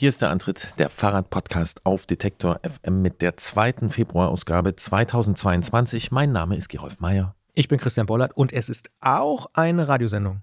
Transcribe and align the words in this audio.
Hier 0.00 0.10
ist 0.10 0.22
der 0.22 0.30
Antritt 0.30 0.68
der 0.78 0.90
Fahrrad-Podcast 0.90 1.84
auf 1.84 2.06
Detektor 2.06 2.60
FM 2.62 3.02
mit 3.02 3.20
der 3.20 3.36
zweiten 3.36 3.90
Februarausgabe 3.90 4.76
2022. 4.76 6.12
Mein 6.12 6.30
Name 6.30 6.54
ist 6.56 6.68
Gerolf 6.68 7.00
Meyer. 7.00 7.34
Ich 7.54 7.66
bin 7.66 7.80
Christian 7.80 8.06
Bollert 8.06 8.36
und 8.36 8.52
es 8.52 8.68
ist 8.68 8.92
auch 9.00 9.46
eine 9.54 9.88
Radiosendung. 9.88 10.42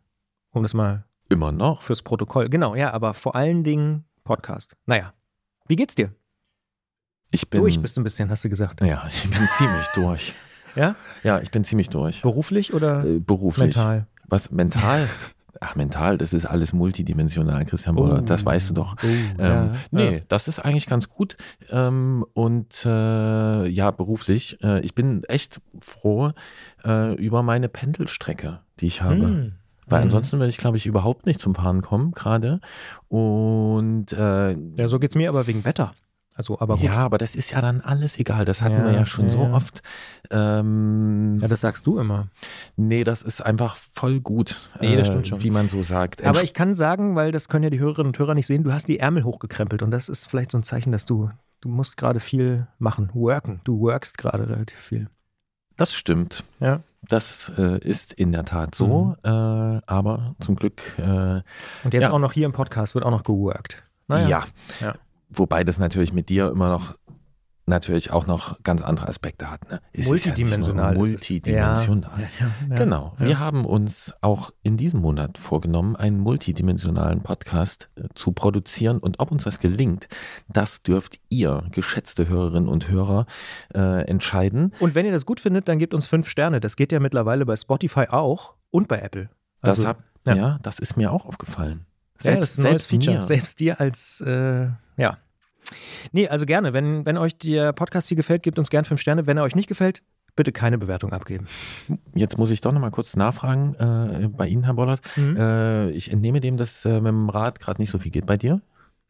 Um 0.52 0.64
das 0.64 0.74
mal 0.74 1.06
Immer 1.30 1.54
noch. 1.54 1.84
fürs 1.84 2.02
Protokoll. 2.02 2.50
Genau, 2.50 2.76
ja, 2.76 2.92
aber 2.92 3.14
vor 3.14 3.38
allen 3.38 3.64
Dingen 3.64 4.04
Podcast. 4.26 4.76
Naja. 4.88 5.14
Wie 5.70 5.78
geht's 5.78 5.96
dir? 5.96 6.14
Ich 7.32 7.50
bin. 7.50 7.62
Durch 7.62 7.82
bist 7.82 7.96
du 7.96 8.02
ein 8.02 8.04
bisschen, 8.04 8.30
hast 8.30 8.44
du 8.44 8.50
gesagt. 8.50 8.82
Ja, 8.82 9.08
ich 9.08 9.24
bin 9.24 9.48
ziemlich 9.58 9.88
durch. 9.96 10.34
Ja? 10.76 10.98
Ja, 11.24 11.40
ich 11.40 11.50
bin 11.52 11.64
ziemlich 11.64 11.88
durch. 11.88 12.22
Beruflich 12.24 12.74
oder 12.74 13.06
Äh, 13.06 13.20
beruflich. 13.20 13.74
mental? 13.74 14.08
Was? 14.28 14.52
Mental? 14.52 15.08
Ach, 15.62 15.76
mental, 15.76 16.18
das 16.18 16.34
ist 16.34 16.46
alles 16.46 16.74
multidimensional, 16.74 17.66
Christian 17.66 17.96
Bollert. 17.96 18.30
Das 18.30 18.46
weißt 18.46 18.70
du 18.70 18.74
doch. 18.74 18.96
Oh, 19.04 19.08
Ähm, 19.08 19.38
ja, 19.40 19.72
nee, 19.92 20.16
ja. 20.18 20.22
das 20.28 20.48
ist 20.48 20.60
eigentlich 20.60 20.86
ganz 20.88 21.10
gut. 21.10 21.36
Ähm, 21.70 22.26
und 22.34 22.86
äh, 22.86 23.66
ja, 23.68 23.92
beruflich. 23.92 24.58
Äh, 24.64 24.82
ich 24.82 24.96
bin 24.96 25.24
echt 25.26 25.62
froh 25.80 26.32
äh, 26.84 27.14
über 27.16 27.44
meine 27.44 27.70
Pendelstrecke, 27.70 28.60
die 28.80 28.88
ich 28.88 29.02
habe. 29.02 29.28
Hm. 29.28 29.52
Weil 29.88 30.00
Mhm. 30.00 30.04
ansonsten 30.06 30.40
würde 30.40 30.50
ich, 30.50 30.58
glaube 30.58 30.78
ich, 30.78 30.86
überhaupt 30.88 31.26
nicht 31.28 31.40
zum 31.40 31.54
Fahren 31.54 31.82
kommen 31.84 32.12
gerade. 32.12 32.60
Und 33.08 34.12
äh, 34.14 34.52
Ja, 34.78 34.88
so 34.88 35.00
geht's 35.00 35.16
mir 35.16 35.30
aber 35.30 35.48
wegen 35.48 35.64
Wetter. 35.64 35.94
Also, 36.38 36.60
aber 36.60 36.76
gut. 36.76 36.84
ja, 36.84 36.94
aber 36.96 37.18
das 37.18 37.34
ist 37.36 37.52
ja 37.52 37.62
dann 37.62 37.80
alles 37.82 38.20
egal. 38.20 38.44
Das 38.46 38.62
hatten 38.62 38.76
Ja, 38.76 38.84
wir 38.86 38.92
ja 38.92 39.06
schon 39.06 39.26
ja, 39.28 39.32
so 39.32 39.40
oft. 39.40 39.82
Ähm, 40.32 41.40
Ja, 41.42 41.48
das 41.48 41.62
sagst 41.62 41.88
du 41.88 41.98
immer. 42.00 42.28
nee, 42.76 43.04
das 43.04 43.22
ist 43.22 43.42
einfach 43.46 43.78
voll 43.94 44.20
gut, 44.22 44.70
äh, 44.80 44.88
Nee, 44.90 44.98
das 44.98 45.08
stimmt 45.08 45.28
schon. 45.28 45.42
wie 45.44 45.52
man 45.52 45.70
so 45.70 45.82
sagt. 45.84 46.24
Aber 46.26 46.44
ich 46.44 46.54
kann 46.54 46.76
sagen, 46.76 47.16
weil 47.16 47.32
das 47.32 47.48
können 47.48 47.64
ja 47.64 47.70
die 47.70 47.80
Hörerinnen 47.80 48.08
und 48.08 48.20
Hörer 48.20 48.34
nicht 48.34 48.48
sehen, 48.48 48.64
du 48.64 48.74
hast 48.74 48.88
die 48.88 49.00
Ärmel 49.00 49.24
hochgekrempelt 49.24 49.82
und 49.82 49.92
das 49.92 50.10
ist 50.10 50.28
vielleicht 50.28 50.52
so 50.52 50.58
ein 50.58 50.64
Zeichen, 50.64 50.92
dass 50.92 51.06
du, 51.06 51.30
du 51.62 51.70
musst 51.70 51.98
gerade 51.98 52.20
viel 52.20 52.68
machen, 52.80 53.10
worken. 53.14 53.62
Du 53.64 53.80
workst 53.80 54.18
gerade 54.18 54.50
relativ 54.50 54.78
viel. 54.78 55.10
das 55.78 55.94
stimmt. 55.94 56.44
Ja. 56.60 56.82
Das 57.08 57.52
äh, 57.58 57.78
ist 57.80 58.14
in 58.14 58.32
der 58.32 58.46
Tat 58.46 58.74
so. 58.76 59.16
Äh, 59.24 59.30
aber 59.30 60.36
zum 60.40 60.56
Glück 60.56 60.98
äh, 60.98 61.04
Und 61.84 61.94
jetzt 61.94 62.02
Ja. 62.08 62.12
auch 62.12 62.20
noch 62.20 62.34
hier 62.34 62.46
im 62.48 62.52
Podcast 62.52 62.96
wird 62.96 63.06
auch 63.06 63.12
noch 63.12 63.24
geworkt. 63.24 63.84
Naja. 64.08 64.28
Ja. 64.28 64.44
Ja. 64.82 64.96
Wobei 65.30 65.64
das 65.64 65.80
natürlich 65.80 66.14
mit 66.14 66.30
dir 66.30 66.50
immer 66.50 66.70
noch 66.70 66.96
natürlich 67.68 68.12
auch 68.12 68.28
noch 68.28 68.62
ganz 68.64 68.84
andere 68.84 69.08
Aspekte 69.08 69.50
hat. 69.50 69.70
Ne? 69.70 69.82
Es 69.92 70.02
ist 70.02 70.26
ja 70.26 70.32
Multidimensional. 70.32 70.96
multidimensional. 70.96 72.30
Ja, 72.40 72.48
ja, 72.70 72.76
Genau. 72.76 73.14
Wir 73.18 73.40
haben 73.40 73.66
uns 73.66 74.14
auch 74.22 74.52
in 74.62 74.78
diesem 74.78 75.02
Monat 75.02 75.38
vorgenommen, 75.38 75.96
einen 75.96 76.20
multidimensionalen 76.20 77.22
Podcast 77.22 77.90
äh, 77.96 78.04
zu 78.14 78.34
produzieren. 78.34 79.00
Und 79.00 79.20
ob 79.20 79.32
uns 79.32 79.44
das 79.46 79.60
gelingt, 79.60 80.08
das 80.48 80.84
dürft 80.84 81.20
ihr, 81.30 81.64
geschätzte 81.72 82.28
Hörerinnen 82.28 82.70
und 82.70 82.90
Hörer, 82.90 83.26
äh, 83.74 84.06
entscheiden. 84.08 84.74
Und 84.80 84.94
wenn 84.94 85.06
ihr 85.06 85.12
das 85.12 85.26
gut 85.26 85.40
findet, 85.40 85.68
dann 85.68 85.80
gebt 85.80 85.94
uns 85.94 86.06
fünf 86.06 86.30
Sterne. 86.30 86.60
Das 86.60 86.76
geht 86.76 86.92
ja 86.92 87.00
mittlerweile 87.00 87.46
bei 87.46 87.56
Spotify 87.56 88.08
auch 88.10 88.54
und 88.70 88.88
bei 88.88 89.00
Apple. 89.00 89.30
Das, 89.62 89.80
Also, 89.80 89.88
hab, 89.88 90.04
ja. 90.28 90.36
ja. 90.36 90.60
das 90.62 90.78
ist 90.78 90.98
mir 90.98 91.12
auch 91.12 91.26
aufgefallen. 91.26 91.88
Ja, 92.24 92.34
ist 92.36 92.60
ein 92.60 92.64
neues 92.64 92.86
Feature. 92.88 93.18
mir. 93.18 93.22
Selbst 93.22 93.60
dir 93.60 93.80
als, 93.80 94.22
äh, 94.22 94.68
ja. 94.98 95.18
Nee, 96.12 96.28
also 96.28 96.46
gerne. 96.46 96.74
Wenn, 96.74 97.06
wenn 97.06 97.18
euch 97.18 97.38
der 97.38 97.74
Podcast 97.74 98.08
hier 98.08 98.18
gefällt, 98.18 98.44
gebt 98.44 98.60
uns 98.60 98.70
gern 98.70 98.86
fünf 98.86 99.02
Sterne. 99.02 99.26
Wenn 99.28 99.38
er 99.38 99.44
euch 99.44 99.56
nicht 99.56 99.68
gefällt, 99.68 100.04
bitte 100.36 100.52
keine 100.52 100.78
Bewertung 100.78 101.12
abgeben. 101.12 101.48
Jetzt 102.14 102.38
muss 102.38 102.52
ich 102.52 102.62
doch 102.62 102.72
noch 102.72 102.82
mal 102.82 102.92
kurz 102.92 103.16
nachfragen 103.16 103.74
äh, 103.76 104.28
bei 104.28 104.48
Ihnen, 104.48 104.64
Herr 104.64 104.76
Bollert. 104.76 105.02
Mhm. 105.16 105.38
Äh, 105.38 105.90
ich 105.92 106.12
entnehme 106.12 106.40
dem, 106.40 106.58
dass 106.58 106.86
äh, 106.86 106.96
mit 107.02 107.08
dem 107.08 107.30
Rad 107.30 107.60
gerade 107.60 107.82
nicht 107.82 107.90
so 107.90 107.98
viel 108.00 108.12
geht 108.12 108.26
bei 108.26 108.38
dir. 108.38 108.62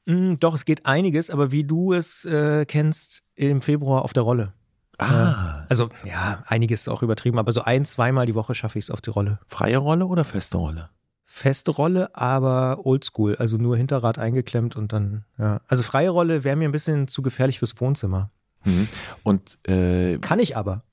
Mm, 0.06 0.36
doch, 0.40 0.54
es 0.54 0.66
geht 0.66 0.86
einiges, 0.86 1.30
aber 1.30 1.52
wie 1.52 1.64
du 1.64 1.94
es 1.94 2.26
äh, 2.26 2.66
kennst, 2.66 3.24
im 3.36 3.62
Februar 3.62 4.04
auf 4.04 4.14
der 4.14 4.24
Rolle. 4.24 4.54
Ah, 4.98 5.66
Also, 5.68 5.90
ja, 6.06 6.44
einiges 6.48 6.82
ist 6.82 6.88
auch 6.88 7.04
übertrieben, 7.04 7.38
aber 7.38 7.52
so 7.52 7.64
ein, 7.64 7.84
zweimal 7.84 8.26
die 8.26 8.36
Woche 8.36 8.56
schaffe 8.56 8.80
ich 8.80 8.86
es 8.86 8.92
auf 8.92 9.02
die 9.02 9.10
Rolle. 9.10 9.40
freie 9.48 9.78
Rolle 9.78 10.06
oder 10.06 10.24
feste 10.24 10.58
Rolle? 10.58 10.90
Feste 11.38 11.72
Rolle, 11.74 12.16
aber 12.16 12.86
oldschool, 12.86 13.36
also 13.36 13.58
nur 13.58 13.76
Hinterrad 13.76 14.18
eingeklemmt 14.18 14.78
und 14.78 14.94
dann, 14.94 15.26
ja. 15.38 15.60
Also 15.68 15.84
freie 15.84 16.10
Rolle 16.10 16.46
wäre 16.46 16.56
mir 16.56 16.70
ein 16.70 16.72
bisschen 16.72 17.10
zu 17.10 17.22
gefährlich 17.22 17.60
fürs 17.60 17.78
Wohnzimmer. 17.82 18.30
Mhm. 18.64 18.88
Und 19.24 19.58
äh, 19.68 20.18
Kann 20.20 20.40
ich 20.40 20.56
aber, 20.56 20.84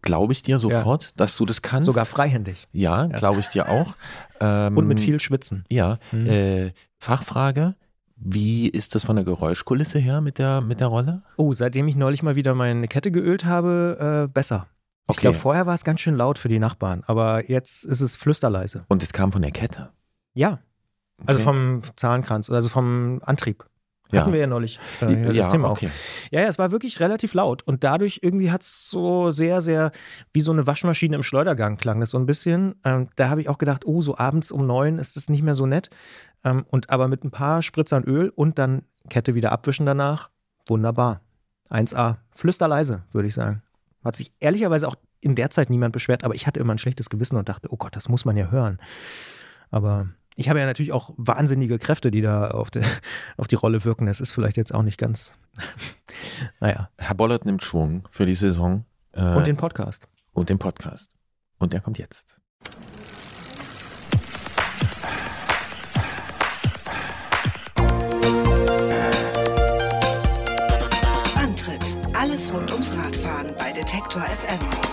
glaube 0.00 0.32
ich 0.32 0.42
dir 0.42 0.58
sofort, 0.58 1.12
dass 1.16 1.36
du 1.36 1.44
das 1.44 1.60
kannst? 1.60 1.84
sogar 1.84 2.06
freihändig 2.06 2.66
Ja, 2.72 3.04
glaube 3.06 3.40
ich 3.40 3.48
dir 3.48 3.68
auch. 3.68 3.96
Ähm, 4.40 4.76
und 4.78 4.86
mit 4.86 4.98
viel 4.98 5.20
Schwitzen. 5.20 5.66
Ja, 5.68 5.98
Mhm. 6.10 6.26
äh, 6.26 6.72
Fachfrage. 6.98 7.74
Wie 8.16 8.68
ist 8.70 8.94
das 8.94 9.04
von 9.04 9.16
der 9.16 9.26
Geräuschkulisse 9.26 9.98
her 9.98 10.22
mit 10.22 10.38
der, 10.38 10.62
mit 10.62 10.80
der 10.80 10.86
Rolle? 10.86 11.22
Oh, 11.36 11.52
seitdem 11.52 11.86
ich 11.86 11.96
neulich 11.96 12.22
mal 12.22 12.34
wieder 12.34 12.54
meine 12.54 12.88
Kette 12.88 13.10
geölt 13.12 13.44
habe, 13.44 14.24
äh, 14.26 14.32
besser. 14.32 14.68
Ich 15.08 15.12
Okay. 15.12 15.20
glaube, 15.22 15.38
vorher 15.38 15.66
war 15.66 15.74
es 15.74 15.84
ganz 15.84 16.00
schön 16.00 16.16
laut 16.16 16.38
für 16.38 16.48
die 16.48 16.58
Nachbarn, 16.58 17.04
aber 17.06 17.48
jetzt 17.48 17.84
ist 17.84 18.00
es 18.00 18.16
flüsterleise. 18.16 18.84
Und 18.88 19.02
es 19.02 19.12
kam 19.12 19.30
von 19.32 19.42
der 19.42 19.52
Kette. 19.52 19.90
Ja, 20.34 20.58
also 21.26 21.38
Okay. 21.40 21.44
vom 21.44 21.82
Zahnkranz, 21.96 22.50
also 22.50 22.68
vom 22.68 23.20
Antrieb. 23.24 23.64
Ja. 24.12 24.20
Hatten 24.20 24.32
wir 24.32 24.38
ja 24.40 24.46
neulich 24.46 24.78
äh, 25.00 25.06
hier 25.06 25.18
ja, 25.32 25.32
das 25.32 25.48
Thema 25.50 25.68
auch. 25.68 25.72
okay. 25.72 25.90
Ja, 26.30 26.40
ja, 26.42 26.46
es 26.46 26.58
war 26.60 26.70
wirklich 26.70 27.00
relativ 27.00 27.34
laut 27.34 27.62
und 27.64 27.82
dadurch 27.82 28.20
irgendwie 28.22 28.52
hat 28.52 28.62
es 28.62 28.88
so 28.88 29.32
sehr, 29.32 29.60
sehr 29.60 29.90
wie 30.32 30.40
so 30.42 30.52
eine 30.52 30.64
Waschmaschine 30.66 31.16
im 31.16 31.24
Schleudergang 31.24 31.76
klang 31.76 31.98
das 31.98 32.10
so 32.10 32.18
ein 32.18 32.26
bisschen. 32.26 32.76
Ähm, 32.84 33.08
da 33.16 33.28
habe 33.30 33.40
ich 33.40 33.48
auch 33.48 33.58
gedacht, 33.58 33.84
oh, 33.84 34.00
so 34.02 34.16
abends 34.16 34.52
um 34.52 34.64
neun 34.66 34.98
ist 34.98 35.16
das 35.16 35.28
nicht 35.28 35.42
mehr 35.42 35.54
so 35.54 35.66
nett. 35.66 35.90
Ähm, 36.44 36.64
und 36.68 36.90
aber 36.90 37.08
mit 37.08 37.24
ein 37.24 37.32
paar 37.32 37.62
Spritzern 37.62 38.04
Öl 38.04 38.28
und 38.28 38.58
dann 38.60 38.82
Kette 39.10 39.34
wieder 39.34 39.50
abwischen 39.50 39.86
danach, 39.86 40.30
wunderbar. 40.66 41.20
1A, 41.70 42.18
flüsterleise, 42.30 43.02
würde 43.10 43.26
ich 43.26 43.34
sagen. 43.34 43.62
Hat 44.06 44.16
sich 44.16 44.32
ehrlicherweise 44.40 44.88
auch 44.88 44.96
in 45.20 45.34
der 45.34 45.50
Zeit 45.50 45.70
niemand 45.70 45.92
beschwert, 45.92 46.24
aber 46.24 46.34
ich 46.34 46.46
hatte 46.46 46.60
immer 46.60 46.74
ein 46.74 46.78
schlechtes 46.78 47.10
Gewissen 47.10 47.36
und 47.36 47.48
dachte, 47.48 47.68
oh 47.70 47.76
Gott, 47.76 47.96
das 47.96 48.08
muss 48.08 48.24
man 48.24 48.36
ja 48.36 48.50
hören. 48.50 48.78
Aber 49.70 50.08
ich 50.36 50.48
habe 50.48 50.60
ja 50.60 50.66
natürlich 50.66 50.92
auch 50.92 51.12
wahnsinnige 51.16 51.78
Kräfte, 51.78 52.10
die 52.10 52.20
da 52.20 52.50
auf 52.50 52.70
die, 52.70 52.82
auf 53.36 53.48
die 53.48 53.54
Rolle 53.54 53.84
wirken. 53.84 54.06
Das 54.06 54.20
ist 54.20 54.32
vielleicht 54.32 54.56
jetzt 54.56 54.74
auch 54.74 54.82
nicht 54.82 54.98
ganz. 54.98 55.36
naja. 56.60 56.90
Herr 56.98 57.14
Bollert 57.14 57.44
nimmt 57.44 57.62
Schwung 57.62 58.06
für 58.10 58.26
die 58.26 58.34
Saison 58.34 58.84
äh, 59.12 59.34
Und 59.34 59.46
den 59.46 59.56
Podcast. 59.56 60.08
und 60.32 60.50
den 60.50 60.58
Podcast. 60.58 61.16
Und 61.58 61.72
der 61.72 61.80
kommt 61.80 61.98
jetzt. 61.98 62.38
Detektor 74.06 74.22
FM. 74.22 74.86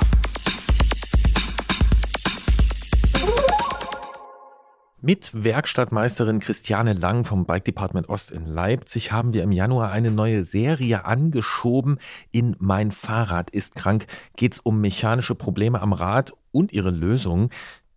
Mit 5.01 5.31
Werkstattmeisterin 5.33 6.39
Christiane 6.39 6.93
Lang 6.93 7.23
vom 7.23 7.45
Bike 7.45 7.65
Department 7.65 8.09
Ost 8.09 8.31
in 8.31 8.47
Leipzig 8.47 9.11
haben 9.11 9.33
wir 9.33 9.43
im 9.43 9.51
Januar 9.51 9.91
eine 9.91 10.09
neue 10.09 10.43
Serie 10.43 11.05
angeschoben. 11.05 11.99
In 12.31 12.55
Mein 12.57 12.91
Fahrrad 12.91 13.51
ist 13.51 13.75
krank 13.75 14.07
geht 14.35 14.53
es 14.53 14.59
um 14.59 14.81
mechanische 14.81 15.35
Probleme 15.35 15.81
am 15.81 15.93
Rad 15.93 16.33
und 16.51 16.71
ihre 16.73 16.89
Lösungen. 16.89 17.49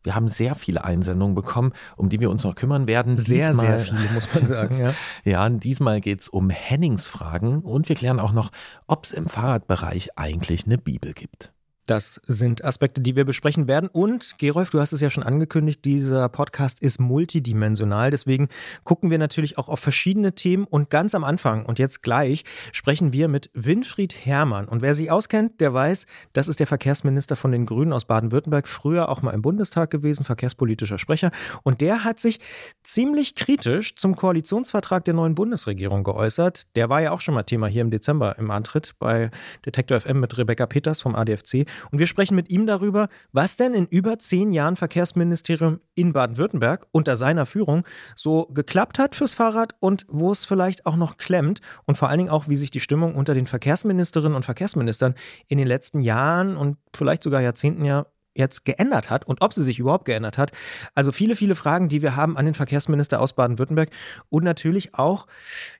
Wir 0.06 0.14
haben 0.14 0.28
sehr 0.28 0.54
viele 0.54 0.84
Einsendungen 0.84 1.34
bekommen, 1.34 1.72
um 1.96 2.08
die 2.08 2.20
wir 2.20 2.30
uns 2.30 2.44
noch 2.44 2.54
kümmern 2.54 2.86
werden. 2.86 3.16
Sehr, 3.16 3.48
Diesmal- 3.48 3.80
sehr 3.80 3.96
viele, 3.96 4.08
muss 4.14 4.32
man 4.32 4.46
sagen. 4.46 4.78
Ja. 4.78 4.94
Ja, 5.24 5.48
diesmal 5.48 6.00
geht 6.00 6.20
es 6.20 6.28
um 6.28 6.48
Henningsfragen 6.48 7.60
und 7.60 7.88
wir 7.88 7.96
klären 7.96 8.20
auch 8.20 8.32
noch, 8.32 8.50
ob 8.86 9.04
es 9.04 9.10
im 9.10 9.26
Fahrradbereich 9.26 10.16
eigentlich 10.16 10.64
eine 10.66 10.78
Bibel 10.78 11.12
gibt. 11.12 11.52
Das 11.86 12.20
sind 12.26 12.64
Aspekte, 12.64 13.00
die 13.00 13.14
wir 13.14 13.24
besprechen 13.24 13.68
werden. 13.68 13.88
Und 13.88 14.34
Gerolf, 14.38 14.70
du 14.70 14.80
hast 14.80 14.92
es 14.92 15.00
ja 15.00 15.08
schon 15.08 15.22
angekündigt, 15.22 15.84
dieser 15.84 16.28
Podcast 16.28 16.82
ist 16.82 16.98
multidimensional. 16.98 18.10
Deswegen 18.10 18.48
gucken 18.82 19.08
wir 19.08 19.18
natürlich 19.18 19.56
auch 19.56 19.68
auf 19.68 19.78
verschiedene 19.78 20.34
Themen. 20.34 20.64
Und 20.64 20.90
ganz 20.90 21.14
am 21.14 21.22
Anfang 21.22 21.64
und 21.64 21.78
jetzt 21.78 22.02
gleich 22.02 22.44
sprechen 22.72 23.12
wir 23.12 23.28
mit 23.28 23.50
Winfried 23.54 24.16
Herrmann. 24.26 24.66
Und 24.66 24.82
wer 24.82 24.94
sich 24.94 25.12
auskennt, 25.12 25.60
der 25.60 25.72
weiß, 25.72 26.06
das 26.32 26.48
ist 26.48 26.58
der 26.58 26.66
Verkehrsminister 26.66 27.36
von 27.36 27.52
den 27.52 27.66
Grünen 27.66 27.92
aus 27.92 28.04
Baden-Württemberg, 28.04 28.66
früher 28.66 29.08
auch 29.08 29.22
mal 29.22 29.30
im 29.30 29.42
Bundestag 29.42 29.90
gewesen, 29.90 30.24
verkehrspolitischer 30.24 30.98
Sprecher. 30.98 31.30
Und 31.62 31.80
der 31.80 32.02
hat 32.02 32.18
sich 32.18 32.40
ziemlich 32.82 33.36
kritisch 33.36 33.94
zum 33.94 34.16
Koalitionsvertrag 34.16 35.04
der 35.04 35.14
neuen 35.14 35.36
Bundesregierung 35.36 36.02
geäußert. 36.02 36.74
Der 36.74 36.88
war 36.88 37.00
ja 37.00 37.12
auch 37.12 37.20
schon 37.20 37.34
mal 37.34 37.44
Thema 37.44 37.68
hier 37.68 37.82
im 37.82 37.92
Dezember 37.92 38.36
im 38.38 38.50
Antritt 38.50 38.94
bei 38.98 39.30
Detektor 39.64 40.00
FM 40.00 40.18
mit 40.18 40.36
Rebecca 40.36 40.66
Peters 40.66 41.00
vom 41.00 41.14
ADFC. 41.14 41.66
Und 41.90 41.98
wir 41.98 42.06
sprechen 42.06 42.34
mit 42.34 42.50
ihm 42.50 42.66
darüber, 42.66 43.08
was 43.32 43.56
denn 43.56 43.74
in 43.74 43.86
über 43.86 44.18
zehn 44.18 44.52
Jahren 44.52 44.76
Verkehrsministerium 44.76 45.80
in 45.94 46.12
Baden-Württemberg 46.12 46.86
unter 46.92 47.16
seiner 47.16 47.46
Führung 47.46 47.84
so 48.14 48.46
geklappt 48.46 48.98
hat 48.98 49.14
fürs 49.14 49.34
Fahrrad 49.34 49.74
und 49.80 50.06
wo 50.08 50.32
es 50.32 50.44
vielleicht 50.44 50.86
auch 50.86 50.96
noch 50.96 51.16
klemmt. 51.16 51.60
Und 51.84 51.96
vor 51.96 52.08
allen 52.08 52.18
Dingen 52.18 52.30
auch, 52.30 52.48
wie 52.48 52.56
sich 52.56 52.70
die 52.70 52.80
Stimmung 52.80 53.14
unter 53.14 53.34
den 53.34 53.46
Verkehrsministerinnen 53.46 54.34
und 54.34 54.44
Verkehrsministern 54.44 55.14
in 55.48 55.58
den 55.58 55.66
letzten 55.66 56.00
Jahren 56.00 56.56
und 56.56 56.78
vielleicht 56.94 57.22
sogar 57.22 57.40
Jahrzehnten 57.40 57.84
ja 57.84 58.06
jetzt 58.36 58.64
geändert 58.64 59.10
hat 59.10 59.26
und 59.26 59.42
ob 59.42 59.52
sie 59.52 59.62
sich 59.62 59.78
überhaupt 59.78 60.04
geändert 60.04 60.38
hat. 60.38 60.52
Also 60.94 61.12
viele, 61.12 61.36
viele 61.36 61.54
Fragen, 61.54 61.88
die 61.88 62.02
wir 62.02 62.16
haben 62.16 62.36
an 62.36 62.44
den 62.44 62.54
Verkehrsminister 62.54 63.20
aus 63.20 63.34
Baden-Württemberg 63.34 63.90
und 64.28 64.44
natürlich 64.44 64.94
auch, 64.94 65.26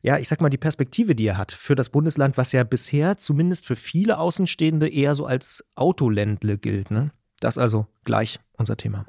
ja, 0.03 0.19
ich 0.19 0.29
sag 0.29 0.41
mal, 0.41 0.50
die 0.50 0.56
Perspektive, 0.58 1.14
die 1.14 1.26
er 1.26 1.37
hat 1.37 1.53
für 1.53 1.75
das 1.75 1.91
Bundesland, 1.91 2.37
was 2.37 2.53
ja 2.53 2.64
bisher 2.64 3.17
zumindest 3.17 3.67
für 3.67 3.76
viele 3.76 4.19
Außenstehende 4.19 4.88
eher 4.88 5.14
so 5.14 5.26
als 5.26 5.64
Autoländle 5.75 6.58
gilt. 6.58 6.91
Ne? 6.91 7.11
Das 7.41 7.58
also 7.58 7.87
gleich 8.05 8.41
unser 8.56 8.76
Thema. 8.76 9.05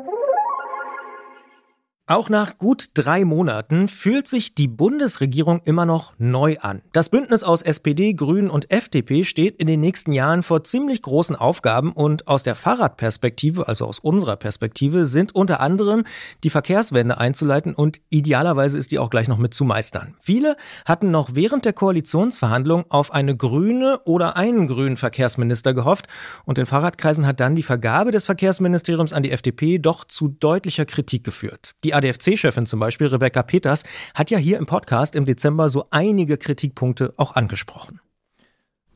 Auch 2.09 2.29
nach 2.29 2.57
gut 2.57 2.91
drei 2.93 3.25
Monaten 3.25 3.89
fühlt 3.89 4.29
sich 4.29 4.55
die 4.55 4.69
Bundesregierung 4.69 5.59
immer 5.65 5.85
noch 5.85 6.13
neu 6.17 6.55
an. 6.61 6.81
Das 6.93 7.09
Bündnis 7.09 7.43
aus 7.43 7.61
SPD, 7.61 8.13
Grünen 8.13 8.49
und 8.49 8.71
FDP 8.71 9.25
steht 9.25 9.57
in 9.57 9.67
den 9.67 9.81
nächsten 9.81 10.13
Jahren 10.13 10.41
vor 10.41 10.63
ziemlich 10.63 11.01
großen 11.01 11.35
Aufgaben 11.35 11.91
und 11.91 12.25
aus 12.29 12.43
der 12.43 12.55
Fahrradperspektive, 12.55 13.67
also 13.67 13.85
aus 13.85 13.99
unserer 13.99 14.37
Perspektive, 14.37 15.05
sind 15.05 15.35
unter 15.35 15.59
anderem 15.59 16.05
die 16.45 16.49
Verkehrswende 16.49 17.17
einzuleiten 17.17 17.75
und 17.75 17.99
idealerweise 18.07 18.77
ist 18.77 18.93
die 18.93 18.99
auch 18.99 19.09
gleich 19.09 19.27
noch 19.27 19.37
mit 19.37 19.53
zu 19.53 19.65
meistern. 19.65 20.15
Viele 20.21 20.55
hatten 20.85 21.11
noch 21.11 21.31
während 21.33 21.65
der 21.65 21.73
Koalitionsverhandlung 21.73 22.85
auf 22.87 23.11
eine 23.11 23.35
grüne 23.35 23.99
oder 24.05 24.37
einen 24.37 24.69
grünen 24.69 24.95
Verkehrsminister 24.95 25.73
gehofft 25.73 26.07
und 26.45 26.57
in 26.57 26.67
Fahrradkreisen 26.67 27.27
hat 27.27 27.41
dann 27.41 27.55
die 27.55 27.63
Vergabe 27.63 28.11
des 28.11 28.25
Verkehrsministeriums 28.25 29.11
an 29.11 29.23
die 29.23 29.31
FDP 29.31 29.77
doch 29.77 30.05
zu 30.05 30.29
deutlicher 30.29 30.85
Kritik 30.85 31.25
geführt. 31.25 31.71
Die 31.83 31.96
ADFC-Chefin 31.97 32.65
zum 32.65 32.79
Beispiel, 32.79 33.07
Rebecca 33.07 33.43
Peters, 33.43 33.83
hat 34.13 34.29
ja 34.31 34.37
hier 34.37 34.57
im 34.57 34.65
Podcast 34.65 35.15
im 35.15 35.25
Dezember 35.25 35.69
so 35.69 35.85
einige 35.91 36.37
Kritikpunkte 36.37 37.13
auch 37.17 37.35
angesprochen. 37.35 37.99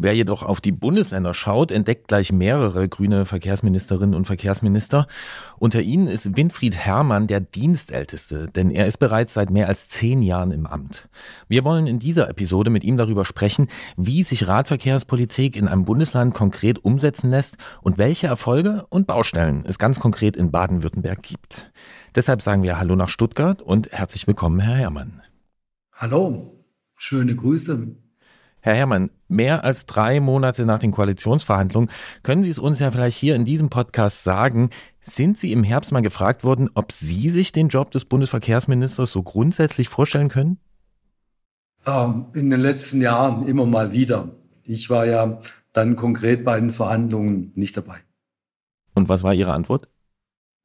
Wer 0.03 0.15
jedoch 0.15 0.41
auf 0.41 0.61
die 0.61 0.71
Bundesländer 0.71 1.35
schaut, 1.35 1.69
entdeckt 1.69 2.07
gleich 2.07 2.31
mehrere 2.31 2.89
grüne 2.89 3.27
Verkehrsministerinnen 3.27 4.15
und 4.15 4.25
Verkehrsminister. 4.25 5.05
Unter 5.59 5.83
ihnen 5.83 6.07
ist 6.07 6.35
Winfried 6.35 6.75
Herrmann 6.75 7.27
der 7.27 7.39
Dienstälteste, 7.39 8.47
denn 8.47 8.71
er 8.71 8.87
ist 8.87 8.97
bereits 8.97 9.35
seit 9.35 9.51
mehr 9.51 9.67
als 9.67 9.89
zehn 9.89 10.23
Jahren 10.23 10.49
im 10.49 10.65
Amt. 10.65 11.07
Wir 11.47 11.63
wollen 11.63 11.85
in 11.85 11.99
dieser 11.99 12.27
Episode 12.29 12.71
mit 12.71 12.83
ihm 12.83 12.97
darüber 12.97 13.25
sprechen, 13.25 13.67
wie 13.95 14.23
sich 14.23 14.47
Radverkehrspolitik 14.47 15.55
in 15.55 15.67
einem 15.67 15.85
Bundesland 15.85 16.33
konkret 16.33 16.83
umsetzen 16.83 17.29
lässt 17.29 17.59
und 17.83 17.99
welche 17.99 18.25
Erfolge 18.25 18.87
und 18.89 19.05
Baustellen 19.05 19.65
es 19.67 19.77
ganz 19.77 19.99
konkret 19.99 20.35
in 20.35 20.49
Baden-Württemberg 20.49 21.21
gibt. 21.21 21.71
Deshalb 22.15 22.41
sagen 22.41 22.63
wir 22.63 22.79
Hallo 22.79 22.95
nach 22.95 23.09
Stuttgart 23.09 23.61
und 23.61 23.91
herzlich 23.91 24.25
willkommen, 24.25 24.61
Herr 24.61 24.77
Herrmann. 24.77 25.21
Hallo, 25.93 26.65
schöne 26.95 27.35
Grüße. 27.35 27.95
Herr 28.61 28.75
Herrmann, 28.75 29.09
mehr 29.27 29.63
als 29.63 29.87
drei 29.87 30.19
Monate 30.19 30.65
nach 30.65 30.77
den 30.77 30.91
Koalitionsverhandlungen, 30.91 31.89
können 32.21 32.43
Sie 32.43 32.51
es 32.51 32.59
uns 32.59 32.77
ja 32.79 32.91
vielleicht 32.91 33.17
hier 33.17 33.35
in 33.35 33.43
diesem 33.43 33.69
Podcast 33.71 34.23
sagen, 34.23 34.69
sind 35.01 35.39
Sie 35.39 35.51
im 35.51 35.63
Herbst 35.63 35.91
mal 35.91 36.01
gefragt 36.01 36.43
worden, 36.43 36.69
ob 36.75 36.91
Sie 36.91 37.29
sich 37.29 37.51
den 37.51 37.69
Job 37.69 37.89
des 37.89 38.05
Bundesverkehrsministers 38.05 39.11
so 39.11 39.23
grundsätzlich 39.23 39.89
vorstellen 39.89 40.29
können? 40.29 40.59
Ähm, 41.87 42.27
in 42.33 42.51
den 42.51 42.59
letzten 42.59 43.01
Jahren 43.01 43.47
immer 43.47 43.65
mal 43.65 43.91
wieder. 43.93 44.29
Ich 44.63 44.91
war 44.91 45.07
ja 45.07 45.39
dann 45.73 45.95
konkret 45.95 46.45
bei 46.45 46.59
den 46.59 46.69
Verhandlungen 46.69 47.51
nicht 47.55 47.75
dabei. 47.75 47.97
Und 48.93 49.09
was 49.09 49.23
war 49.23 49.33
Ihre 49.33 49.53
Antwort? 49.53 49.87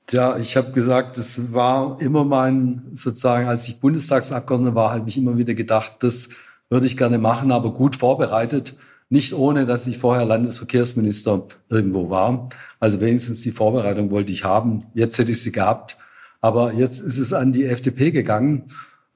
Tja, 0.06 0.36
ich 0.36 0.56
habe 0.56 0.70
gesagt, 0.72 1.16
das 1.16 1.52
war 1.52 2.00
immer 2.00 2.24
mein, 2.24 2.90
sozusagen, 2.92 3.48
als 3.48 3.66
ich 3.66 3.80
Bundestagsabgeordneter 3.80 4.74
war, 4.74 4.92
habe 4.92 5.08
ich 5.08 5.16
immer 5.16 5.38
wieder 5.38 5.54
gedacht, 5.54 5.96
das 6.00 6.28
würde 6.68 6.86
ich 6.86 6.96
gerne 6.96 7.18
machen, 7.18 7.52
aber 7.52 7.72
gut 7.72 7.96
vorbereitet. 7.96 8.74
Nicht 9.08 9.34
ohne, 9.34 9.66
dass 9.66 9.86
ich 9.86 9.98
vorher 9.98 10.24
Landesverkehrsminister 10.24 11.46
irgendwo 11.68 12.10
war. 12.10 12.48
Also 12.80 13.00
wenigstens 13.00 13.42
die 13.42 13.52
Vorbereitung 13.52 14.10
wollte 14.10 14.32
ich 14.32 14.44
haben. 14.44 14.80
Jetzt 14.94 15.18
hätte 15.18 15.32
ich 15.32 15.42
sie 15.42 15.52
gehabt. 15.52 15.96
Aber 16.40 16.72
jetzt 16.72 17.00
ist 17.00 17.18
es 17.18 17.32
an 17.32 17.52
die 17.52 17.66
FDP 17.66 18.10
gegangen, 18.10 18.64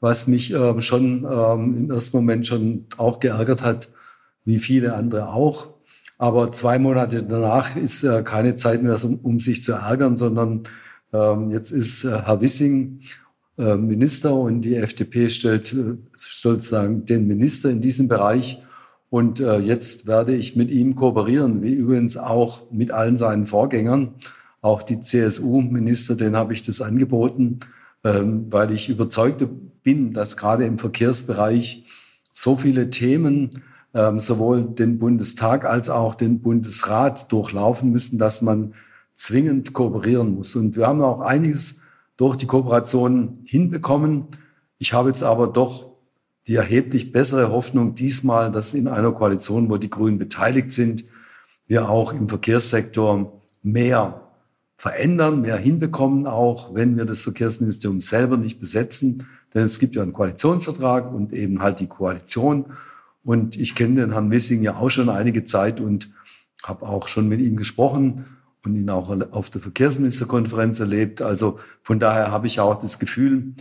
was 0.00 0.26
mich 0.26 0.52
äh, 0.52 0.80
schon 0.80 1.26
ähm, 1.30 1.76
im 1.76 1.90
ersten 1.90 2.16
Moment 2.16 2.46
schon 2.46 2.86
auch 2.96 3.20
geärgert 3.20 3.62
hat, 3.62 3.88
wie 4.44 4.58
viele 4.58 4.94
andere 4.94 5.28
auch. 5.28 5.68
Aber 6.18 6.52
zwei 6.52 6.78
Monate 6.78 7.22
danach 7.22 7.76
ist 7.76 8.04
äh, 8.04 8.22
keine 8.22 8.54
Zeit 8.56 8.82
mehr, 8.82 8.96
um, 9.04 9.16
um, 9.22 9.40
sich 9.40 9.62
zu 9.62 9.72
ärgern, 9.72 10.16
sondern 10.16 10.62
ähm, 11.12 11.50
jetzt 11.50 11.70
ist 11.70 12.04
äh, 12.04 12.22
Herr 12.24 12.40
Wissing 12.40 13.00
äh, 13.00 13.04
Minister 13.76 14.34
und 14.34 14.62
die 14.62 14.76
FDP 14.76 15.28
stellt 15.28 15.72
äh, 15.72 15.96
sozusagen 16.14 17.04
den 17.04 17.26
Minister 17.26 17.70
in 17.70 17.80
diesem 17.80 18.08
Bereich. 18.08 18.62
Und 19.10 19.40
äh, 19.40 19.58
jetzt 19.58 20.06
werde 20.06 20.34
ich 20.34 20.56
mit 20.56 20.70
ihm 20.70 20.94
kooperieren, 20.94 21.62
wie 21.62 21.72
übrigens 21.72 22.16
auch 22.16 22.70
mit 22.70 22.90
allen 22.90 23.16
seinen 23.16 23.44
Vorgängern. 23.44 24.14
Auch 24.62 24.82
die 24.82 25.00
CSU-Minister, 25.00 26.14
denen 26.14 26.36
habe 26.36 26.52
ich 26.52 26.62
das 26.62 26.80
angeboten, 26.80 27.60
ähm, 28.04 28.46
weil 28.50 28.70
ich 28.70 28.88
überzeugt 28.88 29.46
bin, 29.82 30.12
dass 30.12 30.36
gerade 30.36 30.64
im 30.64 30.78
Verkehrsbereich 30.78 31.86
so 32.32 32.54
viele 32.54 32.90
Themen 32.90 33.50
ähm, 33.94 34.20
sowohl 34.20 34.64
den 34.64 34.98
Bundestag 34.98 35.64
als 35.64 35.90
auch 35.90 36.14
den 36.14 36.40
Bundesrat 36.40 37.30
durchlaufen 37.32 37.90
müssen, 37.90 38.18
dass 38.18 38.42
man 38.42 38.74
zwingend 39.14 39.72
kooperieren 39.72 40.34
muss. 40.34 40.54
Und 40.54 40.76
wir 40.76 40.86
haben 40.86 41.02
auch 41.02 41.20
einiges 41.20 41.79
durch 42.20 42.36
die 42.36 42.46
Kooperation 42.46 43.38
hinbekommen. 43.44 44.26
Ich 44.76 44.92
habe 44.92 45.08
jetzt 45.08 45.22
aber 45.22 45.46
doch 45.46 45.90
die 46.46 46.54
erheblich 46.54 47.12
bessere 47.12 47.50
Hoffnung 47.50 47.94
diesmal, 47.94 48.50
dass 48.52 48.74
in 48.74 48.88
einer 48.88 49.12
Koalition, 49.12 49.70
wo 49.70 49.78
die 49.78 49.88
Grünen 49.88 50.18
beteiligt 50.18 50.70
sind, 50.70 51.04
wir 51.66 51.88
auch 51.88 52.12
im 52.12 52.28
Verkehrssektor 52.28 53.40
mehr 53.62 54.20
verändern, 54.76 55.40
mehr 55.40 55.56
hinbekommen, 55.56 56.26
auch 56.26 56.74
wenn 56.74 56.98
wir 56.98 57.06
das 57.06 57.22
Verkehrsministerium 57.22 58.00
selber 58.00 58.36
nicht 58.36 58.60
besetzen. 58.60 59.26
Denn 59.54 59.62
es 59.62 59.78
gibt 59.78 59.96
ja 59.96 60.02
einen 60.02 60.12
Koalitionsvertrag 60.12 61.10
und 61.14 61.32
eben 61.32 61.62
halt 61.62 61.80
die 61.80 61.86
Koalition. 61.86 62.66
Und 63.24 63.56
ich 63.56 63.74
kenne 63.74 64.02
den 64.02 64.12
Herrn 64.12 64.30
Wissing 64.30 64.62
ja 64.62 64.76
auch 64.76 64.90
schon 64.90 65.08
einige 65.08 65.44
Zeit 65.44 65.80
und 65.80 66.10
habe 66.64 66.86
auch 66.86 67.08
schon 67.08 67.28
mit 67.28 67.40
ihm 67.40 67.56
gesprochen 67.56 68.26
und 68.64 68.76
ihn 68.76 68.90
auch 68.90 69.10
auf 69.32 69.50
der 69.50 69.60
Verkehrsministerkonferenz 69.60 70.80
erlebt. 70.80 71.22
Also 71.22 71.58
von 71.82 71.98
daher 71.98 72.30
habe 72.30 72.46
ich 72.46 72.60
auch 72.60 72.78
das 72.78 72.98
Gefühl, 72.98 73.54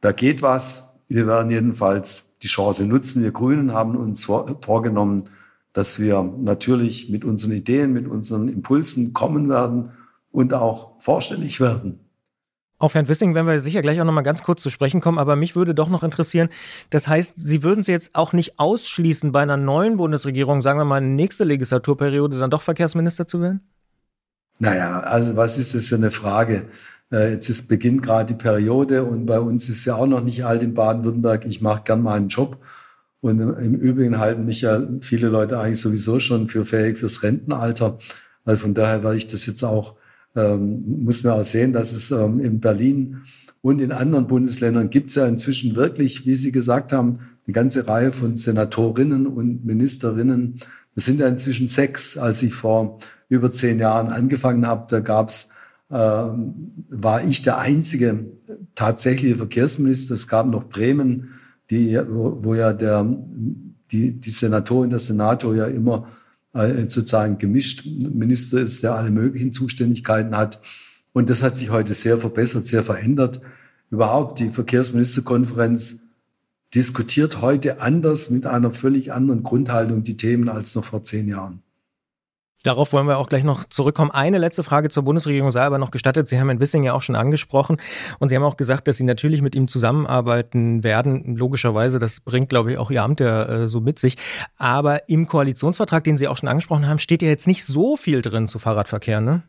da 0.00 0.12
geht 0.12 0.42
was. 0.42 0.94
Wir 1.08 1.26
werden 1.26 1.50
jedenfalls 1.50 2.36
die 2.42 2.48
Chance 2.48 2.84
nutzen. 2.86 3.22
Wir 3.22 3.32
Grünen 3.32 3.72
haben 3.72 3.96
uns 3.96 4.24
vorgenommen, 4.24 5.24
dass 5.72 6.00
wir 6.00 6.22
natürlich 6.22 7.10
mit 7.10 7.24
unseren 7.24 7.52
Ideen, 7.52 7.92
mit 7.92 8.08
unseren 8.08 8.48
Impulsen 8.48 9.12
kommen 9.12 9.48
werden 9.48 9.90
und 10.30 10.54
auch 10.54 11.00
vorstellig 11.00 11.60
werden. 11.60 12.00
Auf 12.78 12.94
Herrn 12.94 13.08
Wissing 13.08 13.34
werden 13.34 13.46
wir 13.46 13.58
sicher 13.60 13.80
gleich 13.80 14.00
auch 14.00 14.04
noch 14.04 14.12
mal 14.12 14.20
ganz 14.20 14.42
kurz 14.42 14.62
zu 14.62 14.68
sprechen 14.68 15.00
kommen, 15.00 15.18
aber 15.18 15.34
mich 15.34 15.56
würde 15.56 15.74
doch 15.74 15.88
noch 15.88 16.02
interessieren, 16.02 16.50
das 16.90 17.08
heißt, 17.08 17.34
Sie 17.36 17.62
würden 17.62 17.80
es 17.80 17.86
jetzt 17.86 18.14
auch 18.14 18.34
nicht 18.34 18.58
ausschließen, 18.58 19.32
bei 19.32 19.40
einer 19.40 19.56
neuen 19.56 19.96
Bundesregierung, 19.96 20.60
sagen 20.60 20.78
wir 20.78 20.84
mal, 20.84 21.00
nächste 21.00 21.44
Legislaturperiode 21.44 22.38
dann 22.38 22.50
doch 22.50 22.60
Verkehrsminister 22.60 23.26
zu 23.26 23.40
werden? 23.40 23.62
Naja, 24.58 25.00
also 25.00 25.36
was 25.36 25.58
ist 25.58 25.74
das 25.74 25.86
für 25.86 25.96
eine 25.96 26.10
Frage? 26.10 26.64
Äh, 27.12 27.32
jetzt 27.32 27.48
ist 27.48 27.68
beginnt 27.68 28.02
gerade 28.02 28.34
die 28.34 28.42
Periode 28.42 29.04
und 29.04 29.26
bei 29.26 29.38
uns 29.38 29.68
ist 29.68 29.84
ja 29.84 29.96
auch 29.96 30.06
noch 30.06 30.22
nicht 30.22 30.44
alt 30.44 30.62
in 30.62 30.74
Baden-Württemberg. 30.74 31.44
Ich 31.46 31.60
mache 31.60 31.82
gern 31.84 32.02
meinen 32.02 32.28
Job. 32.28 32.58
Und 33.20 33.40
im 33.40 33.74
Übrigen 33.74 34.18
halten 34.18 34.44
mich 34.44 34.60
ja 34.60 34.80
viele 35.00 35.28
Leute 35.28 35.58
eigentlich 35.58 35.80
sowieso 35.80 36.20
schon 36.20 36.46
für 36.46 36.64
fähig 36.64 36.98
fürs 36.98 37.22
Rentenalter. 37.22 37.98
Also 38.44 38.62
von 38.62 38.74
daher 38.74 39.02
werde 39.02 39.16
ich 39.16 39.26
das 39.26 39.46
jetzt 39.46 39.64
auch 39.64 39.96
ähm, 40.36 41.04
muss 41.04 41.24
man 41.24 41.32
auch 41.40 41.44
sehen, 41.44 41.72
dass 41.72 41.92
es 41.92 42.10
ähm, 42.10 42.40
in 42.40 42.60
Berlin 42.60 43.22
und 43.62 43.80
in 43.80 43.90
anderen 43.90 44.26
Bundesländern 44.26 44.90
gibt 44.90 45.08
es 45.08 45.16
ja 45.16 45.26
inzwischen 45.26 45.74
wirklich, 45.74 46.26
wie 46.26 46.36
Sie 46.36 46.52
gesagt 46.52 46.92
haben, 46.92 47.18
eine 47.46 47.54
ganze 47.54 47.88
Reihe 47.88 48.12
von 48.12 48.36
Senatorinnen 48.36 49.26
und 49.26 49.64
Ministerinnen. 49.64 50.56
Es 50.96 51.04
sind 51.04 51.20
ja 51.20 51.28
inzwischen 51.28 51.68
sechs. 51.68 52.16
Als 52.16 52.42
ich 52.42 52.54
vor 52.54 52.98
über 53.28 53.52
zehn 53.52 53.78
Jahren 53.78 54.08
angefangen 54.08 54.66
habe, 54.66 54.86
da 54.88 55.00
gab's, 55.00 55.50
ähm, 55.90 56.72
war 56.88 57.22
ich 57.22 57.42
der 57.42 57.58
einzige 57.58 58.24
tatsächliche 58.74 59.36
Verkehrsminister. 59.36 60.14
Es 60.14 60.26
gab 60.26 60.50
noch 60.50 60.64
Bremen, 60.68 61.34
die, 61.70 61.98
wo, 62.08 62.38
wo 62.42 62.54
ja 62.54 62.72
der, 62.72 63.06
die, 63.92 64.12
die 64.12 64.30
Senatorin, 64.30 64.90
der 64.90 64.98
Senator 64.98 65.54
ja 65.54 65.66
immer 65.66 66.08
äh, 66.54 66.88
sozusagen 66.88 67.38
gemischt 67.38 67.86
Minister 67.86 68.60
ist, 68.60 68.82
der 68.82 68.94
alle 68.94 69.10
möglichen 69.10 69.52
Zuständigkeiten 69.52 70.36
hat. 70.36 70.60
Und 71.12 71.28
das 71.30 71.42
hat 71.42 71.58
sich 71.58 71.70
heute 71.70 71.94
sehr 71.94 72.18
verbessert, 72.18 72.66
sehr 72.66 72.82
verändert. 72.82 73.40
Überhaupt 73.90 74.38
die 74.38 74.50
Verkehrsministerkonferenz 74.50 76.05
diskutiert 76.74 77.40
heute 77.40 77.80
anders 77.80 78.30
mit 78.30 78.46
einer 78.46 78.70
völlig 78.70 79.12
anderen 79.12 79.42
Grundhaltung 79.42 80.02
die 80.02 80.16
Themen 80.16 80.48
als 80.48 80.74
noch 80.74 80.84
vor 80.84 81.02
zehn 81.02 81.28
Jahren. 81.28 81.62
Darauf 82.66 82.92
wollen 82.92 83.06
wir 83.06 83.18
auch 83.18 83.28
gleich 83.28 83.44
noch 83.44 83.62
zurückkommen. 83.68 84.10
Eine 84.10 84.38
letzte 84.38 84.64
Frage 84.64 84.88
zur 84.88 85.04
Bundesregierung 85.04 85.52
sei 85.52 85.62
aber 85.62 85.78
noch 85.78 85.92
gestattet. 85.92 86.26
Sie 86.26 86.40
haben 86.40 86.48
Herrn 86.48 86.58
Wissing 86.58 86.82
ja 86.82 86.94
auch 86.94 87.02
schon 87.02 87.14
angesprochen 87.14 87.76
und 88.18 88.28
Sie 88.28 88.34
haben 88.34 88.42
auch 88.42 88.56
gesagt, 88.56 88.88
dass 88.88 88.96
Sie 88.96 89.04
natürlich 89.04 89.40
mit 89.40 89.54
ihm 89.54 89.68
zusammenarbeiten 89.68 90.82
werden. 90.82 91.36
Logischerweise, 91.36 92.00
das 92.00 92.18
bringt, 92.18 92.48
glaube 92.48 92.72
ich, 92.72 92.78
auch 92.78 92.90
Ihr 92.90 93.04
Amt 93.04 93.20
ja 93.20 93.44
äh, 93.44 93.68
so 93.68 93.80
mit 93.80 94.00
sich. 94.00 94.16
Aber 94.56 95.08
im 95.08 95.28
Koalitionsvertrag, 95.28 96.02
den 96.02 96.18
Sie 96.18 96.26
auch 96.26 96.36
schon 96.36 96.48
angesprochen 96.48 96.88
haben, 96.88 96.98
steht 96.98 97.22
ja 97.22 97.28
jetzt 97.28 97.46
nicht 97.46 97.64
so 97.64 97.96
viel 97.96 98.20
drin 98.20 98.48
zu 98.48 98.58
Fahrradverkehr, 98.58 99.20
ne? 99.20 99.44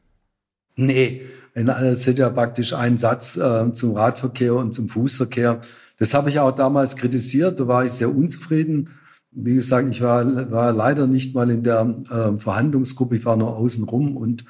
Nee, 0.76 1.24
es 1.56 2.08
ist 2.08 2.20
ja 2.20 2.30
praktisch 2.30 2.74
ein 2.74 3.00
Satz 3.00 3.36
äh, 3.36 3.72
zum 3.72 3.96
Radverkehr 3.96 4.54
und 4.54 4.74
zum 4.74 4.90
Fußverkehr. 4.90 5.62
Das 5.98 6.14
habe 6.14 6.30
ich 6.30 6.40
auch 6.40 6.52
damals 6.52 6.96
kritisiert, 6.96 7.60
da 7.60 7.68
war 7.68 7.86
ich 7.86 7.92
sehr 7.92 8.16
unzufrieden. 8.16 8.90
Wie 9.32 9.56
gesagt, 9.56 9.88
ich 9.90 10.02
war, 10.02 10.52
war 10.52 10.74
leider 10.74 11.08
nicht 11.08 11.36
mal 11.36 11.50
in 11.50 11.64
der 11.64 11.96
äh, 12.10 12.38
Verhandlungsgruppe, 12.38 13.16
ich 13.16 13.26
war 13.26 13.36
nur 13.36 13.56
außen 13.58 13.84
rum 13.84 14.16
und 14.16 14.46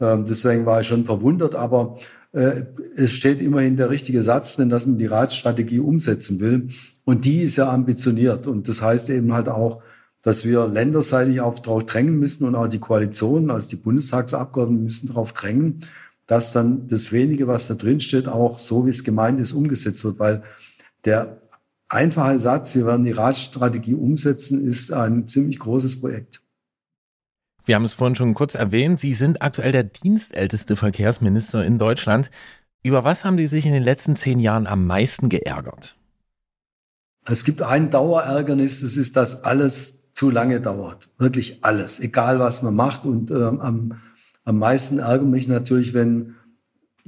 äh, 0.00 0.16
deswegen 0.18 0.66
war 0.66 0.80
ich 0.80 0.86
schon 0.86 1.04
verwundert, 1.04 1.54
aber 1.54 1.96
äh, 2.32 2.62
es 2.96 3.12
steht 3.12 3.40
immerhin 3.40 3.76
der 3.76 3.90
richtige 3.90 4.22
Satz, 4.22 4.56
denn 4.56 4.68
dass 4.68 4.86
man 4.86 4.98
die 4.98 5.06
Ratsstrategie 5.06 5.80
umsetzen 5.80 6.40
will. 6.40 6.68
Und 7.04 7.24
die 7.24 7.42
ist 7.42 7.56
ja 7.56 7.72
ambitioniert. 7.72 8.46
Und 8.46 8.68
das 8.68 8.82
heißt 8.82 9.10
eben 9.10 9.32
halt 9.32 9.48
auch, 9.48 9.82
dass 10.22 10.44
wir 10.44 10.66
länderseitig 10.66 11.40
auf 11.40 11.62
darauf 11.62 11.86
drängen 11.86 12.18
müssen 12.18 12.44
und 12.44 12.54
auch 12.54 12.68
die 12.68 12.80
Koalition, 12.80 13.50
also 13.50 13.68
die 13.68 13.76
Bundestagsabgeordneten 13.76 14.84
müssen 14.84 15.08
darauf 15.08 15.32
drängen, 15.32 15.80
dass 16.26 16.52
dann 16.52 16.86
das 16.88 17.12
wenige, 17.12 17.46
was 17.46 17.68
da 17.68 17.74
drin 17.74 18.00
steht, 18.00 18.28
auch 18.28 18.58
so 18.58 18.84
wie 18.84 18.90
es 18.90 19.04
gemeint 19.04 19.40
ist, 19.40 19.52
umgesetzt 19.52 20.04
wird. 20.04 20.18
Weil 20.18 20.42
der 21.08 21.40
einfache 21.88 22.38
Satz, 22.38 22.74
wir 22.74 22.86
werden 22.86 23.04
die 23.04 23.12
Ratsstrategie 23.12 23.94
umsetzen, 23.94 24.66
ist 24.66 24.92
ein 24.92 25.26
ziemlich 25.26 25.58
großes 25.58 26.00
Projekt. 26.00 26.42
Wir 27.64 27.74
haben 27.74 27.84
es 27.84 27.94
vorhin 27.94 28.14
schon 28.14 28.34
kurz 28.34 28.54
erwähnt, 28.54 29.00
Sie 29.00 29.14
sind 29.14 29.42
aktuell 29.42 29.72
der 29.72 29.84
dienstälteste 29.84 30.76
Verkehrsminister 30.76 31.64
in 31.64 31.78
Deutschland. 31.78 32.30
Über 32.82 33.04
was 33.04 33.24
haben 33.24 33.38
Sie 33.38 33.46
sich 33.46 33.66
in 33.66 33.72
den 33.72 33.82
letzten 33.82 34.16
zehn 34.16 34.38
Jahren 34.38 34.66
am 34.66 34.86
meisten 34.86 35.28
geärgert? 35.28 35.96
Es 37.26 37.44
gibt 37.44 37.62
ein 37.62 37.90
Dauerärgernis, 37.90 38.80
das 38.80 38.96
ist, 38.96 39.16
dass 39.16 39.44
alles 39.44 40.12
zu 40.12 40.30
lange 40.30 40.60
dauert. 40.60 41.10
Wirklich 41.18 41.64
alles, 41.64 42.00
egal 42.00 42.38
was 42.38 42.62
man 42.62 42.74
macht. 42.74 43.04
Und 43.04 43.30
ähm, 43.30 43.60
am, 43.60 44.00
am 44.44 44.58
meisten 44.58 44.98
ärgert 44.98 45.28
mich 45.28 45.48
natürlich, 45.48 45.92
wenn 45.92 46.34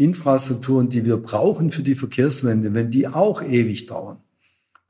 Infrastrukturen, 0.00 0.88
die 0.88 1.04
wir 1.04 1.18
brauchen 1.18 1.70
für 1.70 1.82
die 1.82 1.94
Verkehrswende, 1.94 2.72
wenn 2.72 2.90
die 2.90 3.06
auch 3.06 3.42
ewig 3.42 3.84
dauern. 3.84 4.16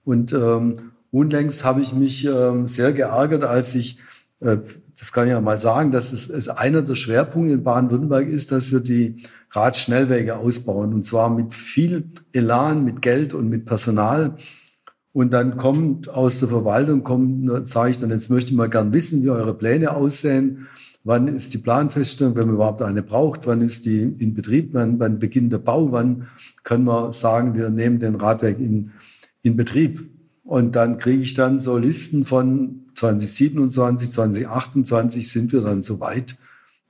Und 0.04 0.32
ähm, 0.32 0.74
unlängst 1.10 1.64
habe 1.64 1.80
ich 1.80 1.92
mich 1.92 2.24
ähm, 2.24 2.68
sehr 2.68 2.92
geärgert, 2.92 3.42
als 3.42 3.74
ich, 3.74 3.98
äh, 4.38 4.58
das 4.96 5.12
kann 5.12 5.26
ich 5.26 5.32
ja 5.32 5.40
mal 5.40 5.58
sagen, 5.58 5.90
dass 5.90 6.12
es, 6.12 6.30
es 6.30 6.48
einer 6.48 6.82
der 6.82 6.94
Schwerpunkte 6.94 7.54
in 7.54 7.64
Baden-Württemberg 7.64 8.28
ist, 8.28 8.52
dass 8.52 8.70
wir 8.70 8.78
die 8.78 9.16
Radschnellwege 9.50 10.36
ausbauen. 10.36 10.94
Und 10.94 11.04
zwar 11.04 11.28
mit 11.28 11.54
viel 11.54 12.04
Elan, 12.32 12.84
mit 12.84 13.02
Geld 13.02 13.34
und 13.34 13.48
mit 13.48 13.64
Personal. 13.64 14.36
Und 15.12 15.32
dann 15.32 15.56
kommt 15.56 16.08
aus 16.08 16.38
der 16.38 16.50
Verwaltung, 16.50 17.02
kommt, 17.02 17.66
sage 17.66 17.90
ich 17.90 17.98
dann, 17.98 18.10
jetzt 18.10 18.30
möchte 18.30 18.52
ich 18.52 18.56
mal 18.56 18.70
gern 18.70 18.92
wissen, 18.92 19.24
wie 19.24 19.30
eure 19.30 19.54
Pläne 19.54 19.90
aussehen. 19.90 20.68
Wann 21.02 21.28
ist 21.28 21.54
die 21.54 21.58
Planfeststellung, 21.58 22.36
wenn 22.36 22.46
man 22.46 22.56
überhaupt 22.56 22.82
eine 22.82 23.02
braucht? 23.02 23.46
Wann 23.46 23.62
ist 23.62 23.86
die 23.86 24.02
in 24.02 24.34
Betrieb? 24.34 24.74
Wann, 24.74 24.98
wann 25.00 25.18
beginnt 25.18 25.52
der 25.52 25.58
Bau? 25.58 25.92
Wann 25.92 26.26
können 26.62 26.84
wir 26.84 27.12
sagen, 27.12 27.54
wir 27.54 27.70
nehmen 27.70 27.98
den 27.98 28.16
Radweg 28.16 28.58
in, 28.58 28.92
in 29.42 29.56
Betrieb? 29.56 30.10
Und 30.44 30.76
dann 30.76 30.98
kriege 30.98 31.22
ich 31.22 31.34
dann 31.34 31.58
so 31.60 31.78
Listen 31.78 32.24
von 32.24 32.86
2027, 32.96 34.10
2028 34.10 35.30
sind 35.30 35.52
wir 35.52 35.62
dann 35.62 35.82
so 35.82 36.00
weit. 36.00 36.36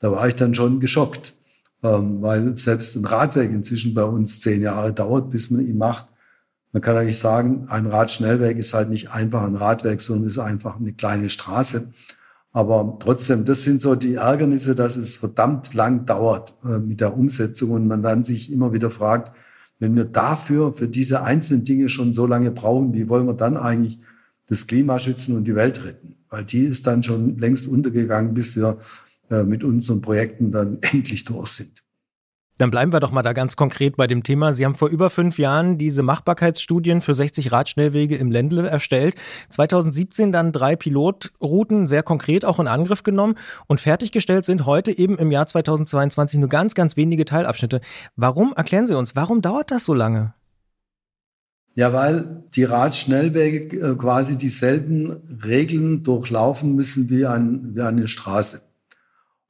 Da 0.01 0.11
war 0.11 0.27
ich 0.27 0.35
dann 0.35 0.55
schon 0.55 0.81
geschockt, 0.81 1.35
ähm, 1.83 2.21
weil 2.23 2.57
selbst 2.57 2.97
ein 2.97 3.05
Radweg 3.05 3.51
inzwischen 3.51 3.95
bei 3.95 4.03
uns 4.03 4.41
zehn 4.41 4.63
Jahre 4.63 4.93
dauert, 4.93 5.31
bis 5.31 5.51
man 5.51 5.65
ihn 5.65 5.79
macht. 5.79 6.07
Man 6.73 6.83
kann 6.83 6.97
eigentlich 6.97 7.19
sagen, 7.19 7.67
ein 7.69 7.87
Radschnellweg 7.87 8.57
ist 8.57 8.75
halt 8.75 8.91
nicht 8.91 9.11
einfach 9.11 9.43
ein 9.43 9.57
Radweg, 9.57 10.01
sondern 10.01 10.27
ist 10.27 10.39
einfach 10.39 10.81
eine 10.81 10.93
kleine 10.93 11.29
Straße. 11.29 11.93
Aber 12.53 12.97
trotzdem, 12.99 13.45
das 13.45 13.63
sind 13.63 13.81
so 13.81 13.95
die 13.95 14.15
Ärgernisse, 14.15 14.75
dass 14.75 14.97
es 14.97 15.17
verdammt 15.17 15.73
lang 15.75 16.05
dauert 16.07 16.55
äh, 16.65 16.79
mit 16.79 17.01
der 17.01 17.17
Umsetzung 17.17 17.71
und 17.71 17.87
man 17.87 18.03
dann 18.03 18.25
sich 18.25 18.51
immer 18.51 18.73
wieder 18.73 18.91
fragt, 18.91 19.33
wenn 19.79 19.97
wir 19.97 20.05
dafür, 20.05 20.73
für 20.73 20.89
diese 20.89 21.23
einzelnen 21.23 21.65
Dinge 21.65 21.89
schon 21.89 22.13
so 22.13 22.27
lange 22.27 22.51
brauchen, 22.51 22.93
wie 22.93 23.09
wollen 23.09 23.27
wir 23.27 23.35
dann 23.35 23.57
eigentlich 23.57 23.99
das 24.47 24.67
Klima 24.67 24.99
schützen 24.99 25.37
und 25.37 25.45
die 25.45 25.55
Welt 25.55 25.85
retten? 25.85 26.17
Weil 26.29 26.45
die 26.45 26.65
ist 26.65 26.87
dann 26.87 27.03
schon 27.03 27.39
längst 27.39 27.67
untergegangen, 27.67 28.35
bis 28.35 28.57
wir 28.57 28.79
äh, 29.31 29.43
mit 29.43 29.65
unseren 29.65 30.03
Projekten 30.03 30.51
dann 30.51 30.79
endlich 30.93 31.25
durch 31.25 31.49
sind. 31.49 31.83
Dann 32.61 32.71
bleiben 32.71 32.93
wir 32.93 33.01
doch 33.01 33.11
mal 33.11 33.23
da 33.23 33.33
ganz 33.33 33.57
konkret 33.57 33.97
bei 33.97 34.07
dem 34.07 34.23
Thema. 34.23 34.53
Sie 34.53 34.67
haben 34.67 34.75
vor 34.75 34.91
über 34.91 35.09
fünf 35.09 35.39
Jahren 35.39 35.79
diese 35.79 36.03
Machbarkeitsstudien 36.03 37.01
für 37.01 37.15
60 37.15 37.53
Radschnellwege 37.53 38.17
im 38.17 38.31
Ländle 38.31 38.69
erstellt. 38.69 39.15
2017 39.49 40.31
dann 40.31 40.53
drei 40.53 40.77
Pilotrouten 40.77 41.87
sehr 41.87 42.03
konkret 42.03 42.45
auch 42.45 42.61
in 42.61 42.67
Angriff 42.67 43.03
genommen 43.03 43.37
und 43.67 43.81
fertiggestellt 43.81 44.45
sind 44.45 44.67
heute 44.67 44.97
eben 44.97 45.17
im 45.17 45.33
Jahr 45.33 45.47
2022 45.47 46.39
nur 46.39 46.51
ganz, 46.51 46.75
ganz 46.75 46.99
wenige 46.99 47.25
Teilabschnitte. 47.25 47.81
Warum, 48.15 48.53
erklären 48.55 48.87
Sie 48.87 48.95
uns, 48.95 49.17
warum 49.17 49.41
dauert 49.41 49.71
das 49.71 49.87
so 49.87 49.95
lange? 49.95 50.35
Ja, 51.75 51.95
weil 51.95 52.45
die 52.55 52.65
Radschnellwege 52.65 53.93
äh, 53.93 53.95
quasi 53.97 54.37
dieselben 54.37 55.17
Regeln 55.43 56.03
durchlaufen 56.03 56.75
müssen 56.75 57.09
wie, 57.09 57.25
ein, 57.25 57.75
wie 57.75 57.81
eine 57.81 58.07
Straße. 58.07 58.61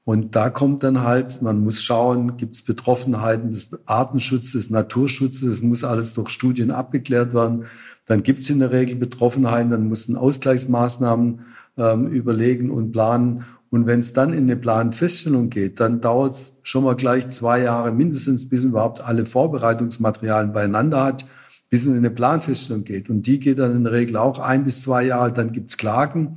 Und 0.04 0.34
da 0.34 0.50
kommt 0.50 0.82
dann 0.82 1.02
halt, 1.02 1.42
man 1.42 1.60
muss 1.60 1.82
schauen, 1.82 2.36
gibt 2.36 2.56
es 2.56 2.64
Betroffenheiten 2.64 3.50
des 3.50 3.78
Artenschutzes, 3.86 4.70
Naturschutzes, 4.70 5.42
es 5.42 5.62
muss 5.62 5.84
alles 5.84 6.14
durch 6.14 6.30
Studien 6.30 6.70
abgeklärt 6.70 7.34
werden. 7.34 7.66
Dann 8.06 8.22
gibt 8.22 8.40
es 8.40 8.50
in 8.50 8.58
der 8.60 8.72
Regel 8.72 8.96
Betroffenheiten, 8.96 9.70
dann 9.70 9.88
müssen 9.88 10.16
Ausgleichsmaßnahmen 10.16 11.40
ähm, 11.76 12.06
überlegen 12.08 12.70
und 12.70 12.92
planen. 12.92 13.44
Und 13.70 13.86
wenn 13.86 14.00
es 14.00 14.12
dann 14.12 14.32
in 14.32 14.44
eine 14.44 14.56
Planfeststellung 14.56 15.48
geht, 15.48 15.78
dann 15.78 16.00
dauert 16.00 16.34
es 16.34 16.58
schon 16.62 16.82
mal 16.82 16.96
gleich 16.96 17.28
zwei 17.28 17.60
Jahre 17.62 17.92
mindestens, 17.92 18.48
bis 18.48 18.62
man 18.62 18.70
überhaupt 18.70 19.00
alle 19.00 19.26
Vorbereitungsmaterialien 19.26 20.52
beieinander 20.52 21.04
hat, 21.04 21.24
bis 21.68 21.84
man 21.84 21.94
in 21.94 22.00
eine 22.00 22.10
Planfeststellung 22.10 22.84
geht. 22.84 23.10
Und 23.10 23.26
die 23.26 23.38
geht 23.38 23.58
dann 23.58 23.76
in 23.76 23.84
der 23.84 23.92
Regel 23.92 24.16
auch 24.16 24.40
ein 24.40 24.64
bis 24.64 24.82
zwei 24.82 25.04
Jahre, 25.04 25.32
dann 25.32 25.52
gibt 25.52 25.70
es 25.70 25.76
Klagen. 25.76 26.34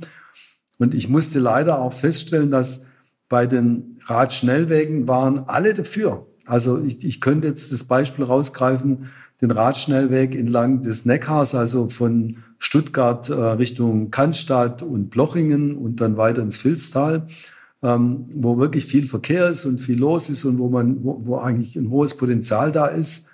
Und 0.78 0.94
ich 0.94 1.08
musste 1.08 1.40
leider 1.40 1.80
auch 1.80 1.92
feststellen, 1.92 2.52
dass 2.52 2.86
bei 3.28 3.46
den 3.46 3.98
Radschnellwegen 4.04 5.08
waren 5.08 5.40
alle 5.46 5.74
dafür. 5.74 6.26
Also 6.46 6.82
ich, 6.82 7.04
ich 7.04 7.20
könnte 7.20 7.48
jetzt 7.48 7.72
das 7.72 7.84
Beispiel 7.84 8.24
rausgreifen, 8.24 9.06
den 9.40 9.50
Radschnellweg 9.50 10.34
entlang 10.34 10.82
des 10.82 11.04
Neckars, 11.04 11.54
also 11.54 11.88
von 11.88 12.38
Stuttgart 12.58 13.28
äh, 13.28 13.34
Richtung 13.34 14.10
Cannstatt 14.10 14.82
und 14.82 15.10
Blochingen 15.10 15.76
und 15.76 16.00
dann 16.00 16.16
weiter 16.16 16.42
ins 16.42 16.64
Vilstal, 16.64 17.26
ähm, 17.82 18.24
wo 18.32 18.58
wirklich 18.58 18.86
viel 18.86 19.06
Verkehr 19.06 19.48
ist 19.48 19.64
und 19.64 19.80
viel 19.80 19.98
los 19.98 20.30
ist 20.30 20.44
und 20.44 20.58
wo 20.58 20.68
man, 20.68 21.02
wo, 21.04 21.20
wo 21.24 21.38
eigentlich 21.38 21.76
ein 21.76 21.90
hohes 21.90 22.16
Potenzial 22.16 22.72
da 22.72 22.86
ist. 22.86 23.28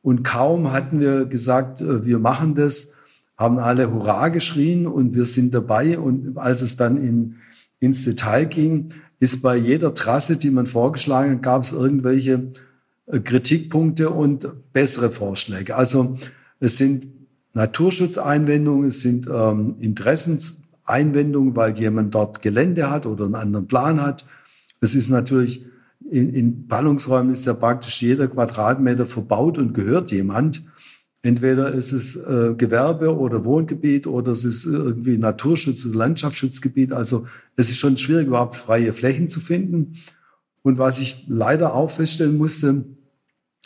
Und 0.00 0.24
kaum 0.24 0.72
hatten 0.72 1.00
wir 1.00 1.26
gesagt, 1.26 1.80
äh, 1.80 2.04
wir 2.04 2.18
machen 2.18 2.54
das, 2.54 2.92
haben 3.36 3.58
alle 3.58 3.92
Hurra 3.92 4.28
geschrien 4.28 4.86
und 4.86 5.14
wir 5.14 5.24
sind 5.24 5.52
dabei. 5.54 5.98
Und 5.98 6.38
als 6.38 6.62
es 6.62 6.76
dann 6.76 6.96
in, 6.96 7.36
ins 7.78 8.04
Detail 8.04 8.46
ging, 8.46 8.88
ist 9.22 9.40
bei 9.40 9.54
jeder 9.54 9.94
Trasse, 9.94 10.36
die 10.36 10.50
man 10.50 10.66
vorgeschlagen 10.66 11.34
hat, 11.34 11.42
gab 11.44 11.62
es 11.62 11.70
irgendwelche 11.70 12.50
äh, 13.06 13.20
Kritikpunkte 13.20 14.10
und 14.10 14.48
bessere 14.72 15.12
Vorschläge. 15.12 15.76
Also 15.76 16.16
es 16.58 16.76
sind 16.76 17.06
Naturschutzeinwendungen, 17.54 18.86
es 18.88 19.00
sind 19.00 19.28
ähm, 19.32 19.76
Interessenseinwendungen, 19.78 21.54
weil 21.54 21.78
jemand 21.78 22.12
dort 22.16 22.42
Gelände 22.42 22.90
hat 22.90 23.06
oder 23.06 23.26
einen 23.26 23.36
anderen 23.36 23.68
Plan 23.68 24.02
hat. 24.02 24.26
Es 24.80 24.96
ist 24.96 25.08
natürlich 25.08 25.64
in, 26.10 26.34
in 26.34 26.66
Ballungsräumen 26.66 27.30
ist 27.30 27.46
ja 27.46 27.54
praktisch 27.54 28.02
jeder 28.02 28.26
Quadratmeter 28.26 29.06
verbaut 29.06 29.56
und 29.56 29.72
gehört 29.72 30.10
jemand. 30.10 30.64
Entweder 31.24 31.72
ist 31.72 31.92
es 31.92 32.16
äh, 32.16 32.54
Gewerbe 32.56 33.16
oder 33.16 33.44
Wohngebiet 33.44 34.08
oder 34.08 34.32
es 34.32 34.44
ist 34.44 34.64
irgendwie 34.64 35.18
Naturschutz 35.18 35.86
oder 35.86 35.98
Landschaftsschutzgebiet. 35.98 36.92
Also 36.92 37.26
es 37.54 37.70
ist 37.70 37.78
schon 37.78 37.96
schwierig, 37.96 38.26
überhaupt 38.26 38.56
freie 38.56 38.92
Flächen 38.92 39.28
zu 39.28 39.38
finden. 39.38 39.94
Und 40.62 40.78
was 40.78 40.98
ich 40.98 41.26
leider 41.28 41.74
auch 41.74 41.90
feststellen 41.90 42.36
musste, 42.36 42.84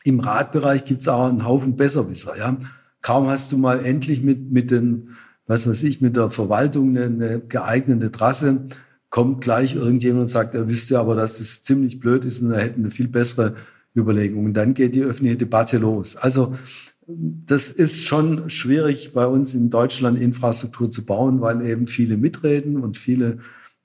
im 0.05 0.21
Radbereich 0.21 0.85
gibt 0.85 1.01
es 1.01 1.09
auch 1.09 1.29
einen 1.29 1.47
Haufen 1.47 1.77
Besserwisser. 1.77 2.37
Ja? 2.39 2.59
Kaum 3.01 3.29
hast 3.29 3.53
du 3.53 3.59
mal 3.59 3.85
endlich 3.85 4.23
mit, 4.23 4.53
mit 4.53 4.71
den, 4.71 5.11
was 5.47 5.67
weiß 5.67 5.83
ich, 5.85 6.03
mit 6.03 6.17
der 6.17 6.29
Verwaltung 6.29 6.91
eine, 6.91 7.05
eine 7.05 7.41
geeignete 7.41 8.13
Trasse, 8.13 8.67
kommt 9.09 9.43
gleich 9.43 9.75
irgendjemand 9.75 10.23
und 10.23 10.27
sagt, 10.27 10.55
er 10.55 10.69
wüsste 10.69 10.99
aber, 10.99 11.15
dass 11.15 11.39
das 11.39 11.63
ziemlich 11.63 12.01
blöd 12.01 12.27
ist 12.27 12.43
und 12.43 12.51
er 12.51 12.61
hätte 12.61 12.77
eine 12.77 12.91
viel 12.91 13.09
bessere 13.09 13.55
Überlegung. 13.97 14.45
Und 14.45 14.55
dann 14.55 14.75
geht 14.75 14.95
die 14.95 15.03
öffentliche 15.03 15.39
Debatte 15.39 15.79
los. 15.79 16.17
Also 16.17 16.55
das 17.07 17.71
ist 17.71 18.05
schon 18.05 18.51
schwierig 18.51 19.13
bei 19.13 19.27
uns 19.27 19.55
in 19.55 19.71
Deutschland 19.71 20.21
Infrastruktur 20.21 20.91
zu 20.91 21.05
bauen, 21.07 21.41
weil 21.41 21.65
eben 21.65 21.87
viele 21.87 22.17
mitreden 22.17 22.83
und 22.83 22.97
viele 22.97 23.39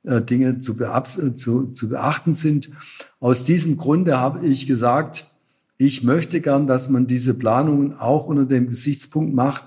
äh, 0.03 0.21
Dinge 0.21 0.59
zu, 0.59 0.81
äh, 0.81 1.35
zu, 1.35 1.67
zu 1.67 1.89
beachten 1.89 2.33
sind. 2.33 2.71
Aus 3.19 3.43
diesem 3.43 3.77
Grunde 3.77 4.17
habe 4.17 4.45
ich 4.45 4.65
gesagt, 4.65 5.27
ich 5.77 6.03
möchte 6.03 6.41
gern, 6.41 6.65
dass 6.65 6.89
man 6.89 7.05
diese 7.05 7.35
Planungen 7.35 7.93
auch 7.93 8.25
unter 8.25 8.45
dem 8.45 8.67
Gesichtspunkt 8.67 9.33
macht, 9.35 9.65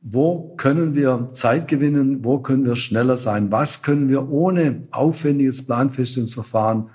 wo 0.00 0.54
können 0.56 0.94
wir 0.94 1.28
Zeit 1.32 1.68
gewinnen, 1.68 2.24
wo 2.24 2.40
können 2.40 2.64
wir 2.64 2.76
schneller 2.76 3.16
sein, 3.16 3.52
was 3.52 3.82
können 3.82 4.08
wir 4.08 4.30
ohne 4.30 4.88
aufwendiges 4.90 5.64
Planfeststellungsverfahren 5.66 6.90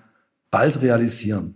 bald 0.51 0.81
realisieren. 0.81 1.55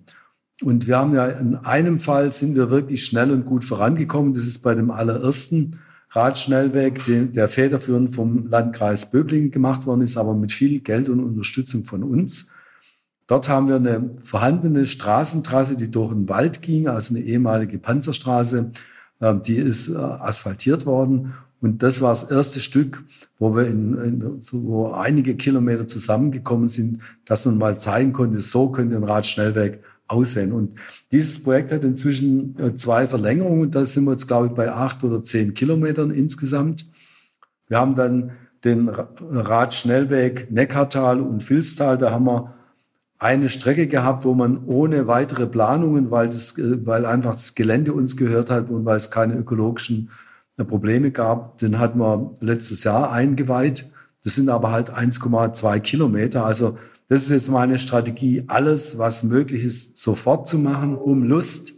Und 0.62 0.88
wir 0.88 0.98
haben 0.98 1.14
ja 1.14 1.26
in 1.28 1.56
einem 1.56 1.98
Fall 1.98 2.32
sind 2.32 2.56
wir 2.56 2.70
wirklich 2.70 3.06
schnell 3.06 3.32
und 3.32 3.46
gut 3.46 3.64
vorangekommen. 3.64 4.34
Das 4.34 4.46
ist 4.46 4.60
bei 4.60 4.76
dem 4.76 4.92
allerersten 4.92 5.80
Radschnellweg, 6.12 7.06
den, 7.06 7.32
der 7.32 7.48
federführend 7.48 8.14
vom 8.14 8.48
Landkreis 8.48 9.12
Böblingen 9.12 9.52
gemacht 9.52 9.86
worden 9.86 10.02
ist, 10.02 10.18
aber 10.18 10.36
mit 10.36 10.52
viel 10.52 10.80
Geld 10.82 11.10
und 11.10 11.22
Unterstützung 11.22 11.84
von 11.84 12.04
uns. 12.04 12.48
Dort 13.28 13.48
haben 13.48 13.70
wir 13.70 13.78
eine 13.78 14.12
vorhandene 14.20 14.86
Straßentrasse, 14.86 15.78
die 15.78 15.90
durch 15.90 16.12
den 16.12 16.28
Wald 16.28 16.62
ging, 16.62 16.88
also 16.88 17.16
eine 17.16 17.24
ehemalige 17.24 17.78
Panzerstraße. 17.78 18.72
Ähm, 19.22 19.42
die 19.42 19.56
ist 19.56 19.88
äh, 19.88 19.96
asphaltiert 19.96 20.86
worden. 20.86 21.34
Und 21.62 21.84
das 21.84 22.02
war 22.02 22.10
das 22.10 22.30
erste 22.30 22.60
Stück, 22.60 23.04
wo 23.38 23.56
wir 23.56 23.68
in, 23.68 23.94
in 24.00 24.42
wo 24.52 24.92
einige 24.92 25.36
Kilometer 25.36 25.88
zusammengekommen 25.88 26.68
sind, 26.68 27.00
dass 27.24 27.46
man 27.46 27.58
mal 27.58 27.80
zeigen 27.80 28.14
konnte, 28.14 28.42
so 28.42 28.70
könnte 28.70 28.96
ein 28.96 29.04
Radschnellweg 29.04 29.82
aussehen. 30.12 30.52
Und 30.52 30.76
dieses 31.12 31.42
Projekt 31.42 31.72
hat 31.72 31.84
inzwischen 31.84 32.60
äh, 32.60 32.76
zwei 32.76 33.08
Verlängerungen. 33.08 33.72
Da 33.72 33.86
sind 33.86 34.06
wir 34.06 34.12
jetzt, 34.12 34.28
glaube 34.28 34.48
ich, 34.48 34.54
bei 34.54 34.72
acht 34.72 35.04
oder 35.04 35.24
zehn 35.24 35.54
Kilometern 35.54 36.12
insgesamt. 36.12 36.86
Wir 37.68 37.78
haben 37.78 37.96
dann 37.96 38.32
den 38.64 38.90
Radschnellweg 38.90 40.52
Neckartal 40.52 41.22
und 41.22 41.48
Vilstal. 41.50 41.98
Da 41.98 42.12
haben 42.12 42.26
wir 42.26 42.54
eine 43.18 43.50
Strecke 43.50 43.88
gehabt, 43.88 44.26
wo 44.26 44.34
man 44.34 44.66
ohne 44.66 45.08
weitere 45.08 45.46
Planungen, 45.46 46.10
weil, 46.12 46.28
das, 46.28 46.58
äh, 46.58 46.86
weil 46.86 47.06
einfach 47.06 47.34
das 47.34 47.56
Gelände 47.56 47.94
uns 47.94 48.18
gehört 48.18 48.50
hat 48.50 48.70
und 48.70 48.86
weil 48.86 48.98
es 48.98 49.12
keine 49.12 49.36
ökologischen 49.36 50.10
äh, 50.58 50.66
Probleme 50.66 51.12
gab, 51.12 51.58
den 51.60 51.80
hatten 51.80 52.00
wir 52.00 52.36
letztes 52.40 52.84
Jahr 52.84 53.12
eingeweiht. 53.12 53.92
Das 54.24 54.36
sind 54.36 54.50
aber 54.50 54.72
halt 54.72 54.92
1,2 54.92 55.80
Kilometer. 55.80 56.46
Also 56.46 56.78
das 57.12 57.24
ist 57.24 57.32
jetzt 57.32 57.50
meine 57.50 57.78
Strategie, 57.78 58.46
alles, 58.48 58.98
was 58.98 59.24
möglich 59.24 59.66
ist, 59.66 59.98
sofort 59.98 60.48
zu 60.48 60.58
machen, 60.58 60.96
um 60.96 61.24
Lust 61.24 61.74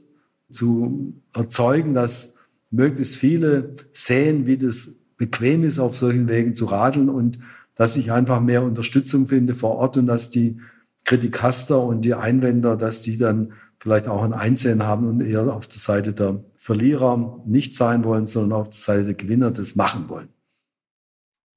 zu 0.52 1.24
erzeugen, 1.34 1.96
dass 1.96 2.36
möglichst 2.70 3.18
viele 3.18 3.75
sehen, 3.94 4.46
wie 4.46 4.60
das 4.60 5.00
bequem 5.18 5.63
ist, 5.63 5.80
auf 5.80 5.98
solchen 5.98 6.30
Wegen 6.30 6.54
zu 6.54 6.66
radeln 6.66 7.10
und 7.10 7.40
dass 7.74 7.98
ich 7.98 8.12
einfach 8.12 8.42
mehr 8.42 8.62
Unterstützung 8.62 9.25
finde 9.25 9.56
vor 9.56 9.72
Ort 9.78 9.98
und 9.98 10.06
dass 10.06 10.30
die 10.30 10.60
Kritikaster 11.04 11.82
und 11.82 12.06
die 12.06 12.13
Einwender, 12.13 12.78
dass 12.78 13.02
die 13.02 13.18
dann 13.18 13.54
vielleicht 13.80 14.08
auch 14.08 14.22
ein 14.22 14.34
Einsehen 14.34 14.84
haben 14.84 15.08
und 15.08 15.20
eher 15.20 15.52
auf 15.52 15.66
der 15.66 15.80
Seite 15.80 16.13
der 16.13 16.44
Verlierer 16.56 17.42
nicht 17.48 17.74
sein 17.74 18.04
wollen, 18.04 18.28
sondern 18.28 18.60
auf 18.60 18.70
der 18.70 18.78
Seite 18.78 19.06
der 19.06 19.13
Gewinner 19.16 19.50
das 19.50 19.75
machen 19.75 20.10
wollen. 20.10 20.30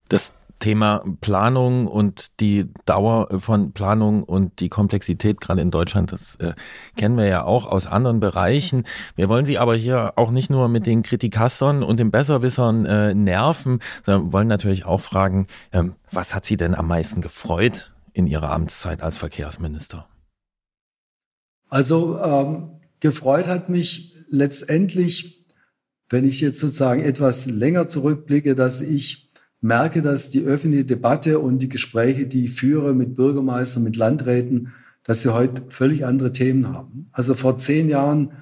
Das 0.08 0.32
Thema 0.58 1.04
Planung 1.20 1.86
und 1.86 2.40
die 2.40 2.66
Dauer 2.84 3.28
von 3.40 3.72
Planung 3.72 4.22
und 4.22 4.60
die 4.60 4.68
Komplexität 4.68 5.40
gerade 5.40 5.60
in 5.60 5.70
Deutschland, 5.70 6.12
das 6.12 6.36
äh, 6.36 6.54
kennen 6.96 7.16
wir 7.16 7.26
ja 7.26 7.44
auch 7.44 7.66
aus 7.66 7.86
anderen 7.86 8.20
Bereichen. 8.20 8.84
Wir 9.16 9.28
wollen 9.28 9.46
Sie 9.46 9.58
aber 9.58 9.74
hier 9.74 10.14
auch 10.16 10.30
nicht 10.30 10.50
nur 10.50 10.68
mit 10.68 10.86
den 10.86 11.02
Kritikastern 11.02 11.82
und 11.82 11.98
den 11.98 12.10
Besserwissern 12.10 12.86
äh, 12.86 13.14
nerven, 13.14 13.80
sondern 14.04 14.32
wollen 14.32 14.48
natürlich 14.48 14.84
auch 14.84 15.00
fragen, 15.00 15.46
ähm, 15.72 15.94
was 16.10 16.34
hat 16.34 16.44
Sie 16.44 16.56
denn 16.56 16.74
am 16.74 16.88
meisten 16.88 17.20
gefreut 17.20 17.92
in 18.12 18.26
Ihrer 18.26 18.50
Amtszeit 18.50 19.02
als 19.02 19.18
Verkehrsminister? 19.18 20.06
Also 21.68 22.18
ähm, 22.18 22.80
gefreut 23.00 23.48
hat 23.48 23.68
mich 23.68 24.16
letztendlich, 24.28 25.46
wenn 26.08 26.24
ich 26.24 26.40
jetzt 26.40 26.60
sozusagen 26.60 27.02
etwas 27.02 27.46
länger 27.46 27.88
zurückblicke, 27.88 28.54
dass 28.54 28.80
ich 28.80 29.25
merke, 29.60 30.02
dass 30.02 30.30
die 30.30 30.44
öffentliche 30.44 30.84
Debatte 30.84 31.38
und 31.38 31.58
die 31.60 31.68
Gespräche, 31.68 32.26
die 32.26 32.46
ich 32.46 32.52
führe 32.52 32.94
mit 32.94 33.16
Bürgermeistern, 33.16 33.82
mit 33.82 33.96
Landräten, 33.96 34.72
dass 35.02 35.22
sie 35.22 35.32
heute 35.32 35.62
völlig 35.68 36.04
andere 36.04 36.32
Themen 36.32 36.68
haben. 36.68 37.08
Also 37.12 37.34
vor 37.34 37.56
zehn 37.56 37.88
Jahren 37.88 38.32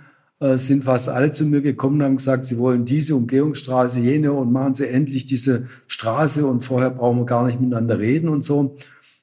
äh, 0.41 0.57
sind 0.57 0.85
fast 0.85 1.09
alle 1.09 1.33
zu 1.33 1.47
mir 1.47 1.61
gekommen 1.61 1.97
und 1.97 2.03
haben 2.05 2.17
gesagt, 2.17 2.45
sie 2.45 2.59
wollen 2.59 2.85
diese 2.85 3.15
Umgehungsstraße, 3.17 4.01
jene 4.01 4.33
und 4.33 4.53
machen 4.53 4.75
sie 4.75 4.89
endlich 4.89 5.27
diese 5.27 5.65
Straße 5.87 6.47
und 6.47 6.61
vorher 6.61 6.91
brauchen 6.91 7.19
wir 7.19 7.27
gar 7.27 7.47
nicht 7.47 7.61
miteinander 7.61 7.99
reden 7.99 8.29
und 8.29 8.45
so. 8.45 8.77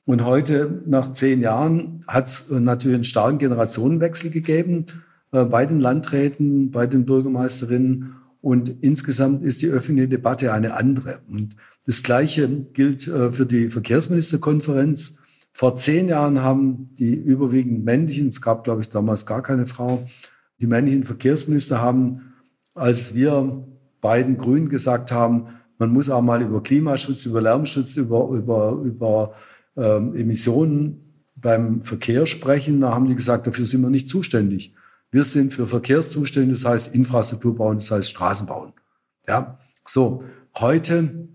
Und 0.06 0.24
heute, 0.24 0.82
nach 0.88 1.14
zehn 1.14 1.42
Jahren, 1.42 2.04
hat 2.08 2.28
es 2.28 2.50
natürlich 2.50 2.96
einen 2.96 3.04
starken 3.04 3.38
Generationenwechsel 3.38 4.32
gegeben 4.32 4.86
äh, 5.32 5.44
bei 5.46 5.66
den 5.66 5.80
Landräten, 5.80 6.72
bei 6.72 6.88
den 6.88 7.06
Bürgermeisterinnen. 7.06 8.16
Und 8.42 8.70
insgesamt 8.82 9.44
ist 9.44 9.62
die 9.62 9.68
öffentliche 9.68 10.10
Debatte 10.10 10.54
eine 10.54 10.74
andere. 10.74 11.20
Und 11.30 11.56
das 11.86 12.04
Gleiche 12.04 12.48
gilt 12.74 13.08
äh, 13.08 13.32
für 13.32 13.46
die 13.46 13.70
Verkehrsministerkonferenz. 13.70 15.18
Vor 15.52 15.76
zehn 15.76 16.08
Jahren 16.08 16.42
haben 16.42 16.96
die 16.96 17.14
überwiegend 17.14 17.84
männlichen, 17.84 18.28
es 18.28 18.42
gab, 18.42 18.64
glaube 18.64 18.82
ich, 18.82 18.90
damals 18.90 19.26
gar 19.26 19.44
keine 19.44 19.66
Frau, 19.66 20.06
die 20.60 20.68
männlichen 20.68 21.04
Verkehrsminister 21.04 21.82
haben, 21.82 22.34
als 22.74 23.16
wir 23.16 23.68
beiden 24.00 24.38
Grünen 24.38 24.70
gesagt 24.70 25.12
haben, 25.12 25.48
man 25.78 25.92
muss 25.92 26.10
auch 26.10 26.22
mal 26.22 26.42
über 26.42 26.62
Klimaschutz, 26.62 27.26
über 27.26 27.42
Lärmschutz, 27.42 27.98
über, 27.98 28.30
über, 28.30 28.74
über 28.84 29.34
ähm, 29.76 30.16
Emissionen 30.16 31.16
beim 31.36 31.82
Verkehr 31.82 32.26
sprechen, 32.28 32.82
da 32.82 32.94
haben 32.94 33.08
die 33.08 33.16
gesagt, 33.16 33.48
dafür 33.48 33.66
sind 33.66 33.82
wir 33.82 33.90
nicht 33.90 34.08
zuständig. 34.08 34.76
Wir 35.10 35.24
sind 35.24 35.52
für 35.52 35.68
Verkehr 35.68 36.02
zuständig, 36.02 36.62
das 36.62 36.66
heißt 36.70 36.94
Infrastruktur 36.94 37.56
bauen, 37.56 37.78
das 37.78 37.92
heißt 37.92 38.10
Straßen 38.10 38.48
bauen. 38.48 38.74
Ja, 39.28 39.58
so. 39.86 40.24
Heute 40.60 41.28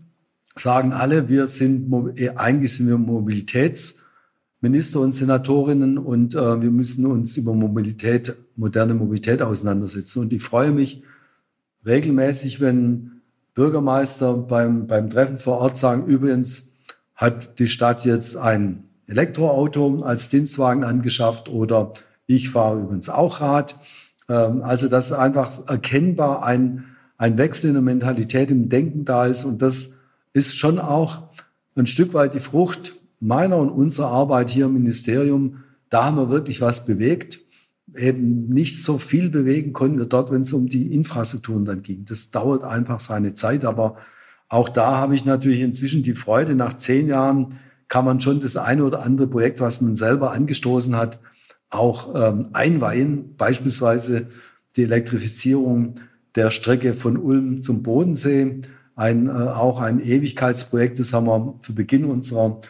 sagen 0.59 0.93
alle, 0.93 1.29
wir 1.29 1.47
sind, 1.47 2.19
äh, 2.19 2.31
eigentlich 2.31 2.75
sind 2.75 2.89
wir 2.89 2.99
Mobilitätsminister 2.99 5.01
und 5.01 5.13
Senatorinnen 5.13 5.99
und 5.99 6.35
äh, 6.35 6.63
wir 6.63 6.71
müssen 6.71 7.07
uns 7.07 7.37
über 7.37 7.55
Mobilität, 7.55 8.35
moderne 8.57 8.95
Mobilität 8.95 9.43
auseinandersetzen. 9.43 10.21
Und 10.21 10.33
ich 10.33 10.43
freue 10.43 10.73
mich 10.73 11.03
regelmäßig, 11.85 12.61
wenn 12.61 13.21
Bürgermeister 13.55 14.35
beim, 14.35 14.87
beim 14.87 15.11
Treffen 15.11 15.39
vor 15.39 15.59
Ort 15.59 15.79
sagen, 15.79 16.07
übrigens 16.07 16.73
hat 17.15 17.59
die 17.59 17.69
Stadt 17.69 18.05
jetzt 18.05 18.37
ein 18.37 18.85
Elektroauto 19.07 20.03
als 20.03 20.29
Dienstwagen 20.29 20.85
angeschafft 20.85 21.49
oder 21.49 21.93
ich 22.27 22.51
fahre 22.51 22.81
übrigens 22.81 23.09
auch 23.09 23.41
Rad. 23.41 23.77
Ähm, 24.29 24.63
also, 24.63 24.89
dass 24.89 25.13
einfach 25.13 25.69
erkennbar 25.69 26.45
ein, 26.45 26.85
ein 27.19 27.39
Wechsel 27.39 27.69
in 27.69 27.75
der 27.75 27.83
Mentalität 27.83 28.51
im 28.51 28.69
Denken 28.69 29.05
da 29.05 29.27
ist 29.27 29.45
und 29.45 29.63
das 29.63 29.96
ist 30.37 30.59
schon 30.59 30.79
auch 30.79 31.23
ein 31.75 31.87
Stück 31.87 32.13
weit 32.13 32.35
die 32.35 32.41
Frucht 32.41 32.97
meiner 33.21 33.57
und 33.57 33.71
unserer 33.71 34.09
Arbeit 34.09 34.51
hier 34.51 34.67
im 34.67 34.75
Ministerium. 34.75 35.65
Da 35.89 36.05
haben 36.05 36.19
wir 36.19 36.29
wirklich 36.29 36.61
was 36.61 36.85
bewegt. 36.85 37.41
Eben 37.95 38.47
nicht 38.47 38.83
so 38.83 38.99
viel 38.99 39.31
bewegen 39.31 39.73
konnten 39.73 39.99
wir 39.99 40.05
dort, 40.05 40.31
wenn 40.31 40.43
es 40.43 40.53
um 40.53 40.69
die 40.69 40.93
Infrastrukturen 40.93 41.65
dann 41.65 41.83
ging. 41.83 42.05
Das 42.05 42.31
dauert 42.31 42.65
einfach 42.65 43.01
seine 43.01 43.33
Zeit, 43.33 43.65
aber 43.65 43.97
auch 44.49 44.69
da 44.69 44.97
habe 44.97 45.15
ich 45.15 45.25
natürlich 45.25 45.61
inzwischen 45.61 46.03
die 46.03 46.15
Freude, 46.15 46.55
nach 46.55 46.75
zehn 46.75 47.09
Jahren 47.09 47.59
kann 47.89 48.05
man 48.05 48.21
schon 48.21 48.41
das 48.41 48.57
eine 48.57 48.85
oder 48.85 49.03
andere 49.05 49.29
Projekt, 49.29 49.61
was 49.61 49.81
man 49.81 49.97
selber 49.97 50.33
angestoßen 50.33 50.97
hat, 50.97 51.19
auch 51.71 52.15
ähm, 52.15 52.49
einweihen. 52.53 53.37
Beispielsweise 53.37 54.29
die 54.77 54.83
Elektrifizierung 54.83 55.95
der 56.35 56.51
Strecke 56.51 56.93
von 56.93 57.17
Ulm 57.17 57.63
zum 57.63 57.83
Bodensee 57.83 58.61
ein, 58.97 59.29
äh, 59.29 59.31
auch 59.31 59.81
ein 59.81 60.01
Ewigkeitsprojekt. 60.01 60.99
Das 60.99 61.13
haben 61.13 61.27
wir 61.27 61.55
zu 61.61 61.75
Beginn 61.75 62.07
unserer 62.07 62.61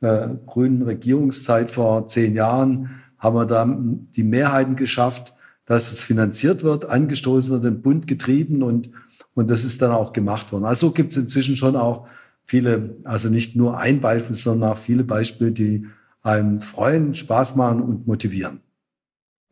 äh, 0.00 0.28
grünen 0.46 0.82
Regierungszeit 0.82 1.70
vor 1.70 2.06
zehn 2.08 2.34
Jahren, 2.34 3.02
haben 3.18 3.36
wir 3.36 3.46
da 3.46 3.64
die 3.66 4.24
Mehrheiten 4.24 4.76
geschafft, 4.76 5.34
dass 5.66 5.92
es 5.92 6.04
finanziert 6.04 6.62
wird, 6.62 6.84
angestoßen 6.86 7.52
wird, 7.52 7.64
den 7.64 7.80
Bund 7.80 8.06
getrieben 8.06 8.62
und, 8.62 8.90
und 9.34 9.48
das 9.50 9.64
ist 9.64 9.80
dann 9.80 9.92
auch 9.92 10.12
gemacht 10.12 10.52
worden. 10.52 10.64
Also 10.64 10.90
gibt 10.90 11.12
es 11.12 11.16
inzwischen 11.16 11.56
schon 11.56 11.76
auch 11.76 12.06
viele, 12.44 12.96
also 13.04 13.30
nicht 13.30 13.56
nur 13.56 13.78
ein 13.78 14.00
Beispiel, 14.00 14.34
sondern 14.34 14.72
auch 14.72 14.78
viele 14.78 15.04
Beispiele, 15.04 15.52
die 15.52 15.86
einem 16.22 16.60
freuen, 16.60 17.14
Spaß 17.14 17.56
machen 17.56 17.80
und 17.80 18.06
motivieren. 18.06 18.60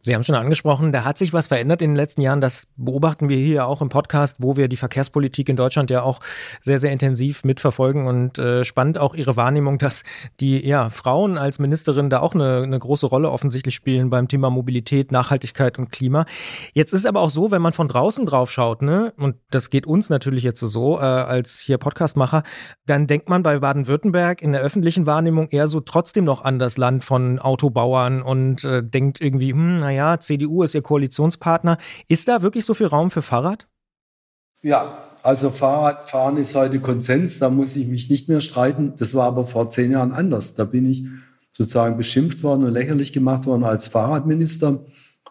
Sie 0.05 0.17
haben 0.17 0.25
schon 0.25 0.35
angesprochen, 0.35 0.91
da 0.91 1.05
hat 1.05 1.17
sich 1.17 1.33
was 1.33 1.47
verändert 1.47 1.81
in 1.81 1.91
den 1.91 1.97
letzten 1.97 2.23
Jahren. 2.23 2.41
Das 2.41 2.67
beobachten 2.75 3.29
wir 3.29 3.37
hier 3.37 3.69
auch 3.69 3.81
im 3.81 3.89
Podcast, 3.89 4.39
wo 4.41 4.57
wir 4.57 4.67
die 4.67 4.77
Verkehrspolitik 4.77 5.49
in 5.49 5.55
Deutschland 5.55 5.91
ja 5.91 6.03
auch 6.03 6.19
sehr, 6.61 6.81
sehr 6.81 6.91
intensiv 6.91 7.45
mitverfolgen 7.45 8.09
und 8.09 8.37
äh, 8.37 8.65
spannend 8.65 8.99
auch 8.99 9.15
Ihre 9.15 9.37
Wahrnehmung, 9.37 9.79
dass 9.79 10.03
die 10.41 10.67
ja, 10.67 10.91
Frauen 10.91 11.39
als 11.39 11.61
Ministerin 11.61 12.11
da 12.11 12.19
auch 12.19 12.35
eine, 12.35 12.63
eine 12.63 12.81
große 12.81 13.07
Rolle 13.07 13.31
offensichtlich 13.31 13.77
spielen 13.77 14.11
beim 14.11 14.27
Thema 14.27 14.51
Mobilität, 14.51 15.13
Nachhaltigkeit 15.13 15.79
und 15.79 15.93
Klima. 15.93 16.27
Jetzt 16.73 16.93
ist 16.93 17.07
aber 17.07 17.21
auch 17.21 17.31
so, 17.31 17.53
wenn 17.53 17.63
man 17.63 17.73
von 17.73 17.87
draußen 17.87 18.27
drauf 18.27 18.51
schaut, 18.51 18.83
ne, 18.83 19.13
und 19.19 19.37
das 19.51 19.71
geht 19.71 19.87
uns 19.87 20.11
natürlich 20.11 20.43
jetzt 20.43 20.59
so 20.59 20.99
äh, 20.99 21.03
als 21.03 21.61
hier 21.61 21.79
Podcastmacher, 21.79 22.43
dann 22.87 23.07
denkt 23.07 23.29
man 23.29 23.45
bei 23.45 23.61
Baden-Württemberg 23.61 24.43
in 24.43 24.51
der 24.51 24.63
öffentlichen 24.63 25.07
Wahrnehmung 25.07 25.47
eher 25.51 25.69
so 25.69 25.79
trotzdem 25.79 26.25
noch 26.25 26.43
an 26.43 26.59
das 26.59 26.77
Land 26.77 27.05
von 27.05 27.39
Autobauern 27.39 28.21
und 28.21 28.65
äh, 28.65 28.83
denkt 28.83 29.21
irgendwie, 29.21 29.53
hm, 29.53 29.77
naja, 29.77 29.92
CDU 30.21 30.63
ist 30.63 30.75
ihr 30.75 30.83
Koalitionspartner. 30.83 31.79
Ist 32.09 32.29
da 32.29 32.43
wirklich 32.43 32.65
so 32.65 32.75
viel 32.75 32.87
Raum 32.87 33.11
für 33.11 33.23
Fahrrad? 33.23 33.69
Ja, 34.63 35.09
also 35.23 35.51
Fahrradfahren 35.51 36.37
ist 36.37 36.55
heute 36.55 36.81
Konsens, 36.81 37.39
da 37.39 37.51
muss 37.51 37.77
ich 37.77 37.87
mich 37.87 38.09
nicht 38.11 38.29
mehr 38.29 38.41
streiten. 38.41 38.95
Das 38.97 39.15
war 39.15 39.27
aber 39.27 39.45
vor 39.45 39.71
zehn 39.71 39.93
Jahren 39.93 40.13
anders. 40.13 40.55
Da 40.55 40.65
bin 40.65 40.89
ich 40.89 41.05
sozusagen 41.51 41.97
beschimpft 41.97 42.43
worden 42.43 42.65
und 42.65 42.73
lächerlich 42.73 43.13
gemacht 43.13 43.47
worden 43.47 43.65
als 43.65 43.89
Fahrradminister. 43.89 44.85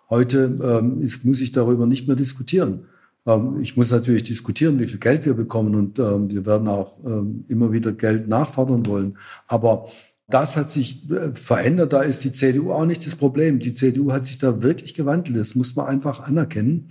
Heute 0.09 0.57
ähm, 0.61 1.01
ist, 1.01 1.25
muss 1.25 1.41
ich 1.41 1.51
darüber 1.51 1.85
nicht 1.85 2.07
mehr 2.07 2.15
diskutieren. 2.15 2.87
Ähm, 3.25 3.59
ich 3.61 3.77
muss 3.77 3.91
natürlich 3.91 4.23
diskutieren, 4.23 4.79
wie 4.79 4.87
viel 4.87 4.99
Geld 4.99 5.25
wir 5.25 5.33
bekommen 5.33 5.75
und 5.75 5.99
ähm, 5.99 6.29
wir 6.29 6.45
werden 6.45 6.67
auch 6.67 6.97
ähm, 7.05 7.45
immer 7.47 7.71
wieder 7.71 7.91
Geld 7.91 8.27
nachfordern 8.27 8.85
wollen. 8.85 9.17
Aber 9.47 9.87
das 10.33 10.57
hat 10.57 10.71
sich 10.71 11.09
äh, 11.11 11.33
verändert. 11.33 11.93
Da 11.93 12.01
ist 12.01 12.23
die 12.23 12.31
CDU 12.31 12.71
auch 12.71 12.85
nicht 12.85 13.05
das 13.05 13.15
Problem. 13.15 13.59
Die 13.59 13.73
CDU 13.73 14.11
hat 14.11 14.25
sich 14.25 14.37
da 14.37 14.61
wirklich 14.63 14.93
gewandelt. 14.93 15.37
Das 15.37 15.55
muss 15.55 15.75
man 15.75 15.87
einfach 15.87 16.21
anerkennen. 16.21 16.89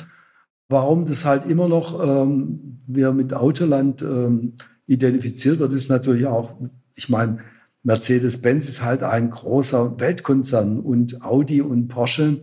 Warum 0.68 1.04
das 1.04 1.24
halt 1.24 1.46
immer 1.46 1.68
noch 1.68 2.00
ähm, 2.02 2.82
wir 2.86 3.12
mit 3.12 3.34
Autoland 3.34 4.02
ähm, 4.02 4.54
identifiziert 4.86 5.58
wird, 5.58 5.72
ist 5.72 5.88
natürlich 5.88 6.26
auch, 6.26 6.60
ich 6.96 7.08
meine, 7.08 7.38
Mercedes-Benz 7.82 8.68
ist 8.68 8.84
halt 8.84 9.02
ein 9.02 9.30
großer 9.30 9.98
Weltkonzern 9.98 10.80
und 10.80 11.22
Audi 11.22 11.62
und 11.62 11.88
Porsche 11.88 12.42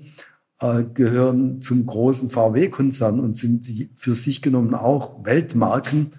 äh, 0.60 0.84
gehören 0.84 1.62
zum 1.62 1.86
großen 1.86 2.30
VW-Konzern 2.30 3.20
und 3.20 3.38
sind 3.38 3.68
für 3.96 4.16
sich 4.16 4.42
genommen 4.42 4.74
auch 4.74 5.24
Weltmarken, 5.24 6.12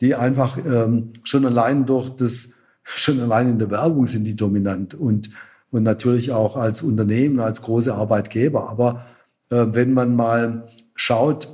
die 0.00 0.14
einfach 0.14 0.58
ähm, 0.58 1.12
schon 1.24 1.46
allein 1.46 1.86
durch 1.86 2.10
das, 2.10 2.54
schon 2.96 3.20
allein 3.20 3.50
in 3.50 3.58
der 3.58 3.70
Werbung 3.70 4.06
sind 4.06 4.24
die 4.24 4.36
dominant 4.36 4.94
und, 4.94 5.30
und 5.70 5.82
natürlich 5.82 6.32
auch 6.32 6.56
als 6.56 6.82
Unternehmen, 6.82 7.40
als 7.40 7.62
große 7.62 7.94
Arbeitgeber. 7.94 8.70
Aber 8.70 9.04
äh, 9.50 9.66
wenn 9.70 9.92
man 9.92 10.16
mal 10.16 10.66
schaut, 10.94 11.48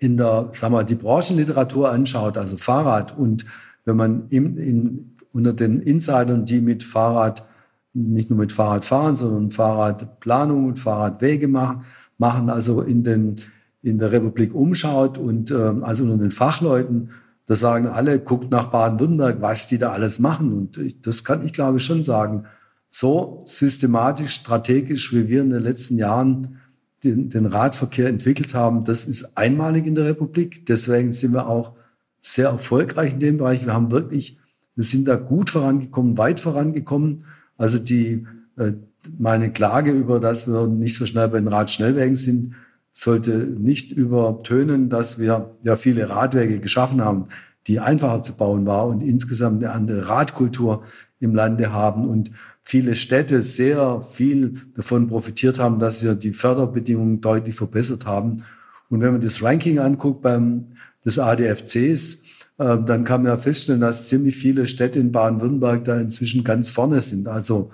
in 0.00 0.16
der, 0.16 0.48
sagen 0.52 0.74
wir, 0.74 0.84
die 0.84 0.94
Branchenliteratur 0.94 1.90
anschaut, 1.90 2.38
also 2.38 2.56
Fahrrad 2.56 3.16
und 3.18 3.44
wenn 3.84 3.96
man 3.96 4.28
im, 4.28 4.56
in, 4.56 5.14
unter 5.32 5.52
den 5.52 5.80
Insidern, 5.80 6.44
die 6.44 6.60
mit 6.60 6.84
Fahrrad 6.84 7.46
nicht 7.94 8.30
nur 8.30 8.38
mit 8.38 8.52
Fahrrad 8.52 8.84
fahren, 8.84 9.16
sondern 9.16 9.50
Fahrradplanung 9.50 10.66
und 10.66 10.78
Fahrradwege 10.78 11.48
machen, 11.48 11.84
machen 12.16 12.50
also 12.50 12.80
in, 12.82 13.02
den, 13.02 13.36
in 13.82 13.98
der 13.98 14.12
Republik 14.12 14.54
umschaut 14.54 15.18
und 15.18 15.50
äh, 15.50 15.74
also 15.82 16.04
unter 16.04 16.18
den 16.18 16.30
Fachleuten, 16.30 17.10
da 17.48 17.54
sagen 17.54 17.86
alle, 17.86 18.20
guckt 18.20 18.50
nach 18.50 18.66
Baden-Württemberg, 18.66 19.40
was 19.40 19.66
die 19.66 19.78
da 19.78 19.90
alles 19.90 20.18
machen. 20.18 20.52
Und 20.52 20.76
ich, 20.76 21.00
das 21.00 21.24
kann 21.24 21.44
ich 21.44 21.54
glaube 21.54 21.78
ich 21.78 21.84
schon 21.84 22.04
sagen. 22.04 22.44
So 22.90 23.40
systematisch, 23.44 24.34
strategisch, 24.34 25.14
wie 25.14 25.28
wir 25.28 25.40
in 25.40 25.50
den 25.50 25.62
letzten 25.62 25.96
Jahren 25.96 26.58
den, 27.04 27.30
den 27.30 27.46
Radverkehr 27.46 28.08
entwickelt 28.08 28.54
haben, 28.54 28.84
das 28.84 29.06
ist 29.06 29.36
einmalig 29.36 29.86
in 29.86 29.94
der 29.94 30.04
Republik. 30.04 30.66
Deswegen 30.66 31.12
sind 31.12 31.32
wir 31.32 31.48
auch 31.48 31.72
sehr 32.20 32.48
erfolgreich 32.48 33.14
in 33.14 33.20
dem 33.20 33.38
Bereich. 33.38 33.64
Wir 33.64 33.72
haben 33.72 33.90
wirklich, 33.90 34.38
wir 34.74 34.84
sind 34.84 35.08
da 35.08 35.16
gut 35.16 35.48
vorangekommen, 35.48 36.18
weit 36.18 36.40
vorangekommen. 36.40 37.24
Also 37.56 37.78
die, 37.78 38.26
äh, 38.56 38.72
meine 39.18 39.50
Klage 39.52 39.90
über, 39.92 40.20
dass 40.20 40.48
wir 40.48 40.66
nicht 40.66 40.96
so 40.96 41.06
schnell 41.06 41.28
bei 41.28 41.38
den 41.38 41.48
Radschnellwegen 41.48 42.14
sind, 42.14 42.54
sollte 42.98 43.36
nicht 43.36 43.92
übertönen, 43.92 44.88
dass 44.88 45.20
wir 45.20 45.56
ja 45.62 45.76
viele 45.76 46.10
Radwege 46.10 46.58
geschaffen 46.58 47.00
haben, 47.00 47.26
die 47.68 47.78
einfacher 47.78 48.22
zu 48.22 48.36
bauen 48.36 48.66
war 48.66 48.88
und 48.88 49.02
insgesamt 49.02 49.62
eine 49.62 49.72
andere 49.72 50.08
Radkultur 50.08 50.82
im 51.20 51.32
Lande 51.32 51.72
haben 51.72 52.08
und 52.08 52.32
viele 52.60 52.96
Städte 52.96 53.40
sehr 53.42 54.02
viel 54.02 54.54
davon 54.74 55.06
profitiert 55.06 55.60
haben, 55.60 55.78
dass 55.78 56.02
wir 56.02 56.16
die 56.16 56.32
Förderbedingungen 56.32 57.20
deutlich 57.20 57.54
verbessert 57.54 58.04
haben. 58.04 58.42
Und 58.90 59.00
wenn 59.00 59.12
man 59.12 59.20
das 59.20 59.44
Ranking 59.44 59.78
anguckt 59.78 60.22
beim 60.22 60.66
des 61.04 61.20
ADFCs, 61.20 62.24
ähm, 62.58 62.84
dann 62.84 63.04
kann 63.04 63.22
man 63.22 63.30
ja 63.30 63.38
feststellen, 63.38 63.80
dass 63.80 64.08
ziemlich 64.08 64.36
viele 64.36 64.66
Städte 64.66 64.98
in 64.98 65.12
Baden-Württemberg 65.12 65.84
da 65.84 66.00
inzwischen 66.00 66.42
ganz 66.42 66.72
vorne 66.72 67.00
sind. 67.00 67.28
Also 67.28 67.70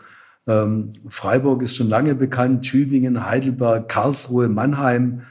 ähm, 0.47 0.93
Freiburg 1.09 1.63
ist 1.63 1.77
schon 1.77 1.89
lange 1.89 2.15
bekannt, 2.15 2.65
Tübingen, 2.65 3.25
Heidelberg, 3.25 3.89
Karlsruhe, 3.89 4.49
Mannheim, 4.49 5.23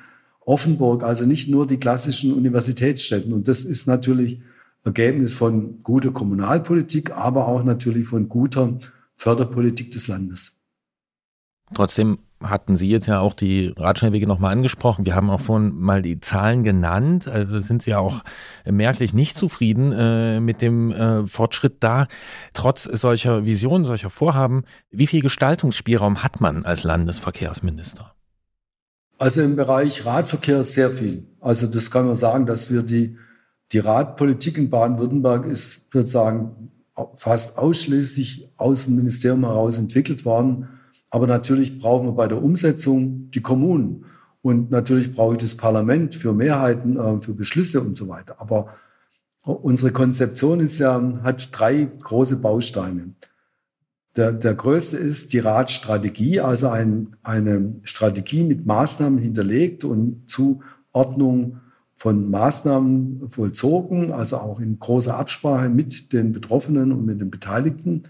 Offenburg, 0.41 1.03
also 1.03 1.25
nicht 1.25 1.49
nur 1.49 1.67
die 1.67 1.77
klassischen 1.77 2.33
Universitätsstädten. 2.33 3.33
Und 3.33 3.47
das 3.47 3.63
ist 3.63 3.87
natürlich 3.87 4.41
Ergebnis 4.83 5.35
von 5.35 5.81
guter 5.83 6.11
Kommunalpolitik, 6.11 7.11
aber 7.15 7.47
auch 7.47 7.63
natürlich 7.63 8.07
von 8.07 8.27
guter 8.27 8.77
Förderpolitik 9.15 9.91
des 9.91 10.07
Landes. 10.07 10.59
Trotzdem 11.73 12.19
hatten 12.43 12.75
Sie 12.75 12.89
jetzt 12.89 13.07
ja 13.07 13.19
auch 13.19 13.33
die 13.33 13.73
Radschnellwege 13.77 14.27
nochmal 14.27 14.51
angesprochen. 14.51 15.05
Wir 15.05 15.15
haben 15.15 15.29
auch 15.29 15.41
vorhin 15.41 15.73
mal 15.75 16.01
die 16.01 16.19
Zahlen 16.19 16.63
genannt. 16.63 17.27
Also 17.27 17.59
sind 17.59 17.83
Sie 17.83 17.91
ja 17.91 17.99
auch 17.99 18.23
merklich 18.65 19.13
nicht 19.13 19.37
zufrieden 19.37 19.91
äh, 19.91 20.39
mit 20.39 20.61
dem 20.61 20.91
äh, 20.91 21.25
Fortschritt 21.25 21.77
da. 21.79 22.07
Trotz 22.53 22.83
solcher 22.83 23.45
Visionen, 23.45 23.85
solcher 23.85 24.09
Vorhaben, 24.09 24.63
wie 24.91 25.07
viel 25.07 25.21
Gestaltungsspielraum 25.21 26.23
hat 26.23 26.41
man 26.41 26.65
als 26.65 26.83
Landesverkehrsminister? 26.83 28.13
Also 29.17 29.41
im 29.41 29.55
Bereich 29.55 30.05
Radverkehr 30.05 30.63
sehr 30.63 30.91
viel. 30.91 31.27
Also 31.39 31.67
das 31.67 31.91
kann 31.91 32.05
man 32.05 32.15
sagen, 32.15 32.45
dass 32.45 32.71
wir 32.71 32.83
die, 32.83 33.17
die 33.71 33.79
Radpolitik 33.79 34.57
in 34.57 34.69
Baden-Württemberg 34.69 35.45
ist 35.45 35.91
sozusagen 35.93 36.71
fast 37.13 37.57
ausschließlich 37.57 38.49
aus 38.57 38.85
dem 38.85 38.95
Ministerium 38.95 39.45
heraus 39.45 39.77
entwickelt 39.77 40.25
worden 40.25 40.67
aber 41.13 41.27
natürlich 41.27 41.77
brauchen 41.77 42.07
wir 42.07 42.13
bei 42.13 42.27
der 42.27 42.41
Umsetzung 42.41 43.29
die 43.29 43.41
Kommunen. 43.43 44.05
Und 44.41 44.71
natürlich 44.71 45.13
brauche 45.13 45.33
ich 45.33 45.37
das 45.37 45.55
Parlament 45.55 46.15
für 46.15 46.33
Mehrheiten, 46.33 46.97
äh, 46.97 47.21
für 47.21 47.35
Beschlüsse 47.35 47.81
und 47.81 47.95
so 47.95 48.07
weiter. 48.07 48.41
Aber 48.41 48.69
unsere 49.43 49.91
Konzeption 49.91 50.59
ist 50.59 50.79
ja, 50.79 50.99
hat 51.21 51.49
drei 51.51 51.87
große 52.01 52.37
Bausteine. 52.37 53.13
Der, 54.15 54.33
der 54.33 54.55
größte 54.55 54.97
ist 54.97 55.33
die 55.33 55.39
Ratstrategie, 55.39 56.39
also 56.39 56.69
ein, 56.69 57.15
eine 57.21 57.75
Strategie 57.83 58.43
mit 58.43 58.65
Maßnahmen 58.65 59.19
hinterlegt 59.19 59.83
und 59.83 60.23
Zuordnung 60.27 61.59
von 61.95 62.31
Maßnahmen 62.31 63.29
vollzogen, 63.29 64.11
also 64.11 64.37
auch 64.37 64.59
in 64.59 64.79
großer 64.79 65.15
Absprache 65.15 65.69
mit 65.69 66.11
den 66.11 66.31
Betroffenen 66.31 66.91
und 66.91 67.05
mit 67.05 67.21
den 67.21 67.29
Beteiligten 67.29 68.01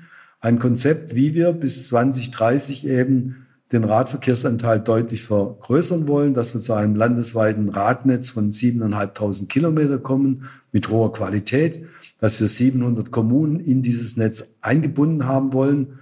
ein 0.44 0.60
Konzept, 0.60 1.16
wie 1.16 1.34
wir 1.34 1.54
bis 1.54 1.88
2030 1.88 2.86
eben 2.86 3.48
den 3.72 3.86
Radverkehrsanteil 3.86 4.82
deutlich 4.82 5.24
vergrößern 5.24 6.10
wollen, 6.10 6.34
dass 6.34 6.54
wir 6.54 6.60
zu 6.60 6.74
einem 6.74 6.96
landesweiten 6.96 7.70
Radnetz 7.70 8.30
von 8.30 8.52
7.500 8.52 9.48
Kilometer 9.48 10.00
kommen 10.00 10.50
mit 10.74 10.90
hoher 10.90 11.14
Qualität, 11.14 11.86
dass 12.20 12.42
wir 12.42 12.48
700 12.48 13.10
Kommunen 13.10 13.62
in 13.62 13.84
dieses 13.84 14.18
Netz 14.18 14.56
eingebunden 14.60 15.26
haben 15.26 15.54
wollen. 15.54 16.00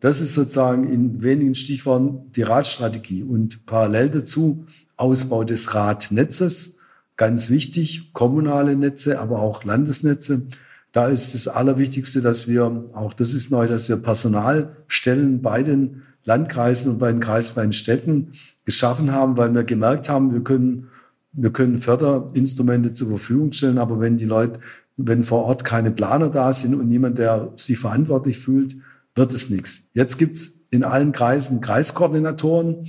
Das 0.00 0.20
ist 0.20 0.34
sozusagen 0.34 0.92
in 0.92 1.22
wenigen 1.22 1.54
Stichworten 1.54 2.32
die 2.32 2.42
Radstrategie 2.42 3.22
und 3.22 3.64
parallel 3.64 4.10
dazu 4.10 4.66
Ausbau 4.96 5.44
des 5.44 5.72
Radnetzes, 5.72 6.78
ganz 7.16 7.48
wichtig, 7.48 8.12
kommunale 8.12 8.74
Netze, 8.74 9.20
aber 9.20 9.38
auch 9.38 9.62
Landesnetze. 9.62 10.48
Da 10.94 11.08
ist 11.08 11.34
das 11.34 11.48
Allerwichtigste, 11.48 12.22
dass 12.22 12.46
wir, 12.46 12.88
auch 12.94 13.14
das 13.14 13.34
ist 13.34 13.50
neu, 13.50 13.66
dass 13.66 13.88
wir 13.88 13.96
Personalstellen 13.96 15.42
bei 15.42 15.64
den 15.64 16.02
Landkreisen 16.22 16.92
und 16.92 16.98
bei 17.00 17.10
den 17.10 17.20
kreisfreien 17.20 17.72
Städten 17.72 18.30
geschaffen 18.64 19.10
haben, 19.10 19.36
weil 19.36 19.52
wir 19.52 19.64
gemerkt 19.64 20.08
haben, 20.08 20.32
wir 20.32 20.44
können, 20.44 20.86
wir 21.32 21.50
können 21.50 21.78
Förderinstrumente 21.78 22.92
zur 22.92 23.08
Verfügung 23.08 23.50
stellen, 23.50 23.78
aber 23.78 23.98
wenn 23.98 24.18
die 24.18 24.24
Leute, 24.24 24.60
wenn 24.96 25.24
vor 25.24 25.42
Ort 25.46 25.64
keine 25.64 25.90
Planer 25.90 26.30
da 26.30 26.52
sind 26.52 26.76
und 26.76 26.88
niemand, 26.88 27.18
der 27.18 27.52
sich 27.56 27.76
verantwortlich 27.76 28.38
fühlt, 28.38 28.76
wird 29.16 29.32
es 29.32 29.50
nichts. 29.50 29.88
Jetzt 29.94 30.16
gibt's 30.16 30.60
in 30.70 30.84
allen 30.84 31.10
Kreisen 31.10 31.60
Kreiskoordinatoren 31.60 32.88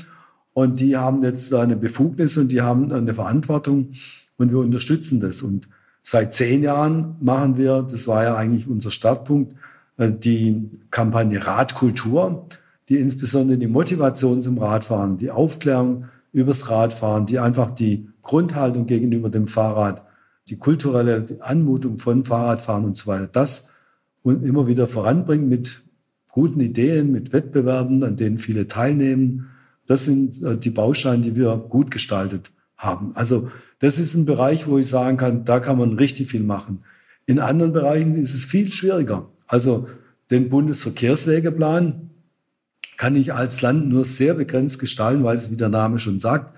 und 0.54 0.80
die 0.80 0.96
haben 0.96 1.24
jetzt 1.24 1.52
eine 1.56 1.76
Befugnis 1.76 2.38
und 2.38 2.52
die 2.52 2.62
haben 2.62 2.92
eine 2.92 3.16
Verantwortung 3.16 3.90
und 4.38 4.52
wir 4.52 4.60
unterstützen 4.60 5.20
das. 5.20 5.42
Und 5.42 5.68
Seit 6.08 6.36
zehn 6.36 6.62
Jahren 6.62 7.16
machen 7.20 7.58
wir, 7.58 7.82
das 7.82 8.08
war 8.08 8.24
ja 8.24 8.36
eigentlich 8.36 8.68
unser 8.68 8.92
Startpunkt, 8.92 9.56
äh, 9.98 10.12
die 10.12 10.70
Kampagne 10.92 11.44
Radkultur, 11.48 12.48
die 12.90 12.98
insbesondere 12.98 13.58
die 13.58 13.66
Motivation 13.66 14.40
zum 14.44 14.60
Radfahren, 14.60 15.18
die 15.18 15.32
Aufklärung 15.32 16.06
übers 16.32 16.70
Radfahren, 16.70 17.26
die 17.26 17.40
einfach 17.40 17.72
die 17.72 18.08
Grundhaltung 18.22 18.86
gegenüber 18.86 19.32
dem 19.32 19.48
Fahrrad, 19.48 20.04
die 20.48 20.58
kulturelle 20.58 21.26
Anmutung 21.40 21.98
von 21.98 22.24
Fahrradfahren 22.24 22.86
und 22.86 22.96
so 22.96 23.08
weiter, 23.08 23.26
das 23.26 23.72
und 24.22 24.46
immer 24.46 24.68
wieder 24.68 24.86
voranbringen 24.86 25.50
mit 25.50 25.86
guten 26.30 26.60
Ideen, 26.60 27.12
mit 27.14 27.34
Wettbewerben, 27.34 28.04
an 28.04 28.16
denen 28.16 28.38
viele 28.38 28.68
teilnehmen. 28.68 29.48
Das 29.88 30.06
sind 30.06 30.40
äh, 30.44 30.56
die 30.56 30.70
Bausteine, 30.70 31.24
die 31.24 31.36
wir 31.36 31.58
gut 31.58 31.90
gestaltet 31.90 32.52
haben. 32.78 33.14
Also 33.16 33.50
das 33.80 34.00
ist 34.00 34.16
ein 34.16 34.26
Bereich, 34.26 34.68
wo 34.68 34.78
ich 34.78 34.88
sagen 34.88 35.18
kann, 35.18 35.44
da 35.44 35.60
kann 35.60 35.78
man 35.78 35.94
richtig 35.94 36.30
viel 36.30 36.44
machen. 36.44 36.84
In 37.26 37.40
anderen 37.40 37.74
Bereichen 37.74 38.14
ist 38.14 38.34
es 38.34 38.46
viel 38.46 38.72
schwieriger. 38.72 39.30
Also 39.48 39.88
den 40.32 40.50
Bundesverkehrswegeplan 40.50 42.10
kann 42.98 43.16
ich 43.16 43.34
als 43.34 43.62
Land 43.62 43.90
nur 43.90 44.06
sehr 44.06 44.34
begrenzt 44.36 44.80
gestalten, 44.80 45.24
weil 45.24 45.36
es, 45.36 45.52
wie 45.52 45.56
der 45.56 45.70
Name 45.70 46.00
schon 46.00 46.20
sagt, 46.20 46.54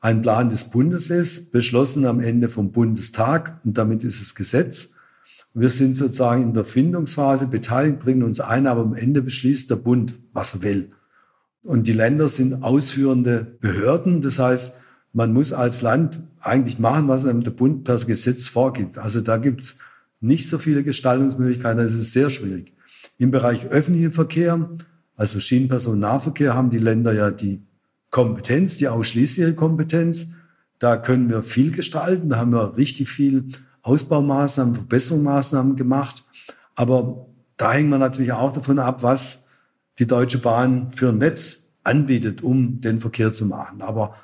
ein 0.00 0.22
Plan 0.22 0.50
des 0.50 0.70
Bundes 0.70 1.10
ist, 1.10 1.52
beschlossen 1.52 2.06
am 2.06 2.20
Ende 2.20 2.48
vom 2.48 2.72
Bundestag 2.72 3.60
und 3.64 3.78
damit 3.78 4.04
ist 4.04 4.20
es 4.20 4.34
Gesetz. 4.34 4.94
Wir 5.54 5.70
sind 5.70 5.96
sozusagen 5.96 6.42
in 6.42 6.52
der 6.52 6.64
Findungsphase 6.64 7.46
beteiligt, 7.46 8.00
bringen 8.00 8.22
uns 8.22 8.40
ein, 8.40 8.66
aber 8.66 8.82
am 8.82 8.94
Ende 8.94 9.22
beschließt 9.22 9.70
der 9.70 9.76
Bund, 9.76 10.18
was 10.32 10.54
er 10.54 10.62
will. 10.62 10.90
Und 11.62 11.86
die 11.86 11.92
Länder 11.92 12.28
sind 12.28 12.62
ausführende 12.62 13.56
Behörden. 13.60 14.20
Das 14.20 14.38
heißt, 14.38 14.74
man 15.16 15.32
muss 15.32 15.54
als 15.54 15.80
Land 15.80 16.20
eigentlich 16.40 16.78
machen, 16.78 17.08
was 17.08 17.24
einem 17.24 17.42
der 17.42 17.50
Bund 17.50 17.84
per 17.84 17.96
Gesetz 17.96 18.48
vorgibt. 18.48 18.98
Also 18.98 19.22
da 19.22 19.38
gibt 19.38 19.62
es 19.62 19.78
nicht 20.20 20.46
so 20.46 20.58
viele 20.58 20.84
Gestaltungsmöglichkeiten. 20.84 21.78
Das 21.78 21.94
ist 21.94 22.12
sehr 22.12 22.28
schwierig. 22.28 22.74
Im 23.16 23.30
Bereich 23.30 23.66
öffentlichen 23.68 24.10
Verkehr, 24.10 24.68
also 25.16 25.40
Schienenpersonennahverkehr, 25.40 26.52
haben 26.52 26.68
die 26.68 26.76
Länder 26.76 27.14
ja 27.14 27.30
die 27.30 27.62
Kompetenz, 28.10 28.76
die 28.76 28.88
ausschließliche 28.88 29.54
Kompetenz. 29.54 30.34
Da 30.78 30.98
können 30.98 31.30
wir 31.30 31.42
viel 31.42 31.70
gestalten. 31.70 32.28
Da 32.28 32.36
haben 32.36 32.52
wir 32.52 32.76
richtig 32.76 33.08
viel 33.08 33.46
Ausbaumaßnahmen, 33.80 34.74
Verbesserungsmaßnahmen 34.74 35.76
gemacht. 35.76 36.24
Aber 36.74 37.26
da 37.56 37.72
hängen 37.72 37.88
wir 37.88 37.96
natürlich 37.96 38.32
auch 38.32 38.52
davon 38.52 38.78
ab, 38.78 39.02
was 39.02 39.48
die 39.98 40.06
Deutsche 40.06 40.40
Bahn 40.40 40.90
für 40.90 41.08
ein 41.08 41.16
Netz 41.16 41.72
anbietet, 41.84 42.42
um 42.42 42.82
den 42.82 42.98
Verkehr 42.98 43.32
zu 43.32 43.46
machen. 43.46 43.80
Aber 43.80 44.14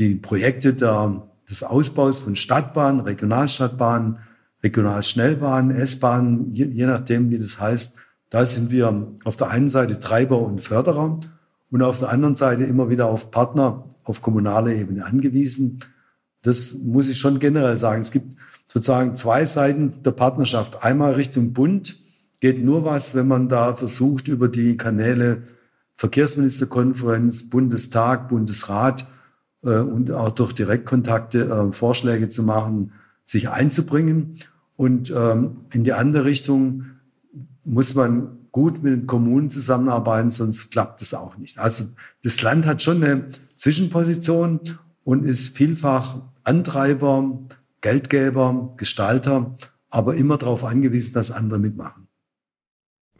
die 0.00 0.14
Projekte 0.14 0.74
der, 0.74 1.28
des 1.48 1.62
Ausbaus 1.62 2.20
von 2.20 2.34
Stadtbahnen, 2.34 3.00
Regionalstadtbahnen, 3.00 4.18
Regionalschnellbahnen, 4.62 5.76
S-Bahnen, 5.76 6.54
je, 6.54 6.64
je 6.64 6.86
nachdem, 6.86 7.30
wie 7.30 7.38
das 7.38 7.60
heißt, 7.60 7.96
da 8.30 8.44
sind 8.46 8.70
wir 8.70 9.08
auf 9.24 9.36
der 9.36 9.50
einen 9.50 9.68
Seite 9.68 10.00
Treiber 10.00 10.40
und 10.40 10.60
Förderer 10.60 11.18
und 11.70 11.82
auf 11.82 11.98
der 11.98 12.10
anderen 12.10 12.36
Seite 12.36 12.64
immer 12.64 12.88
wieder 12.88 13.06
auf 13.06 13.30
Partner 13.30 13.84
auf 14.04 14.22
kommunaler 14.22 14.72
Ebene 14.72 15.04
angewiesen. 15.04 15.80
Das 16.42 16.74
muss 16.74 17.08
ich 17.08 17.18
schon 17.18 17.38
generell 17.38 17.78
sagen. 17.78 18.00
Es 18.00 18.10
gibt 18.10 18.34
sozusagen 18.66 19.14
zwei 19.14 19.44
Seiten 19.44 20.02
der 20.02 20.12
Partnerschaft. 20.12 20.82
Einmal 20.82 21.12
Richtung 21.14 21.52
Bund 21.52 21.96
geht 22.40 22.64
nur 22.64 22.84
was, 22.84 23.14
wenn 23.14 23.28
man 23.28 23.48
da 23.48 23.74
versucht, 23.74 24.28
über 24.28 24.48
die 24.48 24.76
Kanäle 24.76 25.42
Verkehrsministerkonferenz, 25.96 27.50
Bundestag, 27.50 28.28
Bundesrat 28.28 29.06
äh, 29.62 29.78
und 29.78 30.10
auch 30.10 30.30
durch 30.30 30.52
Direktkontakte 30.52 31.44
äh, 31.44 31.72
Vorschläge 31.72 32.28
zu 32.28 32.42
machen, 32.42 32.92
sich 33.24 33.48
einzubringen. 33.48 34.36
Und 34.76 35.12
ähm, 35.14 35.58
in 35.72 35.84
die 35.84 35.92
andere 35.92 36.24
Richtung 36.24 36.86
muss 37.64 37.94
man 37.94 38.38
gut 38.52 38.82
mit 38.82 38.92
den 38.92 39.06
Kommunen 39.06 39.50
zusammenarbeiten, 39.50 40.30
sonst 40.30 40.70
klappt 40.70 41.02
es 41.02 41.14
auch 41.14 41.36
nicht. 41.36 41.58
Also 41.58 41.84
das 42.22 42.42
Land 42.42 42.66
hat 42.66 42.82
schon 42.82 43.02
eine 43.02 43.26
Zwischenposition 43.54 44.60
und 45.04 45.24
ist 45.24 45.56
vielfach 45.56 46.16
Antreiber, 46.44 47.38
Geldgeber, 47.80 48.74
Gestalter, 48.76 49.54
aber 49.88 50.14
immer 50.14 50.38
darauf 50.38 50.64
angewiesen, 50.64 51.14
dass 51.14 51.30
andere 51.30 51.58
mitmachen. 51.58 52.08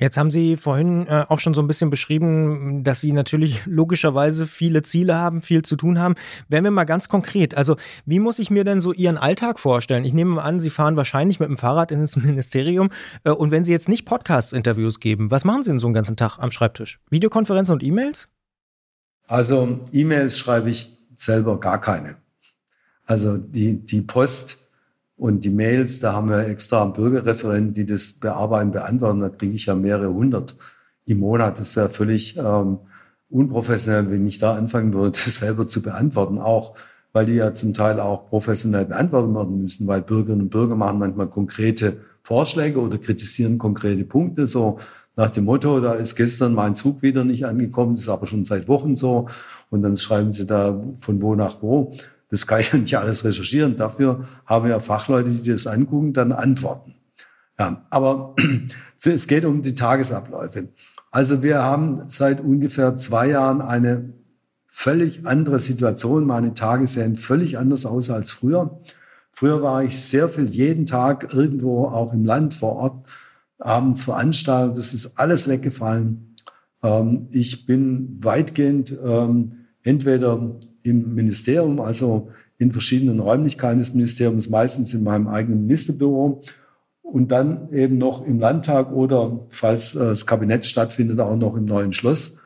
Jetzt 0.00 0.16
haben 0.16 0.30
Sie 0.30 0.56
vorhin 0.56 1.06
äh, 1.06 1.26
auch 1.28 1.40
schon 1.40 1.52
so 1.52 1.60
ein 1.60 1.66
bisschen 1.66 1.90
beschrieben, 1.90 2.82
dass 2.82 3.02
Sie 3.02 3.12
natürlich 3.12 3.60
logischerweise 3.66 4.46
viele 4.46 4.82
Ziele 4.82 5.14
haben, 5.14 5.42
viel 5.42 5.60
zu 5.62 5.76
tun 5.76 5.98
haben. 5.98 6.14
Wären 6.48 6.64
wir 6.64 6.70
mal 6.70 6.84
ganz 6.84 7.10
konkret. 7.10 7.54
Also, 7.54 7.76
wie 8.06 8.18
muss 8.18 8.38
ich 8.38 8.50
mir 8.50 8.64
denn 8.64 8.80
so 8.80 8.94
Ihren 8.94 9.18
Alltag 9.18 9.60
vorstellen? 9.60 10.06
Ich 10.06 10.14
nehme 10.14 10.42
an, 10.42 10.58
Sie 10.58 10.70
fahren 10.70 10.96
wahrscheinlich 10.96 11.38
mit 11.38 11.50
dem 11.50 11.58
Fahrrad 11.58 11.92
ins 11.92 12.16
Ministerium. 12.20 12.88
Äh, 13.24 13.30
und 13.30 13.50
wenn 13.50 13.66
Sie 13.66 13.72
jetzt 13.72 13.90
nicht 13.90 14.06
Podcast-Interviews 14.06 15.00
geben, 15.00 15.30
was 15.30 15.44
machen 15.44 15.64
Sie 15.64 15.70
denn 15.70 15.78
so 15.78 15.86
einen 15.86 15.94
ganzen 15.94 16.16
Tag 16.16 16.38
am 16.38 16.50
Schreibtisch? 16.50 16.98
Videokonferenzen 17.10 17.74
und 17.74 17.82
E-Mails? 17.82 18.28
Also, 19.26 19.80
E-Mails 19.92 20.38
schreibe 20.38 20.70
ich 20.70 20.96
selber 21.14 21.60
gar 21.60 21.78
keine. 21.78 22.16
Also, 23.04 23.36
die, 23.36 23.84
die 23.84 24.00
Post 24.00 24.69
und 25.20 25.44
die 25.44 25.50
Mails, 25.50 26.00
da 26.00 26.14
haben 26.14 26.30
wir 26.30 26.48
extra 26.48 26.82
Bürgerreferenten, 26.86 27.74
die 27.74 27.84
das 27.84 28.12
bearbeiten, 28.14 28.70
beantworten. 28.70 29.20
Da 29.20 29.28
kriege 29.28 29.52
ich 29.52 29.66
ja 29.66 29.74
mehrere 29.74 30.10
hundert 30.10 30.56
im 31.04 31.18
Monat. 31.18 31.60
Das 31.60 31.76
wäre 31.76 31.90
völlig 31.90 32.38
ähm, 32.38 32.78
unprofessionell, 33.28 34.10
wenn 34.10 34.26
ich 34.26 34.38
da 34.38 34.54
anfangen 34.54 34.94
würde, 34.94 35.10
das 35.10 35.36
selber 35.36 35.66
zu 35.66 35.82
beantworten. 35.82 36.38
Auch 36.38 36.74
weil 37.12 37.26
die 37.26 37.34
ja 37.34 37.52
zum 37.52 37.74
Teil 37.74 38.00
auch 38.00 38.30
professionell 38.30 38.86
beantwortet 38.86 39.34
werden 39.34 39.60
müssen, 39.60 39.86
weil 39.86 40.00
Bürgerinnen 40.00 40.44
und 40.44 40.48
Bürger 40.48 40.74
machen 40.74 40.98
manchmal 40.98 41.28
konkrete 41.28 41.98
Vorschläge 42.22 42.80
oder 42.80 42.96
kritisieren 42.96 43.58
konkrete 43.58 44.04
Punkte. 44.04 44.46
So 44.46 44.78
nach 45.16 45.28
dem 45.28 45.44
Motto, 45.44 45.80
da 45.80 45.92
ist 45.94 46.16
gestern 46.16 46.54
mein 46.54 46.74
Zug 46.74 47.02
wieder 47.02 47.24
nicht 47.24 47.44
angekommen, 47.44 47.94
das 47.94 48.04
ist 48.04 48.08
aber 48.08 48.26
schon 48.26 48.44
seit 48.44 48.68
Wochen 48.68 48.96
so. 48.96 49.28
Und 49.68 49.82
dann 49.82 49.96
schreiben 49.96 50.32
sie 50.32 50.46
da 50.46 50.82
von 50.96 51.20
wo 51.20 51.34
nach 51.34 51.60
wo. 51.60 51.92
Das 52.30 52.46
kann 52.46 52.60
ich 52.60 52.72
ja 52.72 52.78
nicht 52.78 52.96
alles 52.96 53.24
recherchieren. 53.24 53.76
Dafür 53.76 54.24
haben 54.46 54.68
wir 54.68 54.80
Fachleute, 54.80 55.30
die 55.30 55.50
das 55.50 55.66
angucken, 55.66 56.12
dann 56.12 56.32
antworten. 56.32 56.94
Ja, 57.58 57.84
aber 57.90 58.34
es 59.04 59.26
geht 59.26 59.44
um 59.44 59.62
die 59.62 59.74
Tagesabläufe. 59.74 60.68
Also 61.10 61.42
wir 61.42 61.62
haben 61.62 62.02
seit 62.06 62.40
ungefähr 62.40 62.96
zwei 62.96 63.28
Jahren 63.28 63.60
eine 63.60 64.14
völlig 64.66 65.26
andere 65.26 65.58
Situation. 65.58 66.24
Meine 66.24 66.54
Tage 66.54 66.86
sehen 66.86 67.16
völlig 67.16 67.58
anders 67.58 67.84
aus 67.84 68.08
als 68.10 68.32
früher. 68.32 68.80
Früher 69.32 69.60
war 69.62 69.82
ich 69.82 70.00
sehr 70.00 70.28
viel 70.28 70.48
jeden 70.48 70.86
Tag 70.86 71.34
irgendwo 71.34 71.86
auch 71.86 72.12
im 72.12 72.24
Land 72.24 72.54
vor 72.54 72.76
Ort, 72.76 73.08
abends 73.58 74.04
veranstaltet. 74.04 74.78
Das 74.78 74.94
ist 74.94 75.18
alles 75.18 75.48
weggefallen. 75.48 76.36
Ähm, 76.82 77.28
ich 77.30 77.66
bin 77.66 78.16
weitgehend 78.22 78.96
ähm, 79.04 79.66
entweder 79.82 80.56
im 80.82 81.14
Ministerium, 81.14 81.80
also 81.80 82.30
in 82.58 82.72
verschiedenen 82.72 83.20
Räumlichkeiten 83.20 83.78
des 83.78 83.94
Ministeriums, 83.94 84.48
meistens 84.48 84.92
in 84.94 85.02
meinem 85.02 85.28
eigenen 85.28 85.66
Ministerbüro 85.66 86.42
und 87.02 87.32
dann 87.32 87.72
eben 87.72 87.98
noch 87.98 88.24
im 88.26 88.38
Landtag 88.38 88.92
oder, 88.92 89.46
falls 89.48 89.94
äh, 89.94 90.00
das 90.00 90.26
Kabinett 90.26 90.64
stattfindet, 90.64 91.20
auch 91.20 91.36
noch 91.36 91.56
im 91.56 91.64
neuen 91.64 91.92
Schloss. 91.92 92.38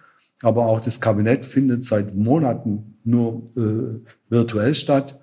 Aber 0.43 0.67
auch 0.67 0.81
das 0.81 1.01
Kabinett 1.01 1.45
findet 1.45 1.85
seit 1.85 2.15
Monaten 2.15 2.99
nur 3.05 3.45
äh, 3.57 4.01
virtuell 4.29 4.75
statt. 4.75 5.21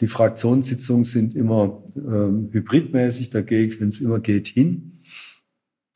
Die 0.00 0.06
Fraktionssitzungen 0.06 1.04
sind 1.04 1.34
immer 1.34 1.82
äh, 1.96 2.52
hybridmäßig, 2.52 3.30
da 3.30 3.40
gehe 3.40 3.64
ich, 3.64 3.80
wenn 3.80 3.88
es 3.88 4.00
immer 4.00 4.20
geht, 4.20 4.48
hin. 4.48 4.92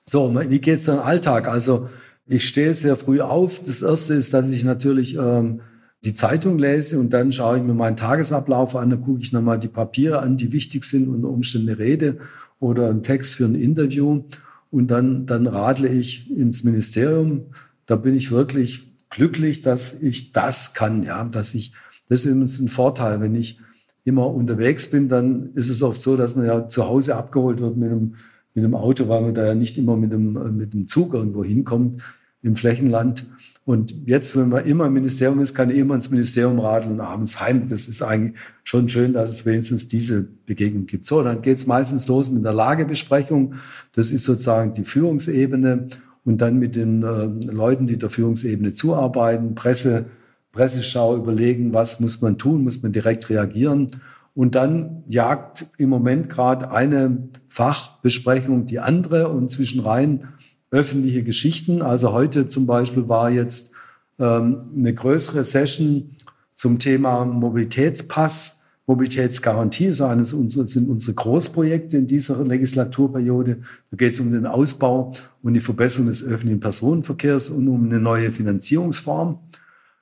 So, 0.04 0.34
wie 0.48 0.60
geht 0.60 0.78
es 0.78 0.84
dann 0.84 1.00
Alltag? 1.00 1.48
Also 1.48 1.88
ich 2.26 2.46
stehe 2.46 2.72
sehr 2.72 2.96
früh 2.96 3.20
auf. 3.20 3.60
Das 3.60 3.82
Erste 3.82 4.14
ist, 4.14 4.32
dass 4.32 4.50
ich 4.50 4.64
natürlich 4.64 5.16
ähm, 5.16 5.60
die 6.04 6.14
Zeitung 6.14 6.58
lese 6.58 6.98
und 6.98 7.12
dann 7.12 7.32
schaue 7.32 7.58
ich 7.58 7.62
mir 7.62 7.74
meinen 7.74 7.96
Tagesablauf 7.96 8.76
an, 8.76 8.90
dann 8.90 9.02
gucke 9.02 9.20
ich 9.20 9.32
nochmal 9.32 9.58
die 9.58 9.68
Papiere 9.68 10.20
an, 10.20 10.36
die 10.36 10.52
wichtig 10.52 10.84
sind, 10.84 11.08
unter 11.08 11.28
Umständen 11.28 11.70
eine 11.70 11.78
Rede 11.78 12.18
oder 12.60 12.88
ein 12.88 13.02
Text 13.02 13.34
für 13.36 13.44
ein 13.44 13.54
Interview 13.54 14.22
und 14.70 14.90
dann, 14.90 15.26
dann 15.26 15.46
radle 15.46 15.88
ich 15.88 16.30
ins 16.30 16.62
Ministerium. 16.62 17.46
Da 17.86 17.96
bin 17.96 18.14
ich 18.14 18.30
wirklich 18.30 18.92
glücklich, 19.10 19.62
dass 19.62 20.00
ich 20.00 20.32
das 20.32 20.74
kann, 20.74 21.02
ja, 21.02 21.24
dass 21.24 21.54
ich, 21.54 21.72
das 22.08 22.26
ist 22.26 22.60
ein 22.60 22.68
Vorteil, 22.68 23.20
wenn 23.20 23.34
ich 23.34 23.58
immer 24.04 24.32
unterwegs 24.32 24.90
bin, 24.90 25.08
dann 25.08 25.52
ist 25.54 25.68
es 25.68 25.82
oft 25.82 26.00
so, 26.00 26.16
dass 26.16 26.36
man 26.36 26.46
ja 26.46 26.68
zu 26.68 26.86
Hause 26.86 27.16
abgeholt 27.16 27.60
wird 27.60 27.76
mit 27.76 27.90
einem, 27.90 28.14
mit 28.54 28.64
einem 28.64 28.74
Auto, 28.74 29.08
weil 29.08 29.22
man 29.22 29.34
da 29.34 29.46
ja 29.46 29.54
nicht 29.54 29.76
immer 29.78 29.96
mit 29.96 30.12
dem, 30.12 30.32
mit 30.56 30.72
dem 30.72 30.86
Zug 30.86 31.14
irgendwo 31.14 31.44
hinkommt 31.44 32.02
im 32.42 32.54
Flächenland. 32.54 33.26
Und 33.68 33.94
jetzt, 34.06 34.34
wenn 34.34 34.48
man 34.48 34.64
immer 34.64 34.86
im 34.86 34.94
Ministerium 34.94 35.40
ist, 35.40 35.54
kann 35.54 35.68
ich 35.68 35.76
immer 35.76 35.94
ins 35.94 36.08
Ministerium 36.08 36.58
radeln 36.58 36.94
und 36.94 37.00
abends 37.02 37.38
heim. 37.38 37.68
Das 37.68 37.86
ist 37.86 38.00
eigentlich 38.00 38.40
schon 38.64 38.88
schön, 38.88 39.12
dass 39.12 39.28
es 39.28 39.44
wenigstens 39.44 39.88
diese 39.88 40.22
Begegnung 40.22 40.86
gibt. 40.86 41.04
So, 41.04 41.22
dann 41.22 41.42
geht 41.42 41.58
es 41.58 41.66
meistens 41.66 42.08
los 42.08 42.30
mit 42.30 42.46
der 42.46 42.54
Lagebesprechung. 42.54 43.56
Das 43.92 44.10
ist 44.10 44.24
sozusagen 44.24 44.72
die 44.72 44.84
Führungsebene. 44.84 45.88
Und 46.24 46.40
dann 46.40 46.58
mit 46.58 46.76
den 46.76 47.02
äh, 47.02 47.26
Leuten, 47.26 47.84
die 47.84 47.98
der 47.98 48.08
Führungsebene 48.08 48.72
zuarbeiten, 48.72 49.54
Presse, 49.54 50.06
Presseschau 50.52 51.18
überlegen, 51.18 51.74
was 51.74 52.00
muss 52.00 52.22
man 52.22 52.38
tun, 52.38 52.64
muss 52.64 52.82
man 52.82 52.92
direkt 52.92 53.28
reagieren. 53.28 53.90
Und 54.34 54.54
dann 54.54 55.02
jagt 55.08 55.66
im 55.76 55.90
Moment 55.90 56.30
gerade 56.30 56.70
eine 56.72 57.28
Fachbesprechung 57.48 58.64
die 58.64 58.80
andere 58.80 59.28
und 59.28 59.50
zwischen 59.50 59.80
rein 59.80 60.28
öffentliche 60.70 61.22
Geschichten. 61.22 61.82
Also 61.82 62.12
heute 62.12 62.48
zum 62.48 62.66
Beispiel 62.66 63.08
war 63.08 63.30
jetzt 63.30 63.72
ähm, 64.18 64.70
eine 64.76 64.94
größere 64.94 65.44
Session 65.44 66.10
zum 66.54 66.78
Thema 66.78 67.24
Mobilitätspass, 67.24 68.62
Mobilitätsgarantie, 68.86 69.86
ist 69.86 70.00
eines 70.00 70.32
unserer, 70.32 70.66
sind 70.66 70.88
unsere 70.88 71.14
Großprojekte 71.14 71.98
in 71.98 72.06
dieser 72.06 72.42
Legislaturperiode. 72.42 73.58
Da 73.90 73.96
geht 73.96 74.14
es 74.14 74.20
um 74.20 74.32
den 74.32 74.46
Ausbau 74.46 75.12
und 75.42 75.54
die 75.54 75.60
Verbesserung 75.60 76.06
des 76.06 76.24
öffentlichen 76.24 76.60
Personenverkehrs 76.60 77.50
und 77.50 77.68
um 77.68 77.84
eine 77.84 78.00
neue 78.00 78.32
Finanzierungsform. 78.32 79.38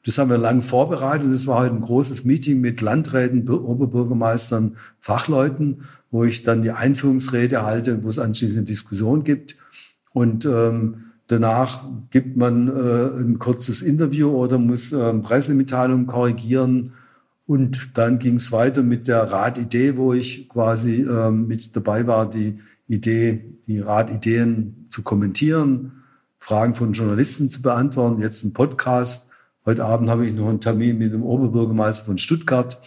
Das 0.06 0.18
haben 0.18 0.30
wir 0.30 0.38
lang 0.38 0.62
vorbereitet. 0.62 1.32
Das 1.32 1.48
war 1.48 1.58
heute 1.58 1.74
ein 1.74 1.80
großes 1.80 2.24
Meeting 2.24 2.60
mit 2.60 2.80
Landräten, 2.80 3.48
Oberbürgermeistern, 3.48 4.76
Fachleuten, 5.00 5.82
wo 6.12 6.22
ich 6.22 6.44
dann 6.44 6.62
die 6.62 6.70
Einführungsrede 6.70 7.64
halte, 7.64 8.04
wo 8.04 8.08
es 8.08 8.20
anschließend 8.20 8.58
eine 8.58 8.66
Diskussion 8.66 9.24
gibt. 9.24 9.56
Und 10.16 10.46
ähm, 10.46 11.12
danach 11.26 11.84
gibt 12.08 12.38
man 12.38 12.68
äh, 12.68 13.20
ein 13.20 13.38
kurzes 13.38 13.82
Interview 13.82 14.30
oder 14.30 14.56
muss 14.56 14.90
äh, 14.90 15.12
Pressemitteilungen 15.12 16.06
korrigieren. 16.06 16.94
Und 17.46 17.90
dann 17.98 18.18
ging 18.18 18.36
es 18.36 18.50
weiter 18.50 18.82
mit 18.82 19.08
der 19.08 19.30
Ratidee, 19.30 19.98
wo 19.98 20.14
ich 20.14 20.48
quasi 20.48 21.02
äh, 21.02 21.30
mit 21.30 21.76
dabei 21.76 22.06
war, 22.06 22.30
die 22.30 22.60
Idee, 22.88 23.44
die 23.66 23.80
Ratideen 23.80 24.86
zu 24.88 25.02
kommentieren, 25.02 25.92
Fragen 26.38 26.72
von 26.72 26.94
Journalisten 26.94 27.50
zu 27.50 27.60
beantworten, 27.60 28.22
jetzt 28.22 28.42
ein 28.42 28.54
Podcast 28.54 29.30
Heute 29.66 29.84
Abend 29.84 30.08
habe 30.08 30.24
ich 30.24 30.32
noch 30.32 30.48
einen 30.48 30.60
Termin 30.60 30.96
mit 30.96 31.12
dem 31.12 31.24
Oberbürgermeister 31.24 32.06
von 32.06 32.16
Stuttgart. 32.16 32.80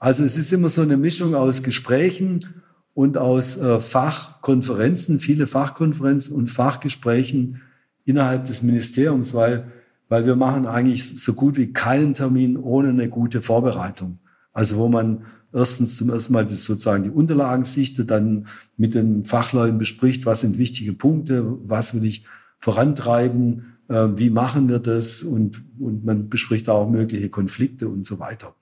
Also 0.00 0.24
es 0.24 0.38
ist 0.38 0.52
immer 0.52 0.70
so 0.70 0.80
eine 0.80 0.96
Mischung 0.96 1.34
aus 1.34 1.64
Gesprächen 1.64 2.62
und 2.94 3.16
aus 3.16 3.56
äh, 3.56 3.80
Fachkonferenzen, 3.80 5.18
viele 5.18 5.46
Fachkonferenzen 5.46 6.34
und 6.34 6.48
Fachgesprächen 6.48 7.62
innerhalb 8.04 8.44
des 8.44 8.62
Ministeriums, 8.62 9.34
weil, 9.34 9.72
weil 10.08 10.26
wir 10.26 10.36
machen 10.36 10.66
eigentlich 10.66 11.20
so 11.20 11.32
gut 11.32 11.56
wie 11.56 11.72
keinen 11.72 12.14
Termin 12.14 12.56
ohne 12.56 12.90
eine 12.90 13.08
gute 13.08 13.40
Vorbereitung. 13.40 14.18
Also 14.52 14.76
wo 14.76 14.88
man 14.88 15.24
erstens 15.52 15.96
zum 15.96 16.10
ersten 16.10 16.32
Mal 16.32 16.44
das 16.44 16.64
sozusagen 16.64 17.04
die 17.04 17.10
Unterlagen 17.10 17.64
sichtet, 17.64 18.10
dann 18.10 18.46
mit 18.76 18.94
den 18.94 19.24
Fachleuten 19.24 19.78
bespricht, 19.78 20.26
was 20.26 20.40
sind 20.40 20.58
wichtige 20.58 20.92
Punkte, 20.92 21.58
was 21.66 21.94
will 21.94 22.04
ich 22.04 22.26
vorantreiben, 22.58 23.76
äh, 23.88 24.08
wie 24.14 24.30
machen 24.30 24.68
wir 24.68 24.78
das 24.78 25.22
und, 25.22 25.62
und 25.78 26.04
man 26.04 26.28
bespricht 26.28 26.68
auch 26.68 26.88
mögliche 26.88 27.30
Konflikte 27.30 27.88
und 27.88 28.04
so 28.04 28.18
weiter. 28.18 28.54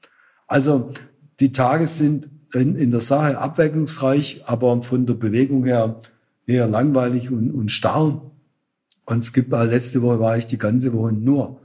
Also 0.47 0.91
die 1.41 1.53
Tage 1.53 1.87
sind 1.87 2.29
in, 2.55 2.77
in 2.77 2.91
der 2.91 3.01
Sache 3.01 3.39
abwechslungsreich, 3.39 4.43
aber 4.47 4.83
von 4.83 5.07
der 5.07 5.15
Bewegung 5.15 5.65
her 5.65 6.01
eher 6.47 6.69
langweilig 6.69 7.31
und, 7.31 7.51
und 7.53 7.71
starr. 7.71 8.31
Und 9.07 9.19
es 9.19 9.33
gibt, 9.33 9.53
äh, 9.53 9.65
letzte 9.65 10.03
Woche 10.03 10.21
war 10.21 10.37
ich 10.37 10.47
die 10.47 10.59
ganze 10.59 10.93
Woche 10.93 11.13
nur 11.13 11.61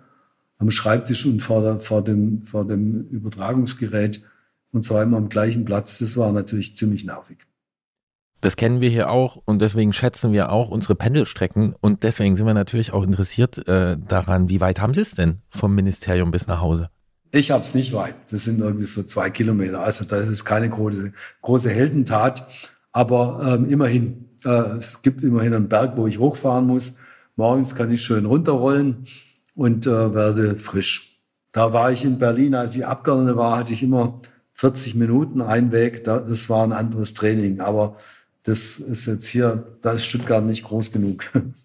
am 0.57 0.71
Schreibtisch 0.71 1.25
und 1.25 1.41
vor, 1.41 1.61
der, 1.61 1.79
vor, 1.79 2.03
dem, 2.03 2.41
vor 2.41 2.65
dem 2.65 3.07
Übertragungsgerät 3.09 4.23
und 4.71 4.83
zwar 4.83 5.03
immer 5.03 5.17
am 5.17 5.29
gleichen 5.29 5.65
Platz. 5.65 5.99
Das 5.99 6.17
war 6.17 6.31
natürlich 6.31 6.75
ziemlich 6.75 7.05
nervig. 7.05 7.45
Das 8.41 8.57
kennen 8.57 8.81
wir 8.81 8.89
hier 8.89 9.09
auch 9.09 9.41
und 9.45 9.59
deswegen 9.61 9.91
schätzen 9.91 10.31
wir 10.31 10.51
auch 10.51 10.69
unsere 10.69 10.95
Pendelstrecken 10.95 11.73
und 11.79 12.03
deswegen 12.03 12.35
sind 12.35 12.45
wir 12.45 12.53
natürlich 12.53 12.93
auch 12.93 13.03
interessiert 13.03 13.67
äh, 13.67 13.97
daran, 13.97 14.49
wie 14.49 14.61
weit 14.61 14.81
haben 14.81 14.93
Sie 14.93 15.01
es 15.01 15.11
denn 15.11 15.41
vom 15.49 15.73
Ministerium 15.73 16.31
bis 16.31 16.45
nach 16.47 16.61
Hause? 16.61 16.89
Ich 17.35 17.51
habe 17.51 17.63
es 17.63 17.75
nicht 17.75 17.91
weit. 17.91 18.15
Das 18.31 18.45
sind 18.45 18.61
irgendwie 18.61 18.85
so 18.85 19.03
zwei 19.03 19.29
Kilometer. 19.29 19.81
Also 19.81 20.05
das 20.05 20.29
ist 20.29 20.45
keine 20.45 20.69
große, 20.69 21.11
große 21.41 21.69
Heldentat, 21.69 22.47
aber 22.93 23.41
ähm, 23.45 23.69
immerhin. 23.69 24.29
Äh, 24.45 24.77
es 24.77 25.01
gibt 25.01 25.21
immerhin 25.21 25.53
einen 25.53 25.67
Berg, 25.67 25.97
wo 25.97 26.07
ich 26.07 26.17
hochfahren 26.17 26.65
muss. 26.65 26.95
Morgens 27.35 27.75
kann 27.75 27.91
ich 27.91 28.01
schön 28.01 28.25
runterrollen 28.25 29.03
und 29.53 29.85
äh, 29.85 30.13
werde 30.13 30.57
frisch. 30.57 31.19
Da 31.51 31.73
war 31.73 31.91
ich 31.91 32.05
in 32.05 32.19
Berlin, 32.19 32.55
als 32.55 32.77
ich 32.77 32.85
Abgeordneter 32.85 33.35
war, 33.35 33.57
hatte 33.57 33.73
ich 33.73 33.83
immer 33.83 34.21
40 34.53 34.95
Minuten 34.95 35.41
einen 35.41 35.73
Weg. 35.73 36.05
Das 36.05 36.49
war 36.49 36.63
ein 36.63 36.71
anderes 36.71 37.15
Training. 37.15 37.59
Aber 37.59 37.97
das 38.43 38.77
ist 38.77 39.07
jetzt 39.07 39.27
hier, 39.27 39.77
da 39.81 39.91
ist 39.91 40.05
Stuttgart 40.05 40.45
nicht 40.45 40.63
groß 40.63 40.93
genug. 40.93 41.29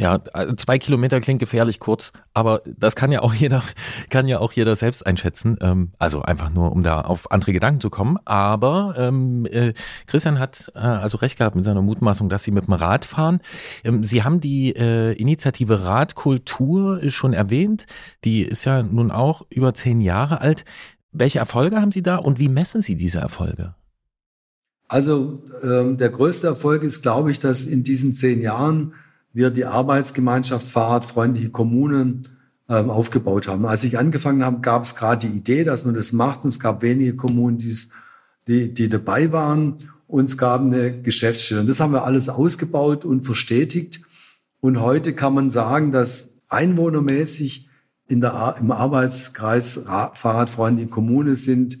Ja, 0.00 0.18
also 0.32 0.54
zwei 0.54 0.78
Kilometer 0.78 1.20
klingt 1.20 1.40
gefährlich 1.40 1.78
kurz, 1.78 2.12
aber 2.32 2.62
das 2.64 2.96
kann 2.96 3.12
ja 3.12 3.20
auch 3.20 3.34
jeder, 3.34 3.62
kann 4.08 4.28
ja 4.28 4.38
auch 4.38 4.52
jeder 4.52 4.74
selbst 4.74 5.06
einschätzen. 5.06 5.58
Ähm, 5.60 5.92
also 5.98 6.22
einfach 6.22 6.48
nur, 6.48 6.72
um 6.72 6.82
da 6.82 7.02
auf 7.02 7.30
andere 7.30 7.52
Gedanken 7.52 7.82
zu 7.82 7.90
kommen. 7.90 8.16
Aber 8.24 8.94
ähm, 8.96 9.44
äh, 9.50 9.74
Christian 10.06 10.38
hat 10.38 10.72
äh, 10.74 10.78
also 10.78 11.18
recht 11.18 11.36
gehabt 11.36 11.54
mit 11.54 11.66
seiner 11.66 11.82
Mutmaßung, 11.82 12.30
dass 12.30 12.44
sie 12.44 12.50
mit 12.50 12.66
dem 12.66 12.72
Rad 12.72 13.04
fahren. 13.04 13.40
Ähm, 13.84 14.02
sie 14.02 14.24
haben 14.24 14.40
die 14.40 14.74
äh, 14.74 15.12
Initiative 15.12 15.84
Radkultur 15.84 17.02
schon 17.10 17.34
erwähnt. 17.34 17.84
Die 18.24 18.40
ist 18.40 18.64
ja 18.64 18.82
nun 18.82 19.10
auch 19.10 19.42
über 19.50 19.74
zehn 19.74 20.00
Jahre 20.00 20.40
alt. 20.40 20.64
Welche 21.12 21.40
Erfolge 21.40 21.78
haben 21.78 21.92
Sie 21.92 22.02
da 22.02 22.16
und 22.16 22.38
wie 22.38 22.48
messen 22.48 22.80
Sie 22.80 22.96
diese 22.96 23.18
Erfolge? 23.18 23.74
Also 24.88 25.44
ähm, 25.62 25.98
der 25.98 26.08
größte 26.08 26.46
Erfolg 26.46 26.84
ist, 26.84 27.02
glaube 27.02 27.30
ich, 27.30 27.38
dass 27.38 27.66
in 27.66 27.82
diesen 27.82 28.14
zehn 28.14 28.40
Jahren 28.40 28.94
wir 29.32 29.50
die 29.50 29.64
Arbeitsgemeinschaft 29.64 30.66
Fahrradfreundliche 30.66 31.50
Kommunen 31.50 32.22
ähm, 32.68 32.90
aufgebaut 32.90 33.48
haben. 33.48 33.66
Als 33.66 33.84
ich 33.84 33.98
angefangen 33.98 34.44
habe, 34.44 34.60
gab 34.60 34.84
es 34.84 34.96
gerade 34.96 35.28
die 35.28 35.36
Idee, 35.36 35.64
dass 35.64 35.84
man 35.84 35.94
das 35.94 36.12
macht. 36.12 36.44
Und 36.44 36.48
es 36.48 36.60
gab 36.60 36.82
wenige 36.82 37.16
Kommunen, 37.16 37.58
die, 38.46 38.72
die 38.72 38.88
dabei 38.88 39.32
waren. 39.32 39.76
Und 40.06 40.24
es 40.24 40.38
gab 40.38 40.62
eine 40.62 41.02
Geschäftsstelle. 41.02 41.60
Und 41.60 41.68
das 41.68 41.80
haben 41.80 41.92
wir 41.92 42.04
alles 42.04 42.28
ausgebaut 42.28 43.04
und 43.04 43.24
verstetigt. 43.24 44.00
Und 44.60 44.80
heute 44.80 45.14
kann 45.14 45.34
man 45.34 45.50
sagen, 45.50 45.92
dass 45.92 46.38
einwohnermäßig 46.48 47.68
in 48.08 48.20
der, 48.20 48.56
im 48.58 48.72
Arbeitskreis 48.72 49.84
Fahrradfreundliche 49.86 50.90
Kommune 50.90 51.36
sind 51.36 51.78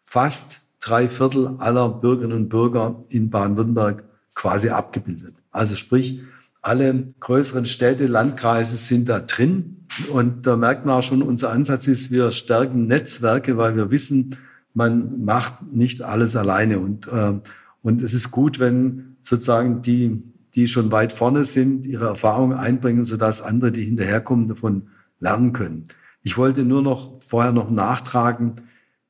fast 0.00 0.62
drei 0.80 1.08
Viertel 1.08 1.54
aller 1.58 1.88
Bürgerinnen 1.88 2.36
und 2.36 2.48
Bürger 2.48 3.00
in 3.08 3.30
Baden-Württemberg 3.30 4.04
quasi 4.34 4.70
abgebildet. 4.70 5.34
Also 5.52 5.76
sprich, 5.76 6.20
alle 6.62 7.14
größeren 7.20 7.64
Städte, 7.64 8.06
Landkreise 8.06 8.76
sind 8.76 9.08
da 9.08 9.20
drin. 9.20 9.86
Und 10.12 10.46
da 10.46 10.56
merkt 10.56 10.86
man 10.86 10.96
auch 10.96 11.02
schon, 11.02 11.22
unser 11.22 11.50
Ansatz 11.52 11.88
ist, 11.88 12.10
wir 12.10 12.30
stärken 12.30 12.86
Netzwerke, 12.86 13.56
weil 13.56 13.76
wir 13.76 13.90
wissen, 13.90 14.36
man 14.74 15.24
macht 15.24 15.72
nicht 15.72 16.02
alles 16.02 16.36
alleine. 16.36 16.78
Und, 16.78 17.08
äh, 17.08 17.40
und 17.82 18.02
es 18.02 18.14
ist 18.14 18.30
gut, 18.30 18.60
wenn 18.60 19.16
sozusagen 19.22 19.82
die, 19.82 20.22
die 20.54 20.68
schon 20.68 20.92
weit 20.92 21.12
vorne 21.12 21.44
sind, 21.44 21.86
ihre 21.86 22.06
Erfahrungen 22.06 22.56
einbringen, 22.56 23.04
sodass 23.04 23.42
andere, 23.42 23.72
die 23.72 23.84
hinterherkommen, 23.84 24.48
davon 24.48 24.88
lernen 25.18 25.52
können. 25.52 25.84
Ich 26.22 26.36
wollte 26.36 26.64
nur 26.64 26.82
noch 26.82 27.20
vorher 27.20 27.52
noch 27.52 27.70
nachtragen, 27.70 28.54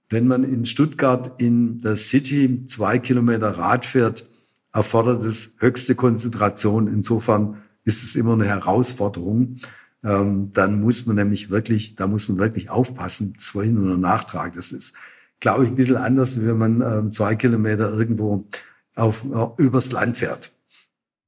wenn 0.08 0.26
man 0.26 0.44
in 0.44 0.64
Stuttgart 0.64 1.40
in 1.40 1.78
der 1.78 1.96
City 1.96 2.64
zwei 2.66 2.98
Kilometer 2.98 3.50
Rad 3.50 3.84
fährt, 3.84 4.29
erfordert 4.72 5.22
es 5.24 5.56
höchste 5.58 5.94
Konzentration. 5.94 6.86
Insofern 6.86 7.62
ist 7.84 8.02
es 8.02 8.16
immer 8.16 8.34
eine 8.34 8.46
Herausforderung. 8.46 9.56
Ähm, 10.02 10.50
dann 10.52 10.80
muss 10.80 11.06
man 11.06 11.16
nämlich 11.16 11.50
wirklich, 11.50 11.94
da 11.94 12.06
muss 12.06 12.28
man 12.28 12.38
wirklich 12.38 12.70
aufpassen. 12.70 13.34
Das 13.36 13.54
ich 13.54 13.72
nur 13.72 13.86
noch 13.86 13.98
nachtragen. 13.98 14.52
Das 14.54 14.72
ist, 14.72 14.94
glaube 15.40 15.64
ich, 15.64 15.70
ein 15.70 15.76
bisschen 15.76 15.96
anders, 15.96 16.40
wenn 16.44 16.56
man 16.56 16.80
ähm, 16.80 17.12
zwei 17.12 17.34
Kilometer 17.34 17.92
irgendwo 17.92 18.46
auf, 18.94 19.24
äh, 19.24 19.62
übers 19.62 19.92
Land 19.92 20.16
fährt. 20.16 20.52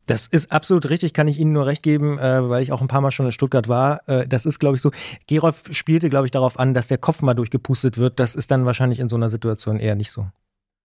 Das 0.07 0.27
ist 0.27 0.51
absolut 0.51 0.91
richtig, 0.91 1.15
kann 1.15 1.29
ich 1.29 1.39
Ihnen 1.39 1.53
nur 1.53 1.67
recht 1.67 1.83
geben, 1.83 2.19
äh, 2.19 2.49
weil 2.49 2.63
ich 2.63 2.73
auch 2.73 2.81
ein 2.81 2.89
paar 2.89 3.01
Mal 3.01 3.13
schon 3.13 3.27
in 3.27 3.33
Stuttgart 3.33 3.69
war. 3.69 4.07
Äh, 4.09 4.27
das 4.27 4.47
ist, 4.47 4.59
glaube 4.59 4.77
ich, 4.77 4.83
so. 4.83 4.91
Gerolf 5.29 5.63
spielte, 5.71 6.11
glaube 6.11 6.27
ich, 6.27 6.33
darauf 6.33 6.59
an, 6.59 6.75
dass 6.75 6.89
der 6.89 6.99
Kopf 6.99 7.23
mal 7.23 7.35
durchgepustet 7.35 7.99
wird. 7.99 8.19
Das 8.19 8.35
ist 8.35 8.51
dann 8.51 8.65
wahrscheinlich 8.65 8.99
in 8.99 9.09
so 9.09 9.17
einer 9.17 9.31
Situation 9.31 9.79
eher 9.79 9.95
nicht 9.95 10.11
so. 10.11 10.27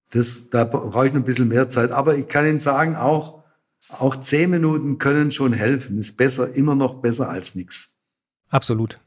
Das, 0.10 0.50
da 0.50 0.64
brauche 0.64 1.06
ich 1.06 1.14
noch 1.14 1.22
ein 1.22 1.26
bisschen 1.26 1.48
mehr 1.48 1.70
Zeit. 1.70 1.92
Aber 1.92 2.18
ich 2.18 2.28
kann 2.28 2.46
Ihnen 2.46 2.60
sagen, 2.60 2.96
auch, 2.96 3.44
auch 3.90 4.16
zehn 4.16 4.50
Minuten 4.50 4.98
können 4.98 5.32
schon 5.32 5.54
helfen. 5.54 5.98
Ist 5.98 6.18
besser, 6.18 6.56
immer 6.56 6.76
noch 6.76 7.02
besser 7.02 7.30
als 7.30 7.56
nichts. 7.56 7.98
Absolut. 8.50 9.00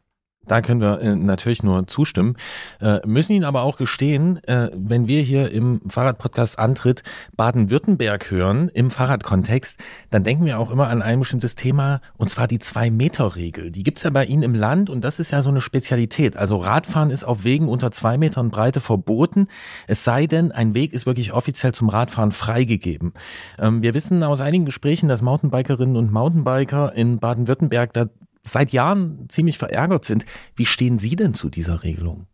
Da 0.51 0.63
können 0.63 0.81
wir 0.81 1.01
äh, 1.01 1.15
natürlich 1.15 1.63
nur 1.63 1.87
zustimmen, 1.87 2.35
äh, 2.81 2.99
müssen 3.07 3.35
Ihnen 3.35 3.45
aber 3.45 3.63
auch 3.63 3.77
gestehen, 3.77 4.43
äh, 4.49 4.69
wenn 4.75 5.07
wir 5.07 5.23
hier 5.23 5.53
im 5.53 5.81
Fahrradpodcast 5.89 6.59
Antritt 6.59 7.05
Baden-Württemberg 7.37 8.33
hören, 8.33 8.69
im 8.75 8.91
Fahrradkontext, 8.91 9.81
dann 10.11 10.25
denken 10.25 10.45
wir 10.47 10.59
auch 10.59 10.73
immer 10.73 10.89
an 10.89 11.03
ein 11.03 11.21
bestimmtes 11.21 11.55
Thema, 11.55 12.01
und 12.17 12.31
zwar 12.31 12.49
die 12.49 12.59
Zwei-Meter-Regel. 12.59 13.71
Die 13.71 13.85
gibt's 13.85 14.03
ja 14.03 14.11
bei 14.11 14.25
Ihnen 14.25 14.43
im 14.43 14.57
Land 14.57 14.91
und 14.91 15.05
das 15.05 15.21
ist 15.21 15.31
ja 15.31 15.45
so 15.45 15.51
eine 15.51 15.61
Spezialität. 15.61 16.37
Also 16.37 16.57
Radfahren 16.57 17.11
ist 17.11 17.23
auf 17.23 17.45
Wegen 17.45 17.69
unter 17.69 17.93
zwei 17.93 18.19
Metern 18.19 18.51
Breite 18.51 18.81
verboten, 18.81 19.47
es 19.87 20.03
sei 20.03 20.27
denn, 20.27 20.51
ein 20.51 20.75
Weg 20.75 20.93
ist 20.93 21.07
wirklich 21.07 21.33
offiziell 21.33 21.75
zum 21.75 21.89
Radfahren 21.89 22.33
freigegeben. 22.33 23.13
Ähm, 23.57 23.83
wir 23.83 23.95
wissen 23.95 24.25
aus 24.25 24.41
einigen 24.41 24.65
Gesprächen, 24.65 25.09
dass 25.09 25.23
Mountainbikerinnen 25.23 25.95
und 25.95 26.11
Mountainbiker 26.11 26.93
in 26.93 27.21
Baden-Württemberg 27.21 27.93
da 27.93 28.07
seit 28.51 28.73
Jahren 28.73 29.27
ziemlich 29.29 29.59
verärgert 29.59 30.05
sind. 30.05 30.27
Wie 30.55 30.67
stehen 30.67 30.99
Sie 30.99 31.17
denn 31.17 31.35
zu 31.35 31.49
dieser 31.49 31.83
Regelung? 31.83 32.27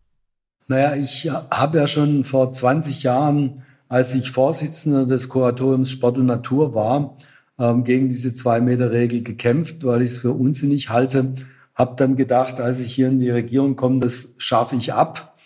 Naja, 0.69 0.97
ich 0.97 1.31
habe 1.31 1.79
ja 1.79 1.87
schon 1.87 2.25
vor 2.25 2.51
20 2.51 3.05
Jahren, 3.05 3.63
als 3.89 4.15
ich 4.15 4.31
Vorsitzender 4.31 5.07
des 5.07 5.29
Kuratoriums 5.29 5.91
Sport 5.91 6.19
und 6.19 6.27
Natur 6.27 6.75
war, 6.75 7.17
ähm, 7.59 7.85
gegen 7.85 8.09
diese 8.09 8.35
Zwei-Meter-Regel 8.35 9.23
gekämpft, 9.23 9.85
weil 9.85 10.03
ich 10.03 10.11
es 10.11 10.19
für 10.19 10.33
unsinnig 10.33 10.91
halte. 10.91 11.35
Habe 11.75 11.95
dann 11.97 12.17
gedacht, 12.17 12.61
als 12.61 12.81
ich 12.81 12.95
hier 12.95 13.09
in 13.09 13.21
die 13.21 13.31
Regierung 13.31 13.77
komme, 13.77 14.01
das 14.01 14.35
schaffe 14.39 14.77
ich 14.77 14.93
ab. 14.93 15.37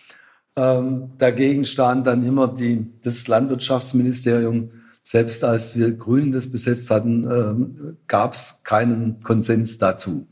Ähm, 0.56 1.10
dagegen 1.18 1.64
stand 1.64 2.06
dann 2.06 2.24
immer 2.24 2.48
die, 2.48 2.86
das 3.02 3.28
Landwirtschaftsministerium. 3.28 4.70
Selbst 5.02 5.44
als 5.44 5.78
wir 5.78 5.92
Grünen 5.92 6.32
das 6.32 6.50
besetzt 6.50 6.90
hatten, 6.90 7.24
ähm, 7.24 7.96
gab 8.06 8.34
es 8.34 8.60
keinen 8.64 9.22
Konsens 9.22 9.78
dazu. 9.78 10.26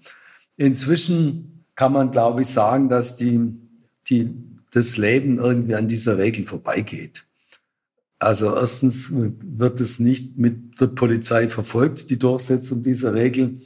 Inzwischen 0.58 1.64
kann 1.76 1.92
man, 1.92 2.10
glaube 2.10 2.42
ich, 2.42 2.48
sagen, 2.48 2.88
dass 2.88 3.14
die, 3.14 3.40
die, 4.10 4.34
das 4.72 4.96
Leben 4.96 5.38
irgendwie 5.38 5.76
an 5.76 5.86
dieser 5.86 6.18
Regel 6.18 6.44
vorbeigeht. 6.44 7.24
Also 8.18 8.56
erstens 8.56 9.12
wird 9.12 9.80
es 9.80 10.00
nicht 10.00 10.36
mit 10.36 10.80
der 10.80 10.88
Polizei 10.88 11.48
verfolgt, 11.48 12.10
die 12.10 12.18
Durchsetzung 12.18 12.82
dieser 12.82 13.14
Regel. 13.14 13.60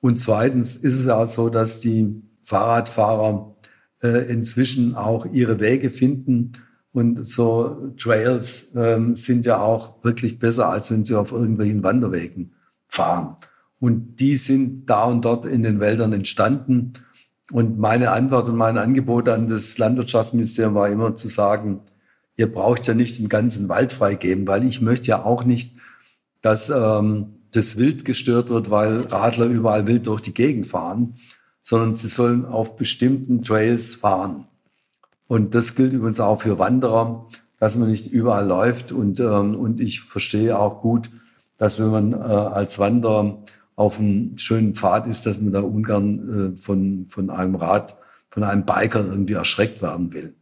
Und 0.00 0.18
zweitens 0.18 0.76
ist 0.76 0.98
es 0.98 1.08
auch 1.08 1.26
so, 1.26 1.50
dass 1.50 1.80
die 1.80 2.22
Fahrradfahrer 2.42 3.54
äh, 4.02 4.30
inzwischen 4.32 4.94
auch 4.94 5.26
ihre 5.26 5.60
Wege 5.60 5.90
finden. 5.90 6.52
Und 6.92 7.26
so 7.26 7.92
Trails 7.98 8.74
äh, 8.74 8.98
sind 9.12 9.44
ja 9.44 9.58
auch 9.58 10.02
wirklich 10.02 10.38
besser, 10.38 10.70
als 10.70 10.90
wenn 10.90 11.04
sie 11.04 11.16
auf 11.16 11.32
irgendwelchen 11.32 11.82
Wanderwegen 11.82 12.54
fahren. 12.88 13.36
Und 13.80 14.16
die 14.20 14.36
sind 14.36 14.86
da 14.86 15.04
und 15.04 15.24
dort 15.24 15.44
in 15.46 15.62
den 15.62 15.80
Wäldern 15.80 16.12
entstanden. 16.12 16.92
Und 17.52 17.78
meine 17.78 18.12
Antwort 18.12 18.48
und 18.48 18.56
mein 18.56 18.78
Angebot 18.78 19.28
an 19.28 19.46
das 19.46 19.76
Landwirtschaftsministerium 19.76 20.74
war 20.74 20.88
immer 20.88 21.14
zu 21.14 21.28
sagen, 21.28 21.80
ihr 22.36 22.50
braucht 22.50 22.86
ja 22.86 22.94
nicht 22.94 23.18
den 23.18 23.28
ganzen 23.28 23.68
Wald 23.68 23.92
freigeben, 23.92 24.46
weil 24.46 24.64
ich 24.64 24.80
möchte 24.80 25.08
ja 25.08 25.24
auch 25.24 25.44
nicht, 25.44 25.76
dass 26.40 26.70
ähm, 26.70 27.34
das 27.52 27.76
Wild 27.76 28.04
gestört 28.04 28.48
wird, 28.48 28.70
weil 28.70 29.02
Radler 29.02 29.46
überall 29.46 29.86
wild 29.86 30.06
durch 30.06 30.20
die 30.20 30.34
Gegend 30.34 30.66
fahren, 30.66 31.14
sondern 31.62 31.96
sie 31.96 32.08
sollen 32.08 32.44
auf 32.44 32.76
bestimmten 32.76 33.42
Trails 33.42 33.94
fahren. 33.94 34.46
Und 35.26 35.54
das 35.54 35.74
gilt 35.74 35.92
übrigens 35.92 36.20
auch 36.20 36.42
für 36.42 36.58
Wanderer, 36.58 37.26
dass 37.58 37.76
man 37.76 37.90
nicht 37.90 38.06
überall 38.06 38.46
läuft. 38.46 38.92
Und, 38.92 39.20
ähm, 39.20 39.54
und 39.54 39.80
ich 39.80 40.02
verstehe 40.02 40.58
auch 40.58 40.82
gut, 40.82 41.10
dass 41.56 41.80
wenn 41.80 41.90
man 41.90 42.12
äh, 42.12 42.16
als 42.16 42.78
Wanderer 42.78 43.42
auf 43.76 43.98
einem 43.98 44.36
schönen 44.38 44.74
Pfad 44.74 45.06
ist, 45.06 45.26
dass 45.26 45.40
man 45.40 45.52
da 45.52 45.60
ungern 45.60 46.54
äh, 46.54 46.56
von, 46.56 47.06
von 47.08 47.30
einem 47.30 47.56
Rad, 47.56 47.96
von 48.30 48.44
einem 48.44 48.64
Biker 48.64 49.04
irgendwie 49.04 49.34
erschreckt 49.34 49.82
werden 49.82 50.12
will. 50.12 50.34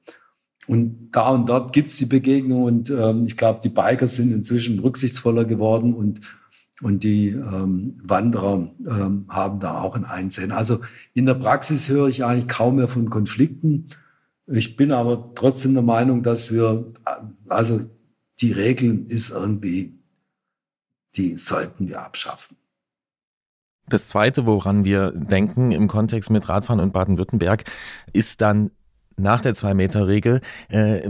Und 0.66 1.10
da 1.12 1.30
und 1.30 1.48
dort 1.48 1.72
gibt's 1.72 1.96
die 1.96 2.06
Begegnung 2.06 2.64
und 2.64 2.90
ähm, 2.90 3.26
ich 3.26 3.36
glaube, 3.36 3.60
die 3.62 3.68
Biker 3.68 4.06
sind 4.06 4.32
inzwischen 4.32 4.78
rücksichtsvoller 4.78 5.44
geworden 5.44 5.92
und, 5.92 6.20
und 6.80 7.02
die 7.02 7.28
ähm, 7.30 7.98
Wanderer 8.02 8.70
ähm, 8.86 9.26
haben 9.28 9.58
da 9.58 9.80
auch 9.80 9.96
ein 9.96 10.04
Einsehen. 10.04 10.52
Also 10.52 10.80
in 11.14 11.26
der 11.26 11.34
Praxis 11.34 11.88
höre 11.88 12.08
ich 12.08 12.24
eigentlich 12.24 12.48
kaum 12.48 12.76
mehr 12.76 12.88
von 12.88 13.10
Konflikten. 13.10 13.86
Ich 14.46 14.76
bin 14.76 14.92
aber 14.92 15.32
trotzdem 15.34 15.74
der 15.74 15.82
Meinung, 15.82 16.22
dass 16.22 16.52
wir, 16.52 16.92
also 17.48 17.80
die 18.40 18.52
Regeln 18.52 19.06
ist 19.06 19.30
irgendwie, 19.30 19.98
die 21.16 21.36
sollten 21.36 21.88
wir 21.88 22.02
abschaffen. 22.02 22.56
Das 23.93 24.09
Zweite, 24.09 24.47
woran 24.47 24.86
wir 24.86 25.11
denken 25.11 25.70
im 25.70 25.86
Kontext 25.86 26.30
mit 26.30 26.49
Radfahren 26.49 26.80
und 26.80 26.95
Baden-Württemberg, 26.95 27.64
ist 28.14 28.40
dann 28.40 28.70
nach 29.16 29.40
der 29.40 29.54
Zwei-Meter-Regel 29.54 30.40
äh, 30.68 31.08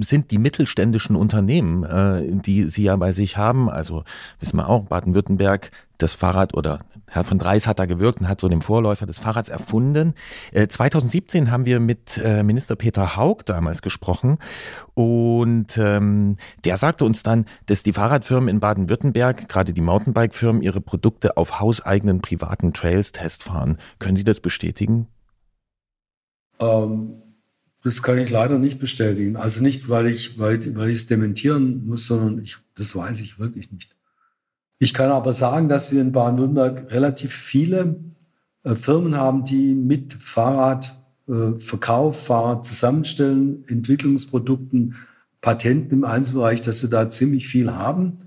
sind 0.00 0.30
die 0.30 0.38
mittelständischen 0.38 1.16
Unternehmen, 1.16 1.84
äh, 1.84 2.22
die 2.30 2.68
sie 2.68 2.84
ja 2.84 2.96
bei 2.96 3.12
sich 3.12 3.36
haben, 3.36 3.68
also 3.68 4.04
wissen 4.40 4.56
wir 4.56 4.68
auch, 4.68 4.84
Baden-Württemberg, 4.84 5.70
das 5.98 6.14
Fahrrad 6.14 6.54
oder 6.54 6.80
Herr 7.08 7.24
von 7.24 7.38
Dreis 7.38 7.66
hat 7.66 7.78
da 7.78 7.86
gewirkt 7.86 8.20
und 8.20 8.28
hat 8.28 8.40
so 8.40 8.48
den 8.48 8.62
Vorläufer 8.62 9.06
des 9.06 9.18
Fahrrads 9.18 9.48
erfunden. 9.48 10.14
Äh, 10.52 10.66
2017 10.66 11.50
haben 11.50 11.64
wir 11.64 11.78
mit 11.78 12.18
äh, 12.18 12.42
Minister 12.42 12.74
Peter 12.74 13.16
Haug 13.16 13.44
damals 13.46 13.80
gesprochen 13.80 14.38
und 14.94 15.78
ähm, 15.78 16.36
der 16.64 16.76
sagte 16.76 17.04
uns 17.04 17.22
dann, 17.22 17.46
dass 17.66 17.82
die 17.82 17.92
Fahrradfirmen 17.92 18.48
in 18.48 18.60
Baden-Württemberg, 18.60 19.48
gerade 19.48 19.72
die 19.72 19.80
Mountainbike-Firmen, 19.80 20.62
ihre 20.62 20.80
Produkte 20.80 21.36
auf 21.36 21.60
hauseigenen 21.60 22.20
privaten 22.20 22.72
Trails 22.72 23.12
testfahren. 23.12 23.78
Können 23.98 24.16
Sie 24.16 24.24
das 24.24 24.40
bestätigen? 24.40 25.06
Ähm 26.58 27.22
das 27.86 28.02
kann 28.02 28.18
ich 28.18 28.28
leider 28.30 28.58
nicht 28.58 28.80
bestätigen. 28.80 29.36
Also 29.36 29.62
nicht, 29.62 29.88
weil 29.88 30.08
ich, 30.08 30.40
weil, 30.40 30.74
weil 30.74 30.90
ich 30.90 30.96
es 30.96 31.06
dementieren 31.06 31.86
muss, 31.86 32.06
sondern 32.06 32.42
ich, 32.42 32.56
das 32.74 32.96
weiß 32.96 33.20
ich 33.20 33.38
wirklich 33.38 33.70
nicht. 33.70 33.94
Ich 34.80 34.92
kann 34.92 35.12
aber 35.12 35.32
sagen, 35.32 35.68
dass 35.68 35.92
wir 35.92 36.00
in 36.00 36.10
Baden-Württemberg 36.10 36.90
relativ 36.90 37.32
viele 37.32 38.00
äh, 38.64 38.74
Firmen 38.74 39.14
haben, 39.14 39.44
die 39.44 39.72
mit 39.72 40.14
Fahrradverkauf, 40.14 42.16
äh, 42.16 42.24
Fahrrad 42.24 42.66
zusammenstellen, 42.66 43.62
Entwicklungsprodukten, 43.68 44.96
Patenten 45.40 45.98
im 45.98 46.04
Einzelbereich, 46.04 46.62
dass 46.62 46.82
wir 46.82 46.90
da 46.90 47.08
ziemlich 47.08 47.46
viel 47.46 47.72
haben. 47.72 48.18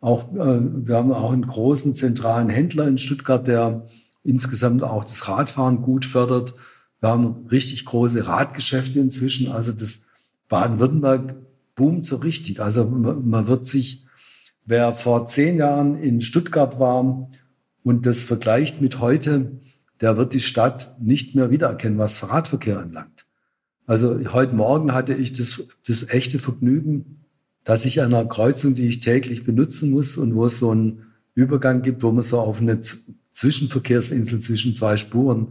Auch, 0.00 0.34
äh, 0.34 0.60
wir 0.60 0.96
haben 0.96 1.12
auch 1.12 1.30
einen 1.30 1.46
großen 1.46 1.94
zentralen 1.94 2.48
Händler 2.48 2.88
in 2.88 2.98
Stuttgart, 2.98 3.46
der 3.46 3.86
insgesamt 4.24 4.82
auch 4.82 5.04
das 5.04 5.28
Radfahren 5.28 5.82
gut 5.82 6.04
fördert. 6.04 6.54
Wir 7.00 7.10
haben 7.10 7.46
richtig 7.50 7.84
große 7.84 8.26
Radgeschäfte 8.26 8.98
inzwischen. 8.98 9.48
Also 9.48 9.72
das 9.72 10.06
Baden-Württemberg 10.48 11.36
boomt 11.74 12.04
so 12.04 12.16
richtig. 12.16 12.60
Also 12.60 12.84
man 12.86 13.46
wird 13.46 13.66
sich, 13.66 14.04
wer 14.66 14.94
vor 14.94 15.26
zehn 15.26 15.58
Jahren 15.58 15.96
in 15.96 16.20
Stuttgart 16.20 16.78
war 16.80 17.30
und 17.84 18.06
das 18.06 18.24
vergleicht 18.24 18.80
mit 18.80 19.00
heute, 19.00 19.60
der 20.00 20.16
wird 20.16 20.34
die 20.34 20.40
Stadt 20.40 20.96
nicht 21.00 21.34
mehr 21.34 21.50
wiedererkennen, 21.50 21.98
was 21.98 22.28
Radverkehr 22.28 22.78
anlangt. 22.78 23.26
Also 23.86 24.18
heute 24.32 24.54
Morgen 24.54 24.92
hatte 24.92 25.14
ich 25.14 25.32
das, 25.32 25.64
das 25.86 26.10
echte 26.10 26.38
Vergnügen, 26.38 27.24
dass 27.64 27.84
ich 27.84 28.02
an 28.02 28.12
einer 28.12 28.28
Kreuzung, 28.28 28.74
die 28.74 28.86
ich 28.86 29.00
täglich 29.00 29.44
benutzen 29.44 29.90
muss 29.90 30.16
und 30.16 30.34
wo 30.34 30.46
es 30.46 30.58
so 30.58 30.70
einen 30.70 31.06
Übergang 31.34 31.82
gibt, 31.82 32.02
wo 32.02 32.10
man 32.12 32.22
so 32.22 32.40
auf 32.40 32.60
eine 32.60 32.80
Zwischenverkehrsinsel 33.30 34.40
zwischen 34.40 34.74
zwei 34.74 34.96
Spuren 34.96 35.48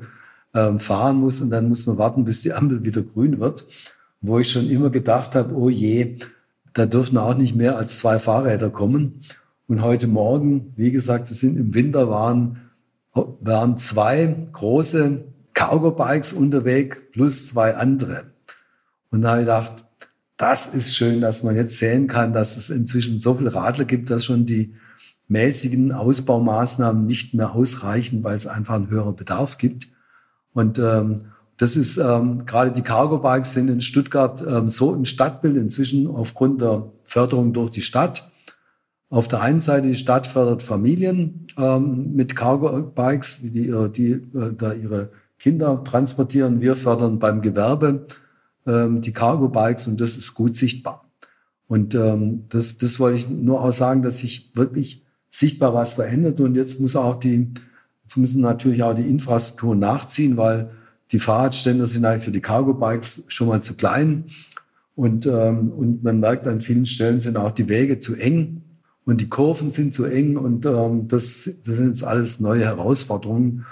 ähm, 0.54 0.80
fahren 0.80 1.18
muss 1.18 1.42
und 1.42 1.50
dann 1.50 1.70
muss 1.70 1.86
man 1.86 1.98
warten, 1.98 2.26
bis 2.26 2.42
die 2.42 2.54
Ampel 2.54 2.84
wieder 2.86 3.02
grün 3.02 3.40
wird. 3.40 3.66
Wo 4.22 4.40
ich 4.40 4.52
schon 4.52 4.70
immer 4.70 4.90
gedacht 4.90 5.36
habe, 5.36 5.56
oh 5.56 5.70
je, 5.70 6.18
da 6.74 6.86
dürfen 6.86 7.18
auch 7.18 7.36
nicht 7.36 7.56
mehr 7.56 7.78
als 7.78 7.98
zwei 7.98 8.20
Fahrräder 8.20 8.70
kommen. 8.70 9.22
Und 9.68 9.82
heute 9.82 10.08
Morgen, 10.08 10.74
wie 10.76 10.92
gesagt, 10.92 11.30
wir 11.30 11.36
sind 11.36 11.58
im 11.58 11.74
Winter, 11.74 12.10
waren, 12.10 12.62
waren 13.14 13.78
zwei 13.78 14.48
große 14.52 15.26
Cargo-Bikes 15.54 16.34
unterwegs 16.34 17.04
plus 17.12 17.48
zwei 17.48 17.76
andere. 17.76 18.26
Und 19.12 19.24
da 19.24 19.32
habe 19.32 19.42
ich 19.42 19.46
gedacht, 19.46 19.86
das 20.38 20.68
ist 20.68 20.96
schön, 20.96 21.20
dass 21.20 21.44
man 21.44 21.56
jetzt 21.56 21.78
sehen 21.80 22.08
kann, 22.08 22.32
dass 22.32 22.58
es 22.58 22.70
inzwischen 22.70 23.20
so 23.20 23.34
viele 23.34 23.54
Radler 23.54 23.86
gibt, 23.86 24.10
dass 24.10 24.26
schon 24.26 24.46
die 24.46 24.76
mäßigen 25.28 25.92
Ausbaumaßnahmen 25.92 27.06
nicht 27.06 27.34
mehr 27.34 27.54
ausreichen, 27.54 28.24
weil 28.24 28.36
es 28.36 28.48
einfach 28.48 28.76
einen 28.76 28.90
höheren 28.90 29.16
Bedarf 29.16 29.58
gibt. 29.58 29.88
Und 30.54 30.80
ähm, 30.80 31.16
das 31.58 31.76
ist 31.76 31.98
ähm, 31.98 32.46
gerade 32.46 32.72
die 32.72 32.84
Cargo 32.84 33.18
Bikes 33.18 33.54
sind 33.54 33.70
in 33.70 33.82
Stuttgart 33.82 34.44
ähm, 34.48 34.68
so 34.68 34.94
im 34.94 35.06
Stadtbild 35.06 35.58
inzwischen 35.58 36.08
aufgrund 36.08 36.62
der 36.62 36.92
Förderung 37.04 37.54
durch 37.54 37.72
die 37.72 37.82
Stadt. 37.82 38.32
Auf 39.10 39.28
der 39.28 39.42
einen 39.42 39.62
Seite 39.62 39.88
die 39.88 39.96
Stadt 39.96 40.28
fördert 40.28 40.62
Familien 40.62 41.48
ähm, 41.58 42.14
mit 42.14 42.36
Cargo 42.36 42.82
Bikes, 42.82 43.42
die, 43.42 43.74
die 43.92 44.12
äh, 44.12 44.54
da 44.56 44.74
ihre 44.74 45.10
Kinder 45.40 45.84
transportieren. 45.84 46.62
Wir 46.62 46.76
fördern 46.76 47.20
beim 47.20 47.42
Gewerbe 47.42 48.06
ähm, 48.66 49.02
die 49.02 49.14
Cargo 49.14 49.50
Bikes 49.50 49.88
und 49.88 50.00
das 50.00 50.18
ist 50.18 50.34
gut 50.34 50.56
sichtbar. 50.56 51.10
Und 51.68 51.96
ähm, 51.96 52.46
das, 52.50 52.78
das 52.78 53.00
wollte 53.00 53.18
ich 53.18 53.30
nur 53.30 53.64
auch 53.64 53.72
sagen, 53.72 54.02
dass 54.02 54.20
sich 54.20 54.52
wirklich 54.56 55.06
sichtbar 55.30 55.74
was 55.74 55.96
verändert 55.96 56.40
und 56.40 56.56
jetzt 56.56 56.80
muss 56.80 56.96
auch 56.96 57.16
die 57.16 57.54
Jetzt 58.08 58.16
müssen 58.16 58.40
natürlich 58.40 58.84
auch 58.84 58.94
die 58.94 59.06
Infrastruktur 59.06 59.76
nachziehen, 59.76 60.38
weil 60.38 60.70
die 61.12 61.20
Fahrradständer 61.20 61.88
sind 61.88 62.06
eigentlich 62.06 62.24
für 62.24 62.32
die 62.32 62.40
Cargo-Bikes 62.40 63.26
schon 63.28 63.50
mal 63.50 63.62
zu 63.62 63.74
klein. 63.74 64.24
Und, 64.96 65.26
ähm, 65.26 65.72
und 65.72 66.06
man 66.06 66.22
merkt 66.22 66.48
an 66.48 66.62
vielen 66.62 66.86
Stellen 66.86 67.20
sind 67.20 67.36
auch 67.36 67.52
die 67.52 67.68
Wege 67.68 68.00
zu 68.00 68.16
eng 68.16 68.62
und 69.04 69.20
die 69.20 69.28
Kurven 69.28 69.72
sind 69.72 69.94
zu 69.94 70.06
eng. 70.06 70.38
Und 70.38 70.66
ähm, 70.66 71.10
das, 71.10 71.50
das 71.66 71.76
sind 71.76 71.88
jetzt 71.88 72.06
alles 72.06 72.40
neue 72.40 72.64
Herausforderungen. 72.64 73.66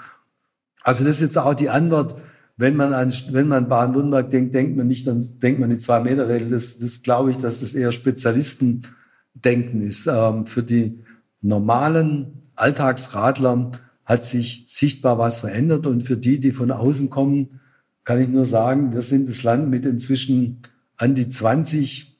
Also 0.82 1.06
das 1.06 1.16
ist 1.16 1.22
jetzt 1.22 1.38
auch 1.38 1.54
die 1.54 1.70
Antwort. 1.70 2.14
Wenn 2.58 2.76
man 2.76 2.92
an, 2.92 3.14
wenn 3.30 3.48
man 3.48 3.70
Baden-Württemberg 3.70 4.28
denkt, 4.28 4.52
denkt 4.52 4.76
man 4.76 4.86
nicht, 4.86 5.06
dann 5.06 5.24
denkt 5.40 5.60
man 5.60 5.70
die 5.70 5.78
Zwei-Meter-Regel. 5.78 6.50
Das, 6.50 6.76
das 6.76 7.00
glaube 7.00 7.30
ich, 7.30 7.38
dass 7.38 7.60
das 7.60 7.72
eher 7.72 7.90
Spezialistendenken 7.90 9.80
ist. 9.80 10.06
Ähm, 10.06 10.44
für 10.44 10.62
die 10.62 11.02
normalen 11.40 12.34
Alltagsradler 12.54 13.70
hat 14.06 14.24
sich 14.24 14.64
sichtbar 14.68 15.18
was 15.18 15.40
verändert. 15.40 15.86
Und 15.86 16.02
für 16.02 16.16
die, 16.16 16.40
die 16.40 16.52
von 16.52 16.70
außen 16.70 17.10
kommen, 17.10 17.60
kann 18.04 18.20
ich 18.20 18.28
nur 18.28 18.44
sagen, 18.44 18.92
wir 18.92 19.02
sind 19.02 19.28
das 19.28 19.42
Land 19.42 19.68
mit 19.68 19.84
inzwischen 19.84 20.62
an 20.96 21.14
die 21.14 21.28
20 21.28 22.16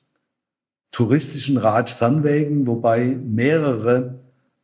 touristischen 0.91 1.57
Radfernwegen, 1.57 2.67
wobei 2.67 3.15
mehrere 3.15 4.19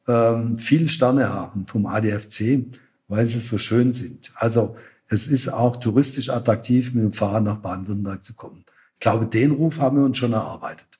ähm, 0.07 0.55
viel 0.57 0.89
Sterne 0.89 1.29
haben 1.29 1.65
vom 1.65 1.85
ADFC, 1.85 2.65
weil 3.07 3.25
sie 3.25 3.39
so 3.39 3.57
schön 3.57 3.93
sind. 3.93 4.31
Also 4.35 4.75
es 5.07 5.27
ist 5.27 5.47
auch 5.47 5.77
touristisch 5.77 6.29
attraktiv, 6.29 6.93
mit 6.93 7.03
dem 7.03 7.13
Fahrrad 7.13 7.43
nach 7.43 7.57
Baden-Württemberg 7.57 8.23
zu 8.23 8.33
kommen. 8.33 8.65
Ich 8.95 8.99
glaube, 8.99 9.25
den 9.25 9.51
Ruf 9.51 9.79
haben 9.79 9.97
wir 9.97 10.05
uns 10.05 10.17
schon 10.17 10.33
erarbeitet. 10.33 10.92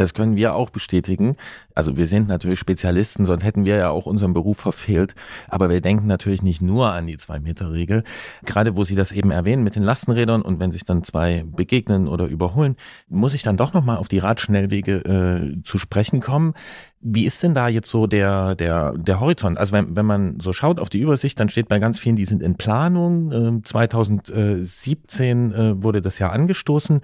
Das 0.00 0.14
können 0.14 0.34
wir 0.34 0.54
auch 0.54 0.70
bestätigen. 0.70 1.36
Also 1.74 1.98
wir 1.98 2.06
sind 2.06 2.26
natürlich 2.26 2.58
Spezialisten, 2.58 3.26
sonst 3.26 3.44
hätten 3.44 3.66
wir 3.66 3.76
ja 3.76 3.90
auch 3.90 4.06
unseren 4.06 4.32
Beruf 4.32 4.56
verfehlt. 4.56 5.14
Aber 5.46 5.68
wir 5.68 5.82
denken 5.82 6.06
natürlich 6.06 6.42
nicht 6.42 6.62
nur 6.62 6.90
an 6.90 7.06
die 7.06 7.18
Zwei-Meter-Regel. 7.18 8.04
Gerade 8.46 8.76
wo 8.76 8.84
Sie 8.84 8.94
das 8.94 9.12
eben 9.12 9.30
erwähnen 9.30 9.62
mit 9.62 9.76
den 9.76 9.82
Lastenrädern 9.82 10.40
und 10.40 10.58
wenn 10.58 10.72
sich 10.72 10.86
dann 10.86 11.04
zwei 11.04 11.44
begegnen 11.46 12.08
oder 12.08 12.24
überholen, 12.28 12.76
muss 13.10 13.34
ich 13.34 13.42
dann 13.42 13.58
doch 13.58 13.74
nochmal 13.74 13.98
auf 13.98 14.08
die 14.08 14.20
Radschnellwege 14.20 15.04
äh, 15.04 15.62
zu 15.64 15.76
sprechen 15.76 16.20
kommen. 16.20 16.54
Wie 17.02 17.26
ist 17.26 17.42
denn 17.42 17.54
da 17.54 17.68
jetzt 17.68 17.90
so 17.90 18.06
der, 18.06 18.54
der, 18.54 18.92
der 18.96 19.20
Horizont? 19.20 19.58
Also 19.58 19.72
wenn, 19.72 19.96
wenn 19.96 20.06
man 20.06 20.40
so 20.40 20.54
schaut 20.54 20.80
auf 20.80 20.88
die 20.88 21.00
Übersicht, 21.00 21.38
dann 21.40 21.50
steht 21.50 21.68
bei 21.68 21.78
ganz 21.78 21.98
vielen, 21.98 22.16
die 22.16 22.24
sind 22.24 22.42
in 22.42 22.56
Planung. 22.56 23.32
Ähm, 23.32 23.64
2017 23.66 25.52
äh, 25.52 25.82
wurde 25.82 26.00
das 26.00 26.18
ja 26.18 26.30
angestoßen. 26.30 27.02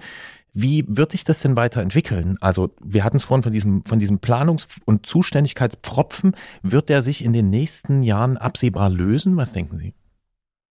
Wie 0.53 0.85
wird 0.87 1.11
sich 1.11 1.23
das 1.23 1.39
denn 1.39 1.55
weiterentwickeln? 1.55 2.37
Also 2.41 2.73
wir 2.83 3.03
hatten 3.03 3.17
es 3.17 3.25
vorhin 3.25 3.43
von 3.43 3.51
diesem, 3.53 3.83
von 3.83 3.99
diesem 3.99 4.19
Planungs- 4.19 4.79
und 4.85 5.05
Zuständigkeitspfropfen. 5.05 6.35
Wird 6.63 6.89
der 6.89 7.01
sich 7.01 7.23
in 7.23 7.33
den 7.33 7.49
nächsten 7.49 8.01
Jahren 8.01 8.37
absehbar 8.37 8.89
lösen? 8.89 9.37
Was 9.37 9.51
denken 9.51 9.77
Sie? 9.77 9.93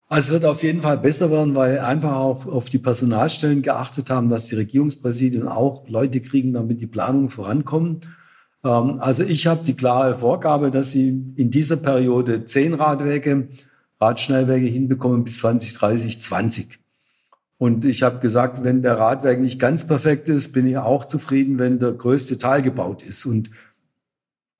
Also 0.09 0.35
es 0.35 0.41
wird 0.41 0.49
auf 0.49 0.63
jeden 0.63 0.81
Fall 0.81 0.97
besser 0.97 1.31
werden, 1.31 1.55
weil 1.55 1.79
einfach 1.79 2.15
auch 2.15 2.45
auf 2.45 2.69
die 2.69 2.79
Personalstellen 2.79 3.61
geachtet 3.61 4.09
haben, 4.09 4.29
dass 4.29 4.47
die 4.47 4.55
Regierungspräsidien 4.55 5.47
auch 5.47 5.87
Leute 5.89 6.21
kriegen, 6.21 6.53
damit 6.53 6.79
die 6.79 6.87
Planungen 6.87 7.29
vorankommen. 7.29 7.99
Ähm, 8.63 8.99
also 8.99 9.23
ich 9.23 9.47
habe 9.47 9.63
die 9.63 9.75
klare 9.75 10.15
Vorgabe, 10.15 10.71
dass 10.71 10.91
sie 10.91 11.09
in 11.35 11.49
dieser 11.49 11.77
Periode 11.77 12.45
zehn 12.45 12.73
Radwege, 12.73 13.49
Radschnellwege 13.99 14.67
hinbekommen 14.67 15.23
bis 15.23 15.39
2030, 15.39 16.21
20. 16.21 16.79
Und 17.57 17.85
ich 17.85 18.03
habe 18.03 18.19
gesagt, 18.19 18.63
wenn 18.63 18.83
der 18.83 18.99
Radweg 18.99 19.39
nicht 19.39 19.59
ganz 19.59 19.87
perfekt 19.87 20.29
ist, 20.29 20.51
bin 20.51 20.67
ich 20.67 20.77
auch 20.77 21.05
zufrieden, 21.05 21.57
wenn 21.57 21.79
der 21.79 21.93
größte 21.93 22.37
Teil 22.37 22.61
gebaut 22.61 23.01
ist. 23.01 23.25
Und, 23.25 23.49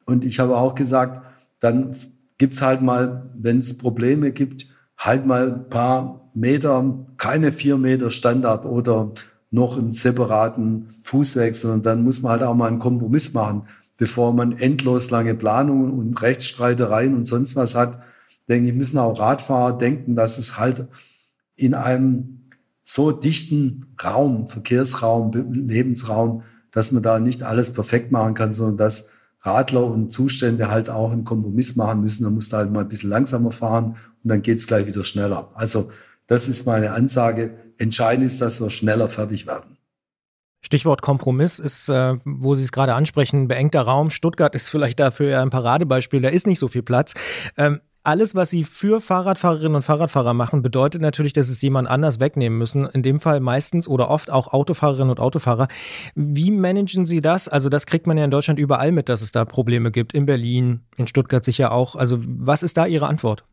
und 0.05 0.25
ich 0.25 0.39
habe 0.39 0.57
auch 0.57 0.73
gesagt, 0.73 1.21
dann 1.59 1.91
gibt's 2.37 2.61
halt 2.61 2.81
mal, 2.81 3.29
wenn 3.35 3.59
es 3.59 3.77
Probleme 3.77 4.31
gibt, 4.31 4.67
halt 4.97 5.25
mal 5.25 5.51
ein 5.51 5.69
paar 5.69 6.31
Meter, 6.33 7.05
keine 7.17 7.51
vier 7.51 7.77
Meter 7.77 8.09
Standard 8.09 8.65
oder 8.65 9.11
noch 9.51 9.77
einen 9.77 9.93
separaten 9.93 10.89
Fußweg, 11.03 11.55
sondern 11.55 11.83
dann 11.83 12.03
muss 12.03 12.21
man 12.21 12.33
halt 12.33 12.43
auch 12.43 12.55
mal 12.55 12.67
einen 12.67 12.79
Kompromiss 12.79 13.33
machen, 13.33 13.63
bevor 13.97 14.33
man 14.33 14.51
endlos 14.53 15.09
lange 15.11 15.35
Planungen 15.35 15.91
und 15.91 16.21
Rechtsstreitereien 16.21 17.15
und 17.15 17.25
sonst 17.25 17.55
was 17.55 17.75
hat. 17.75 17.99
Denke 18.49 18.69
ich, 18.69 18.75
müssen 18.75 18.97
auch 18.97 19.19
Radfahrer 19.19 19.77
denken, 19.77 20.15
dass 20.15 20.37
es 20.37 20.57
halt 20.57 20.87
in 21.55 21.73
einem 21.73 22.36
so 22.89 23.11
dichten 23.11 23.85
Raum, 24.01 24.47
Verkehrsraum, 24.47 25.31
Lebensraum, 25.51 26.43
dass 26.71 26.93
man 26.93 27.03
da 27.03 27.19
nicht 27.19 27.43
alles 27.43 27.73
perfekt 27.73 28.13
machen 28.13 28.33
kann, 28.33 28.53
sondern 28.53 28.77
dass 28.77 29.09
Radler 29.41 29.83
und 29.83 30.11
Zustände 30.11 30.69
halt 30.71 30.89
auch 30.89 31.11
einen 31.11 31.25
Kompromiss 31.25 31.75
machen 31.75 32.01
müssen. 32.01 32.23
Da 32.23 32.29
musst 32.29 32.53
du 32.53 32.57
halt 32.57 32.71
mal 32.71 32.81
ein 32.81 32.87
bisschen 32.87 33.09
langsamer 33.09 33.51
fahren 33.51 33.97
und 34.23 34.29
dann 34.29 34.41
geht's 34.41 34.67
gleich 34.67 34.87
wieder 34.87 35.03
schneller. 35.03 35.51
Also 35.53 35.89
das 36.27 36.47
ist 36.47 36.65
meine 36.65 36.91
Ansage. 36.91 37.57
Entscheidend 37.77 38.25
ist, 38.25 38.39
dass 38.39 38.61
wir 38.61 38.69
schneller 38.69 39.09
fertig 39.09 39.45
werden. 39.47 39.77
Stichwort 40.61 41.01
Kompromiss 41.01 41.59
ist, 41.59 41.89
äh, 41.89 42.15
wo 42.23 42.55
Sie 42.55 42.63
es 42.63 42.71
gerade 42.71 42.93
ansprechen, 42.93 43.49
beengter 43.49 43.81
Raum. 43.81 44.09
Stuttgart 44.09 44.55
ist 44.55 44.69
vielleicht 44.69 44.99
dafür 44.99 45.41
ein 45.41 45.49
Paradebeispiel. 45.49 46.21
Da 46.21 46.29
ist 46.29 46.47
nicht 46.47 46.59
so 46.59 46.69
viel 46.69 46.83
Platz. 46.83 47.13
Ähm, 47.57 47.81
alles, 48.07 48.35
was 48.35 48.49
sie 48.49 48.63
für 48.63 49.01
Fahrradfahrerinnen 49.01 49.75
und 49.75 49.81
Fahrradfahrer 49.81 50.33
machen, 50.33 50.61
bedeutet 50.61 51.01
natürlich, 51.01 51.33
dass 51.33 51.49
es 51.49 51.61
jemand 51.61 51.89
anders 51.89 52.21
wegnehmen 52.21 52.57
müssen. 52.57 52.85
In 52.85 53.03
dem 53.03 53.19
Fall 53.19 53.41
meistens 53.41 53.85
oder 53.87 54.09
oft 54.09 54.31
auch 54.31 54.47
Autofahrerinnen 54.53 55.09
und 55.09 55.19
Autofahrer. 55.19 55.67
Wie 56.15 56.51
managen 56.51 57.05
Sie 57.05 57.19
das? 57.19 57.49
Also 57.49 57.67
das 57.67 57.85
kriegt 57.85 58.07
man 58.07 58.17
ja 58.17 58.23
in 58.23 58.31
Deutschland 58.31 58.59
überall 58.59 58.93
mit, 58.93 59.09
dass 59.09 59.21
es 59.21 59.33
da 59.33 59.43
Probleme 59.43 59.91
gibt. 59.91 60.13
In 60.13 60.25
Berlin, 60.25 60.81
in 60.95 61.07
Stuttgart 61.07 61.43
sicher 61.43 61.73
auch. 61.73 61.97
Also 61.97 62.19
was 62.21 62.63
ist 62.63 62.77
da 62.77 62.85
Ihre 62.85 63.07
Antwort? 63.07 63.43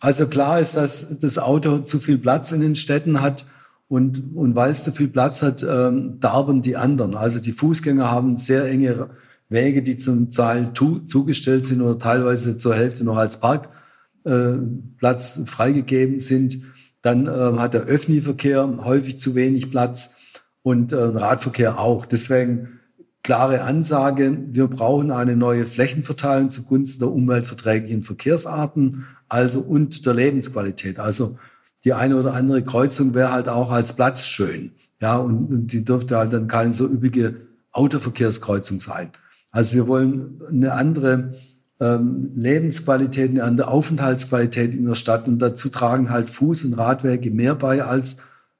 Also 0.00 0.26
klar 0.26 0.60
ist, 0.60 0.76
dass 0.76 1.18
das 1.18 1.38
Auto 1.38 1.78
zu 1.78 1.98
viel 1.98 2.18
Platz 2.18 2.52
in 2.52 2.60
den 2.60 2.76
Städten 2.76 3.22
hat. 3.22 3.46
Und, 3.88 4.34
und 4.34 4.54
weil 4.54 4.70
es 4.70 4.84
zu 4.84 4.92
viel 4.92 5.08
Platz 5.08 5.42
hat, 5.42 5.62
ähm, 5.62 6.20
darben 6.20 6.60
die 6.60 6.76
anderen. 6.76 7.14
Also 7.14 7.40
die 7.40 7.52
Fußgänger 7.52 8.10
haben 8.10 8.36
sehr 8.36 8.66
enge 8.66 9.08
Wege, 9.48 9.82
die 9.82 9.96
zum 9.96 10.30
Teil 10.30 10.72
zugestellt 10.74 11.66
sind 11.66 11.80
oder 11.80 11.98
teilweise 11.98 12.58
zur 12.58 12.74
Hälfte 12.74 13.04
noch 13.04 13.16
als 13.16 13.38
Parkplatz 13.40 15.36
äh, 15.36 15.46
freigegeben 15.46 16.18
sind. 16.18 16.58
Dann 17.02 17.26
äh, 17.26 17.58
hat 17.58 17.74
der 17.74 17.82
Öffentlichverkehr 17.82 18.84
häufig 18.84 19.18
zu 19.18 19.34
wenig 19.34 19.70
Platz 19.70 20.16
und 20.62 20.92
äh, 20.92 20.96
Radverkehr 20.96 21.78
auch. 21.78 22.06
Deswegen 22.06 22.80
klare 23.22 23.62
Ansage, 23.62 24.36
wir 24.50 24.66
brauchen 24.66 25.10
eine 25.10 25.36
neue 25.36 25.64
Flächenverteilung 25.66 26.50
zugunsten 26.50 27.00
der 27.00 27.12
umweltverträglichen 27.12 28.02
Verkehrsarten, 28.02 29.04
also 29.28 29.60
und 29.60 30.06
der 30.06 30.14
Lebensqualität. 30.14 31.00
Also 31.00 31.38
die 31.84 31.92
eine 31.92 32.16
oder 32.16 32.34
andere 32.34 32.64
Kreuzung 32.64 33.14
wäre 33.14 33.30
halt 33.32 33.48
auch 33.48 33.70
als 33.70 33.94
Platz 33.94 34.26
schön. 34.26 34.72
Ja, 35.00 35.16
und, 35.16 35.52
und 35.52 35.72
die 35.72 35.84
dürfte 35.84 36.16
halt 36.16 36.32
dann 36.32 36.48
keine 36.48 36.72
so 36.72 36.86
üppige 36.86 37.36
Autoverkehrskreuzung 37.72 38.80
sein. 38.80 39.10
Also 39.56 39.74
wir 39.74 39.88
wollen 39.88 40.42
eine 40.50 40.74
andere 40.74 41.32
ähm, 41.80 42.30
Lebensqualität, 42.34 43.30
eine 43.30 43.42
andere 43.42 43.68
Aufenthaltsqualität 43.68 44.74
in 44.74 44.84
der 44.84 44.96
Stadt 44.96 45.26
und 45.26 45.38
dazu 45.38 45.70
tragen 45.70 46.10
halt 46.10 46.28
Fuß- 46.28 46.66
und 46.66 46.74
Radwege 46.74 47.30
mehr 47.30 47.54
bei 47.54 47.82
als 47.82 48.18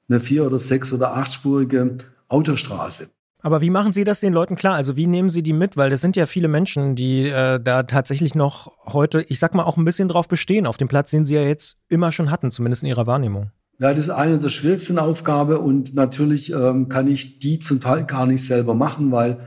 eine 0.09 0.19
vier- 0.19 0.47
oder 0.47 0.57
sechs- 0.57 0.91
oder 0.91 1.15
achtspurige 1.15 1.97
Autostraße. 2.29 3.09
Aber 3.43 3.61
wie 3.61 3.69
machen 3.69 3.93
Sie 3.93 4.05
das 4.05 4.21
den 4.21 4.33
Leuten 4.33 4.55
klar? 4.55 4.73
Also 4.73 4.95
wie 4.95 5.05
nehmen 5.05 5.29
Sie 5.29 5.43
die 5.43 5.53
mit? 5.53 5.77
Weil 5.77 5.91
das 5.91 6.01
sind 6.01 6.15
ja 6.15 6.25
viele 6.25 6.47
Menschen, 6.47 6.95
die 6.95 7.27
äh, 7.27 7.59
da 7.61 7.83
tatsächlich 7.83 8.33
noch 8.33 8.71
heute, 8.87 9.23
ich 9.29 9.37
sag 9.37 9.53
mal, 9.53 9.65
auch 9.65 9.77
ein 9.77 9.85
bisschen 9.85 10.07
drauf 10.07 10.27
bestehen, 10.27 10.65
auf 10.65 10.77
dem 10.77 10.87
Platz, 10.87 11.11
den 11.11 11.27
Sie 11.27 11.35
ja 11.35 11.43
jetzt 11.43 11.77
immer 11.89 12.11
schon 12.11 12.31
hatten, 12.31 12.49
zumindest 12.49 12.81
in 12.81 12.89
Ihrer 12.89 13.05
Wahrnehmung. 13.05 13.51
Ja, 13.77 13.91
das 13.91 14.05
ist 14.05 14.09
eine 14.09 14.39
der 14.39 14.49
schwierigsten 14.49 14.97
Aufgaben 14.97 15.57
und 15.57 15.93
natürlich 15.93 16.51
ähm, 16.51 16.89
kann 16.89 17.07
ich 17.07 17.37
die 17.37 17.59
zum 17.59 17.81
Teil 17.81 18.03
gar 18.05 18.25
nicht 18.25 18.43
selber 18.43 18.73
machen, 18.73 19.11
weil 19.11 19.37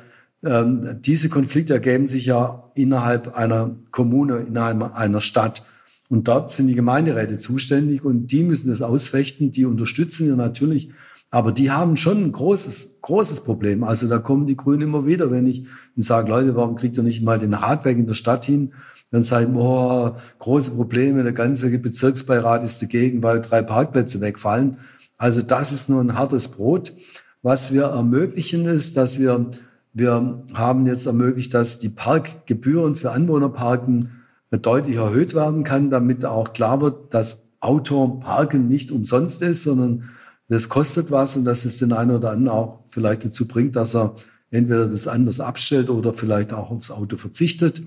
ähm, 0.43 0.99
diese 1.01 1.29
Konflikte 1.29 1.75
ergeben 1.75 2.07
sich 2.07 2.27
ja 2.27 2.71
innerhalb 2.75 3.37
einer 3.37 3.77
Kommune, 3.91 4.39
innerhalb 4.39 4.95
einer 4.95 5.21
Stadt. 5.21 5.63
Und 6.09 6.27
dort 6.29 6.51
sind 6.51 6.67
die 6.67 6.75
Gemeinderäte 6.75 7.39
zuständig 7.39 8.05
und 8.05 8.29
die 8.33 8.43
müssen 8.43 8.69
das 8.69 8.83
ausfechten. 8.83 9.53
Die 9.53 9.65
unterstützen 9.65 10.27
wir 10.27 10.37
natürlich. 10.37 10.91
Aber 11.31 11.53
die 11.53 11.71
haben 11.71 11.97
schon 11.97 12.25
ein 12.25 12.33
großes, 12.33 12.99
großes 13.03 13.43
Problem. 13.43 13.85
Also 13.85 14.09
da 14.09 14.19
kommen 14.19 14.47
die 14.47 14.57
Grünen 14.57 14.83
immer 14.83 15.07
wieder, 15.07 15.31
wenn 15.31 15.47
ich 15.47 15.61
ihnen 15.61 16.03
sage, 16.03 16.29
Leute, 16.29 16.57
warum 16.57 16.75
kriegt 16.75 16.97
ihr 16.97 17.05
nicht 17.05 17.23
mal 17.23 17.39
den 17.39 17.55
Radweg 17.55 17.97
in 17.99 18.07
der 18.07 18.15
Stadt 18.15 18.45
hin? 18.45 18.73
Dann 19.13 19.23
sagen, 19.23 19.53
boah, 19.53 20.17
große 20.41 20.73
Probleme, 20.73 21.23
der 21.23 21.33
ganze 21.33 21.77
Bezirksbeirat 21.79 22.65
ist 22.65 22.83
dagegen, 22.83 23.23
weil 23.23 23.41
drei 23.41 23.63
Parkplätze 23.63 24.21
wegfallen. 24.21 24.79
Also 25.19 25.43
das 25.43 25.71
ist 25.71 25.89
nur 25.89 26.01
ein 26.01 26.17
hartes 26.17 26.49
Brot. 26.49 26.95
Was 27.43 27.73
wir 27.73 27.85
ermöglichen 27.85 28.67
ist, 28.67 28.97
dass 28.97 29.21
wir 29.21 29.51
wir 29.93 30.45
haben 30.55 30.87
jetzt 30.87 31.07
ermöglicht, 31.07 31.53
dass 31.55 31.79
die 31.79 31.89
Parkgebühren 31.89 32.95
für 32.95 33.11
Anwohnerparken 33.11 34.11
deutlich 34.51 34.97
erhöht 34.97 35.35
werden 35.35 35.65
kann, 35.65 35.91
damit 35.91 36.25
auch 36.25 36.53
klar 36.53 36.81
wird, 36.81 37.15
dass 37.15 37.49
Autoparken 37.61 38.69
nicht 38.69 38.91
umsonst 38.91 39.43
ist, 39.43 39.63
sondern 39.63 40.11
das 40.49 40.69
kostet 40.69 41.11
was 41.11 41.37
und 41.37 41.45
dass 41.45 41.65
es 41.65 41.79
den 41.79 41.93
einen 41.93 42.11
oder 42.11 42.31
anderen 42.33 42.57
auch 42.57 42.85
vielleicht 42.89 43.25
dazu 43.25 43.47
bringt, 43.47 43.77
dass 43.77 43.95
er 43.95 44.15
entweder 44.51 44.89
das 44.89 45.07
anders 45.07 45.39
abstellt 45.39 45.91
oder 45.91 46.13
vielleicht 46.13 46.53
auch 46.53 46.71
aufs 46.71 46.91
Auto 46.91 47.17
verzichtet. 47.17 47.83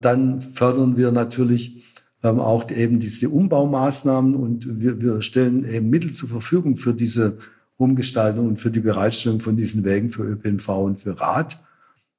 Dann 0.00 0.40
fördern 0.40 0.96
wir 0.96 1.10
natürlich 1.10 1.84
ähm, 2.22 2.38
auch 2.38 2.70
eben 2.70 3.00
diese 3.00 3.28
Umbaumaßnahmen 3.28 4.36
und 4.36 4.80
wir, 4.80 5.00
wir 5.00 5.20
stellen 5.20 5.64
eben 5.64 5.90
Mittel 5.90 6.12
zur 6.12 6.28
Verfügung 6.28 6.76
für 6.76 6.94
diese 6.94 7.38
Umgestaltung 7.76 8.48
und 8.48 8.56
für 8.56 8.70
die 8.70 8.80
Bereitstellung 8.80 9.40
von 9.40 9.56
diesen 9.56 9.84
Wegen 9.84 10.10
für 10.10 10.22
ÖPNV 10.22 10.68
und 10.68 10.98
für 10.98 11.20
Rad. 11.20 11.60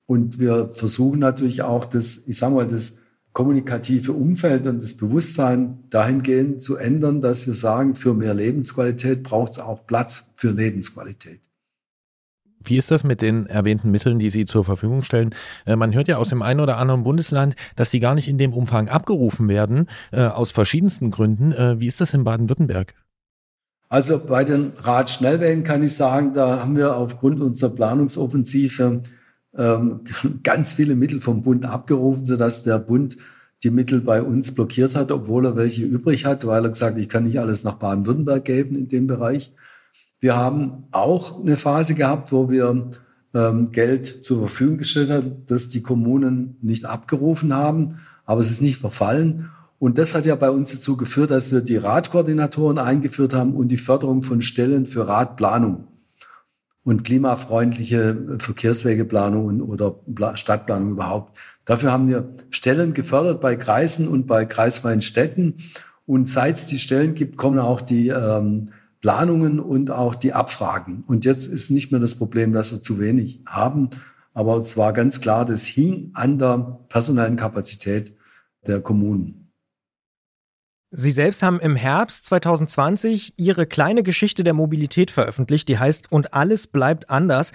Und 0.05 0.39
wir 0.39 0.69
versuchen 0.69 1.19
natürlich 1.19 1.63
auch 1.63 1.85
das, 1.85 2.27
ich 2.27 2.37
sage 2.37 2.55
mal, 2.55 2.67
das 2.67 2.99
kommunikative 3.33 4.13
Umfeld 4.13 4.65
und 4.65 4.81
das 4.81 4.97
Bewusstsein 4.97 5.83
dahingehend 5.89 6.63
zu 6.63 6.75
ändern, 6.75 7.21
dass 7.21 7.45
wir 7.45 7.53
sagen, 7.53 7.93
für 7.93 8.13
mehr 8.13 8.33
Lebensqualität 8.33 9.21
braucht 9.21 9.51
es 9.53 9.59
auch 9.59 9.85
Platz 9.85 10.31
für 10.35 10.49
Lebensqualität. 10.51 11.41
Wie 12.63 12.77
ist 12.77 12.89
das 12.91 13.03
mit 13.03 13.21
den 13.21 13.45
erwähnten 13.45 13.91
Mitteln, 13.91 14.19
die 14.19 14.29
Sie 14.29 14.45
zur 14.45 14.65
Verfügung 14.65 15.03
stellen? 15.03 15.35
Äh, 15.65 15.75
man 15.75 15.93
hört 15.93 16.07
ja 16.07 16.17
aus 16.17 16.29
dem 16.29 16.41
einen 16.41 16.59
oder 16.59 16.77
anderen 16.77 17.03
Bundesland, 17.03 17.55
dass 17.75 17.91
die 17.91 17.99
gar 17.99 18.15
nicht 18.15 18.27
in 18.27 18.37
dem 18.37 18.53
Umfang 18.53 18.89
abgerufen 18.89 19.47
werden, 19.47 19.87
äh, 20.11 20.25
aus 20.25 20.51
verschiedensten 20.51 21.11
Gründen. 21.11 21.51
Äh, 21.51 21.79
wie 21.79 21.87
ist 21.87 22.01
das 22.01 22.13
in 22.13 22.23
Baden-Württemberg? 22.23 22.95
Also 23.89 24.19
bei 24.19 24.43
den 24.43 24.73
Radschnellwegen 24.77 25.63
kann 25.63 25.83
ich 25.83 25.95
sagen, 25.95 26.33
da 26.33 26.61
haben 26.61 26.75
wir 26.75 26.95
aufgrund 26.95 27.39
unserer 27.39 27.69
Planungsoffensive 27.69 29.01
ähm, 29.55 30.01
ganz 30.43 30.73
viele 30.73 30.95
Mittel 30.95 31.21
vom 31.21 31.41
Bund 31.41 31.65
abgerufen, 31.65 32.25
sodass 32.25 32.63
der 32.63 32.79
Bund 32.79 33.17
die 33.63 33.71
Mittel 33.71 34.01
bei 34.01 34.21
uns 34.21 34.53
blockiert 34.53 34.95
hat, 34.95 35.11
obwohl 35.11 35.45
er 35.45 35.55
welche 35.55 35.83
übrig 35.83 36.25
hat, 36.25 36.45
weil 36.45 36.63
er 36.63 36.69
gesagt, 36.69 36.95
hat, 36.95 37.01
ich 37.01 37.09
kann 37.09 37.23
nicht 37.23 37.39
alles 37.39 37.63
nach 37.63 37.75
Baden-Württemberg 37.75 38.45
geben 38.45 38.75
in 38.75 38.87
dem 38.87 39.07
Bereich. 39.07 39.53
Wir 40.19 40.35
haben 40.35 40.85
auch 40.91 41.41
eine 41.41 41.55
Phase 41.55 41.95
gehabt, 41.95 42.31
wo 42.31 42.49
wir 42.49 42.89
ähm, 43.33 43.71
Geld 43.71 44.05
zur 44.05 44.39
Verfügung 44.39 44.77
gestellt 44.77 45.09
haben, 45.09 45.43
das 45.47 45.69
die 45.69 45.81
Kommunen 45.81 46.57
nicht 46.61 46.85
abgerufen 46.85 47.53
haben, 47.53 47.99
aber 48.25 48.41
es 48.41 48.51
ist 48.51 48.61
nicht 48.61 48.79
verfallen. 48.79 49.49
Und 49.79 49.97
das 49.97 50.15
hat 50.15 50.25
ja 50.25 50.35
bei 50.35 50.49
uns 50.49 50.71
dazu 50.71 50.97
geführt, 50.97 51.31
dass 51.31 51.51
wir 51.51 51.61
die 51.61 51.77
Radkoordinatoren 51.77 52.79
eingeführt 52.79 53.33
haben 53.33 53.53
und 53.53 53.67
die 53.67 53.77
Förderung 53.77 54.23
von 54.23 54.41
Stellen 54.41 54.85
für 54.85 55.07
Radplanung 55.07 55.87
und 56.83 57.03
klimafreundliche 57.03 58.37
Verkehrswegeplanung 58.39 59.61
oder 59.61 59.95
Stadtplanung 60.35 60.91
überhaupt. 60.91 61.37
Dafür 61.65 61.91
haben 61.91 62.07
wir 62.07 62.33
Stellen 62.49 62.93
gefördert 62.93 63.41
bei 63.41 63.55
Kreisen 63.55 64.07
und 64.07 64.25
bei 64.25 64.45
kreisfreien 64.45 65.01
Städten. 65.01 65.55
Und 66.05 66.29
seit 66.29 66.55
es 66.55 66.65
die 66.67 66.79
Stellen 66.79 67.13
gibt, 67.13 67.35
kommen 67.35 67.59
auch 67.59 67.81
die 67.81 68.07
ähm, 68.07 68.69
Planungen 69.01 69.59
und 69.59 69.91
auch 69.91 70.15
die 70.15 70.33
Abfragen. 70.33 71.03
Und 71.05 71.25
jetzt 71.25 71.47
ist 71.47 71.69
nicht 71.69 71.91
mehr 71.91 71.99
das 71.99 72.15
Problem, 72.15 72.53
dass 72.53 72.71
wir 72.71 72.81
zu 72.81 72.99
wenig 72.99 73.41
haben. 73.45 73.89
Aber 74.33 74.57
es 74.57 74.77
war 74.77 74.93
ganz 74.93 75.19
klar, 75.19 75.43
das 75.43 75.65
hing 75.65 76.11
an 76.13 76.37
der 76.39 76.79
personellen 76.87 77.35
Kapazität 77.35 78.15
der 78.65 78.79
Kommunen. 78.79 79.46
Sie 80.89 81.11
selbst 81.11 81.43
haben 81.43 81.59
im 81.59 81.75
Herbst 81.75 82.25
2020 82.27 83.33
Ihre 83.37 83.65
kleine 83.65 84.03
Geschichte 84.03 84.43
der 84.43 84.53
Mobilität 84.53 85.11
veröffentlicht, 85.11 85.67
die 85.67 85.77
heißt 85.77 86.11
Und 86.11 86.33
alles 86.33 86.67
bleibt 86.67 87.09
anders. 87.09 87.51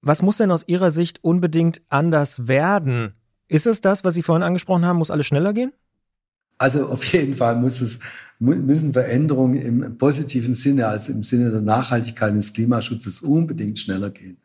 Was 0.00 0.22
muss 0.22 0.36
denn 0.36 0.52
aus 0.52 0.64
Ihrer 0.68 0.92
Sicht 0.92 1.24
unbedingt 1.24 1.82
anders 1.88 2.46
werden? 2.46 3.14
Ist 3.48 3.66
es 3.66 3.80
das, 3.80 4.04
was 4.04 4.14
Sie 4.14 4.22
vorhin 4.22 4.44
angesprochen 4.44 4.84
haben, 4.84 4.98
muss 4.98 5.10
alles 5.10 5.26
schneller 5.26 5.52
gehen? 5.52 5.72
Also 6.58 6.86
auf 6.86 7.04
jeden 7.12 7.34
Fall 7.34 7.56
muss 7.56 7.80
es, 7.80 8.00
müssen 8.38 8.92
Veränderungen 8.92 9.56
im 9.56 9.98
positiven 9.98 10.54
Sinne, 10.54 10.86
also 10.86 11.12
im 11.12 11.22
Sinne 11.22 11.50
der 11.50 11.60
Nachhaltigkeit 11.60 12.34
des 12.34 12.52
Klimaschutzes 12.52 13.20
unbedingt 13.20 13.78
schneller 13.78 14.10
gehen. 14.10 14.38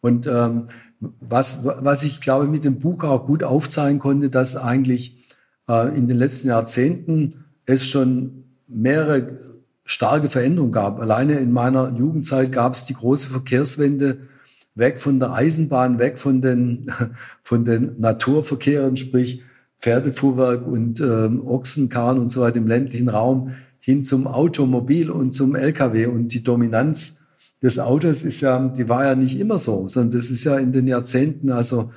Und 0.00 0.26
ähm, 0.26 0.68
was, 1.00 1.64
was 1.64 2.04
ich 2.04 2.20
glaube, 2.20 2.46
mit 2.46 2.64
dem 2.64 2.78
Buch 2.78 3.02
auch 3.04 3.26
gut 3.26 3.42
aufzeigen 3.42 3.98
konnte, 3.98 4.30
dass 4.30 4.56
eigentlich 4.56 5.24
äh, 5.68 5.96
in 5.96 6.08
den 6.08 6.16
letzten 6.16 6.48
Jahrzehnten 6.48 7.44
es 7.66 7.86
schon 7.86 8.44
mehrere 8.68 9.36
starke 9.84 10.30
Veränderungen 10.30 10.72
gab. 10.72 11.00
Alleine 11.00 11.38
in 11.38 11.52
meiner 11.52 11.94
Jugendzeit 11.96 12.52
gab 12.52 12.74
es 12.74 12.84
die 12.84 12.94
große 12.94 13.28
Verkehrswende 13.28 14.28
weg 14.74 15.00
von 15.00 15.20
der 15.20 15.32
Eisenbahn, 15.32 15.98
weg 15.98 16.18
von 16.18 16.40
den, 16.40 16.92
von 17.42 17.64
den 17.64 17.98
Naturverkehren, 17.98 18.96
sprich 18.96 19.42
Pferdefuhrwerk 19.80 20.66
und 20.66 21.00
ähm, 21.00 21.46
Ochsenkarren 21.46 22.18
und 22.18 22.30
so 22.30 22.40
weiter 22.40 22.58
im 22.58 22.68
ländlichen 22.68 23.08
Raum 23.08 23.52
hin 23.80 24.04
zum 24.04 24.28
Automobil 24.28 25.10
und 25.10 25.32
zum 25.32 25.56
LKW. 25.56 26.06
Und 26.06 26.28
die 26.28 26.44
Dominanz 26.44 27.22
des 27.60 27.78
Autos 27.78 28.22
ist 28.22 28.40
ja, 28.40 28.68
die 28.68 28.88
war 28.88 29.04
ja 29.04 29.14
nicht 29.16 29.38
immer 29.38 29.58
so, 29.58 29.88
sondern 29.88 30.12
das 30.12 30.30
ist 30.30 30.44
ja 30.44 30.56
in 30.58 30.72
den 30.72 30.86
Jahrzehnten, 30.86 31.50
also 31.50 31.90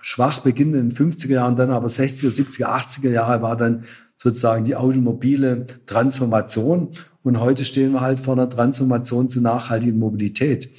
schwach 0.00 0.40
beginnend 0.40 0.76
in 0.76 0.90
den 0.90 1.12
50er 1.12 1.32
Jahren, 1.32 1.56
dann 1.56 1.70
aber 1.70 1.88
60er, 1.88 2.30
70er, 2.30 2.66
80er 2.66 3.10
Jahre 3.10 3.42
war 3.42 3.56
dann 3.56 3.84
sozusagen 4.16 4.64
die 4.64 4.76
automobile 4.76 5.66
Transformation. 5.86 6.90
Und 7.22 7.40
heute 7.40 7.64
stehen 7.64 7.92
wir 7.92 8.00
halt 8.00 8.20
vor 8.20 8.34
einer 8.34 8.48
Transformation 8.48 9.28
zur 9.28 9.42
nachhaltigen 9.42 9.98
Mobilität. 9.98 10.70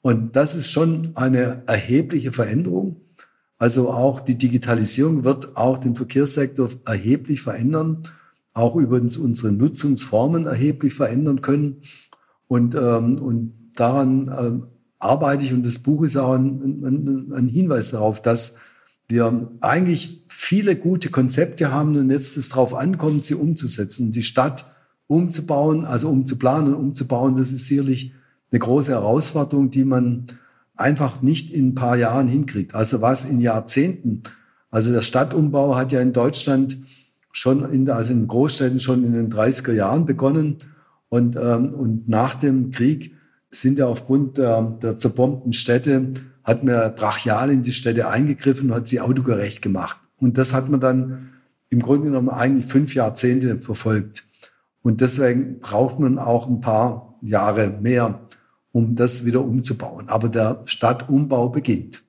Und 0.00 0.36
das 0.36 0.54
ist 0.54 0.70
schon 0.70 1.12
eine 1.14 1.62
erhebliche 1.66 2.32
Veränderung. 2.32 2.96
Also 3.58 3.90
auch 3.90 4.20
die 4.20 4.38
Digitalisierung 4.38 5.24
wird 5.24 5.56
auch 5.56 5.78
den 5.78 5.96
Verkehrssektor 5.96 6.70
erheblich 6.86 7.42
verändern, 7.42 8.04
auch 8.52 8.76
übrigens 8.76 9.16
unsere 9.16 9.52
Nutzungsformen 9.52 10.46
erheblich 10.46 10.94
verändern 10.94 11.42
können. 11.42 11.82
Und, 12.46 12.74
ähm, 12.76 13.18
und 13.18 13.72
daran 13.74 14.32
ähm, 14.38 14.66
arbeite 14.98 15.44
ich 15.44 15.52
und 15.52 15.66
das 15.66 15.80
Buch 15.80 16.02
ist 16.02 16.16
auch 16.16 16.34
ein, 16.34 16.82
ein, 16.84 17.32
ein 17.32 17.48
Hinweis 17.48 17.90
darauf, 17.90 18.22
dass 18.22 18.56
wir 19.08 19.50
eigentlich 19.60 20.24
viele 20.28 20.76
gute 20.76 21.08
Konzepte 21.08 21.72
haben 21.72 21.96
und 21.96 22.10
jetzt 22.10 22.36
es 22.36 22.50
darauf 22.50 22.74
ankommt, 22.74 23.24
sie 23.24 23.34
umzusetzen. 23.34 24.12
Die 24.12 24.22
Stadt 24.22 24.66
umzubauen, 25.06 25.86
also 25.86 26.10
umzuplanen 26.10 26.74
und 26.74 26.80
umzubauen, 26.80 27.34
das 27.34 27.52
ist 27.52 27.66
sicherlich 27.66 28.12
eine 28.50 28.58
große 28.58 28.92
Herausforderung, 28.92 29.70
die 29.70 29.84
man 29.84 30.26
einfach 30.76 31.22
nicht 31.22 31.50
in 31.50 31.68
ein 31.68 31.74
paar 31.74 31.96
Jahren 31.96 32.28
hinkriegt. 32.28 32.74
Also 32.74 33.00
was 33.00 33.24
in 33.24 33.40
Jahrzehnten. 33.40 34.22
Also 34.70 34.92
der 34.92 35.00
Stadtumbau 35.00 35.76
hat 35.76 35.92
ja 35.92 36.00
in 36.00 36.12
Deutschland 36.12 36.78
schon 37.32 37.70
in, 37.72 37.88
also 37.90 38.12
in 38.12 38.26
Großstädten 38.26 38.80
schon 38.80 39.04
in 39.04 39.12
den 39.12 39.30
30er 39.30 39.72
Jahren 39.72 40.06
begonnen. 40.06 40.58
Und, 41.08 41.36
ähm, 41.36 41.74
und 41.74 42.08
nach 42.08 42.34
dem 42.34 42.70
Krieg 42.70 43.14
sind 43.50 43.78
ja 43.78 43.86
aufgrund 43.86 44.36
der, 44.36 44.60
der 44.82 44.98
zerbombten 44.98 45.54
Städte 45.54 46.12
hat 46.48 46.64
man 46.64 46.94
brachial 46.94 47.50
in 47.50 47.62
die 47.62 47.72
Städte 47.72 48.08
eingegriffen 48.08 48.70
und 48.70 48.76
hat 48.76 48.88
sie 48.88 49.02
autogerecht 49.02 49.60
gemacht. 49.60 49.98
Und 50.16 50.38
das 50.38 50.54
hat 50.54 50.70
man 50.70 50.80
dann 50.80 51.34
im 51.68 51.80
Grunde 51.80 52.06
genommen 52.06 52.30
eigentlich 52.30 52.64
fünf 52.64 52.94
Jahrzehnte 52.94 53.60
verfolgt. 53.60 54.24
Und 54.80 55.02
deswegen 55.02 55.60
braucht 55.60 55.98
man 55.98 56.18
auch 56.18 56.48
ein 56.48 56.62
paar 56.62 57.18
Jahre 57.20 57.68
mehr, 57.68 58.20
um 58.72 58.94
das 58.94 59.26
wieder 59.26 59.42
umzubauen. 59.44 60.08
Aber 60.08 60.30
der 60.30 60.62
Stadtumbau 60.64 61.50
beginnt. 61.50 62.02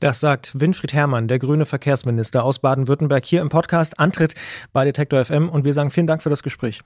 Das 0.00 0.18
sagt 0.18 0.58
Winfried 0.58 0.92
Herrmann, 0.92 1.28
der 1.28 1.38
grüne 1.38 1.64
Verkehrsminister 1.64 2.42
aus 2.42 2.58
Baden-Württemberg, 2.58 3.24
hier 3.24 3.40
im 3.40 3.50
Podcast 3.50 4.00
Antritt 4.00 4.34
bei 4.72 4.84
Detektor 4.84 5.24
FM. 5.24 5.48
Und 5.48 5.64
wir 5.64 5.74
sagen 5.74 5.92
vielen 5.92 6.08
Dank 6.08 6.24
für 6.24 6.30
das 6.30 6.42
Gespräch. 6.42 6.82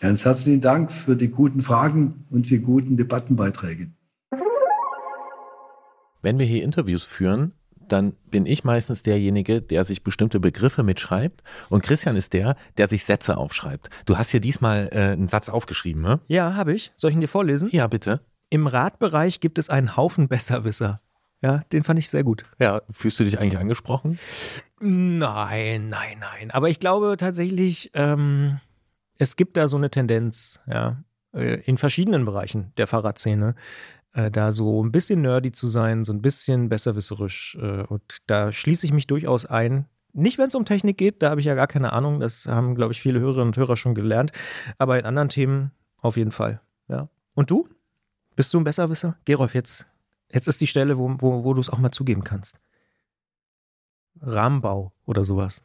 Ganz 0.00 0.24
herzlichen 0.24 0.60
Dank 0.60 0.90
für 0.90 1.14
die 1.14 1.28
guten 1.28 1.60
Fragen 1.60 2.24
und 2.30 2.48
für 2.48 2.56
die 2.56 2.62
guten 2.62 2.96
Debattenbeiträge. 2.96 3.90
Wenn 6.28 6.38
wir 6.38 6.44
hier 6.44 6.62
Interviews 6.62 7.04
führen, 7.04 7.52
dann 7.88 8.12
bin 8.30 8.44
ich 8.44 8.62
meistens 8.62 9.02
derjenige, 9.02 9.62
der 9.62 9.82
sich 9.82 10.04
bestimmte 10.04 10.40
Begriffe 10.40 10.82
mitschreibt 10.82 11.42
und 11.70 11.82
Christian 11.82 12.16
ist 12.16 12.34
der, 12.34 12.54
der 12.76 12.86
sich 12.86 13.06
Sätze 13.06 13.38
aufschreibt. 13.38 13.88
Du 14.04 14.18
hast 14.18 14.28
hier 14.28 14.40
diesmal 14.40 14.90
äh, 14.92 15.12
einen 15.12 15.28
Satz 15.28 15.48
aufgeschrieben, 15.48 16.02
ne? 16.02 16.20
Ja, 16.26 16.54
habe 16.54 16.74
ich. 16.74 16.92
Soll 16.96 17.12
ich 17.12 17.16
ihn 17.16 17.22
dir 17.22 17.28
vorlesen? 17.28 17.70
Ja, 17.72 17.86
bitte. 17.86 18.20
Im 18.50 18.66
Radbereich 18.66 19.40
gibt 19.40 19.56
es 19.56 19.70
einen 19.70 19.96
Haufen 19.96 20.28
Besserwisser. 20.28 21.00
Ja, 21.40 21.62
den 21.72 21.82
fand 21.82 21.98
ich 21.98 22.10
sehr 22.10 22.24
gut. 22.24 22.44
Ja, 22.58 22.82
fühlst 22.90 23.18
du 23.18 23.24
dich 23.24 23.38
eigentlich 23.38 23.56
angesprochen? 23.56 24.18
Nein, 24.80 25.88
nein, 25.88 26.18
nein. 26.20 26.50
Aber 26.50 26.68
ich 26.68 26.78
glaube 26.78 27.16
tatsächlich, 27.16 27.90
ähm, 27.94 28.60
es 29.16 29.36
gibt 29.36 29.56
da 29.56 29.66
so 29.66 29.78
eine 29.78 29.88
Tendenz, 29.88 30.60
ja, 30.66 31.02
äh, 31.32 31.60
in 31.62 31.78
verschiedenen 31.78 32.26
Bereichen 32.26 32.72
der 32.76 32.86
Fahrradszene, 32.86 33.54
äh, 34.18 34.30
da 34.32 34.50
so 34.50 34.82
ein 34.82 34.90
bisschen 34.90 35.22
nerdy 35.22 35.52
zu 35.52 35.68
sein, 35.68 36.04
so 36.04 36.12
ein 36.12 36.20
bisschen 36.20 36.68
besserwisserisch. 36.68 37.56
Äh, 37.60 37.82
und 37.84 38.02
da 38.26 38.52
schließe 38.52 38.84
ich 38.84 38.92
mich 38.92 39.06
durchaus 39.06 39.46
ein. 39.46 39.86
Nicht, 40.12 40.38
wenn 40.38 40.48
es 40.48 40.56
um 40.56 40.64
Technik 40.64 40.98
geht, 40.98 41.22
da 41.22 41.30
habe 41.30 41.40
ich 41.40 41.46
ja 41.46 41.54
gar 41.54 41.68
keine 41.68 41.92
Ahnung. 41.92 42.18
Das 42.18 42.46
haben, 42.46 42.74
glaube 42.74 42.92
ich, 42.92 43.00
viele 43.00 43.20
Hörerinnen 43.20 43.48
und 43.48 43.56
Hörer 43.56 43.76
schon 43.76 43.94
gelernt. 43.94 44.32
Aber 44.76 44.98
in 44.98 45.04
anderen 45.04 45.28
Themen 45.28 45.70
auf 45.98 46.16
jeden 46.16 46.32
Fall. 46.32 46.60
Ja. 46.88 47.08
Und 47.34 47.50
du? 47.50 47.68
Bist 48.34 48.52
du 48.52 48.58
ein 48.58 48.64
Besserwisser? 48.64 49.16
Gerolf, 49.24 49.54
jetzt, 49.54 49.86
jetzt 50.32 50.48
ist 50.48 50.60
die 50.60 50.66
Stelle, 50.66 50.98
wo, 50.98 51.14
wo, 51.18 51.44
wo 51.44 51.54
du 51.54 51.60
es 51.60 51.70
auch 51.70 51.78
mal 51.78 51.92
zugeben 51.92 52.24
kannst. 52.24 52.60
Rahmenbau 54.20 54.92
oder 55.06 55.24
sowas. 55.24 55.62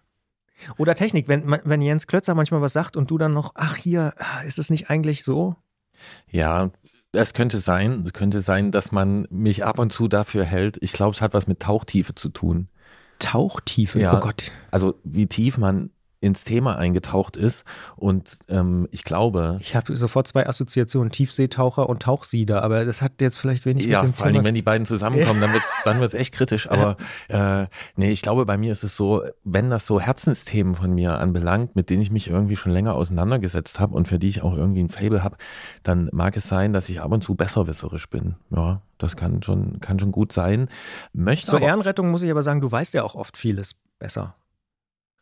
Oder 0.78 0.93
Technik, 0.93 1.28
wenn, 1.28 1.49
wenn 1.64 1.82
Jens 1.82 2.06
Klötzer 2.06 2.36
manchmal 2.36 2.62
was 2.62 2.74
sagt 2.74 2.97
und 2.97 3.10
du 3.10 3.18
dann 3.18 3.34
noch, 3.34 3.54
ach 3.56 3.76
hier, 3.76 4.14
ist 4.45 4.60
es 4.60 4.70
nicht 4.70 4.91
eigentlich 4.91 5.24
so? 5.24 5.56
Ja, 6.30 6.70
es 7.14 7.34
könnte 7.34 7.59
sein, 7.59 8.03
es 8.05 8.14
könnte 8.14 8.41
sein, 8.41 8.72
dass 8.72 8.91
man 8.91 9.28
mich 9.30 9.64
ab 9.64 9.80
und 9.80 9.93
zu 9.93 10.07
dafür 10.07 10.43
hält. 10.43 10.78
Ich 10.82 10.93
glaube, 10.93 11.16
es 11.16 11.22
hat 11.22 11.34
was 11.34 11.47
mit 11.47 11.59
Tauchtiefe 11.59 12.16
zu 12.16 12.30
tun. 12.30 12.68
Tauchtiefe? 13.20 13.99
Ja, 13.99 14.18
oh 14.18 14.20
Gott. 14.20 14.51
Also 14.72 14.95
wie 15.03 15.28
tief 15.28 15.57
man 15.57 15.91
ins 16.24 16.45
Thema 16.45 16.78
eingetaucht 16.78 17.36
ist. 17.36 17.65
Und 17.97 18.39
ähm, 18.47 18.88
ich 18.91 19.03
glaube. 19.03 19.57
Ich 19.59 19.76
habe 19.76 19.95
sofort 19.97 20.26
zwei 20.28 20.47
Assoziationen, 20.47 21.11
Tiefseetaucher 21.11 21.89
und 21.89 22.01
Tauchsieder, 22.01 22.63
aber 22.63 22.86
das 22.86 23.01
hat 23.01 23.19
jetzt 23.19 23.38
vielleicht 23.38 23.65
wenig 23.65 23.86
ja, 23.86 24.01
mit 24.01 24.11
dem 24.11 24.13
vor 24.13 24.28
allem, 24.28 24.43
wenn 24.43 24.55
die 24.55 24.61
beiden 24.61 24.88
zusammenkommen, 24.88 25.41
dann 25.41 25.51
wird 25.51 25.63
es 25.63 25.84
dann 25.84 25.99
wird's 25.99 26.13
echt 26.13 26.34
kritisch. 26.34 26.69
Aber 26.71 26.95
äh, 27.28 27.67
nee, 27.97 28.11
ich 28.11 28.21
glaube, 28.21 28.45
bei 28.45 28.57
mir 28.57 28.71
ist 28.71 28.84
es 28.84 28.95
so, 28.95 29.24
wenn 29.43 29.69
das 29.69 29.86
so 29.86 29.99
Herzensthemen 29.99 30.76
von 30.76 30.93
mir 30.93 31.19
anbelangt, 31.19 31.76
mit 31.76 31.89
denen 31.89 32.01
ich 32.01 32.11
mich 32.11 32.30
irgendwie 32.30 32.55
schon 32.55 32.71
länger 32.71 32.95
auseinandergesetzt 32.95 33.82
habe 33.82 33.93
und 33.93 34.07
für 34.07 34.17
die 34.17 34.30
ich 34.30 34.41
auch 34.41 34.55
irgendwie 34.55 34.84
ein 34.84 34.89
Fable 34.89 35.24
habe, 35.24 35.36
dann 35.84 36.09
mag 36.13 36.38
es 36.38 36.47
sein, 36.47 36.71
dass 36.71 36.88
ich 36.88 37.01
ab 37.01 37.11
und 37.11 37.24
zu 37.24 37.36
besserwisserisch 37.36 38.09
bin. 38.09 38.36
Ja, 38.49 38.82
das 38.97 39.17
kann 39.17 39.43
schon, 39.43 39.82
kann 39.82 39.99
schon 39.99 40.13
gut 40.13 40.32
sein. 40.32 40.69
Möchte 41.11 41.47
Zur 41.47 41.61
Ehrenrettung 41.61 42.09
muss 42.11 42.24
ich 42.24 42.32
aber 42.32 42.43
sagen, 42.43 42.61
du 42.61 42.71
weißt 42.71 42.93
ja 42.93 43.03
auch 43.03 43.15
oft 43.15 43.36
vieles 43.36 43.76
besser. 43.99 44.36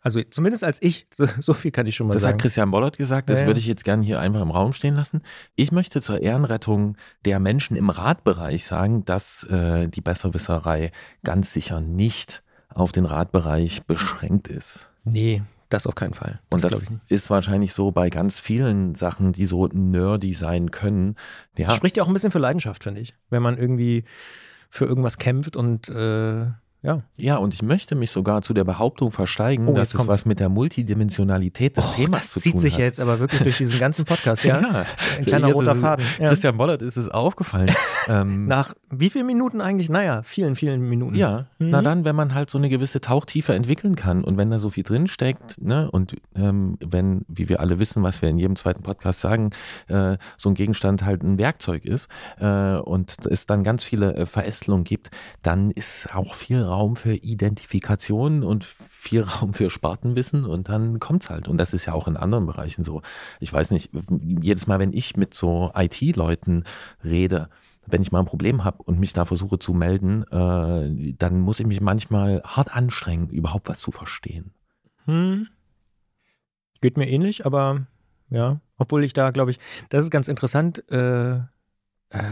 Also 0.01 0.21
zumindest 0.23 0.63
als 0.63 0.81
ich, 0.81 1.07
so, 1.13 1.27
so, 1.39 1.53
viel 1.53 1.71
kann 1.71 1.85
ich 1.85 1.95
schon 1.95 2.07
mal 2.07 2.13
das 2.13 2.23
sagen. 2.23 2.33
Das 2.33 2.39
hat 2.39 2.41
Christian 2.41 2.71
Bollert 2.71 2.97
gesagt, 2.97 3.29
das 3.29 3.39
Ja, 3.39 3.43
ja. 3.43 3.47
würde 3.49 3.59
ich 3.59 3.67
jetzt 3.67 3.83
gerne 3.83 4.03
hier 4.03 4.19
einfach 4.19 4.41
im 4.41 4.51
Raum 4.51 4.73
stehen 4.73 4.95
lassen. 4.95 5.21
Ich 5.55 5.71
möchte 5.71 6.01
zur 6.01 6.21
Ehrenrettung 6.21 6.97
der 7.25 7.39
Menschen 7.39 7.77
im 7.77 7.89
Radbereich 7.89 8.65
sagen, 8.65 9.05
dass 9.05 9.43
äh, 9.43 9.87
die 9.87 10.01
Besserwisserei 10.01 10.91
ganz 11.23 11.53
sicher 11.53 11.81
nicht 11.81 12.43
auf 12.69 12.91
den 12.91 13.05
Radbereich 13.05 13.83
beschränkt 13.83 14.47
ist. 14.47 14.89
Nee, 15.03 15.43
das 15.69 15.87
auf 15.87 15.95
keinen 15.95 16.13
Fall. 16.13 16.39
Und 16.49 16.63
das 16.63 16.73
ich 16.83 16.89
nicht. 16.89 17.01
ist 17.09 17.29
wahrscheinlich 17.29 17.73
so 17.73 17.91
bei 17.91 18.09
ganz 18.09 18.39
vielen 18.39 18.95
Sachen, 18.95 19.31
die 19.33 19.45
so 19.45 19.67
nerdy 19.67 20.33
sein 20.33 20.71
können. 20.71 21.15
Ja, 21.57 21.67
Das 21.67 21.75
spricht 21.75 21.97
ja 21.97 22.03
auch 22.03 22.07
ein 22.07 22.13
bisschen 22.13 22.31
für 22.31 22.39
Leidenschaft, 22.39 22.83
finde 22.83 23.01
ich. 23.01 23.15
Wenn 23.29 23.41
man 23.41 23.57
irgendwie 23.57 24.03
für 24.69 24.85
irgendwas 24.85 25.17
kämpft 25.17 25.55
und 25.57 25.89
äh, 25.89 26.45
ja. 26.83 27.03
ja, 27.17 27.37
und 27.37 27.53
ich 27.53 27.61
möchte 27.61 27.95
mich 27.95 28.11
sogar 28.11 28.41
zu 28.41 28.53
der 28.53 28.63
Behauptung 28.63 29.11
versteigen, 29.11 29.67
Oh, 29.67 29.73
dass 29.73 29.93
es 29.93 30.07
was 30.07 30.25
mit 30.25 30.39
der 30.39 30.49
Multidimensionalität 30.49 31.77
des 31.77 31.85
Oh, 31.87 31.91
Themas 31.95 32.21
das 32.21 32.31
zu 32.33 32.39
zieht 32.39 32.51
tun 32.53 32.59
sich 32.61 32.73
hat. 32.73 32.79
ja 32.79 32.85
jetzt 32.85 32.99
aber 32.99 33.19
wirklich 33.19 33.41
durch 33.41 33.57
diesen 33.57 33.79
ganzen 33.79 34.05
Podcast, 34.05 34.43
ja? 34.43 34.61
Ja. 34.61 34.85
Ein 35.17 35.25
kleiner 35.25 35.47
Jetzt 35.47 35.55
roter 35.55 35.71
es- 35.73 35.79
Faden. 35.79 36.05
Ja. 36.19 36.27
Christian 36.29 36.57
Bollert 36.57 36.81
ist 36.81 36.97
es 36.97 37.09
aufgefallen. 37.09 37.71
ähm, 38.07 38.47
Nach 38.47 38.73
wie 38.89 39.09
vielen 39.09 39.25
Minuten 39.27 39.61
eigentlich? 39.61 39.89
Naja, 39.89 40.21
vielen, 40.23 40.55
vielen 40.55 40.81
Minuten. 40.87 41.15
Ja, 41.15 41.47
Mhm. 41.59 41.69
na 41.69 41.81
dann, 41.81 42.05
wenn 42.05 42.15
man 42.15 42.33
halt 42.33 42.49
so 42.49 42.57
eine 42.57 42.69
gewisse 42.69 43.01
Tauchtiefe 43.01 43.53
entwickeln 43.53 43.95
kann 43.95 44.23
und 44.23 44.37
wenn 44.37 44.49
da 44.49 44.59
so 44.59 44.69
viel 44.69 44.83
drinsteckt, 44.83 45.61
ne, 45.61 45.89
und 45.91 46.15
ähm, 46.35 46.77
wenn, 46.83 47.25
wie 47.27 47.49
wir 47.49 47.59
alle 47.59 47.79
wissen, 47.79 48.03
was 48.03 48.21
wir 48.21 48.29
in 48.29 48.37
jedem 48.37 48.55
zweiten 48.55 48.81
Podcast 48.83 49.21
sagen, 49.21 49.51
äh, 49.87 50.17
so 50.37 50.49
ein 50.49 50.55
Gegenstand 50.55 51.03
halt 51.05 51.23
ein 51.23 51.37
Werkzeug 51.37 51.85
ist 51.85 52.09
äh, 52.39 52.75
und 52.75 53.15
es 53.29 53.45
dann 53.45 53.63
ganz 53.63 53.83
viele 53.83 54.15
äh, 54.15 54.25
Verästelungen 54.25 54.83
gibt, 54.83 55.11
dann 55.43 55.71
ist 55.71 56.09
auch 56.15 56.33
viel 56.35 56.63
Raum 56.71 56.95
für 56.95 57.13
Identifikation 57.13 58.43
und 58.43 58.63
viel 58.65 59.21
Raum 59.21 59.53
für 59.53 59.69
Spartenwissen 59.69 60.45
und 60.45 60.69
dann 60.69 60.99
kommt's 60.99 61.29
halt. 61.29 61.47
Und 61.47 61.57
das 61.57 61.73
ist 61.73 61.85
ja 61.85 61.93
auch 61.93 62.07
in 62.07 62.17
anderen 62.17 62.45
Bereichen 62.45 62.83
so. 62.83 63.01
Ich 63.39 63.51
weiß 63.51 63.71
nicht, 63.71 63.91
jedes 64.41 64.67
Mal, 64.67 64.79
wenn 64.79 64.93
ich 64.93 65.17
mit 65.17 65.33
so 65.33 65.71
IT-Leuten 65.75 66.63
rede, 67.03 67.49
wenn 67.85 68.01
ich 68.01 68.11
mal 68.11 68.19
ein 68.19 68.25
Problem 68.25 68.63
habe 68.63 68.83
und 68.83 68.99
mich 68.99 69.13
da 69.13 69.25
versuche 69.25 69.59
zu 69.59 69.73
melden, 69.73 70.23
äh, 70.31 71.13
dann 71.17 71.41
muss 71.41 71.59
ich 71.59 71.67
mich 71.67 71.81
manchmal 71.81 72.41
hart 72.45 72.75
anstrengen, 72.75 73.29
überhaupt 73.29 73.67
was 73.67 73.79
zu 73.79 73.91
verstehen. 73.91 74.53
Hm. 75.05 75.47
Geht 76.79 76.97
mir 76.97 77.09
ähnlich, 77.09 77.45
aber 77.45 77.87
ja, 78.29 78.61
obwohl 78.77 79.03
ich 79.03 79.13
da, 79.13 79.31
glaube 79.31 79.51
ich, 79.51 79.59
das 79.89 80.05
ist 80.05 80.11
ganz 80.11 80.27
interessant. 80.27 80.89
Äh, 80.89 81.41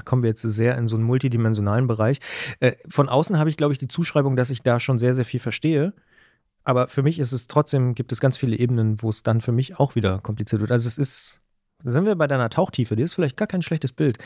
kommen 0.06 0.24
wir 0.24 0.30
jetzt 0.30 0.42
sehr 0.42 0.78
in 0.78 0.88
so 0.88 0.96
einen 0.96 1.06
multidimensionalen 1.06 1.88
Bereich. 1.88 2.20
Äh, 2.60 2.74
von 2.88 3.10
außen 3.10 3.38
habe 3.38 3.50
ich, 3.50 3.58
glaube 3.58 3.74
ich, 3.74 3.80
die 3.80 3.88
Zuschreibung, 3.88 4.36
dass 4.36 4.50
ich 4.50 4.62
da 4.62 4.80
schon 4.80 5.00
sehr, 5.00 5.14
sehr 5.14 5.26
viel 5.26 5.40
verstehe. 5.40 5.94
Aber 6.64 6.88
für 6.88 7.04
mich 7.04 7.20
ist 7.20 7.32
es 7.32 7.48
trotzdem, 7.48 7.96
gibt 7.96 8.12
es 8.12 8.20
ganz 8.20 8.38
viele 8.38 8.58
Ebenen, 8.58 9.02
wo 9.02 9.10
es 9.10 9.24
dann 9.24 9.42
für 9.42 9.52
mich 9.52 9.80
auch 9.80 9.96
wieder 9.96 10.20
kompliziert 10.20 10.62
wird. 10.62 10.72
Also 10.72 10.88
es 10.88 10.98
ist 10.98 11.42
da 11.84 11.92
sind 11.92 12.06
wir 12.06 12.16
bei 12.16 12.28
deiner 12.28 12.50
Tauchtiefe. 12.50 12.96
Die 12.96 13.04
ist 13.04 13.14
vielleicht 13.14 13.38
gar 13.38 13.48
kein 13.48 13.62
schlechtes 13.62 13.94
Bild. 13.94 14.18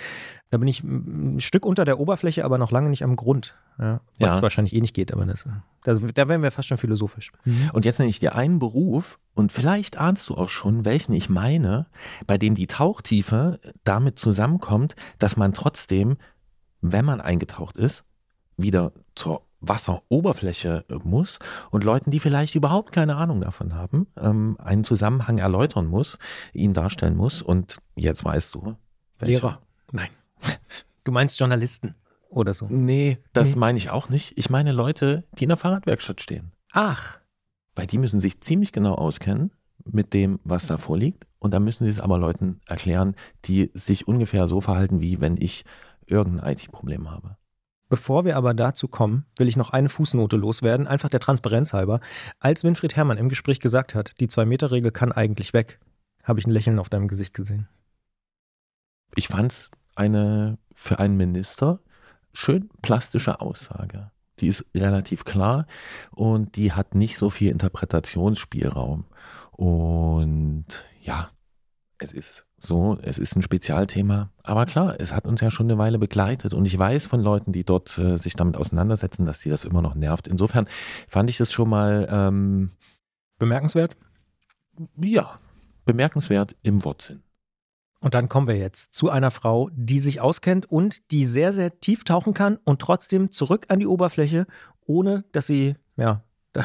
Da 0.49 0.57
bin 0.57 0.67
ich 0.67 0.83
ein 0.83 1.39
Stück 1.39 1.65
unter 1.65 1.85
der 1.85 1.99
Oberfläche, 1.99 2.45
aber 2.45 2.57
noch 2.57 2.71
lange 2.71 2.89
nicht 2.89 3.03
am 3.03 3.15
Grund. 3.15 3.55
Ja, 3.79 4.01
was 4.19 4.37
ja. 4.37 4.41
wahrscheinlich 4.41 4.73
eh 4.73 4.81
nicht 4.81 4.93
geht, 4.93 5.11
aber 5.11 5.25
das, 5.25 5.47
da, 5.83 5.93
da 5.95 6.27
wären 6.27 6.43
wir 6.43 6.51
fast 6.51 6.67
schon 6.67 6.77
philosophisch. 6.77 7.31
Mhm. 7.43 7.71
Und 7.73 7.85
jetzt 7.85 7.99
nenne 7.99 8.09
ich 8.09 8.19
dir 8.19 8.35
einen 8.35 8.59
Beruf 8.59 9.19
und 9.33 9.51
vielleicht 9.51 9.97
ahnst 9.97 10.29
du 10.29 10.35
auch 10.35 10.49
schon, 10.49 10.85
welchen 10.85 11.13
ich 11.13 11.29
meine, 11.29 11.87
bei 12.27 12.37
dem 12.37 12.55
die 12.55 12.67
Tauchtiefe 12.67 13.59
damit 13.83 14.19
zusammenkommt, 14.19 14.95
dass 15.17 15.37
man 15.37 15.53
trotzdem, 15.53 16.17
wenn 16.81 17.05
man 17.05 17.21
eingetaucht 17.21 17.77
ist, 17.77 18.03
wieder 18.57 18.93
zur 19.15 19.41
Wasseroberfläche 19.63 20.85
muss 21.03 21.39
und 21.71 21.83
Leuten, 21.83 22.11
die 22.11 22.19
vielleicht 22.19 22.55
überhaupt 22.55 22.91
keine 22.91 23.15
Ahnung 23.15 23.41
davon 23.41 23.73
haben, 23.73 24.07
ähm, 24.17 24.57
einen 24.59 24.83
Zusammenhang 24.83 25.37
erläutern 25.37 25.87
muss, 25.87 26.19
ihn 26.53 26.73
darstellen 26.73 27.15
muss. 27.15 27.41
Und 27.41 27.77
jetzt 27.95 28.23
weißt 28.23 28.53
du. 28.55 28.75
Welche. 29.19 29.37
Lehrer. 29.37 29.61
Nein. 29.91 30.09
Du 31.05 31.11
meinst 31.11 31.39
Journalisten 31.39 31.95
oder 32.29 32.53
so? 32.53 32.67
Nee, 32.69 33.17
das 33.33 33.55
nee. 33.55 33.59
meine 33.59 33.77
ich 33.77 33.89
auch 33.89 34.09
nicht. 34.09 34.37
Ich 34.37 34.49
meine 34.49 34.71
Leute, 34.71 35.23
die 35.37 35.43
in 35.43 35.49
der 35.49 35.57
Fahrradwerkstatt 35.57 36.21
stehen. 36.21 36.51
Ach. 36.71 37.19
Weil 37.75 37.87
die 37.87 37.97
müssen 37.97 38.19
sich 38.19 38.41
ziemlich 38.41 38.71
genau 38.71 38.95
auskennen 38.95 39.51
mit 39.85 40.13
dem, 40.13 40.39
was 40.43 40.67
da 40.67 40.77
vorliegt. 40.77 41.25
Und 41.39 41.51
dann 41.51 41.63
müssen 41.63 41.83
sie 41.83 41.89
es 41.89 41.99
aber 41.99 42.17
Leuten 42.17 42.61
erklären, 42.67 43.15
die 43.45 43.69
sich 43.73 44.07
ungefähr 44.07 44.47
so 44.47 44.61
verhalten, 44.61 45.01
wie 45.01 45.19
wenn 45.19 45.35
ich 45.37 45.65
irgendein 46.05 46.53
IT-Problem 46.53 47.11
habe. 47.11 47.37
Bevor 47.93 48.25
wir 48.25 48.37
aber 48.37 48.55
dazu 48.55 48.87
kommen, 48.87 49.27
will 49.37 49.47
ich 49.47 49.55
noch 49.55 49.69
eine 49.69 49.87
Fußnote 49.87 50.35
loswerden, 50.35 50.87
einfach 50.87 51.09
der 51.09 51.19
Transparenz 51.19 51.73
halber. 51.73 51.99
Als 52.39 52.63
Winfried 52.63 52.95
Herrmann 52.95 53.19
im 53.19 53.29
Gespräch 53.29 53.59
gesagt 53.59 53.93
hat, 53.93 54.19
die 54.19 54.27
Zwei-Meter-Regel 54.27 54.89
kann 54.89 55.11
eigentlich 55.11 55.53
weg, 55.53 55.79
habe 56.23 56.39
ich 56.39 56.47
ein 56.47 56.49
Lächeln 56.49 56.79
auf 56.79 56.89
deinem 56.89 57.07
Gesicht 57.07 57.35
gesehen. 57.35 57.69
Ich 59.13 59.27
fand 59.27 59.51
es 59.51 59.71
eine 59.93 60.57
für 60.73 60.97
einen 60.97 61.17
Minister 61.17 61.81
schön 62.33 62.67
plastische 62.81 63.41
Aussage. 63.41 64.09
Die 64.39 64.47
ist 64.47 64.65
relativ 64.73 65.23
klar 65.23 65.67
und 66.09 66.55
die 66.55 66.71
hat 66.71 66.95
nicht 66.95 67.19
so 67.19 67.29
viel 67.29 67.51
Interpretationsspielraum. 67.51 69.05
Und 69.51 70.65
ja, 70.99 71.29
es 71.99 72.11
ist 72.11 72.47
so, 72.65 72.97
es 73.01 73.17
ist 73.17 73.35
ein 73.35 73.41
Spezialthema. 73.41 74.31
Aber 74.43 74.65
klar, 74.65 74.95
es 74.99 75.13
hat 75.13 75.25
uns 75.25 75.41
ja 75.41 75.51
schon 75.51 75.67
eine 75.67 75.77
Weile 75.77 75.99
begleitet. 75.99 76.53
Und 76.53 76.65
ich 76.65 76.77
weiß 76.77 77.07
von 77.07 77.19
Leuten, 77.19 77.51
die 77.51 77.63
dort 77.63 77.97
äh, 77.97 78.17
sich 78.17 78.35
damit 78.35 78.57
auseinandersetzen, 78.57 79.25
dass 79.25 79.41
sie 79.41 79.49
das 79.49 79.65
immer 79.65 79.81
noch 79.81 79.95
nervt. 79.95 80.27
Insofern 80.27 80.67
fand 81.07 81.29
ich 81.29 81.37
das 81.37 81.51
schon 81.51 81.69
mal 81.69 82.07
ähm, 82.09 82.71
bemerkenswert. 83.37 83.97
Ja, 84.97 85.39
bemerkenswert 85.85 86.55
im 86.63 86.83
Wortsinn. 86.83 87.21
Und 87.99 88.13
dann 88.13 88.27
kommen 88.27 88.47
wir 88.47 88.57
jetzt 88.57 88.93
zu 88.93 89.09
einer 89.09 89.31
Frau, 89.31 89.69
die 89.73 89.99
sich 89.99 90.19
auskennt 90.19 90.69
und 90.69 91.11
die 91.11 91.25
sehr, 91.25 91.53
sehr 91.53 91.79
tief 91.79 92.03
tauchen 92.03 92.33
kann 92.33 92.57
und 92.65 92.81
trotzdem 92.81 93.31
zurück 93.31 93.67
an 93.69 93.79
die 93.79 93.87
Oberfläche, 93.87 94.45
ohne 94.85 95.23
dass 95.31 95.47
sie 95.47 95.75
ja, 95.95 96.23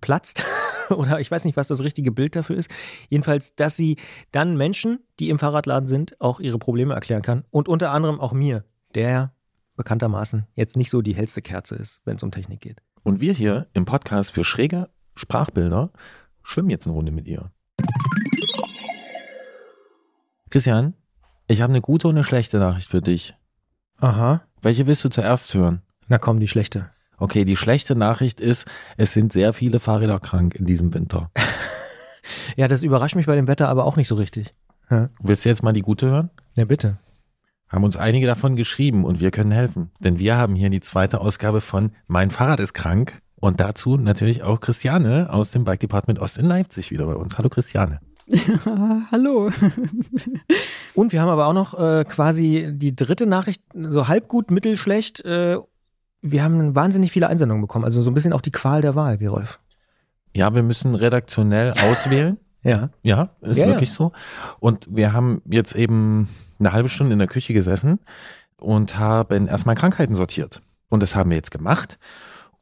platzt. 0.00 0.44
oder 0.96 1.20
ich 1.20 1.30
weiß 1.30 1.44
nicht, 1.44 1.56
was 1.56 1.68
das 1.68 1.82
richtige 1.82 2.12
Bild 2.12 2.36
dafür 2.36 2.56
ist. 2.56 2.70
Jedenfalls, 3.08 3.54
dass 3.54 3.76
sie 3.76 3.96
dann 4.32 4.56
Menschen, 4.56 5.00
die 5.20 5.30
im 5.30 5.38
Fahrradladen 5.38 5.88
sind, 5.88 6.20
auch 6.20 6.40
ihre 6.40 6.58
Probleme 6.58 6.94
erklären 6.94 7.22
kann. 7.22 7.44
Und 7.50 7.68
unter 7.68 7.90
anderem 7.90 8.20
auch 8.20 8.32
mir, 8.32 8.64
der 8.94 9.32
bekanntermaßen 9.76 10.46
jetzt 10.54 10.76
nicht 10.76 10.90
so 10.90 11.02
die 11.02 11.14
hellste 11.14 11.42
Kerze 11.42 11.74
ist, 11.74 12.00
wenn 12.04 12.16
es 12.16 12.22
um 12.22 12.30
Technik 12.30 12.60
geht. 12.60 12.80
Und 13.02 13.20
wir 13.20 13.32
hier 13.34 13.66
im 13.72 13.84
Podcast 13.84 14.32
für 14.32 14.44
schräge 14.44 14.88
Sprachbilder 15.14 15.90
schwimmen 16.42 16.70
jetzt 16.70 16.86
eine 16.86 16.94
Runde 16.94 17.12
mit 17.12 17.26
ihr. 17.26 17.50
Christian, 20.50 20.94
ich 21.48 21.60
habe 21.60 21.72
eine 21.72 21.80
gute 21.80 22.08
und 22.08 22.14
eine 22.14 22.24
schlechte 22.24 22.58
Nachricht 22.58 22.90
für 22.90 23.02
dich. 23.02 23.34
Aha. 24.00 24.42
Welche 24.62 24.86
willst 24.86 25.04
du 25.04 25.08
zuerst 25.08 25.52
hören? 25.54 25.82
Na 26.08 26.18
komm, 26.18 26.40
die 26.40 26.48
schlechte. 26.48 26.90
Okay, 27.18 27.44
die 27.44 27.56
schlechte 27.56 27.96
Nachricht 27.96 28.40
ist, 28.40 28.66
es 28.96 29.12
sind 29.12 29.32
sehr 29.32 29.52
viele 29.52 29.80
Fahrräder 29.80 30.20
krank 30.20 30.54
in 30.54 30.66
diesem 30.66 30.92
Winter. 30.92 31.30
ja, 32.56 32.68
das 32.68 32.82
überrascht 32.82 33.16
mich 33.16 33.26
bei 33.26 33.34
dem 33.34 33.48
Wetter 33.48 33.68
aber 33.68 33.84
auch 33.84 33.96
nicht 33.96 34.08
so 34.08 34.16
richtig. 34.16 34.54
Ja. 34.90 35.08
Willst 35.20 35.44
du 35.44 35.48
jetzt 35.48 35.62
mal 35.62 35.72
die 35.72 35.82
gute 35.82 36.08
hören? 36.08 36.30
Ja, 36.56 36.64
bitte. 36.64 36.98
Haben 37.68 37.84
uns 37.84 37.96
einige 37.96 38.26
davon 38.26 38.54
geschrieben 38.54 39.04
und 39.04 39.20
wir 39.20 39.30
können 39.30 39.50
helfen. 39.50 39.90
Denn 39.98 40.18
wir 40.18 40.36
haben 40.36 40.54
hier 40.54 40.70
die 40.70 40.80
zweite 40.80 41.20
Ausgabe 41.20 41.60
von 41.60 41.90
Mein 42.06 42.30
Fahrrad 42.30 42.60
ist 42.60 42.74
krank. 42.74 43.20
Und 43.38 43.60
dazu 43.60 43.96
natürlich 43.96 44.42
auch 44.42 44.60
Christiane 44.60 45.30
aus 45.30 45.50
dem 45.50 45.64
Bike 45.64 45.80
Department 45.80 46.20
Ost 46.20 46.38
in 46.38 46.46
Leipzig 46.46 46.90
wieder 46.90 47.06
bei 47.06 47.14
uns. 47.14 47.36
Hallo 47.38 47.48
Christiane. 47.48 48.00
Ja, 48.26 49.06
hallo. 49.10 49.50
Und 50.94 51.12
wir 51.12 51.20
haben 51.20 51.28
aber 51.28 51.46
auch 51.46 51.52
noch 51.52 51.78
äh, 51.78 52.04
quasi 52.04 52.70
die 52.72 52.94
dritte 52.94 53.26
Nachricht, 53.26 53.62
so 53.74 54.08
halb 54.08 54.28
gut, 54.28 54.50
mittelschlecht. 54.50 55.24
Äh, 55.24 55.58
wir 56.22 56.42
haben 56.42 56.74
wahnsinnig 56.74 57.12
viele 57.12 57.28
Einsendungen 57.28 57.62
bekommen. 57.62 57.84
Also 57.84 58.02
so 58.02 58.10
ein 58.10 58.14
bisschen 58.14 58.32
auch 58.32 58.40
die 58.40 58.50
Qual 58.50 58.82
der 58.82 58.94
Wahl, 58.94 59.18
Gerolf. 59.18 59.58
Ja, 60.34 60.54
wir 60.54 60.62
müssen 60.62 60.94
redaktionell 60.94 61.72
auswählen. 61.72 62.38
ja. 62.62 62.90
Ja, 63.02 63.30
ist 63.40 63.58
ja, 63.58 63.66
wirklich 63.66 63.90
ja. 63.90 63.94
so. 63.94 64.12
Und 64.60 64.86
wir 64.90 65.12
haben 65.12 65.42
jetzt 65.46 65.74
eben 65.74 66.28
eine 66.58 66.72
halbe 66.72 66.88
Stunde 66.88 67.12
in 67.12 67.18
der 67.18 67.28
Küche 67.28 67.52
gesessen 67.52 68.00
und 68.58 68.98
haben 68.98 69.48
erstmal 69.48 69.74
Krankheiten 69.74 70.14
sortiert. 70.14 70.62
Und 70.88 71.02
das 71.02 71.16
haben 71.16 71.30
wir 71.30 71.36
jetzt 71.36 71.50
gemacht. 71.50 71.98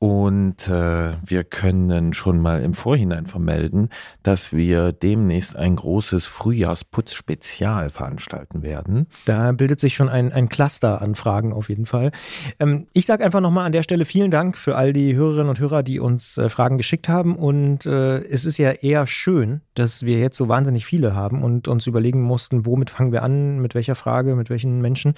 Und 0.04 0.68
äh, 0.68 1.14
wir 1.24 1.44
können 1.44 2.12
schon 2.12 2.38
mal 2.38 2.62
im 2.62 2.74
Vorhinein 2.74 3.24
vermelden, 3.24 3.88
dass 4.22 4.52
wir 4.52 4.92
demnächst 4.92 5.56
ein 5.56 5.76
großes 5.76 6.26
Frühjahrsputz-Spezial 6.26 7.88
veranstalten 7.88 8.62
werden. 8.62 9.06
Da 9.24 9.52
bildet 9.52 9.80
sich 9.80 9.94
schon 9.94 10.10
ein, 10.10 10.30
ein 10.30 10.50
Cluster 10.50 11.00
an 11.00 11.14
Fragen 11.14 11.54
auf 11.54 11.70
jeden 11.70 11.86
Fall. 11.86 12.10
Ähm, 12.60 12.86
ich 12.92 13.06
sage 13.06 13.24
einfach 13.24 13.40
nochmal 13.40 13.64
an 13.64 13.72
der 13.72 13.82
Stelle 13.82 14.04
vielen 14.04 14.30
Dank 14.30 14.58
für 14.58 14.76
all 14.76 14.92
die 14.92 15.16
Hörerinnen 15.16 15.48
und 15.48 15.58
Hörer, 15.58 15.82
die 15.82 16.00
uns 16.00 16.36
äh, 16.36 16.50
Fragen 16.50 16.76
geschickt 16.76 17.08
haben. 17.08 17.34
Und 17.34 17.86
äh, 17.86 18.18
es 18.24 18.44
ist 18.44 18.58
ja 18.58 18.72
eher 18.72 19.06
schön, 19.06 19.62
dass 19.72 20.02
wir 20.02 20.18
jetzt 20.18 20.36
so 20.36 20.48
wahnsinnig 20.48 20.84
viele 20.84 21.14
haben 21.14 21.42
und 21.42 21.66
uns 21.66 21.86
überlegen 21.86 22.20
mussten, 22.20 22.66
womit 22.66 22.90
fangen 22.90 23.12
wir 23.12 23.22
an, 23.22 23.58
mit 23.58 23.74
welcher 23.74 23.94
Frage, 23.94 24.36
mit 24.36 24.50
welchen 24.50 24.82
Menschen. 24.82 25.14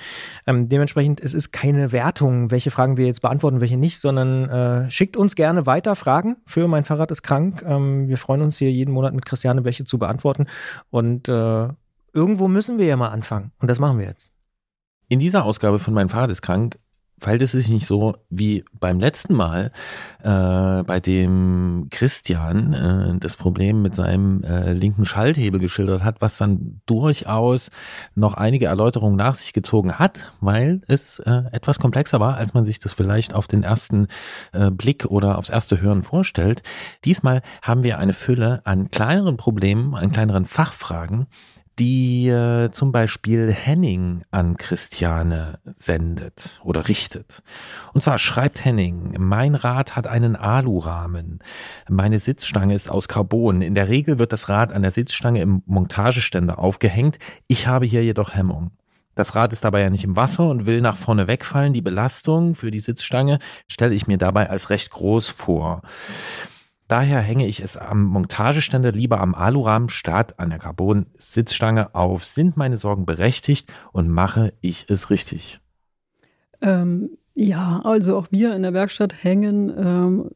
Ähm, 0.46 0.68
dementsprechend, 0.68 1.20
es 1.20 1.34
ist 1.34 1.50
keine 1.50 1.90
Wertung, 1.90 2.52
welche 2.52 2.70
Fragen 2.70 2.96
wir 2.96 3.06
jetzt 3.06 3.22
beantworten, 3.22 3.60
welche 3.60 3.76
nicht, 3.76 3.98
sondern 3.98 4.48
äh, 4.84 4.90
schickt 4.90 5.16
uns 5.16 5.34
gerne 5.34 5.66
weiter 5.66 5.96
Fragen 5.96 6.36
für 6.46 6.68
Mein 6.68 6.84
Fahrrad 6.84 7.10
ist 7.10 7.22
krank. 7.22 7.62
Ähm, 7.66 8.08
wir 8.08 8.18
freuen 8.18 8.42
uns 8.42 8.58
hier 8.58 8.70
jeden 8.70 8.92
Monat 8.92 9.14
mit 9.14 9.24
Christiane 9.24 9.64
welche 9.64 9.84
zu 9.84 9.98
beantworten. 9.98 10.46
Und 10.90 11.28
äh, 11.28 11.68
irgendwo 12.12 12.48
müssen 12.48 12.78
wir 12.78 12.86
ja 12.86 12.96
mal 12.96 13.08
anfangen. 13.08 13.52
Und 13.60 13.68
das 13.68 13.78
machen 13.78 13.98
wir 13.98 14.06
jetzt. 14.06 14.32
In 15.08 15.18
dieser 15.18 15.44
Ausgabe 15.44 15.78
von 15.78 15.94
Mein 15.94 16.08
Fahrrad 16.08 16.30
ist 16.30 16.42
krank 16.42 16.78
verhält 17.18 17.42
es 17.42 17.52
sich 17.52 17.68
nicht 17.68 17.86
so 17.86 18.16
wie 18.28 18.64
beim 18.78 19.00
letzten 19.00 19.34
Mal, 19.34 19.72
äh, 20.22 20.82
bei 20.82 21.00
dem 21.00 21.88
Christian 21.90 22.72
äh, 22.72 23.18
das 23.18 23.36
Problem 23.36 23.82
mit 23.82 23.94
seinem 23.94 24.42
äh, 24.44 24.72
linken 24.72 25.06
Schalthebel 25.06 25.58
geschildert 25.58 26.04
hat, 26.04 26.20
was 26.20 26.36
dann 26.36 26.82
durchaus 26.86 27.70
noch 28.14 28.34
einige 28.34 28.66
Erläuterungen 28.66 29.16
nach 29.16 29.34
sich 29.34 29.52
gezogen 29.52 29.94
hat, 29.98 30.32
weil 30.40 30.82
es 30.88 31.18
äh, 31.20 31.42
etwas 31.52 31.78
komplexer 31.78 32.20
war, 32.20 32.36
als 32.36 32.52
man 32.52 32.66
sich 32.66 32.78
das 32.80 32.92
vielleicht 32.92 33.34
auf 33.34 33.46
den 33.46 33.62
ersten 33.62 34.08
äh, 34.52 34.70
Blick 34.70 35.06
oder 35.06 35.38
aufs 35.38 35.50
erste 35.50 35.80
Hören 35.80 36.02
vorstellt. 36.02 36.62
Diesmal 37.04 37.42
haben 37.62 37.82
wir 37.82 37.98
eine 37.98 38.12
Fülle 38.12 38.60
an 38.64 38.90
kleineren 38.90 39.36
Problemen, 39.38 39.94
an 39.94 40.12
kleineren 40.12 40.44
Fachfragen, 40.44 41.26
die 41.78 42.28
äh, 42.28 42.70
zum 42.70 42.90
Beispiel 42.90 43.52
Henning 43.52 44.22
an 44.30 44.56
Christiane 44.56 45.58
sendet 45.64 46.60
oder 46.64 46.88
richtet. 46.88 47.42
Und 47.92 48.02
zwar 48.02 48.18
schreibt 48.18 48.64
Henning, 48.64 49.14
mein 49.18 49.54
Rad 49.54 49.94
hat 49.94 50.06
einen 50.06 50.36
Alurahmen. 50.36 51.40
Meine 51.88 52.18
Sitzstange 52.18 52.74
ist 52.74 52.90
aus 52.90 53.08
Carbon. 53.08 53.60
In 53.60 53.74
der 53.74 53.88
Regel 53.88 54.18
wird 54.18 54.32
das 54.32 54.48
Rad 54.48 54.72
an 54.72 54.82
der 54.82 54.90
Sitzstange 54.90 55.42
im 55.42 55.62
Montageständer 55.66 56.58
aufgehängt. 56.58 57.18
Ich 57.46 57.66
habe 57.66 57.84
hier 57.84 58.02
jedoch 58.02 58.34
Hemmung. 58.34 58.70
Das 59.14 59.34
Rad 59.34 59.52
ist 59.52 59.64
dabei 59.64 59.80
ja 59.80 59.90
nicht 59.90 60.04
im 60.04 60.14
Wasser 60.14 60.48
und 60.48 60.66
will 60.66 60.80
nach 60.80 60.96
vorne 60.96 61.26
wegfallen. 61.26 61.72
Die 61.72 61.82
Belastung 61.82 62.54
für 62.54 62.70
die 62.70 62.80
Sitzstange 62.80 63.38
stelle 63.66 63.94
ich 63.94 64.06
mir 64.06 64.18
dabei 64.18 64.48
als 64.50 64.70
recht 64.70 64.90
groß 64.90 65.30
vor. 65.30 65.82
Daher 66.88 67.20
hänge 67.20 67.46
ich 67.46 67.60
es 67.60 67.76
am 67.76 68.04
Montageständer 68.04 68.92
lieber 68.92 69.20
am 69.20 69.34
Alurahmen 69.34 69.88
statt 69.88 70.38
an 70.38 70.50
der 70.50 70.60
Carbon-Sitzstange 70.60 71.94
auf. 71.94 72.24
Sind 72.24 72.56
meine 72.56 72.76
Sorgen 72.76 73.06
berechtigt 73.06 73.72
und 73.92 74.08
mache 74.08 74.52
ich 74.60 74.86
es 74.88 75.10
richtig? 75.10 75.60
Ähm, 76.60 77.10
ja, 77.34 77.80
also 77.84 78.16
auch 78.16 78.28
wir 78.30 78.54
in 78.54 78.62
der 78.62 78.72
Werkstatt 78.72 79.24
hängen 79.24 79.72
ähm, 79.76 80.30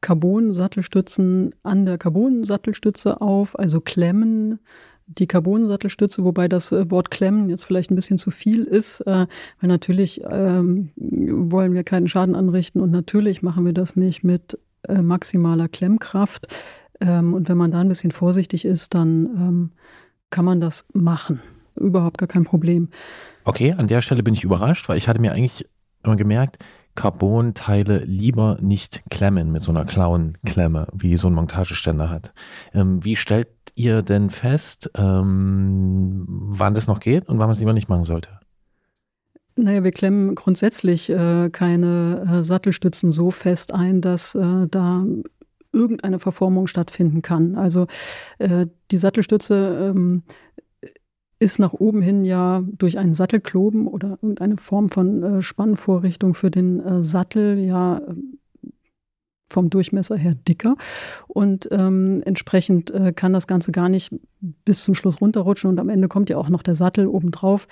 Carbon-Sattelstützen 0.00 1.54
an 1.62 1.86
der 1.86 1.98
Carbon-Sattelstütze 1.98 3.20
auf, 3.20 3.58
also 3.58 3.80
klemmen 3.80 4.60
die 5.06 5.26
Carbon-Sattelstütze, 5.26 6.24
wobei 6.24 6.48
das 6.48 6.72
äh, 6.72 6.90
Wort 6.90 7.10
klemmen 7.10 7.48
jetzt 7.48 7.64
vielleicht 7.64 7.90
ein 7.90 7.96
bisschen 7.96 8.18
zu 8.18 8.30
viel 8.30 8.64
ist, 8.64 9.00
äh, 9.00 9.26
weil 9.60 9.68
natürlich 9.68 10.20
ähm, 10.28 10.90
wollen 10.96 11.74
wir 11.74 11.84
keinen 11.84 12.08
Schaden 12.08 12.34
anrichten 12.34 12.80
und 12.80 12.90
natürlich 12.90 13.42
machen 13.42 13.64
wir 13.64 13.72
das 13.72 13.96
nicht 13.96 14.24
mit 14.24 14.58
äh, 14.88 15.02
maximaler 15.02 15.68
Klemmkraft. 15.68 16.46
Ähm, 17.00 17.34
und 17.34 17.48
wenn 17.48 17.58
man 17.58 17.70
da 17.70 17.80
ein 17.80 17.88
bisschen 17.88 18.10
vorsichtig 18.10 18.64
ist, 18.64 18.94
dann 18.94 19.24
ähm, 19.26 19.70
kann 20.30 20.44
man 20.44 20.60
das 20.60 20.86
machen. 20.92 21.40
Überhaupt 21.74 22.18
gar 22.18 22.28
kein 22.28 22.44
Problem. 22.44 22.88
Okay, 23.44 23.72
an 23.72 23.86
der 23.86 24.00
Stelle 24.00 24.22
bin 24.22 24.34
ich 24.34 24.44
überrascht, 24.44 24.88
weil 24.88 24.96
ich 24.96 25.08
hatte 25.08 25.20
mir 25.20 25.32
eigentlich 25.32 25.66
immer 26.02 26.16
gemerkt, 26.16 26.58
Carbon-Teile 26.94 28.04
lieber 28.04 28.58
nicht 28.60 29.02
klemmen 29.10 29.52
mit 29.52 29.62
so 29.62 29.70
einer 29.70 29.84
Klauenklemme, 29.84 30.88
wie 30.94 31.16
so 31.16 31.28
ein 31.28 31.34
Montageständer 31.34 32.10
hat. 32.10 32.32
Ähm, 32.72 33.04
wie 33.04 33.16
stellt 33.16 33.48
ihr 33.74 34.02
denn 34.02 34.30
fest, 34.30 34.90
ähm, 34.96 36.24
wann 36.26 36.74
das 36.74 36.86
noch 36.86 37.00
geht 37.00 37.28
und 37.28 37.38
wann 37.38 37.46
man 37.46 37.54
es 37.54 37.60
lieber 37.60 37.74
nicht 37.74 37.88
machen 37.88 38.04
sollte? 38.04 38.30
Naja, 39.58 39.82
wir 39.82 39.90
klemmen 39.90 40.34
grundsätzlich 40.34 41.08
äh, 41.08 41.48
keine 41.50 42.40
äh, 42.40 42.44
Sattelstützen 42.44 43.10
so 43.10 43.30
fest 43.30 43.72
ein, 43.72 44.02
dass 44.02 44.34
äh, 44.34 44.66
da 44.70 45.04
irgendeine 45.72 46.18
Verformung 46.18 46.66
stattfinden 46.66 47.22
kann. 47.22 47.56
Also 47.56 47.86
äh, 48.38 48.66
die 48.90 48.98
Sattelstütze 48.98 49.94
ähm, 49.94 50.22
ist 51.38 51.58
nach 51.58 51.72
oben 51.72 52.02
hin 52.02 52.24
ja 52.24 52.64
durch 52.72 52.98
einen 52.98 53.14
Sattelkloben 53.14 53.86
oder 53.86 54.18
irgendeine 54.22 54.58
Form 54.58 54.90
von 54.90 55.22
äh, 55.22 55.42
Spannvorrichtung 55.42 56.34
für 56.34 56.50
den 56.50 56.80
äh, 56.80 57.02
Sattel 57.02 57.58
ja 57.58 58.02
vom 59.48 59.70
Durchmesser 59.70 60.16
her 60.16 60.34
dicker 60.34 60.76
und 61.28 61.68
ähm, 61.70 62.22
entsprechend 62.24 62.90
äh, 62.90 63.12
kann 63.12 63.32
das 63.32 63.46
Ganze 63.46 63.70
gar 63.70 63.88
nicht 63.88 64.12
bis 64.64 64.82
zum 64.82 64.94
Schluss 64.94 65.20
runterrutschen 65.20 65.70
und 65.70 65.78
am 65.78 65.88
Ende 65.88 66.08
kommt 66.08 66.30
ja 66.30 66.36
auch 66.36 66.48
noch 66.48 66.62
der 66.62 66.74
Sattel 66.74 67.06
obendrauf. 67.06 67.68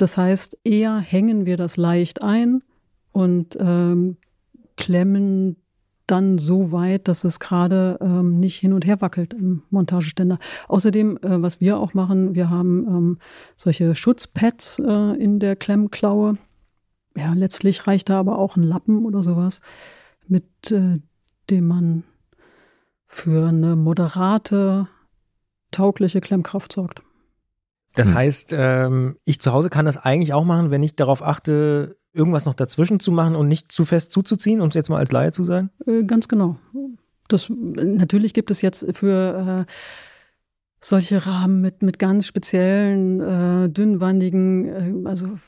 Das 0.00 0.16
heißt, 0.16 0.56
eher 0.64 0.96
hängen 0.96 1.44
wir 1.44 1.58
das 1.58 1.76
leicht 1.76 2.22
ein 2.22 2.62
und 3.12 3.54
ähm, 3.60 4.16
klemmen 4.78 5.56
dann 6.06 6.38
so 6.38 6.72
weit, 6.72 7.06
dass 7.06 7.22
es 7.22 7.38
gerade 7.38 7.98
ähm, 8.00 8.40
nicht 8.40 8.56
hin 8.58 8.72
und 8.72 8.86
her 8.86 9.02
wackelt 9.02 9.34
im 9.34 9.62
Montageständer. 9.68 10.38
Außerdem, 10.68 11.18
äh, 11.18 11.42
was 11.42 11.60
wir 11.60 11.78
auch 11.78 11.92
machen, 11.92 12.34
wir 12.34 12.48
haben 12.48 12.86
ähm, 12.88 13.18
solche 13.56 13.94
Schutzpads 13.94 14.78
äh, 14.78 15.22
in 15.22 15.38
der 15.38 15.54
Klemmklaue. 15.54 16.38
Ja, 17.14 17.34
letztlich 17.34 17.86
reicht 17.86 18.08
da 18.08 18.18
aber 18.18 18.38
auch 18.38 18.56
ein 18.56 18.62
Lappen 18.62 19.04
oder 19.04 19.22
sowas, 19.22 19.60
mit 20.26 20.70
äh, 20.70 20.98
dem 21.50 21.68
man 21.68 22.04
für 23.06 23.48
eine 23.48 23.76
moderate, 23.76 24.88
taugliche 25.72 26.22
Klemmkraft 26.22 26.72
sorgt. 26.72 27.02
Das 27.94 28.10
hm. 28.10 28.14
heißt, 28.16 28.54
ähm, 28.56 29.16
ich 29.24 29.40
zu 29.40 29.52
Hause 29.52 29.70
kann 29.70 29.86
das 29.86 29.96
eigentlich 29.96 30.32
auch 30.32 30.44
machen, 30.44 30.70
wenn 30.70 30.82
ich 30.82 30.96
darauf 30.96 31.22
achte, 31.22 31.96
irgendwas 32.12 32.46
noch 32.46 32.54
dazwischen 32.54 33.00
zu 33.00 33.12
machen 33.12 33.36
und 33.36 33.48
nicht 33.48 33.72
zu 33.72 33.84
fest 33.84 34.12
zuzuziehen, 34.12 34.60
um 34.60 34.68
es 34.68 34.74
jetzt 34.74 34.90
mal 34.90 34.98
als 34.98 35.12
Laie 35.12 35.32
zu 35.32 35.44
sagen? 35.44 35.70
Äh, 35.86 36.04
ganz 36.04 36.28
genau. 36.28 36.56
Das, 37.28 37.48
natürlich 37.48 38.34
gibt 38.34 38.50
es 38.50 38.62
jetzt 38.62 38.84
für 38.96 39.66
äh, 39.68 39.72
solche 40.80 41.26
Rahmen 41.26 41.60
mit, 41.60 41.82
mit 41.82 41.98
ganz 41.98 42.26
speziellen, 42.26 43.20
äh, 43.20 43.68
dünnwandigen, 43.68 45.04
äh, 45.04 45.08
also 45.08 45.38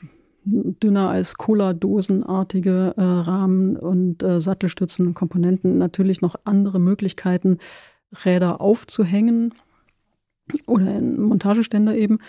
dünner 0.45 1.09
als 1.09 1.35
Cola-Dosenartige 1.35 2.93
äh, 2.97 3.01
Rahmen 3.01 3.77
und 3.77 4.23
äh, 4.23 4.41
Sattelstützen, 4.41 5.13
Komponenten 5.13 5.77
natürlich 5.77 6.21
noch 6.21 6.35
andere 6.43 6.79
Möglichkeiten, 6.79 7.59
Räder 8.25 8.61
aufzuhängen 8.61 9.53
oder 10.67 10.95
in 10.95 11.21
Montageständer 11.21 11.95
eben. 11.95 12.19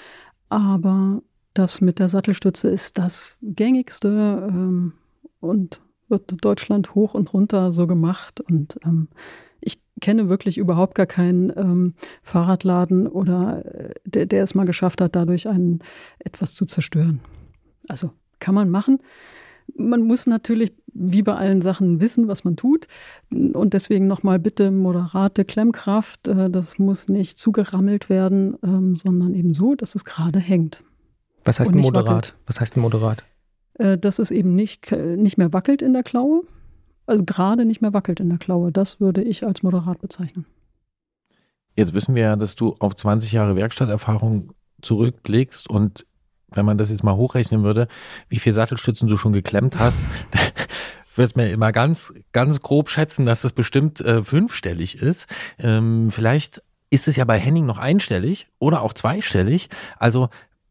Aber 0.49 1.23
das 1.55 1.81
mit 1.81 1.99
der 1.99 2.09
Sattelstütze 2.09 2.69
ist 2.69 2.99
das 2.99 3.37
gängigste 3.43 4.49
ähm, 4.51 4.95
und 5.41 5.81
wird 6.09 6.35
Deutschland 6.45 6.95
hoch 6.95 7.15
und 7.15 7.33
runter 7.33 7.73
so 7.73 7.87
gemacht. 7.87 8.41
Und 8.41 8.79
ähm, 8.85 9.09
ich 9.61 9.79
kenne 10.01 10.29
wirklich 10.29 10.59
überhaupt 10.59 10.95
gar 10.95 11.07
keinen 11.07 11.51
ähm, 11.57 11.95
Fahrradladen 12.23 13.07
oder 13.07 13.65
äh, 13.65 13.95
der, 14.05 14.27
der 14.27 14.43
es 14.43 14.55
mal 14.55 14.67
geschafft 14.67 15.01
hat, 15.01 15.17
dadurch 15.17 15.49
einen 15.49 15.81
etwas 16.19 16.55
zu 16.55 16.67
zerstören. 16.67 17.21
Also 17.89 18.11
kann 18.39 18.55
man 18.55 18.71
machen. 18.71 18.99
Man 19.77 20.03
muss 20.03 20.27
natürlich 20.27 20.73
wie 20.95 21.23
bei 21.23 21.35
allen 21.35 21.61
Sachen 21.61 22.01
wissen, 22.01 22.29
was 22.29 22.45
man 22.45 22.57
tut. 22.57 22.87
Und 23.31 23.75
deswegen 23.75 24.07
nochmal 24.07 24.39
bitte 24.39 24.71
moderate 24.71 25.45
Klemmkraft. 25.45 26.29
Äh, 26.29 26.49
das 26.51 26.79
muss 26.79 27.09
nicht 27.09 27.39
zugerammelt 27.39 28.09
werden, 28.09 28.57
ähm, 28.63 28.97
sondern 28.97 29.35
eben 29.35 29.53
so, 29.53 29.75
dass 29.75 29.95
es 29.95 30.05
gerade 30.05 30.39
hängt. 30.39 30.83
Was 31.45 31.61
heißt 31.61 31.73
ein 31.73 31.81
moderat? 31.81 32.07
Wackelt. 32.07 32.35
Was 32.47 32.61
heißt 32.61 32.77
ein 32.77 32.81
moderat? 32.81 33.25
Äh, 33.75 33.99
dass 33.99 34.19
es 34.19 34.31
eben 34.31 34.55
nicht, 34.55 34.93
nicht 34.93 35.37
mehr 35.37 35.53
wackelt 35.53 35.83
in 35.83 35.93
der 35.93 36.05
Klaue. 36.05 36.43
Also 37.07 37.25
gerade 37.25 37.67
nicht 37.67 37.83
mehr 37.83 37.93
wackelt 37.93 38.21
in 38.21 38.31
der 38.31 38.39
Klaue. 38.39 38.73
Das 38.73 39.01
würde 39.01 39.23
ich 39.23 39.45
als 39.47 39.63
moderat 39.63 40.01
bezeichnen. 40.01 40.47
Jetzt 41.77 41.93
wissen 41.93 42.15
wir 42.15 42.23
ja, 42.23 42.37
dass 42.37 42.55
du 42.55 42.77
auf 42.79 42.95
20 42.95 43.33
Jahre 43.33 43.57
Werkstatterfahrung 43.57 44.53
zurückblickst 44.81 45.69
und 45.69 46.07
wenn 46.57 46.65
man 46.65 46.79
das 46.79 46.91
jetzt 46.91 47.05
mal 47.05 47.17
hochrechnen 47.17 47.63
würde, 47.63 47.89
wie 48.29 48.39
viele 48.39 48.55
Sattelstützen 48.55 49.09
du 49.09 49.17
schon 49.17 49.33
geklemmt 49.33 49.79
hast, 49.79 49.99
würde 51.17 51.33
mir 51.37 51.51
immer 51.51 51.73
ganz, 51.73 52.13
ganz 52.33 52.61
grob 52.61 52.89
schätzen, 52.89 53.27
dass 53.27 53.43
das 53.43 53.53
bestimmt 53.53 54.01
äh, 54.01 54.23
fünfstellig 54.23 55.01
ist. 55.01 55.27
Ähm, 55.59 56.11
vielleicht 56.11 56.63
ist 56.91 57.09
es 57.09 57.17
ja 57.17 57.25
bei 57.25 57.39
Henning 57.39 57.67
noch 57.67 57.79
einstellig 57.79 58.49
oder 58.59 58.83
auch 58.83 58.93
zweistellig. 58.93 59.69
Also 59.99 60.29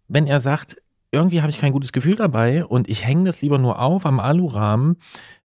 wenn 0.08 0.28
er 0.28 0.40
sagt, 0.40 0.78
irgendwie 1.12 1.42
habe 1.42 1.50
ich 1.50 1.60
kein 1.60 1.74
gutes 1.74 1.92
Gefühl 1.92 2.16
dabei 2.16 2.66
und 2.66 2.90
ich 2.90 3.06
hänge 3.06 3.26
das 3.26 3.42
lieber 3.42 3.58
nur 3.58 3.80
auf 3.80 4.06
am 4.06 4.20
Alurahmen, 4.20 4.98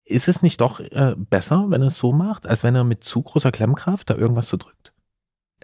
ist 0.04 0.28
es 0.28 0.42
nicht 0.42 0.60
doch 0.60 0.80
äh, 0.80 1.14
besser, 1.16 1.66
wenn 1.68 1.82
er 1.82 1.88
es 1.88 1.98
so 1.98 2.12
macht, 2.12 2.46
als 2.46 2.64
wenn 2.64 2.74
er 2.74 2.84
mit 2.84 3.04
zu 3.04 3.22
großer 3.22 3.52
Klemmkraft 3.52 4.08
da 4.08 4.14
irgendwas 4.14 4.48
so 4.48 4.56
drückt? 4.56 4.92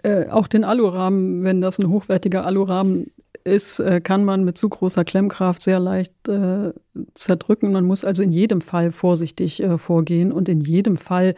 Äh, 0.03 0.29
auch 0.29 0.47
den 0.47 0.63
Alurahmen, 0.63 1.43
wenn 1.43 1.61
das 1.61 1.79
ein 1.79 1.89
hochwertiger 1.89 2.45
Alurahmen 2.45 3.11
ist, 3.45 3.79
äh, 3.79 4.01
kann 4.01 4.25
man 4.25 4.43
mit 4.43 4.57
zu 4.57 4.67
großer 4.67 5.05
Klemmkraft 5.05 5.61
sehr 5.61 5.79
leicht 5.79 6.27
äh, 6.27 6.73
zerdrücken. 7.13 7.71
Man 7.71 7.85
muss 7.85 8.03
also 8.03 8.23
in 8.23 8.31
jedem 8.31 8.61
Fall 8.61 8.91
vorsichtig 8.91 9.61
äh, 9.61 9.77
vorgehen 9.77 10.31
und 10.31 10.49
in 10.49 10.59
jedem 10.59 10.97
Fall 10.97 11.35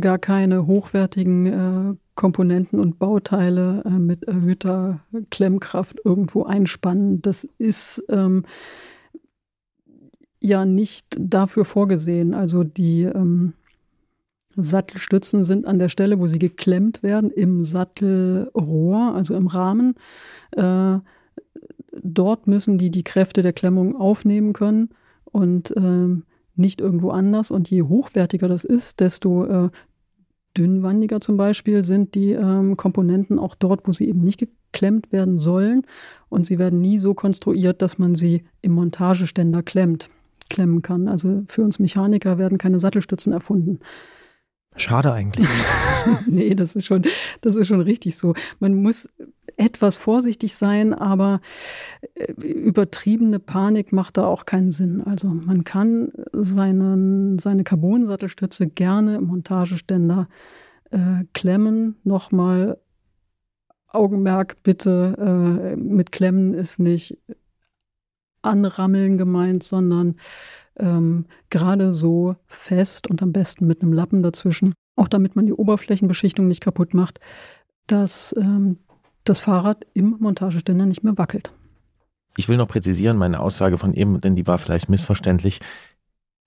gar 0.00 0.18
keine 0.18 0.66
hochwertigen 0.66 1.46
äh, 1.46 1.96
Komponenten 2.14 2.78
und 2.78 2.98
Bauteile 2.98 3.82
äh, 3.84 3.90
mit 3.90 4.24
erhöhter 4.24 5.00
Klemmkraft 5.30 5.98
irgendwo 6.04 6.44
einspannen. 6.44 7.20
Das 7.20 7.48
ist 7.58 8.02
ähm, 8.08 8.44
ja 10.40 10.64
nicht 10.64 11.06
dafür 11.18 11.64
vorgesehen. 11.64 12.34
Also 12.34 12.62
die 12.62 13.02
ähm, 13.02 13.54
Sattelstützen 14.56 15.44
sind 15.44 15.66
an 15.66 15.78
der 15.78 15.88
Stelle, 15.88 16.20
wo 16.20 16.26
sie 16.26 16.38
geklemmt 16.38 17.02
werden, 17.02 17.30
im 17.30 17.64
Sattelrohr, 17.64 19.14
also 19.14 19.34
im 19.34 19.46
Rahmen. 19.48 19.94
Äh, 20.52 20.98
dort 22.02 22.46
müssen 22.46 22.78
die 22.78 22.90
die 22.90 23.04
Kräfte 23.04 23.42
der 23.42 23.52
Klemmung 23.52 23.96
aufnehmen 23.96 24.52
können 24.52 24.90
und 25.24 25.76
äh, 25.76 26.16
nicht 26.54 26.80
irgendwo 26.80 27.10
anders. 27.10 27.50
Und 27.50 27.70
je 27.70 27.82
hochwertiger 27.82 28.48
das 28.48 28.64
ist, 28.64 29.00
desto 29.00 29.44
äh, 29.44 29.70
dünnwandiger 30.56 31.20
zum 31.20 31.36
Beispiel 31.36 31.82
sind 31.82 32.14
die 32.14 32.32
ähm, 32.32 32.76
Komponenten 32.76 33.38
auch 33.38 33.54
dort, 33.54 33.86
wo 33.86 33.92
sie 33.92 34.08
eben 34.08 34.22
nicht 34.22 34.38
geklemmt 34.38 35.12
werden 35.12 35.38
sollen. 35.38 35.82
Und 36.28 36.46
sie 36.46 36.58
werden 36.58 36.80
nie 36.80 36.98
so 36.98 37.14
konstruiert, 37.14 37.82
dass 37.82 37.98
man 37.98 38.14
sie 38.14 38.44
im 38.60 38.72
Montageständer 38.72 39.62
klemmt, 39.62 40.10
klemmen 40.50 40.82
kann. 40.82 41.08
Also 41.08 41.42
für 41.46 41.62
uns 41.62 41.78
Mechaniker 41.78 42.38
werden 42.38 42.58
keine 42.58 42.80
Sattelstützen 42.80 43.32
erfunden. 43.32 43.80
Schade 44.76 45.12
eigentlich. 45.12 45.48
nee, 46.26 46.54
das 46.54 46.74
ist 46.74 46.86
schon, 46.86 47.02
das 47.40 47.56
ist 47.56 47.68
schon 47.68 47.80
richtig 47.80 48.16
so. 48.16 48.34
Man 48.58 48.74
muss 48.74 49.08
etwas 49.56 49.96
vorsichtig 49.96 50.54
sein, 50.54 50.94
aber 50.94 51.40
äh, 52.14 52.32
übertriebene 52.32 53.38
Panik 53.38 53.92
macht 53.92 54.16
da 54.16 54.26
auch 54.26 54.46
keinen 54.46 54.70
Sinn. 54.70 55.02
Also 55.02 55.28
man 55.28 55.64
kann 55.64 56.12
seinen, 56.32 57.38
seine 57.38 57.64
Carbon-Sattelstütze 57.64 58.66
gerne 58.68 59.16
im 59.16 59.24
Montageständer 59.24 60.28
äh, 60.90 61.24
klemmen. 61.34 61.96
Nochmal 62.04 62.78
Augenmerk 63.88 64.62
bitte, 64.62 65.16
äh, 65.18 65.76
mit 65.76 66.12
Klemmen 66.12 66.54
ist 66.54 66.78
nicht 66.78 67.18
anrammeln 68.40 69.18
gemeint, 69.18 69.62
sondern 69.62 70.16
ähm, 70.82 71.26
gerade 71.48 71.94
so 71.94 72.36
fest 72.46 73.08
und 73.08 73.22
am 73.22 73.32
besten 73.32 73.66
mit 73.66 73.80
einem 73.80 73.92
Lappen 73.92 74.22
dazwischen, 74.22 74.74
auch 74.96 75.08
damit 75.08 75.36
man 75.36 75.46
die 75.46 75.54
Oberflächenbeschichtung 75.54 76.48
nicht 76.48 76.60
kaputt 76.60 76.92
macht, 76.92 77.20
dass 77.86 78.34
ähm, 78.38 78.78
das 79.24 79.40
Fahrrad 79.40 79.86
im 79.94 80.16
Montageständer 80.18 80.84
nicht 80.84 81.04
mehr 81.04 81.16
wackelt. 81.16 81.52
Ich 82.36 82.48
will 82.48 82.56
noch 82.56 82.68
präzisieren, 82.68 83.16
meine 83.16 83.40
Aussage 83.40 83.78
von 83.78 83.94
eben, 83.94 84.20
denn 84.20 84.36
die 84.36 84.46
war 84.46 84.58
vielleicht 84.58 84.88
missverständlich. 84.88 85.60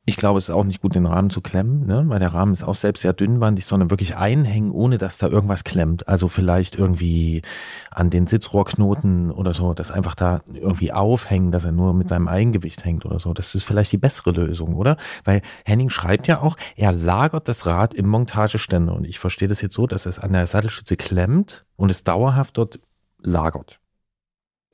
Ich 0.07 0.17
glaube, 0.17 0.37
es 0.37 0.45
ist 0.45 0.55
auch 0.55 0.63
nicht 0.63 0.81
gut, 0.81 0.93
den 0.93 1.07
Rahmen 1.07 1.31
zu 1.31 1.41
klemmen, 1.41 1.87
ne? 1.87 2.03
weil 2.07 2.19
der 2.19 2.31
Rahmen 2.31 2.53
ist 2.53 2.63
auch 2.63 2.75
selbst 2.75 3.01
sehr 3.01 3.13
dünnwandig, 3.13 3.65
sondern 3.65 3.89
wirklich 3.89 4.15
einhängen, 4.15 4.69
ohne 4.69 4.99
dass 4.99 5.17
da 5.17 5.27
irgendwas 5.27 5.63
klemmt. 5.63 6.07
Also 6.07 6.27
vielleicht 6.27 6.75
irgendwie 6.75 7.41
an 7.89 8.11
den 8.11 8.27
Sitzrohrknoten 8.27 9.31
oder 9.31 9.55
so, 9.55 9.73
das 9.73 9.89
einfach 9.89 10.13
da 10.13 10.41
irgendwie 10.53 10.91
aufhängen, 10.91 11.51
dass 11.51 11.63
er 11.63 11.71
nur 11.71 11.95
mit 11.95 12.07
seinem 12.07 12.27
Eigengewicht 12.27 12.85
hängt 12.85 13.03
oder 13.03 13.17
so. 13.17 13.33
Das 13.33 13.55
ist 13.55 13.63
vielleicht 13.63 13.91
die 13.93 13.97
bessere 13.97 14.29
Lösung, 14.29 14.75
oder? 14.75 14.97
Weil 15.23 15.41
Henning 15.65 15.89
schreibt 15.89 16.27
ja 16.27 16.39
auch, 16.39 16.55
er 16.75 16.91
lagert 16.91 17.47
das 17.47 17.65
Rad 17.65 17.95
im 17.95 18.07
Montageständer. 18.07 18.93
Und 18.93 19.05
ich 19.05 19.17
verstehe 19.17 19.47
das 19.47 19.61
jetzt 19.61 19.73
so, 19.73 19.87
dass 19.87 20.05
es 20.05 20.19
an 20.19 20.33
der 20.33 20.45
Sattelstütze 20.45 20.97
klemmt 20.97 21.65
und 21.77 21.89
es 21.89 22.03
dauerhaft 22.03 22.59
dort 22.59 22.79
lagert. 23.23 23.79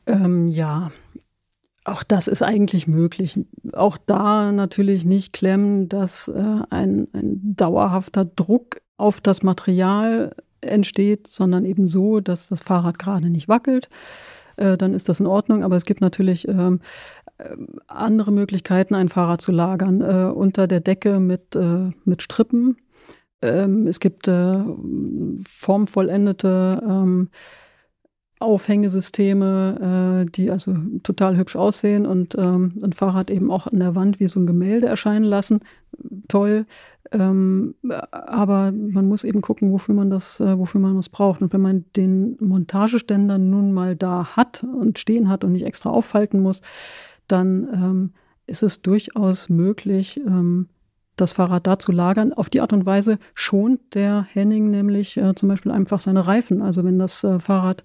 Ähm, 0.07 0.47
ja, 0.47 0.91
auch 1.83 2.03
das 2.03 2.27
ist 2.27 2.43
eigentlich 2.43 2.87
möglich. 2.87 3.39
Auch 3.73 3.97
da 3.97 4.51
natürlich 4.51 5.05
nicht 5.05 5.33
klemmen, 5.33 5.89
dass 5.89 6.27
äh, 6.27 6.61
ein, 6.69 7.07
ein 7.13 7.55
dauerhafter 7.55 8.25
Druck 8.25 8.81
auf 8.97 9.19
das 9.19 9.41
Material 9.41 10.35
entsteht, 10.61 11.27
sondern 11.27 11.65
eben 11.65 11.87
so, 11.87 12.19
dass 12.19 12.49
das 12.49 12.61
Fahrrad 12.61 12.99
gerade 12.99 13.29
nicht 13.29 13.47
wackelt. 13.47 13.89
Äh, 14.57 14.77
dann 14.77 14.93
ist 14.93 15.09
das 15.09 15.19
in 15.19 15.25
Ordnung. 15.25 15.63
Aber 15.63 15.75
es 15.75 15.85
gibt 15.85 16.01
natürlich 16.01 16.47
ähm, 16.47 16.81
äh, 17.39 17.55
andere 17.87 18.31
Möglichkeiten, 18.31 18.93
ein 18.93 19.09
Fahrrad 19.09 19.41
zu 19.41 19.51
lagern. 19.51 20.01
Äh, 20.01 20.31
unter 20.31 20.67
der 20.67 20.81
Decke 20.81 21.19
mit, 21.19 21.55
äh, 21.55 21.89
mit 22.05 22.21
Strippen. 22.21 22.77
Ähm, 23.41 23.87
es 23.87 23.99
gibt 23.99 24.27
äh, 24.27 24.63
formvollendete 25.47 26.83
ähm, 26.87 27.29
Aufhängesysteme, 28.41 30.25
äh, 30.25 30.31
die 30.31 30.51
also 30.51 30.75
total 31.03 31.37
hübsch 31.37 31.55
aussehen 31.55 32.05
und 32.05 32.35
ähm, 32.37 32.79
ein 32.83 32.93
Fahrrad 32.93 33.29
eben 33.29 33.51
auch 33.51 33.67
an 33.67 33.79
der 33.79 33.95
Wand 33.95 34.19
wie 34.19 34.27
so 34.27 34.39
ein 34.39 34.47
Gemälde 34.47 34.87
erscheinen 34.87 35.25
lassen. 35.25 35.61
Toll. 36.27 36.65
Ähm, 37.11 37.75
aber 38.11 38.71
man 38.71 39.07
muss 39.07 39.23
eben 39.23 39.41
gucken, 39.41 39.71
wofür 39.71 39.93
man 39.95 40.09
das, 40.09 40.39
äh, 40.39 40.57
wofür 40.57 40.79
man 40.79 40.95
das 40.95 41.09
braucht. 41.09 41.41
Und 41.41 41.51
wenn 41.53 41.61
man 41.61 41.85
den 41.95 42.37
Montageständer 42.39 43.37
nun 43.37 43.73
mal 43.73 43.95
da 43.95 44.35
hat 44.35 44.63
und 44.63 44.97
stehen 44.99 45.29
hat 45.29 45.43
und 45.43 45.51
nicht 45.51 45.65
extra 45.65 45.89
aufhalten 45.89 46.39
muss, 46.39 46.61
dann 47.27 47.67
ähm, 47.73 48.13
ist 48.47 48.63
es 48.63 48.81
durchaus 48.81 49.49
möglich, 49.49 50.21
ähm, 50.25 50.67
das 51.17 51.33
Fahrrad 51.33 51.67
da 51.67 51.79
zu 51.79 51.91
lagern. 51.91 52.33
Auf 52.33 52.49
die 52.49 52.61
Art 52.61 52.73
und 52.73 52.85
Weise 52.85 53.19
schont 53.33 53.79
der 53.93 54.25
Henning 54.31 54.69
nämlich 54.69 55.17
äh, 55.17 55.35
zum 55.35 55.49
Beispiel 55.49 55.71
einfach 55.71 55.99
seine 55.99 56.25
Reifen. 56.25 56.61
Also 56.61 56.83
wenn 56.83 56.99
das 56.99 57.23
äh, 57.23 57.39
Fahrrad 57.39 57.83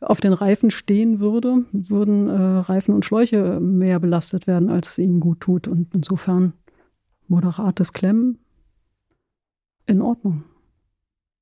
auf 0.00 0.20
den 0.20 0.32
Reifen 0.32 0.70
stehen 0.70 1.20
würde, 1.20 1.64
würden 1.72 2.28
äh, 2.28 2.58
Reifen 2.60 2.94
und 2.94 3.04
Schläuche 3.04 3.60
mehr 3.60 3.98
belastet 3.98 4.46
werden, 4.46 4.70
als 4.70 4.92
es 4.92 4.98
ihnen 4.98 5.20
gut 5.20 5.40
tut. 5.40 5.68
Und 5.68 5.94
insofern 5.94 6.52
moderates 7.26 7.92
Klemmen 7.92 8.38
in 9.86 10.00
Ordnung. 10.02 10.44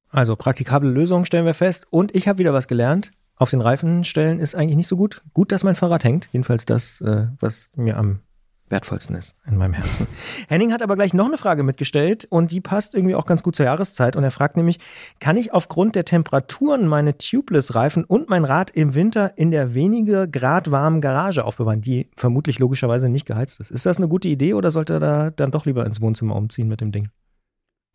Also 0.09 0.37
praktikable 0.37 0.91
Lösungen 0.91 1.27
stellen 1.27 1.47
wir 1.47 1.55
fest. 1.55 1.87
Und 1.91 2.15
ich 2.15 2.29
habe 2.29 2.39
wieder 2.39 2.53
was 2.53 2.69
gelernt. 2.69 3.13
Auf 3.35 3.51
den 3.51 3.61
Reifen 3.61 4.05
stellen 4.05 4.39
ist 4.39 4.55
eigentlich 4.55 4.77
nicht 4.77 4.89
so 4.89 4.97
gut. 4.97 5.23
Gut, 5.35 5.53
dass 5.53 5.65
mein 5.65 5.75
Fahrrad 5.75 6.05
hängt. 6.05 6.29
Jedenfalls 6.33 6.65
das, 6.65 7.01
äh, 7.03 7.27
was 7.39 7.69
mir 7.75 7.99
am 7.99 8.21
wertvollsten 8.69 9.17
ist 9.17 9.37
in 9.47 9.57
meinem 9.57 9.75
Herzen. 9.75 10.07
Henning 10.49 10.73
hat 10.73 10.83
aber 10.83 10.97
gleich 10.97 11.15
noch 11.15 11.27
eine 11.27 11.39
Frage 11.39 11.63
mitgestellt 11.63 12.27
und 12.31 12.51
die 12.51 12.61
passt 12.61 12.95
irgendwie 12.95 13.15
auch 13.15 13.27
ganz 13.27 13.43
gut 13.43 13.57
zur 13.57 13.67
Jahreszeit. 13.67 14.17
Und 14.17 14.25
er 14.25 14.31
fragt 14.31 14.57
nämlich, 14.57 14.79
kann 15.21 15.37
ich 15.37 15.53
aufgrund 15.53 15.95
der 15.95 16.05
Temperaturen 16.05 16.89
meine 16.89 17.17
Tubeless-Reifen 17.17 18.05
und 18.05 18.29
mein 18.29 18.45
Rad 18.45 18.71
im 18.71 18.95
Winter 18.95 19.33
in 19.37 19.51
der 19.51 19.75
wenige 19.75 20.29
Grad 20.29 20.71
warmen 20.71 21.01
Garage 21.01 21.45
aufbewahren, 21.45 21.81
die 21.81 22.11
vermutlich 22.17 22.59
logischerweise 22.59 23.09
nicht 23.09 23.27
geheizt 23.27 23.61
ist? 23.61 23.71
Ist 23.71 23.87
das 23.87 23.99
eine 23.99 24.09
gute 24.09 24.29
Idee 24.29 24.55
oder 24.55 24.71
sollte 24.71 24.95
er 24.95 25.01
da 25.01 25.31
dann 25.31 25.51
doch 25.51 25.67
lieber 25.67 25.87
ins 25.87 26.01
Wohnzimmer 26.01 26.37
umziehen 26.37 26.69
mit 26.69 26.81
dem 26.81 26.93
Ding? 26.93 27.09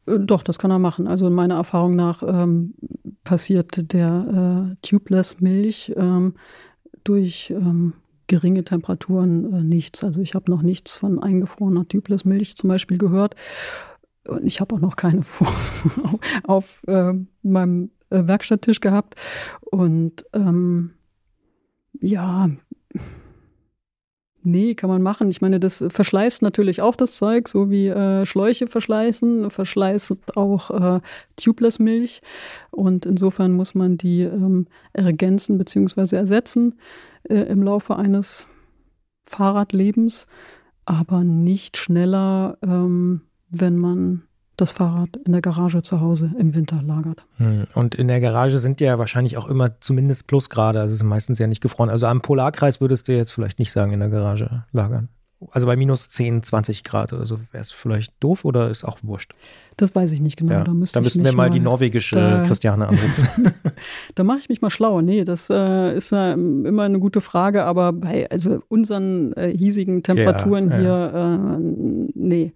Äh, 0.06 0.20
doch, 0.20 0.44
das 0.44 0.58
kann 0.60 0.72
er 0.72 0.80
machen. 0.80 1.08
Also 1.08 1.30
meiner 1.30 1.56
Erfahrung 1.56 1.96
nach 1.96 2.24
ähm, 2.24 2.74
passiert 3.24 3.94
der 3.94 4.72
äh, 4.72 4.76
Tubeless-Milch 4.82 5.94
ähm, 5.96 6.36
durch 7.04 7.50
ähm, 7.50 7.94
geringe 8.32 8.64
Temperaturen 8.64 9.54
äh, 9.54 9.62
nichts. 9.62 10.06
Also 10.06 10.22
ich 10.22 10.36
habe 10.36 10.50
noch 10.50 10.62
nichts 10.62 10.96
von 10.96 11.22
eingefrorener 11.22 11.86
Tubeless-Milch 11.86 12.56
zum 12.56 12.70
Beispiel 12.70 12.98
gehört. 12.98 13.36
Und 14.26 14.46
ich 14.46 14.62
habe 14.62 14.76
auch 14.76 14.80
noch 14.80 14.96
keine 14.96 15.22
auf 16.46 16.82
äh, 16.88 17.14
meinem 17.44 17.92
Werkstatttisch 18.10 18.80
gehabt. 18.80 19.16
Und 19.70 20.26
ähm, 20.32 20.92
ja, 22.00 22.50
nee, 24.44 24.76
kann 24.76 24.90
man 24.90 25.02
machen. 25.02 25.30
Ich 25.30 25.42
meine, 25.42 25.60
das 25.60 25.84
verschleißt 25.88 26.42
natürlich 26.42 26.82
auch 26.82 26.96
das 26.96 27.16
Zeug, 27.16 27.48
so 27.48 27.70
wie 27.70 27.88
äh, 27.88 28.26
Schläuche 28.26 28.68
verschleißen, 28.68 29.50
verschleißt 29.50 30.38
auch 30.38 30.72
äh, 30.72 31.02
Tubeless-Milch. 31.36 32.22
Und 32.72 33.06
insofern 33.06 33.54
muss 33.54 33.76
man 33.76 33.98
die 33.98 34.22
ähm, 34.22 34.68
ergänzen 34.94 35.58
bzw. 35.58 36.16
ersetzen 36.16 36.80
äh, 37.24 37.36
im 37.36 37.64
Laufe 37.64 37.96
eines 37.96 38.48
Fahrradlebens, 39.24 40.28
aber 40.86 41.24
nicht 41.24 41.78
schneller, 41.78 42.58
ähm, 42.64 43.22
wenn 43.50 43.78
man 43.78 44.24
das 44.62 44.72
Fahrrad 44.72 45.18
in 45.26 45.32
der 45.32 45.42
Garage 45.42 45.82
zu 45.82 46.00
Hause 46.00 46.32
im 46.38 46.54
Winter 46.54 46.82
lagert. 46.84 47.26
Hm. 47.38 47.66
Und 47.74 47.96
in 47.96 48.08
der 48.08 48.22
Garage 48.22 48.60
sind 48.60 48.80
ja 48.80 49.00
wahrscheinlich 49.00 49.38
auch 49.38 49.48
immer 49.48 49.82
zumindest 49.82 50.28
Plusgrade, 50.28 50.80
also 50.80 50.94
es 50.94 51.02
ist 51.02 51.04
meistens 51.06 51.40
ja 51.40 51.48
nicht 51.48 51.62
gefroren. 51.62 51.90
Also 51.90 52.06
am 52.06 52.22
Polarkreis 52.22 52.80
würdest 52.80 53.08
du 53.08 53.14
jetzt 53.14 53.32
vielleicht 53.32 53.58
nicht 53.58 53.72
sagen, 53.72 53.92
in 53.92 54.00
der 54.00 54.10
Garage 54.10 54.64
lagern. 54.72 55.10
Also 55.50 55.66
bei 55.66 55.76
minus 55.76 56.10
10, 56.10 56.44
20 56.44 56.84
Grad 56.84 57.14
oder 57.14 57.26
so 57.26 57.40
wäre 57.52 57.64
es 57.64 57.72
vielleicht 57.72 58.14
doof 58.20 58.46
oder 58.46 58.70
ist 58.70 58.84
auch 58.84 59.00
wurscht? 59.02 59.34
Das 59.76 59.96
weiß 59.96 60.12
ich 60.12 60.22
nicht 60.22 60.38
genau. 60.38 60.52
Ja, 60.52 60.64
da, 60.64 60.74
da 60.94 61.02
müssten 61.02 61.24
wir 61.24 61.34
mal, 61.34 61.50
die 61.50 61.60
norwegische 61.60 62.16
da, 62.16 62.44
Christiane 62.48 62.88
anrufen. 62.88 63.52
da 64.16 64.24
mache 64.24 64.38
ich 64.38 64.50
mich 64.50 64.62
mal 64.62 64.70
schlauer. 64.70 65.02
Nee, 65.02 65.24
das 65.24 65.50
äh, 65.50 65.98
ist 65.98 66.12
äh, 66.12 66.34
immer 66.34 66.84
eine 66.84 67.00
gute 67.00 67.22
Frage, 67.22 67.64
aber 67.64 67.92
bei 67.92 68.30
also 68.30 68.62
unseren 68.68 69.34
äh, 69.34 69.52
hiesigen 69.58 70.04
Temperaturen 70.04 70.70
ja, 70.70 70.78
hier, 70.78 71.12
ja. 71.16 71.56
Äh, 71.56 71.60
nee. 72.14 72.54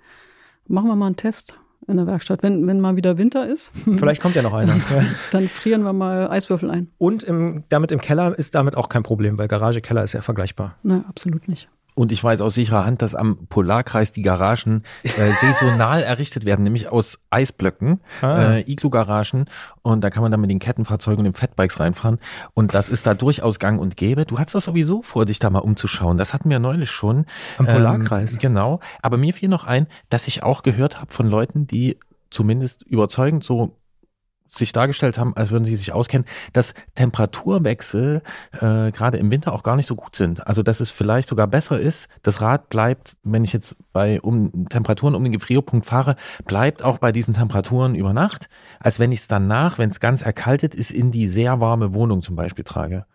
Machen 0.68 0.88
wir 0.88 0.96
mal 0.96 1.08
einen 1.08 1.16
Test 1.16 1.56
in 1.88 1.98
der 1.98 2.08
Werkstatt. 2.08 2.44
Wenn, 2.44 2.66
wenn 2.68 2.80
mal 2.80 2.96
wieder 2.96 3.18
Winter 3.18 3.48
ist. 3.48 3.72
Vielleicht 3.98 4.22
kommt 4.22 4.36
ja 4.36 4.42
noch 4.42 4.54
einer. 4.54 4.76
dann 5.32 5.48
frieren 5.48 5.84
wir 5.84 5.94
mal 5.94 6.30
Eiswürfel 6.30 6.70
ein. 6.70 6.90
Und 6.98 7.24
im, 7.24 7.64
damit 7.70 7.92
im 7.92 8.00
Keller 8.00 8.38
ist 8.38 8.56
damit 8.56 8.76
auch 8.76 8.90
kein 8.90 9.04
Problem, 9.04 9.38
weil 9.38 9.48
Garage, 9.48 9.82
Keller 9.82 10.04
ist 10.04 10.14
ja 10.14 10.22
vergleichbar. 10.22 10.76
Nein, 10.84 11.06
absolut 11.08 11.48
nicht. 11.48 11.70
Und 11.96 12.12
ich 12.12 12.24
weiß 12.24 12.42
aus 12.42 12.54
sicherer 12.54 12.86
Hand, 12.86 13.02
dass 13.02 13.16
am 13.16 13.48
Polarkreis 13.48 14.12
die 14.12 14.22
Garagen 14.22 14.84
äh, 15.04 15.32
saisonal 15.42 16.04
errichtet 16.04 16.46
werden, 16.46 16.64
nämlich 16.64 16.90
aus 16.90 17.20
Eisblöcken, 17.30 18.02
ah. 18.22 18.56
äh, 18.56 18.70
Iglu-Garagen. 18.70 19.46
Und 19.82 20.04
da 20.04 20.10
kann 20.10 20.22
man 20.22 20.32
dann 20.32 20.42
mit 20.42 20.50
den 20.50 20.60
Kettenfahrzeugen 20.60 21.20
und 21.20 21.24
den 21.26 21.34
Fatbikes 21.34 21.80
reinfahren. 21.80 22.20
Und 22.54 22.74
das 22.74 22.90
ist 22.90 23.08
da 23.08 23.14
durchaus 23.14 23.60
gang 23.60 23.80
und 23.80 23.96
gäbe. 23.96 24.26
Du 24.26 24.38
hattest 24.38 24.56
das 24.56 24.66
sowieso 24.66 25.02
vor, 25.02 25.26
dich 25.26 25.40
da 25.40 25.50
mal 25.50 25.60
umzuschauen. 25.60 26.18
Das 26.18 26.34
hatten 26.34 26.50
wir 26.50 26.60
neulich 26.60 26.92
schon. 26.92 27.26
Am 27.58 27.66
Polarkreis. 27.66 28.34
Ähm, 28.34 28.40
genau. 28.40 28.80
Aber 29.02 29.16
mir 29.18 29.34
fiel 29.34 29.48
noch 29.48 29.64
ein, 29.64 29.88
dass 30.10 30.28
ich 30.28 30.44
auch 30.44 30.64
gehört 30.64 31.00
habe 31.00 31.14
von 31.14 31.28
Leuten, 31.28 31.66
die 31.66 31.98
zumindest 32.30 32.84
überzeugend 32.84 33.46
so 33.46 33.78
sich 34.58 34.72
dargestellt 34.72 35.18
haben, 35.18 35.36
als 35.36 35.52
würden 35.52 35.66
sie 35.66 35.76
sich 35.76 35.94
auskennen, 35.94 36.26
dass 36.54 36.74
Temperaturwechsel 36.96 38.22
äh, 38.54 38.92
gerade 38.92 39.18
im 39.18 39.32
Winter 39.32 39.54
auch 39.54 39.64
gar 39.64 39.76
nicht 39.76 39.88
so 39.88 39.96
gut 39.96 40.16
sind. 40.16 40.46
Also 40.46 40.64
dass 40.64 40.80
es 40.80 40.92
vielleicht 40.92 41.30
sogar 41.30 41.48
besser 41.48 41.80
ist, 41.80 42.08
das 42.22 42.42
Rad 42.42 42.70
bleibt, 42.70 43.18
wenn 43.24 43.44
ich 43.44 43.54
jetzt 43.54 43.76
bei 43.94 44.22
um 44.22 44.68
Temperaturen 44.70 45.16
um 45.16 45.24
den 45.24 45.34
Gefrierpunkt 45.34 45.86
fahre, 45.86 46.16
bleibt 46.46 46.84
auch 46.84 46.98
bei 46.98 47.12
diesen 47.12 47.34
Temperaturen 47.34 47.96
über 47.96 48.14
Nacht, 48.14 48.50
als 48.80 49.00
wenn 49.00 49.12
ich 49.12 49.20
es 49.20 49.28
danach, 49.28 49.78
wenn 49.78 49.90
es 49.90 50.00
ganz 50.00 50.22
erkaltet 50.22 50.76
ist, 50.76 50.92
in 50.92 51.12
die 51.12 51.28
sehr 51.28 51.60
warme 51.60 51.94
Wohnung 51.94 52.22
zum 52.22 52.36
Beispiel 52.36 52.64
trage. 52.64 53.06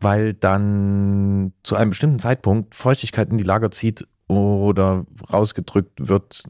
Weil 0.00 0.34
dann 0.34 1.52
zu 1.62 1.76
einem 1.76 1.90
bestimmten 1.90 2.18
Zeitpunkt 2.18 2.74
Feuchtigkeit 2.74 3.30
in 3.30 3.38
die 3.38 3.44
Lager 3.44 3.70
zieht 3.70 4.06
oder 4.28 5.04
rausgedrückt 5.32 6.08
wird. 6.08 6.44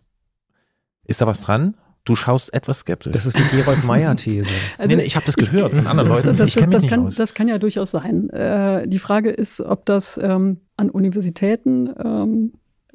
Ist 1.05 1.21
da 1.21 1.27
was 1.27 1.41
dran? 1.41 1.77
Du 2.05 2.17
schaust 2.17 2.53
etwas 2.55 2.81
skeptisch. 2.81 3.13
Das 3.13 3.27
ist 3.27 3.39
die 3.39 3.57
Gerold 3.57 3.85
Meyer-These. 3.85 4.51
also, 4.79 4.89
nee, 4.89 5.03
nee, 5.03 5.07
ich 5.07 5.17
habe 5.17 5.27
das 5.27 5.37
gehört 5.37 5.75
von 5.75 5.87
anderen 5.87 6.09
Leuten. 6.15 6.37
Das, 6.37 6.49
ich 6.49 6.55
das, 6.55 6.69
das, 6.71 6.87
kann, 6.87 7.11
das, 7.11 7.35
kann, 7.35 7.49
ja 7.49 7.59
durchaus 7.59 7.91
sein. 7.91 8.31
Äh, 8.31 8.89
die 8.89 8.99
Frage 8.99 9.31
ist, 9.31 9.61
ob 9.61 9.85
das 9.85 10.19
ähm, 10.23 10.61
an 10.77 10.89
Universitäten 10.91 11.91
ähm, 12.03 12.53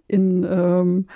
in 0.08 0.43
ähm, 0.43 1.08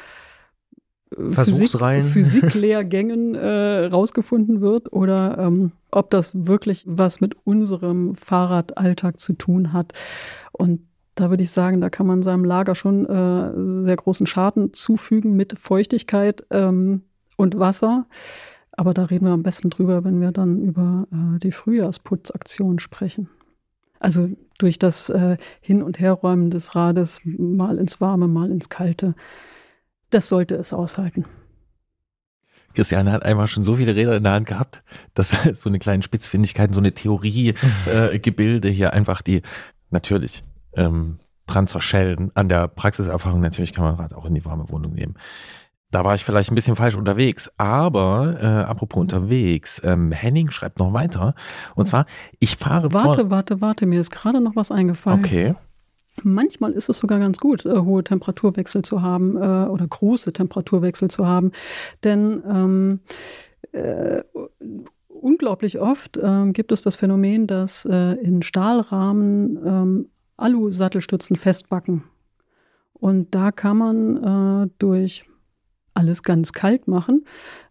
Versuchsreihen. 1.11 2.07
Physik, 2.07 2.41
Physiklehrgängen 2.41 3.33
äh, 3.33 3.85
rausgefunden 3.85 4.61
wird 4.61 4.93
oder 4.93 5.37
ähm, 5.39 5.71
ob 5.89 6.11
das 6.11 6.31
wirklich 6.45 6.83
was 6.87 7.19
mit 7.19 7.35
unserem 7.45 8.15
Fahrradalltag 8.15 9.19
zu 9.19 9.33
tun 9.33 9.73
hat. 9.73 9.93
Und 10.51 10.81
da 11.15 11.29
würde 11.31 11.43
ich 11.43 11.51
sagen, 11.51 11.81
da 11.81 11.89
kann 11.89 12.05
man 12.05 12.21
seinem 12.21 12.45
Lager 12.45 12.75
schon 12.75 13.05
äh, 13.05 13.83
sehr 13.83 13.95
großen 13.95 14.27
Schaden 14.27 14.73
zufügen 14.73 15.35
mit 15.35 15.57
Feuchtigkeit 15.57 16.45
ähm, 16.51 17.01
und 17.39 17.57
Wasser. 17.57 18.05
Aber 18.73 18.93
da 18.93 19.05
reden 19.05 19.25
wir 19.25 19.33
am 19.33 19.43
besten 19.43 19.69
drüber, 19.69 20.03
wenn 20.03 20.19
wir 20.21 20.31
dann 20.31 20.61
über 20.61 21.07
äh, 21.11 21.39
die 21.39 21.51
Frühjahrsputzaktion 21.51 22.79
sprechen. 22.79 23.29
Also 23.99 24.29
durch 24.57 24.77
das 24.77 25.09
äh, 25.09 25.37
Hin- 25.61 25.83
und 25.83 25.99
Herräumen 25.99 26.51
des 26.51 26.75
Rades 26.75 27.21
mal 27.23 27.77
ins 27.77 27.99
Warme, 27.99 28.27
mal 28.27 28.51
ins 28.51 28.69
Kalte. 28.69 29.15
Das 30.09 30.27
sollte 30.27 30.55
es 30.55 30.73
aushalten. 30.73 31.25
Christiane 32.73 33.11
hat 33.11 33.23
einmal 33.23 33.47
schon 33.47 33.63
so 33.63 33.75
viele 33.75 33.95
Räder 33.95 34.15
in 34.17 34.23
der 34.23 34.33
Hand 34.33 34.47
gehabt, 34.47 34.83
dass 35.13 35.29
so 35.53 35.69
eine 35.69 35.79
kleine 35.79 36.03
Spitzfindigkeit, 36.03 36.73
so 36.73 36.79
eine 36.79 36.93
Theoriegebilde 36.93 38.67
äh, 38.69 38.71
hier 38.71 38.93
einfach 38.93 39.21
die 39.21 39.41
natürlich 39.89 40.43
ähm, 40.73 41.19
dran 41.47 41.67
zerschellen. 41.67 42.31
An 42.35 42.49
der 42.49 42.67
Praxiserfahrung 42.67 43.39
natürlich 43.39 43.73
kann 43.73 43.85
man 43.85 43.95
Rad 43.95 44.13
auch 44.13 44.25
in 44.25 44.35
die 44.35 44.45
warme 44.45 44.69
Wohnung 44.69 44.93
nehmen. 44.93 45.15
Da 45.91 46.03
war 46.03 46.13
ich 46.13 46.23
vielleicht 46.23 46.51
ein 46.51 46.55
bisschen 46.55 46.75
falsch 46.75 46.95
unterwegs, 46.95 47.51
aber 47.57 48.37
äh, 48.39 48.45
apropos 48.45 49.01
unterwegs, 49.01 49.81
ähm, 49.83 50.11
Henning 50.11 50.51
schreibt 50.51 50.77
noch 50.77 50.93
weiter. 50.93 51.33
Und 51.73 51.87
zwar, 51.87 52.05
ich 52.39 52.57
fahre 52.57 52.93
Warte, 52.93 53.31
warte, 53.31 53.59
warte, 53.59 53.85
mir 53.87 53.99
ist 53.99 54.11
gerade 54.11 54.39
noch 54.39 54.55
was 54.55 54.71
eingefallen. 54.71 55.19
Okay. 55.19 55.55
Manchmal 56.21 56.73
ist 56.73 56.89
es 56.89 56.99
sogar 56.99 57.17
ganz 57.17 57.39
gut, 57.39 57.65
äh, 57.65 57.79
hohe 57.79 58.03
Temperaturwechsel 58.03 58.83
zu 58.83 59.01
haben 59.01 59.35
äh, 59.35 59.39
oder 59.39 59.87
große 59.87 60.31
Temperaturwechsel 60.31 61.09
zu 61.09 61.25
haben. 61.25 61.51
Denn 62.03 62.43
ähm, 62.47 62.99
äh, 63.71 64.21
unglaublich 65.07 65.79
oft 65.79 66.17
äh, 66.17 66.51
gibt 66.51 66.71
es 66.71 66.81
das 66.81 66.97
Phänomen, 66.97 67.47
dass 67.47 67.85
äh, 67.85 68.13
in 68.21 68.43
Stahlrahmen 68.43 69.57
ähm, 69.65 70.09
Alu-Sattelstützen 70.37 71.35
festbacken. 71.35 72.03
Und 72.93 73.33
da 73.33 73.51
kann 73.51 73.77
man 73.77 74.63
äh, 74.63 74.69
durch 74.77 75.28
alles 75.99 76.23
ganz 76.23 76.53
kalt 76.53 76.87
machen, 76.87 77.25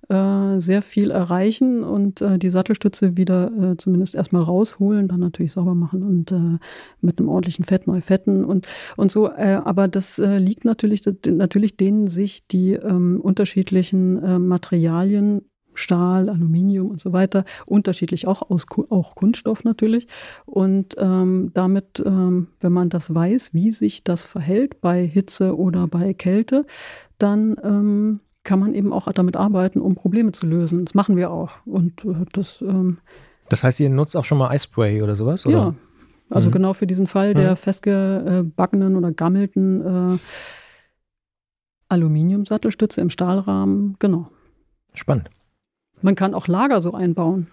äh, 0.08 0.60
sehr 0.60 0.82
viel 0.82 1.10
erreichen 1.10 1.82
und 1.82 2.20
äh, 2.20 2.38
die 2.38 2.50
Sattelstütze 2.50 3.16
wieder 3.16 3.50
äh, 3.72 3.76
zumindest 3.76 4.14
erstmal 4.14 4.42
rausholen, 4.42 5.08
dann 5.08 5.20
natürlich 5.20 5.52
sauber 5.52 5.74
machen 5.74 6.02
und 6.02 6.32
äh, 6.32 6.58
mit 7.00 7.18
einem 7.18 7.28
ordentlichen 7.28 7.64
Fett 7.64 7.86
neu 7.86 8.00
fetten 8.00 8.44
und, 8.44 8.68
und 8.96 9.10
so. 9.10 9.28
Äh, 9.28 9.60
aber 9.64 9.88
das 9.88 10.18
äh, 10.18 10.38
liegt 10.38 10.64
natürlich, 10.64 11.02
natürlich 11.26 11.76
denen 11.76 12.06
sich 12.06 12.46
die 12.46 12.72
ähm, 12.72 13.20
unterschiedlichen 13.20 14.46
Materialien 14.46 15.42
Stahl, 15.78 16.28
Aluminium 16.28 16.90
und 16.90 17.00
so 17.00 17.12
weiter, 17.12 17.44
unterschiedlich 17.66 18.26
auch 18.26 18.50
aus 18.50 18.66
auch 18.90 19.14
Kunststoff 19.14 19.64
natürlich. 19.64 20.08
Und 20.44 20.96
ähm, 20.98 21.50
damit, 21.54 22.02
ähm, 22.04 22.48
wenn 22.60 22.72
man 22.72 22.88
das 22.88 23.14
weiß, 23.14 23.54
wie 23.54 23.70
sich 23.70 24.04
das 24.04 24.24
verhält 24.24 24.80
bei 24.80 25.06
Hitze 25.06 25.56
oder 25.56 25.86
bei 25.86 26.14
Kälte, 26.14 26.66
dann 27.18 27.56
ähm, 27.62 28.20
kann 28.44 28.60
man 28.60 28.74
eben 28.74 28.92
auch 28.92 29.10
damit 29.12 29.36
arbeiten, 29.36 29.80
um 29.80 29.94
Probleme 29.94 30.32
zu 30.32 30.46
lösen. 30.46 30.84
Das 30.84 30.94
machen 30.94 31.16
wir 31.16 31.30
auch. 31.30 31.52
Und 31.66 32.04
äh, 32.04 32.24
das. 32.32 32.60
Ähm, 32.62 32.98
das 33.48 33.62
heißt, 33.62 33.80
ihr 33.80 33.90
nutzt 33.90 34.16
auch 34.16 34.24
schon 34.24 34.38
mal 34.38 34.48
Eispray 34.48 35.02
oder 35.02 35.16
sowas? 35.16 35.46
Oder? 35.46 35.56
Ja. 35.56 35.74
Also 36.30 36.48
mhm. 36.48 36.52
genau 36.52 36.72
für 36.74 36.86
diesen 36.86 37.06
Fall 37.06 37.34
der 37.34 37.52
mhm. 37.52 37.56
festgebackenen 37.56 38.96
oder 38.96 39.12
gammelten 39.12 40.14
äh, 40.14 40.18
Aluminiumsattelstütze 41.88 43.00
im 43.00 43.08
Stahlrahmen, 43.10 43.96
genau. 43.98 44.28
Spannend. 44.92 45.30
Man 46.03 46.14
kann 46.14 46.34
auch 46.34 46.46
Lager 46.46 46.80
so 46.80 46.92
einbauen. 46.92 47.49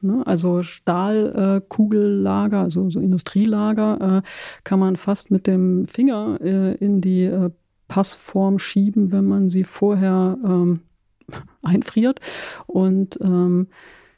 Ne? 0.00 0.22
Also 0.26 0.62
Stahlkugellager, 0.62 2.58
äh, 2.58 2.62
also 2.62 2.88
so 2.90 3.00
Industrielager, 3.00 4.18
äh, 4.18 4.22
kann 4.64 4.78
man 4.78 4.96
fast 4.96 5.30
mit 5.30 5.46
dem 5.46 5.86
Finger 5.86 6.38
äh, 6.40 6.74
in 6.76 7.00
die 7.00 7.24
äh, 7.24 7.50
Passform 7.88 8.58
schieben, 8.58 9.12
wenn 9.12 9.24
man 9.24 9.50
sie 9.50 9.64
vorher 9.64 10.38
ähm, 10.44 10.80
einfriert. 11.62 12.20
Und 12.66 13.18
ähm, 13.20 13.68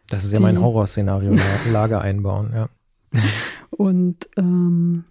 das 0.09 0.25
ist 0.25 0.33
ja 0.33 0.39
die, 0.39 0.43
mein 0.43 0.61
Horrorszenario, 0.61 1.37
Lager 1.73 2.01
einbauen, 2.01 2.51
ja. 2.55 2.69
Und 3.71 4.29
ähm, 4.37 5.05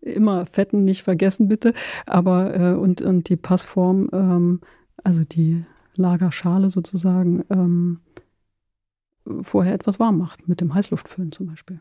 immer 0.00 0.46
Fetten 0.46 0.84
nicht 0.84 1.02
vergessen, 1.02 1.48
bitte. 1.48 1.72
Aber 2.06 2.54
äh, 2.54 2.74
und, 2.74 3.00
und 3.00 3.28
die 3.28 3.36
Passform, 3.36 4.10
ähm, 4.12 4.60
also 5.02 5.24
die 5.24 5.64
Lagerschale 5.94 6.70
sozusagen, 6.70 7.44
ähm, 7.50 8.00
vorher 9.42 9.74
etwas 9.74 10.00
warm 10.00 10.18
macht, 10.18 10.48
mit 10.48 10.60
dem 10.60 10.74
Heißluftföhn 10.74 11.32
zum 11.32 11.46
Beispiel. 11.46 11.80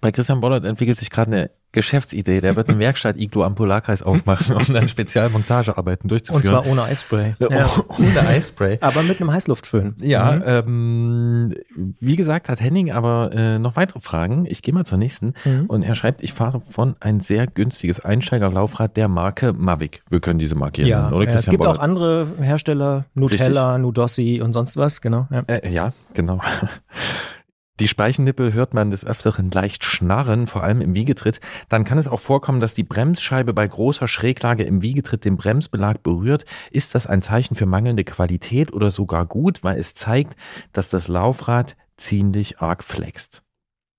Bei 0.00 0.12
Christian 0.12 0.40
Bollert 0.40 0.64
entwickelt 0.64 0.98
sich 0.98 1.10
gerade 1.10 1.32
eine 1.32 1.50
Geschäftsidee. 1.72 2.40
Der 2.40 2.56
wird 2.56 2.68
eine 2.68 2.78
Werkstatt 2.78 3.16
Iglo 3.16 3.42
am 3.42 3.54
Polarkreis 3.54 4.02
aufmachen, 4.02 4.56
um 4.56 4.64
dann 4.72 4.88
Spezialmontagearbeiten 4.88 6.08
durchzuführen. 6.08 6.36
Und 6.36 6.44
zwar 6.44 6.66
ohne 6.70 6.84
Eispray. 6.84 7.34
Ja. 7.38 7.68
ohne 7.88 8.20
Eispray. 8.26 8.78
aber 8.80 9.02
mit 9.02 9.20
einem 9.20 9.32
Heißluftföhn. 9.32 9.96
Ja, 10.00 10.32
mhm. 10.32 10.42
ähm, 10.46 11.54
wie 12.00 12.16
gesagt, 12.16 12.48
hat 12.48 12.60
Henning 12.60 12.92
aber 12.92 13.32
äh, 13.34 13.58
noch 13.58 13.76
weitere 13.76 14.00
Fragen. 14.00 14.46
Ich 14.48 14.62
gehe 14.62 14.72
mal 14.72 14.86
zur 14.86 14.98
nächsten. 14.98 15.34
Mhm. 15.44 15.66
Und 15.66 15.82
er 15.82 15.94
schreibt, 15.94 16.22
ich 16.22 16.32
fahre 16.32 16.62
von 16.70 16.96
ein 17.00 17.20
sehr 17.20 17.46
günstiges 17.46 18.00
Einsteigerlaufrad 18.00 18.96
der 18.96 19.08
Marke 19.08 19.52
Mavic. 19.52 20.02
Wir 20.08 20.20
können 20.20 20.38
diese 20.38 20.54
Marke 20.54 20.82
hier 20.82 20.90
ja, 20.90 21.02
nennen, 21.02 21.14
oder 21.14 21.26
Christian 21.26 21.34
ja, 21.34 21.40
Es 21.40 21.50
gibt 21.50 21.58
Bollert? 21.58 21.78
auch 21.78 21.82
andere 21.82 22.28
Hersteller, 22.40 23.04
Nutella, 23.14 23.72
Richtig. 23.72 23.82
Nudossi 23.82 24.40
und 24.42 24.52
sonst 24.52 24.76
was, 24.76 25.00
genau. 25.00 25.26
Ja, 25.30 25.42
äh, 25.48 25.68
ja 25.70 25.92
genau. 26.14 26.40
Die 27.80 27.86
Speichennippel 27.86 28.54
hört 28.54 28.74
man 28.74 28.90
des 28.90 29.04
Öfteren 29.04 29.52
leicht 29.52 29.84
schnarren, 29.84 30.48
vor 30.48 30.64
allem 30.64 30.80
im 30.80 30.94
Wiegetritt. 30.94 31.40
Dann 31.68 31.84
kann 31.84 31.96
es 31.96 32.08
auch 32.08 32.18
vorkommen, 32.18 32.60
dass 32.60 32.74
die 32.74 32.82
Bremsscheibe 32.82 33.52
bei 33.52 33.68
großer 33.68 34.08
Schräglage 34.08 34.64
im 34.64 34.82
Wiegetritt 34.82 35.24
den 35.24 35.36
Bremsbelag 35.36 36.02
berührt. 36.02 36.44
Ist 36.72 36.96
das 36.96 37.06
ein 37.06 37.22
Zeichen 37.22 37.54
für 37.54 37.66
mangelnde 37.66 38.02
Qualität 38.02 38.72
oder 38.72 38.90
sogar 38.90 39.26
gut, 39.26 39.62
weil 39.62 39.78
es 39.78 39.94
zeigt, 39.94 40.36
dass 40.72 40.88
das 40.88 41.06
Laufrad 41.06 41.76
ziemlich 41.96 42.58
arg 42.58 42.82
flext? 42.82 43.42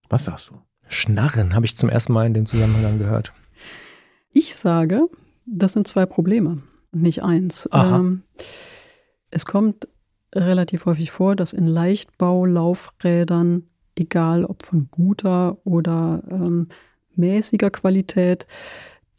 Was 0.10 0.26
sagst 0.26 0.50
du? 0.50 0.56
Schnarren 0.90 1.56
habe 1.56 1.66
ich 1.66 1.78
zum 1.78 1.88
ersten 1.88 2.12
Mal 2.12 2.26
in 2.26 2.34
dem 2.34 2.48
Zusammenhang 2.48 3.00
gehört. 3.00 3.32
Ich 4.32 4.56
sage, 4.56 5.08
das 5.46 5.74
sind 5.74 5.88
zwei 5.88 6.06
Probleme, 6.06 6.64
nicht 6.92 7.24
eins. 7.24 7.70
Ähm, 7.72 8.24
es 9.32 9.46
kommt 9.46 9.88
relativ 10.36 10.86
häufig 10.86 11.12
vor, 11.12 11.36
dass 11.36 11.54
in 11.54 11.66
Leichtbaulaufrädern 11.66 13.64
egal 14.00 14.46
ob 14.46 14.64
von 14.64 14.88
guter 14.90 15.58
oder 15.66 16.24
ähm, 16.30 16.68
mäßiger 17.16 17.70
Qualität, 17.70 18.48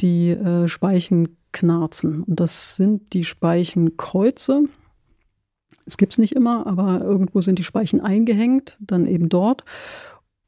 die 0.01 0.31
äh, 0.31 0.69
Speichen 0.69 1.37
knarzen. 1.53 2.23
Und 2.23 2.41
das 2.41 2.77
sind 2.77 3.13
die 3.13 3.25
Speichenkreuze. 3.25 4.65
Es 5.85 5.97
gibt 5.97 6.13
es 6.13 6.19
nicht 6.19 6.35
immer, 6.35 6.67
aber 6.67 7.01
irgendwo 7.01 7.41
sind 7.41 7.59
die 7.59 7.65
Speichen 7.65 8.01
eingehängt, 8.01 8.79
dann 8.81 9.07
eben 9.07 9.29
dort. 9.29 9.65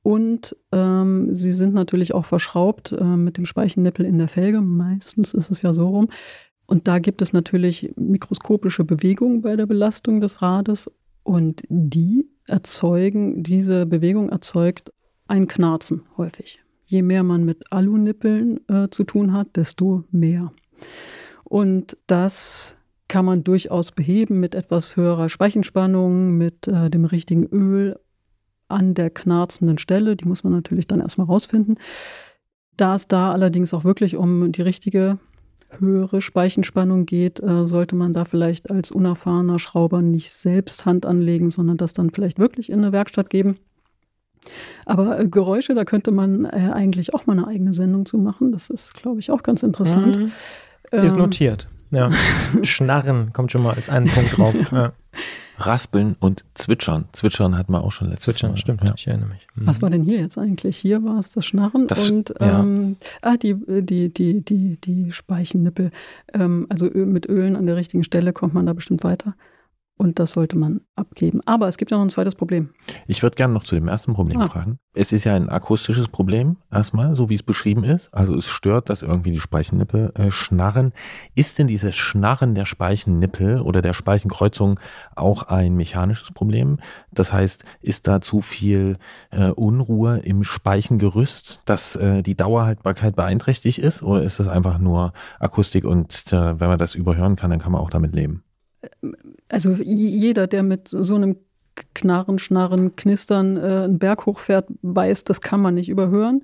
Und 0.02 0.56
ähm, 0.72 1.34
sie 1.34 1.52
sind 1.52 1.74
natürlich 1.74 2.14
auch 2.14 2.24
verschraubt 2.24 2.92
äh, 2.92 3.04
mit 3.04 3.36
dem 3.36 3.46
Speichennippel 3.46 4.04
in 4.04 4.18
der 4.18 4.28
Felge. 4.28 4.60
Meistens 4.60 5.32
ist 5.32 5.50
es 5.50 5.62
ja 5.62 5.72
so 5.72 5.88
rum. 5.88 6.08
Und 6.72 6.88
da 6.88 7.00
gibt 7.00 7.20
es 7.20 7.34
natürlich 7.34 7.92
mikroskopische 7.96 8.82
Bewegungen 8.82 9.42
bei 9.42 9.56
der 9.56 9.66
Belastung 9.66 10.22
des 10.22 10.40
Rades. 10.40 10.90
Und 11.22 11.60
die 11.68 12.30
erzeugen, 12.46 13.42
diese 13.42 13.84
Bewegung 13.84 14.30
erzeugt 14.30 14.90
ein 15.26 15.48
Knarzen 15.48 16.00
häufig. 16.16 16.60
Je 16.86 17.02
mehr 17.02 17.24
man 17.24 17.44
mit 17.44 17.70
Alunippeln 17.70 18.66
äh, 18.70 18.88
zu 18.88 19.04
tun 19.04 19.34
hat, 19.34 19.54
desto 19.54 20.04
mehr. 20.12 20.50
Und 21.44 21.98
das 22.06 22.78
kann 23.06 23.26
man 23.26 23.44
durchaus 23.44 23.92
beheben 23.92 24.40
mit 24.40 24.54
etwas 24.54 24.96
höherer 24.96 25.28
Speichenspannung, 25.28 26.38
mit 26.38 26.68
äh, 26.68 26.88
dem 26.88 27.04
richtigen 27.04 27.44
Öl 27.48 28.00
an 28.68 28.94
der 28.94 29.10
knarzenden 29.10 29.76
Stelle. 29.76 30.16
Die 30.16 30.24
muss 30.24 30.42
man 30.42 30.54
natürlich 30.54 30.86
dann 30.86 31.00
erstmal 31.02 31.26
rausfinden. 31.26 31.76
Da 32.78 32.94
es 32.94 33.08
da 33.08 33.30
allerdings 33.30 33.74
auch 33.74 33.84
wirklich 33.84 34.16
um 34.16 34.52
die 34.52 34.62
richtige 34.62 35.18
höhere 35.78 36.20
Speichenspannung 36.20 37.06
geht, 37.06 37.40
äh, 37.42 37.66
sollte 37.66 37.96
man 37.96 38.12
da 38.12 38.24
vielleicht 38.24 38.70
als 38.70 38.90
unerfahrener 38.90 39.58
Schrauber 39.58 40.02
nicht 40.02 40.32
selbst 40.32 40.86
Hand 40.86 41.06
anlegen, 41.06 41.50
sondern 41.50 41.76
das 41.76 41.92
dann 41.92 42.10
vielleicht 42.10 42.38
wirklich 42.38 42.70
in 42.70 42.80
eine 42.80 42.92
Werkstatt 42.92 43.30
geben. 43.30 43.56
Aber 44.86 45.20
äh, 45.20 45.28
Geräusche, 45.28 45.74
da 45.74 45.84
könnte 45.84 46.10
man 46.10 46.44
äh, 46.44 46.70
eigentlich 46.72 47.14
auch 47.14 47.26
mal 47.26 47.38
eine 47.38 47.46
eigene 47.46 47.74
Sendung 47.74 48.06
zu 48.06 48.18
machen. 48.18 48.52
Das 48.52 48.70
ist, 48.70 48.94
glaube 48.94 49.20
ich, 49.20 49.30
auch 49.30 49.42
ganz 49.42 49.62
interessant. 49.62 50.18
Mhm. 50.18 50.32
Ist 50.90 51.14
ähm, 51.14 51.20
notiert. 51.20 51.68
Ja. 51.92 52.10
Schnarren 52.62 53.32
kommt 53.32 53.52
schon 53.52 53.62
mal 53.62 53.74
als 53.74 53.88
einen 53.88 54.08
Punkt 54.08 54.36
drauf. 54.36 54.56
Ja. 54.72 54.92
Raspeln 55.58 56.16
und 56.18 56.44
Zwitschern. 56.54 57.04
Zwitschern 57.12 57.56
hat 57.56 57.68
man 57.68 57.82
auch 57.82 57.92
schon 57.92 58.08
letztes 58.08 58.24
Zwitschern, 58.24 58.52
Mal. 58.52 58.56
stimmt, 58.56 58.82
ja. 58.82 58.94
ich 58.96 59.06
erinnere 59.06 59.28
mich. 59.28 59.46
Mhm. 59.54 59.66
Was 59.66 59.82
war 59.82 59.90
denn 59.90 60.02
hier 60.02 60.18
jetzt 60.18 60.38
eigentlich? 60.38 60.78
Hier 60.78 61.04
war 61.04 61.18
es 61.18 61.32
das 61.32 61.44
Schnarren 61.44 61.86
das, 61.86 62.10
und 62.10 62.34
ähm, 62.40 62.96
ja. 63.00 63.30
ah, 63.30 63.36
die, 63.36 63.54
die, 63.82 64.08
die, 64.12 64.40
die, 64.40 64.76
die 64.78 65.12
Speichennippel. 65.12 65.90
Ähm, 66.32 66.66
also 66.70 66.86
mit 66.86 67.28
Ölen 67.28 67.54
an 67.54 67.66
der 67.66 67.76
richtigen 67.76 68.02
Stelle 68.02 68.32
kommt 68.32 68.54
man 68.54 68.66
da 68.66 68.72
bestimmt 68.72 69.04
weiter. 69.04 69.34
Und 69.98 70.18
das 70.18 70.32
sollte 70.32 70.56
man 70.56 70.80
abgeben. 70.96 71.40
Aber 71.46 71.68
es 71.68 71.76
gibt 71.76 71.90
ja 71.90 71.96
noch 71.96 72.04
ein 72.04 72.10
zweites 72.10 72.34
Problem. 72.34 72.70
Ich 73.06 73.22
würde 73.22 73.36
gerne 73.36 73.54
noch 73.54 73.62
zu 73.62 73.74
dem 73.74 73.88
ersten 73.88 74.14
Problem 74.14 74.40
ah. 74.40 74.46
fragen. 74.46 74.78
Es 74.94 75.12
ist 75.12 75.24
ja 75.24 75.34
ein 75.34 75.48
akustisches 75.48 76.08
Problem, 76.08 76.56
erstmal, 76.70 77.14
so 77.14 77.28
wie 77.28 77.34
es 77.34 77.42
beschrieben 77.42 77.84
ist. 77.84 78.12
Also 78.12 78.34
es 78.36 78.46
stört, 78.46 78.90
dass 78.90 79.02
irgendwie 79.02 79.30
die 79.30 79.40
Speichennippel 79.40 80.12
äh, 80.16 80.30
schnarren. 80.30 80.92
Ist 81.34 81.58
denn 81.58 81.66
dieses 81.66 81.94
Schnarren 81.94 82.54
der 82.54 82.64
Speichennippel 82.64 83.60
oder 83.60 83.80
der 83.80 83.94
Speichenkreuzung 83.94 84.80
auch 85.14 85.44
ein 85.44 85.76
mechanisches 85.76 86.32
Problem? 86.32 86.78
Das 87.12 87.32
heißt, 87.32 87.64
ist 87.80 88.08
da 88.08 88.20
zu 88.20 88.40
viel 88.40 88.98
äh, 89.30 89.50
Unruhe 89.50 90.18
im 90.18 90.42
Speichengerüst, 90.42 91.62
dass 91.64 91.96
äh, 91.96 92.22
die 92.22 92.34
Dauerhaltbarkeit 92.34 93.14
beeinträchtigt 93.14 93.78
ist? 93.78 94.02
Oder 94.02 94.24
ist 94.24 94.40
das 94.40 94.48
einfach 94.48 94.78
nur 94.78 95.12
Akustik 95.38 95.84
und 95.84 96.32
äh, 96.32 96.60
wenn 96.60 96.68
man 96.68 96.78
das 96.78 96.94
überhören 96.94 97.36
kann, 97.36 97.50
dann 97.50 97.60
kann 97.60 97.72
man 97.72 97.80
auch 97.80 97.90
damit 97.90 98.14
leben? 98.14 98.42
Also 99.48 99.72
jeder, 99.72 100.46
der 100.46 100.62
mit 100.62 100.88
so 100.88 101.14
einem 101.14 101.36
Knarren, 101.94 102.38
Schnarren, 102.38 102.96
Knistern 102.96 103.56
äh, 103.56 103.60
einen 103.60 103.98
Berg 103.98 104.26
hochfährt, 104.26 104.68
weiß, 104.82 105.24
das 105.24 105.40
kann 105.40 105.60
man 105.60 105.74
nicht 105.74 105.88
überhören. 105.88 106.42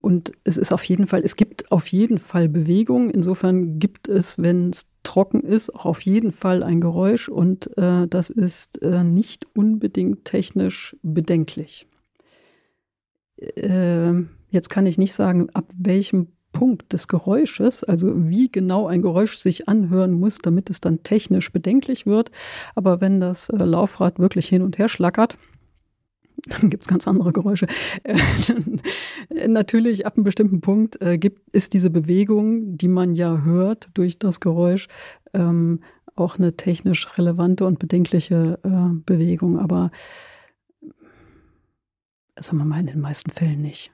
Und 0.00 0.32
es 0.44 0.56
ist 0.56 0.72
auf 0.72 0.84
jeden 0.84 1.08
Fall, 1.08 1.22
es 1.24 1.34
gibt 1.34 1.72
auf 1.72 1.88
jeden 1.88 2.20
Fall 2.20 2.48
Bewegung. 2.48 3.10
Insofern 3.10 3.80
gibt 3.80 4.06
es, 4.08 4.38
wenn 4.38 4.70
es 4.70 4.86
trocken 5.02 5.40
ist, 5.40 5.74
auch 5.74 5.86
auf 5.86 6.00
jeden 6.02 6.32
Fall 6.32 6.62
ein 6.62 6.80
Geräusch 6.80 7.28
und 7.28 7.76
äh, 7.76 8.06
das 8.06 8.30
ist 8.30 8.80
äh, 8.82 9.02
nicht 9.02 9.46
unbedingt 9.56 10.24
technisch 10.24 10.96
bedenklich. 11.02 11.86
Äh, 13.36 14.12
jetzt 14.50 14.70
kann 14.70 14.86
ich 14.86 14.98
nicht 14.98 15.14
sagen, 15.14 15.48
ab 15.50 15.72
welchem 15.76 16.28
Punkt 16.52 16.92
des 16.92 17.08
Geräusches, 17.08 17.84
also 17.84 18.28
wie 18.28 18.50
genau 18.50 18.86
ein 18.86 19.02
Geräusch 19.02 19.36
sich 19.36 19.68
anhören 19.68 20.12
muss, 20.12 20.38
damit 20.38 20.70
es 20.70 20.80
dann 20.80 21.02
technisch 21.02 21.52
bedenklich 21.52 22.06
wird. 22.06 22.30
Aber 22.74 23.00
wenn 23.00 23.20
das 23.20 23.48
äh, 23.48 23.56
Laufrad 23.56 24.18
wirklich 24.18 24.48
hin 24.48 24.62
und 24.62 24.78
her 24.78 24.88
schlackert, 24.88 25.38
dann 26.48 26.70
gibt 26.70 26.84
es 26.84 26.88
ganz 26.88 27.06
andere 27.06 27.32
Geräusche. 27.32 27.66
Äh, 29.30 29.48
natürlich, 29.48 30.06
ab 30.06 30.16
einem 30.16 30.24
bestimmten 30.24 30.60
Punkt 30.60 31.00
äh, 31.02 31.18
gibt, 31.18 31.50
ist 31.50 31.74
diese 31.74 31.90
Bewegung, 31.90 32.76
die 32.78 32.88
man 32.88 33.14
ja 33.14 33.42
hört 33.42 33.88
durch 33.94 34.18
das 34.18 34.40
Geräusch, 34.40 34.88
ähm, 35.34 35.80
auch 36.14 36.38
eine 36.38 36.56
technisch 36.56 37.06
relevante 37.18 37.66
und 37.66 37.78
bedenkliche 37.78 38.58
äh, 38.62 38.94
Bewegung. 39.04 39.58
Aber 39.58 39.90
sagen 42.38 42.58
wir 42.58 42.64
mal 42.64 42.80
in 42.80 42.86
den 42.86 43.00
meisten 43.00 43.30
Fällen 43.30 43.60
nicht. 43.60 43.92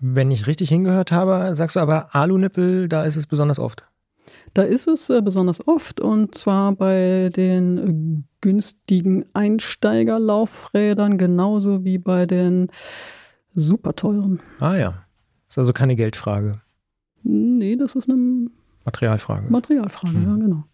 Wenn 0.00 0.30
ich 0.30 0.46
richtig 0.46 0.68
hingehört 0.68 1.12
habe, 1.12 1.54
sagst 1.54 1.76
du 1.76 1.80
aber 1.80 2.14
Alunippel, 2.14 2.88
da 2.88 3.04
ist 3.04 3.16
es 3.16 3.26
besonders 3.26 3.58
oft. 3.58 3.84
Da 4.54 4.62
ist 4.62 4.88
es 4.88 5.10
äh, 5.10 5.20
besonders 5.20 5.66
oft 5.66 6.00
und 6.00 6.34
zwar 6.34 6.72
bei 6.72 7.30
den 7.34 8.24
günstigen 8.40 9.26
Einsteigerlaufrädern 9.34 11.18
genauso 11.18 11.84
wie 11.84 11.98
bei 11.98 12.26
den 12.26 12.68
super 13.54 13.94
teuren. 13.94 14.40
Ah 14.60 14.76
ja. 14.76 14.94
Ist 15.48 15.58
also 15.58 15.72
keine 15.72 15.96
Geldfrage. 15.96 16.60
Nee, 17.22 17.76
das 17.76 17.94
ist 17.94 18.08
eine 18.08 18.48
Materialfrage. 18.84 19.50
Materialfrage, 19.50 20.14
hm. 20.14 20.24
ja, 20.24 20.36
genau. 20.36 20.64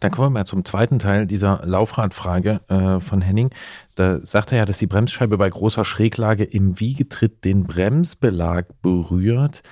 Dann 0.00 0.10
kommen 0.10 0.26
wir 0.26 0.40
mal 0.40 0.46
zum 0.46 0.64
zweiten 0.64 0.98
Teil 0.98 1.26
dieser 1.26 1.60
Laufradfrage 1.64 2.60
äh, 2.68 3.00
von 3.00 3.20
Henning. 3.20 3.50
Da 3.94 4.24
sagt 4.24 4.50
er 4.52 4.58
ja, 4.58 4.64
dass 4.64 4.78
die 4.78 4.86
Bremsscheibe 4.86 5.36
bei 5.36 5.48
großer 5.48 5.84
Schräglage 5.84 6.44
im 6.44 6.80
Wiegetritt 6.80 7.44
den 7.44 7.64
Bremsbelag 7.64 8.66
berührt. 8.82 9.62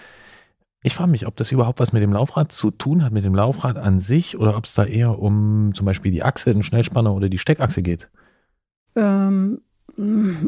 Ich 0.82 0.94
frage 0.94 1.10
mich, 1.10 1.26
ob 1.26 1.36
das 1.36 1.50
überhaupt 1.50 1.80
was 1.80 1.92
mit 1.92 2.02
dem 2.02 2.12
Laufrad 2.12 2.52
zu 2.52 2.70
tun 2.70 3.02
hat, 3.02 3.12
mit 3.12 3.24
dem 3.24 3.34
Laufrad 3.34 3.76
an 3.76 4.00
sich, 4.00 4.38
oder 4.38 4.56
ob 4.56 4.66
es 4.66 4.74
da 4.74 4.84
eher 4.84 5.18
um 5.18 5.72
zum 5.74 5.86
Beispiel 5.86 6.12
die 6.12 6.22
Achse, 6.22 6.52
den 6.52 6.62
Schnellspanner 6.62 7.12
oder 7.14 7.28
die 7.28 7.38
Steckachse 7.38 7.82
geht. 7.82 8.08
Ähm, 8.94 9.60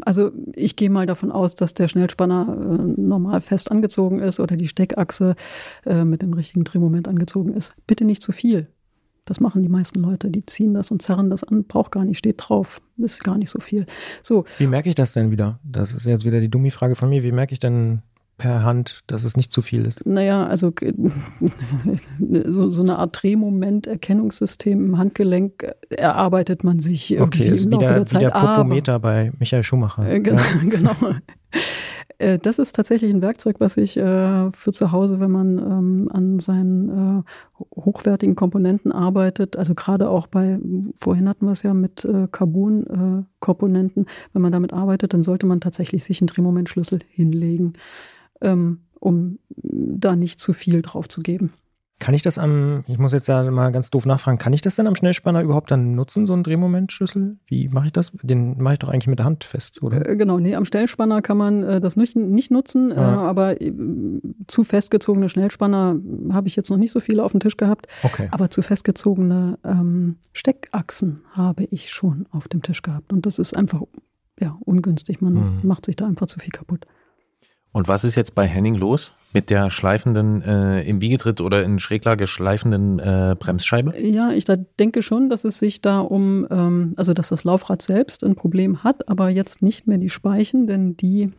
also 0.05 0.31
ich 0.55 0.75
gehe 0.75 0.89
mal 0.89 1.05
davon 1.05 1.31
aus, 1.31 1.55
dass 1.55 1.73
der 1.73 1.87
Schnellspanner 1.87 2.47
äh, 2.47 3.01
normal 3.01 3.41
fest 3.41 3.71
angezogen 3.71 4.19
ist 4.19 4.39
oder 4.39 4.55
die 4.55 4.67
Steckachse 4.67 5.35
äh, 5.85 6.05
mit 6.05 6.21
dem 6.21 6.33
richtigen 6.33 6.63
Drehmoment 6.63 7.07
angezogen 7.07 7.53
ist. 7.53 7.75
Bitte 7.85 8.05
nicht 8.05 8.21
zu 8.21 8.31
viel. 8.31 8.67
Das 9.31 9.39
machen 9.39 9.63
die 9.63 9.69
meisten 9.69 10.01
Leute. 10.01 10.29
Die 10.29 10.45
ziehen 10.45 10.73
das 10.73 10.91
und 10.91 11.01
zerren 11.01 11.29
das 11.29 11.45
an, 11.45 11.63
braucht 11.63 11.93
gar 11.93 12.03
nicht, 12.03 12.17
steht 12.17 12.35
drauf, 12.37 12.81
ist 12.97 13.23
gar 13.23 13.37
nicht 13.37 13.49
so 13.49 13.61
viel. 13.61 13.85
So. 14.21 14.43
Wie 14.57 14.67
merke 14.67 14.89
ich 14.89 14.95
das 14.95 15.13
denn 15.13 15.31
wieder? 15.31 15.57
Das 15.63 15.93
ist 15.93 16.05
jetzt 16.05 16.25
wieder 16.25 16.41
die 16.41 16.49
dumme 16.49 16.69
Frage 16.69 16.95
von 16.95 17.07
mir. 17.07 17.23
Wie 17.23 17.31
merke 17.31 17.53
ich 17.53 17.61
denn 17.61 18.01
per 18.37 18.63
Hand, 18.63 19.05
dass 19.07 19.23
es 19.23 19.37
nicht 19.37 19.53
zu 19.53 19.61
viel 19.61 19.85
ist? 19.85 20.05
Naja, 20.05 20.45
also 20.45 20.73
so, 22.45 22.71
so 22.71 22.83
eine 22.83 22.99
Art 22.99 23.23
Drehmoment-Erkennungssystem 23.23 24.85
im 24.85 24.97
Handgelenk 24.97 25.65
erarbeitet 25.89 26.65
man 26.65 26.79
sich 26.79 27.13
irgendwie 27.13 27.43
okay, 27.43 27.53
ist 27.53 27.63
im 27.63 27.71
Laufe 27.71 27.85
wieder, 27.85 27.95
der 27.95 28.05
Zeit. 28.07 28.21
Wieder 28.23 28.31
Popometer 28.31 28.95
Aber, 28.95 29.09
bei 29.09 29.31
Michael 29.39 29.63
Schumacher. 29.63 30.09
Äh, 30.09 30.19
genau, 30.19 30.41
ja. 30.41 30.69
genau. 30.69 30.95
Äh, 32.21 32.37
das 32.39 32.59
ist 32.59 32.75
tatsächlich 32.75 33.13
ein 33.13 33.21
Werkzeug, 33.21 33.55
was 33.59 33.77
ich 33.77 33.97
äh, 33.97 34.51
für 34.51 34.71
zu 34.71 34.91
Hause, 34.91 35.19
wenn 35.19 35.31
man 35.31 35.57
ähm, 35.57 36.09
an 36.11 36.39
seinen 36.39 36.89
äh, 37.19 37.23
hochwertigen 37.75 38.35
Komponenten 38.35 38.91
arbeitet, 38.91 39.57
also 39.57 39.73
gerade 39.73 40.09
auch 40.09 40.27
bei, 40.27 40.59
vorhin 41.01 41.27
hatten 41.27 41.45
wir 41.45 41.51
es 41.51 41.63
ja 41.63 41.73
mit 41.73 42.05
äh, 42.05 42.27
Carbon-Komponenten, 42.31 44.05
wenn 44.33 44.41
man 44.41 44.51
damit 44.51 44.71
arbeitet, 44.71 45.13
dann 45.13 45.23
sollte 45.23 45.47
man 45.47 45.61
tatsächlich 45.61 46.03
sich 46.03 46.21
einen 46.21 46.27
Drehmomentschlüssel 46.27 46.99
hinlegen, 47.09 47.73
ähm, 48.41 48.81
um 48.99 49.39
da 49.47 50.15
nicht 50.15 50.39
zu 50.39 50.53
viel 50.53 50.83
drauf 50.83 51.07
zu 51.07 51.21
geben. 51.21 51.53
Kann 52.01 52.15
ich 52.15 52.23
das 52.23 52.39
am, 52.39 52.83
ich 52.87 52.97
muss 52.97 53.13
jetzt 53.13 53.29
da 53.29 53.49
mal 53.51 53.71
ganz 53.71 53.91
doof 53.91 54.07
nachfragen, 54.07 54.39
kann 54.39 54.53
ich 54.53 54.61
das 54.61 54.75
denn 54.75 54.87
am 54.87 54.95
Schnellspanner 54.95 55.43
überhaupt 55.43 55.69
dann 55.69 55.93
nutzen, 55.93 56.25
so 56.25 56.33
einen 56.33 56.41
Drehmomentschlüssel? 56.41 57.37
Wie 57.45 57.69
mache 57.69 57.85
ich 57.85 57.93
das? 57.93 58.11
Den 58.23 58.59
mache 58.59 58.73
ich 58.73 58.79
doch 58.79 58.89
eigentlich 58.89 59.05
mit 59.05 59.19
der 59.19 59.27
Hand 59.27 59.43
fest, 59.43 59.83
oder? 59.83 60.09
Äh, 60.09 60.15
genau, 60.15 60.39
nee, 60.39 60.55
am 60.55 60.65
Schnellspanner 60.65 61.21
kann 61.21 61.37
man 61.37 61.61
äh, 61.61 61.79
das 61.79 61.95
nicht, 61.95 62.15
nicht 62.15 62.49
nutzen, 62.49 62.89
äh, 62.89 62.95
ja. 62.95 63.13
äh, 63.13 63.27
aber 63.27 63.55
zu 64.47 64.63
festgezogene 64.63 65.29
Schnellspanner 65.29 65.95
habe 66.31 66.47
ich 66.47 66.55
jetzt 66.55 66.71
noch 66.71 66.77
nicht 66.77 66.91
so 66.91 66.99
viele 66.99 67.23
auf 67.23 67.33
dem 67.33 67.39
Tisch 67.39 67.55
gehabt. 67.55 67.85
Okay. 68.01 68.29
Aber 68.31 68.49
zu 68.49 68.63
festgezogene 68.63 69.59
ähm, 69.63 70.15
Steckachsen 70.33 71.21
habe 71.33 71.65
ich 71.65 71.91
schon 71.91 72.25
auf 72.31 72.47
dem 72.47 72.63
Tisch 72.63 72.81
gehabt. 72.81 73.13
Und 73.13 73.27
das 73.27 73.37
ist 73.37 73.55
einfach 73.55 73.83
ja, 74.39 74.57
ungünstig. 74.65 75.21
Man 75.21 75.33
mhm. 75.33 75.59
macht 75.61 75.85
sich 75.85 75.97
da 75.97 76.07
einfach 76.07 76.25
zu 76.25 76.39
viel 76.39 76.51
kaputt. 76.51 76.87
Und 77.71 77.87
was 77.87 78.03
ist 78.03 78.15
jetzt 78.15 78.33
bei 78.33 78.47
Henning 78.47 78.73
los 78.73 79.13
mit 79.33 79.49
der 79.49 79.69
schleifenden, 79.69 80.41
äh, 80.41 80.83
im 80.83 80.99
Biegetritt 80.99 81.41
oder 81.41 81.63
in 81.63 81.79
Schräglage 81.79 82.27
schleifenden 82.27 82.99
äh, 82.99 83.35
Bremsscheibe? 83.37 83.97
Ja, 83.99 84.31
ich 84.31 84.45
da 84.45 84.55
denke 84.55 85.01
schon, 85.01 85.29
dass 85.29 85.45
es 85.45 85.59
sich 85.59 85.81
da 85.81 85.99
um, 85.99 86.47
ähm, 86.49 86.93
also 86.97 87.13
dass 87.13 87.29
das 87.29 87.43
Laufrad 87.43 87.81
selbst 87.81 88.23
ein 88.23 88.35
Problem 88.35 88.83
hat, 88.83 89.07
aber 89.09 89.29
jetzt 89.29 89.61
nicht 89.61 89.87
mehr 89.87 89.97
die 89.97 90.09
Speichen, 90.09 90.67
denn 90.67 90.97
die, 90.97 91.31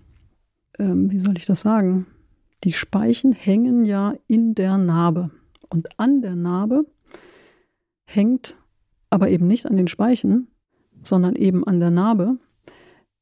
ähm, 0.78 1.10
wie 1.10 1.18
soll 1.18 1.36
ich 1.36 1.46
das 1.46 1.60
sagen? 1.60 2.06
Die 2.64 2.72
Speichen 2.72 3.32
hängen 3.32 3.84
ja 3.84 4.14
in 4.26 4.54
der 4.54 4.78
Narbe. 4.78 5.30
Und 5.68 5.98
an 5.98 6.20
der 6.20 6.36
Narbe 6.36 6.84
hängt, 8.04 8.56
aber 9.10 9.28
eben 9.28 9.46
nicht 9.46 9.66
an 9.66 9.76
den 9.76 9.88
Speichen, 9.88 10.48
sondern 11.02 11.34
eben 11.34 11.66
an 11.66 11.80
der 11.80 11.90
Narbe, 11.90 12.36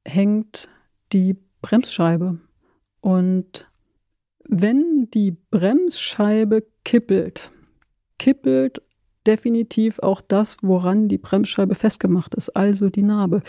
hängt 0.07 0.69
die 1.13 1.37
Bremsscheibe. 1.63 2.39
Und 3.01 3.70
wenn 4.51 5.09
die 5.15 5.37
Bremsscheibe 5.51 6.65
kippelt, 6.85 7.53
kippelt 8.19 8.83
definitiv 9.25 10.01
auch 10.01 10.21
das, 10.21 10.57
woran 10.61 11.09
die 11.09 11.19
Bremsscheibe 11.19 11.77
festgemacht 11.77 12.35
ist, 12.35 12.51
also 12.57 12.91
die 12.91 13.05
Narbe. 13.05 13.43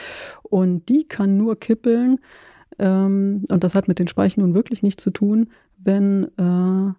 Und 0.44 0.90
die 0.90 1.08
kann 1.08 1.38
nur 1.38 1.60
kippeln, 1.60 2.20
ähm, 2.78 3.46
und 3.50 3.64
das 3.64 3.74
hat 3.74 3.88
mit 3.88 3.98
den 3.98 4.08
Speichen 4.08 4.42
nun 4.42 4.54
wirklich 4.54 4.84
nichts 4.84 5.02
zu 5.04 5.10
tun, 5.10 5.50
wenn 5.78 6.26
äh, 6.38 6.94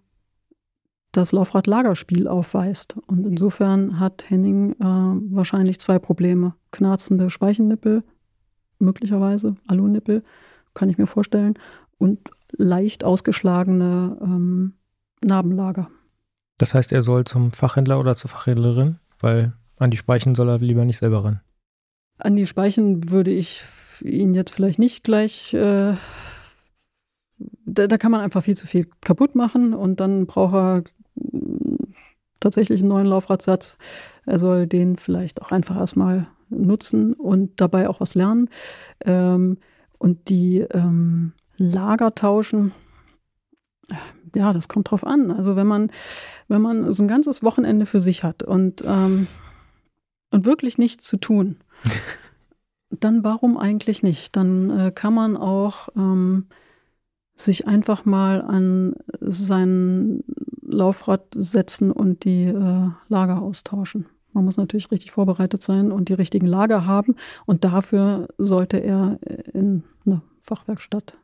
das 1.13 1.31
Laufrad 1.31 1.67
Lagerspiel 1.67 2.27
aufweist. 2.27 2.97
Und 3.07 3.25
insofern 3.25 4.01
hat 4.01 4.29
Henning 4.29 4.73
äh, 4.73 5.33
wahrscheinlich 5.33 5.79
zwei 5.79 5.97
Probleme. 5.97 6.55
Knarzende 6.71 7.29
Speichennippel, 7.29 8.03
möglicherweise 8.79 9.55
Alunippel, 9.65 10.23
kann 10.73 10.89
ich 10.89 10.97
mir 10.97 11.07
vorstellen, 11.07 11.53
und 11.99 12.19
leicht 12.57 13.03
ausgeschlagene 13.03 14.17
ähm, 14.21 14.73
Narbenlager. 15.23 15.89
Das 16.57 16.73
heißt, 16.73 16.91
er 16.91 17.01
soll 17.01 17.23
zum 17.25 17.51
Fachhändler 17.51 17.99
oder 17.99 18.15
zur 18.15 18.29
Fachhändlerin, 18.29 18.99
weil 19.19 19.53
an 19.79 19.91
die 19.91 19.97
Speichen 19.97 20.35
soll 20.35 20.49
er 20.49 20.59
lieber 20.59 20.85
nicht 20.85 20.97
selber 20.97 21.23
ran. 21.23 21.41
An 22.19 22.35
die 22.35 22.45
Speichen 22.45 23.09
würde 23.09 23.31
ich 23.31 23.63
ihn 24.01 24.33
jetzt 24.35 24.51
vielleicht 24.51 24.79
nicht 24.79 25.03
gleich. 25.03 25.53
Äh, 25.53 25.95
da, 27.65 27.87
da, 27.87 27.97
kann 27.97 28.11
man 28.11 28.21
einfach 28.21 28.43
viel 28.43 28.55
zu 28.55 28.67
viel 28.67 28.87
kaputt 29.01 29.35
machen 29.35 29.73
und 29.73 29.99
dann 29.99 30.27
braucht 30.27 30.53
er 30.53 30.83
tatsächlich 32.39 32.81
einen 32.81 32.89
neuen 32.89 33.07
Laufradsatz. 33.07 33.77
Er 34.25 34.37
soll 34.37 34.67
den 34.67 34.97
vielleicht 34.97 35.41
auch 35.41 35.51
einfach 35.51 35.75
erstmal 35.75 36.27
nutzen 36.49 37.13
und 37.13 37.59
dabei 37.59 37.89
auch 37.89 37.99
was 37.99 38.15
lernen. 38.15 38.49
Ähm, 39.03 39.57
und 39.97 40.29
die 40.29 40.59
ähm, 40.59 41.33
Lager 41.57 42.15
tauschen. 42.15 42.71
Ja, 44.35 44.53
das 44.53 44.67
kommt 44.67 44.91
drauf 44.91 45.05
an. 45.05 45.31
Also 45.31 45.55
wenn 45.55 45.67
man, 45.67 45.91
wenn 46.47 46.61
man 46.61 46.93
so 46.93 47.03
ein 47.03 47.07
ganzes 47.07 47.43
Wochenende 47.43 47.85
für 47.85 47.99
sich 47.99 48.23
hat 48.23 48.43
und 48.43 48.83
ähm, 48.85 49.27
und 50.31 50.45
wirklich 50.45 50.79
nichts 50.79 51.05
zu 51.05 51.17
tun, 51.17 51.57
dann 52.89 53.23
warum 53.23 53.57
eigentlich 53.57 54.01
nicht? 54.03 54.35
Dann 54.35 54.69
äh, 54.71 54.91
kann 54.91 55.13
man 55.13 55.37
auch 55.37 55.89
ähm, 55.95 56.47
sich 57.35 57.67
einfach 57.67 58.05
mal 58.05 58.41
an 58.41 58.95
sein 59.19 60.23
Laufrad 60.61 61.25
setzen 61.35 61.91
und 61.91 62.25
die 62.25 62.45
äh, 62.45 62.89
Lager 63.09 63.41
austauschen. 63.41 64.07
Man 64.33 64.45
muss 64.45 64.57
natürlich 64.57 64.89
richtig 64.89 65.11
vorbereitet 65.11 65.61
sein 65.61 65.91
und 65.91 66.09
die 66.09 66.13
richtigen 66.13 66.47
Lager 66.47 66.87
haben. 66.87 67.15
Und 67.45 67.63
dafür 67.63 68.29
sollte 68.39 68.77
er 68.77 69.19
in 69.53 69.83
eine 70.05 70.21
Fachwerkstatt 70.39 71.15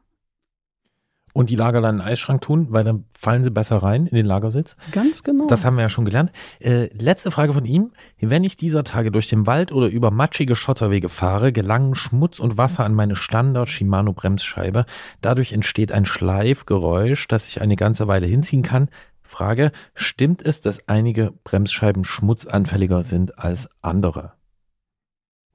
und 1.34 1.49
die 1.49 1.56
Lager 1.56 1.81
dann 1.81 1.95
in 1.95 2.01
den 2.01 2.07
Eisschrank 2.07 2.41
tun, 2.41 2.68
weil 2.69 2.84
dann 2.84 3.06
fallen 3.18 3.43
sie 3.43 3.51
besser 3.51 3.77
rein 3.77 4.07
in 4.07 4.15
den 4.15 4.26
Lagersitz. 4.26 4.76
Ganz 4.91 5.23
genau. 5.23 5.47
Das 5.47 5.65
haben 5.65 5.76
wir 5.76 5.84
ja 5.84 5.89
schon 5.89 6.06
gelernt. 6.06 6.31
Äh, 6.60 6.85
letzte 6.93 7.31
Frage 7.31 7.53
von 7.53 7.65
ihm. 7.65 7.91
Wenn 8.19 8.43
ich 8.43 8.57
dieser 8.57 8.84
Tage 8.84 9.11
durch 9.11 9.27
den 9.27 9.47
Wald 9.47 9.72
oder 9.72 9.88
über 9.88 10.11
matschige 10.11 10.56
Schotterwege 10.56 11.10
fahre, 11.10 11.51
gelangen 11.51 11.95
Schmutz 11.95 12.39
und 12.39 12.57
Wasser 12.57 12.84
an 12.84 12.93
meine 12.93 13.15
Standard 13.15 13.69
Shimano 13.69 14.14
Bremsscheibe. 14.14 14.85
Dadurch 15.22 15.53
entsteht 15.53 15.91
ein 15.91 16.06
Schleifgeräusch, 16.06 17.27
das 17.27 17.47
ich 17.47 17.61
eine 17.61 17.76
ganze 17.76 18.07
Weile 18.07 18.27
hinziehen 18.27 18.64
kann. 18.64 18.89
Frage, 19.22 19.72
stimmt 19.93 20.41
es, 20.41 20.60
dass 20.60 20.88
einige 20.88 21.34
Bremsscheiben 21.43 22.03
schmutzanfälliger 22.03 23.03
sind 23.03 23.38
als 23.38 23.69
andere? 23.81 24.34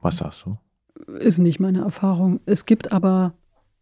Was 0.01 0.19
sagst 0.19 0.45
du? 0.47 0.59
Ist 1.19 1.39
nicht 1.39 1.59
meine 1.59 1.81
Erfahrung. 1.81 2.41
Es 2.47 2.67
gibt 2.67 2.93
aber 2.93 3.35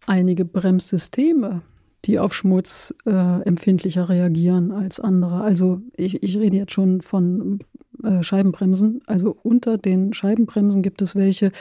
einige 0.06 0.44
Bremssysteme, 0.44 1.62
die 2.04 2.18
auf 2.18 2.34
Schmutz 2.34 2.94
äh, 3.06 3.42
empfindlicher 3.42 4.08
reagieren 4.08 4.72
als 4.72 4.98
andere. 4.98 5.42
Also 5.42 5.80
ich, 5.96 6.22
ich 6.22 6.36
rede 6.36 6.56
jetzt 6.56 6.72
schon 6.72 7.00
von 7.00 7.60
äh, 8.02 8.22
Scheibenbremsen. 8.22 9.02
Also 9.06 9.36
unter 9.42 9.78
den 9.78 10.12
Scheibenbremsen 10.12 10.82
gibt 10.82 11.02
es 11.02 11.14
welche, 11.14 11.52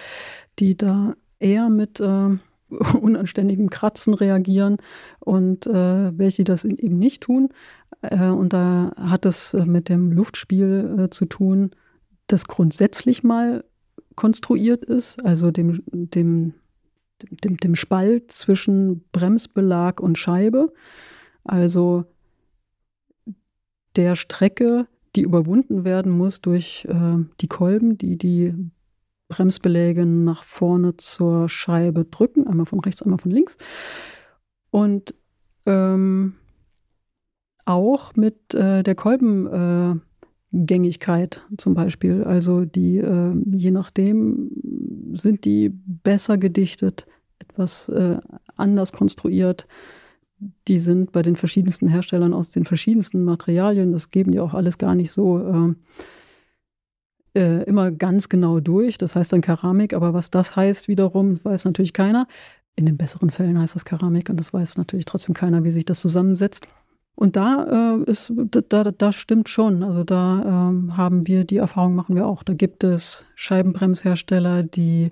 die 0.59 0.75
da 0.75 1.15
eher 1.39 1.69
mit 1.69 1.99
äh, 1.99 2.29
unanständigem 3.01 3.69
Kratzen 3.69 4.13
reagieren 4.13 4.77
und 5.19 5.67
äh, 5.67 6.17
welche 6.17 6.37
die 6.37 6.43
das 6.45 6.65
eben 6.65 6.97
nicht 6.97 7.23
tun. 7.23 7.49
Äh, 8.01 8.27
und 8.27 8.53
da 8.53 8.93
hat 8.95 9.25
es 9.25 9.53
äh, 9.53 9.65
mit 9.65 9.89
dem 9.89 10.11
Luftspiel 10.11 11.07
zu 11.11 11.25
tun, 11.25 11.71
das 12.27 12.45
grundsätzlich 12.45 13.23
mal 13.23 13.63
konstruiert 14.15 14.85
ist, 14.85 15.23
also 15.23 15.51
dem, 15.51 15.83
dem 15.91 16.53
dem, 17.29 17.57
dem 17.57 17.75
Spalt 17.75 18.31
zwischen 18.31 19.03
Bremsbelag 19.11 19.99
und 19.99 20.17
Scheibe, 20.17 20.73
also 21.43 22.05
der 23.95 24.15
Strecke, 24.15 24.87
die 25.15 25.21
überwunden 25.21 25.83
werden 25.83 26.11
muss 26.11 26.41
durch 26.41 26.85
äh, 26.89 27.17
die 27.41 27.47
Kolben, 27.47 27.97
die 27.97 28.17
die 28.17 28.53
Bremsbeläge 29.27 30.05
nach 30.05 30.43
vorne 30.43 30.97
zur 30.97 31.49
Scheibe 31.49 32.05
drücken, 32.05 32.47
einmal 32.47 32.65
von 32.65 32.79
rechts, 32.79 33.01
einmal 33.01 33.19
von 33.19 33.31
links. 33.31 33.57
Und 34.69 35.13
ähm, 35.65 36.35
auch 37.65 38.15
mit 38.15 38.53
äh, 38.53 38.83
der 38.83 38.95
Kolbengängigkeit 38.95 39.97
äh, 39.97 40.10
zum 40.51 41.73
Beispiel. 41.73 42.23
Also 42.23 42.65
die, 42.65 42.97
äh, 42.97 43.33
je 43.51 43.71
nachdem, 43.71 44.51
sind 45.13 45.45
die 45.45 45.69
besser 45.69 46.37
gedichtet, 46.37 47.05
etwas 47.39 47.89
äh, 47.89 48.17
anders 48.55 48.91
konstruiert. 48.91 49.67
Die 50.67 50.79
sind 50.79 51.11
bei 51.11 51.21
den 51.21 51.35
verschiedensten 51.35 51.87
Herstellern 51.87 52.33
aus 52.33 52.49
den 52.49 52.65
verschiedensten 52.65 53.23
Materialien. 53.23 53.91
Das 53.91 54.11
geben 54.11 54.31
die 54.31 54.39
auch 54.39 54.53
alles 54.53 54.77
gar 54.77 54.95
nicht 54.95 55.11
so 55.11 55.39
äh, 55.39 57.39
äh, 57.39 57.63
immer 57.63 57.91
ganz 57.91 58.29
genau 58.29 58.59
durch. 58.59 58.97
Das 58.97 59.15
heißt 59.15 59.33
dann 59.33 59.41
Keramik, 59.41 59.93
aber 59.93 60.13
was 60.13 60.31
das 60.31 60.55
heißt 60.55 60.87
wiederum, 60.87 61.39
weiß 61.43 61.65
natürlich 61.65 61.93
keiner. 61.93 62.27
In 62.75 62.85
den 62.85 62.97
besseren 62.97 63.29
Fällen 63.29 63.59
heißt 63.59 63.75
das 63.75 63.85
Keramik 63.85 64.29
und 64.29 64.37
das 64.37 64.53
weiß 64.53 64.77
natürlich 64.77 65.05
trotzdem 65.05 65.35
keiner, 65.35 65.63
wie 65.63 65.71
sich 65.71 65.85
das 65.85 66.01
zusammensetzt. 66.01 66.67
Und 67.21 67.35
da 67.35 67.99
äh, 67.99 68.09
ist, 68.09 68.33
da, 68.69 68.83
das 68.83 69.13
stimmt 69.13 69.47
schon. 69.47 69.83
Also 69.83 70.03
da 70.03 70.41
ähm, 70.43 70.97
haben 70.97 71.27
wir 71.27 71.43
die 71.43 71.57
Erfahrung, 71.57 71.93
machen 71.93 72.15
wir 72.15 72.25
auch. 72.25 72.41
Da 72.41 72.55
gibt 72.55 72.83
es 72.83 73.27
Scheibenbremshersteller, 73.35 74.63
die 74.63 75.11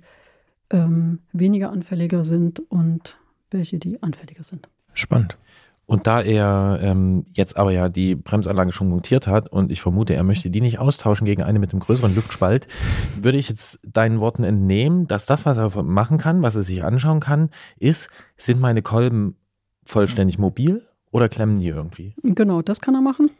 ähm, 0.72 1.20
weniger 1.34 1.72
anfälliger 1.72 2.24
sind 2.24 2.64
und 2.72 3.20
welche, 3.52 3.78
die 3.78 4.02
anfälliger 4.02 4.42
sind. 4.42 4.70
Spannend. 4.96 5.38
Und 5.86 6.08
da 6.08 6.20
er 6.20 6.80
ähm, 6.82 7.26
jetzt 7.34 7.58
aber 7.58 7.74
ja 7.74 7.90
die 7.90 8.16
Bremsanlage 8.16 8.72
schon 8.72 8.90
montiert 8.90 9.28
hat 9.28 9.48
und 9.48 9.72
ich 9.72 9.80
vermute, 9.80 10.16
er 10.16 10.24
möchte 10.24 10.50
die 10.50 10.62
nicht 10.62 10.80
austauschen 10.80 11.26
gegen 11.26 11.44
eine 11.44 11.60
mit 11.60 11.74
einem 11.74 11.80
größeren 11.80 12.16
Luftspalt, 12.16 12.68
würde 13.22 13.38
ich 13.38 13.50
jetzt 13.50 13.78
deinen 13.84 14.20
Worten 14.20 14.44
entnehmen, 14.44 15.08
dass 15.08 15.26
das, 15.26 15.46
was 15.46 15.60
er 15.60 15.84
machen 15.84 16.18
kann, 16.18 16.42
was 16.42 16.56
er 16.56 16.64
sich 16.64 16.84
anschauen 16.84 17.20
kann, 17.20 17.52
ist, 17.78 18.10
sind 18.36 18.60
meine 18.60 18.82
Kolben 18.82 19.36
vollständig 19.84 20.40
mobil 20.40 20.82
oder 21.12 21.30
klemmen 21.30 21.58
die 21.58 21.68
irgendwie? 21.68 22.14
Genau, 22.24 22.62
das 22.62 22.82
kann 22.82 22.96
er 22.96 23.02
machen. 23.02 23.32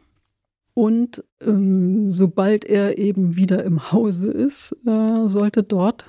Und 0.74 1.24
ähm, 1.40 2.10
sobald 2.10 2.64
er 2.64 2.98
eben 2.98 3.36
wieder 3.36 3.64
im 3.64 3.92
Hause 3.92 4.30
ist, 4.30 4.76
äh, 4.86 5.26
sollte 5.26 5.62
dort 5.62 6.06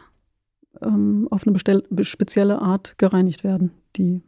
ähm, 0.81 1.27
auf 1.31 1.45
eine 1.45 1.57
spezielle 2.03 2.61
Art 2.61 2.97
gereinigt 2.97 3.43
werden, 3.43 3.71
die 3.95 4.21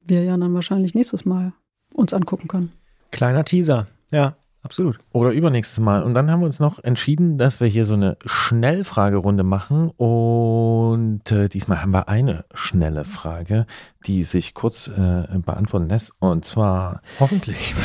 wir 0.00 0.24
ja 0.24 0.36
dann 0.36 0.54
wahrscheinlich 0.54 0.94
nächstes 0.94 1.24
Mal 1.24 1.52
uns 1.94 2.14
angucken 2.14 2.48
können. 2.48 2.72
Kleiner 3.10 3.44
Teaser, 3.44 3.86
ja. 4.10 4.36
Absolut. 4.64 5.00
Oder 5.12 5.32
übernächstes 5.32 5.80
Mal. 5.80 6.04
Und 6.04 6.14
dann 6.14 6.30
haben 6.30 6.40
wir 6.40 6.46
uns 6.46 6.60
noch 6.60 6.82
entschieden, 6.82 7.36
dass 7.36 7.60
wir 7.60 7.66
hier 7.66 7.84
so 7.84 7.94
eine 7.94 8.16
Schnellfragerunde 8.24 9.42
machen. 9.42 9.90
Und 9.90 11.32
äh, 11.32 11.48
diesmal 11.48 11.82
haben 11.82 11.92
wir 11.92 12.08
eine 12.08 12.44
schnelle 12.54 13.04
Frage, 13.04 13.66
die 14.06 14.22
sich 14.22 14.54
kurz 14.54 14.86
äh, 14.86 15.26
beantworten 15.44 15.88
lässt. 15.88 16.12
Und 16.20 16.44
zwar. 16.44 17.02
Hoffentlich. 17.18 17.74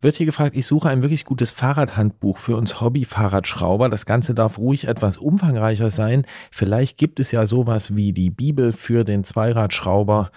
wird 0.00 0.16
hier 0.16 0.26
gefragt, 0.26 0.56
ich 0.56 0.66
suche 0.66 0.88
ein 0.88 1.02
wirklich 1.02 1.24
gutes 1.24 1.52
Fahrradhandbuch 1.52 2.38
für 2.38 2.56
uns 2.56 2.80
Hobby-Fahrradschrauber. 2.80 3.88
Das 3.88 4.06
Ganze 4.06 4.34
darf 4.34 4.58
ruhig 4.58 4.86
etwas 4.86 5.16
umfangreicher 5.16 5.90
sein. 5.90 6.24
Vielleicht 6.50 6.98
gibt 6.98 7.18
es 7.20 7.32
ja 7.32 7.46
sowas 7.46 7.96
wie 7.96 8.12
die 8.12 8.30
Bibel 8.30 8.72
für 8.72 9.04
den 9.04 9.24
Zweiradschrauber. 9.24 10.30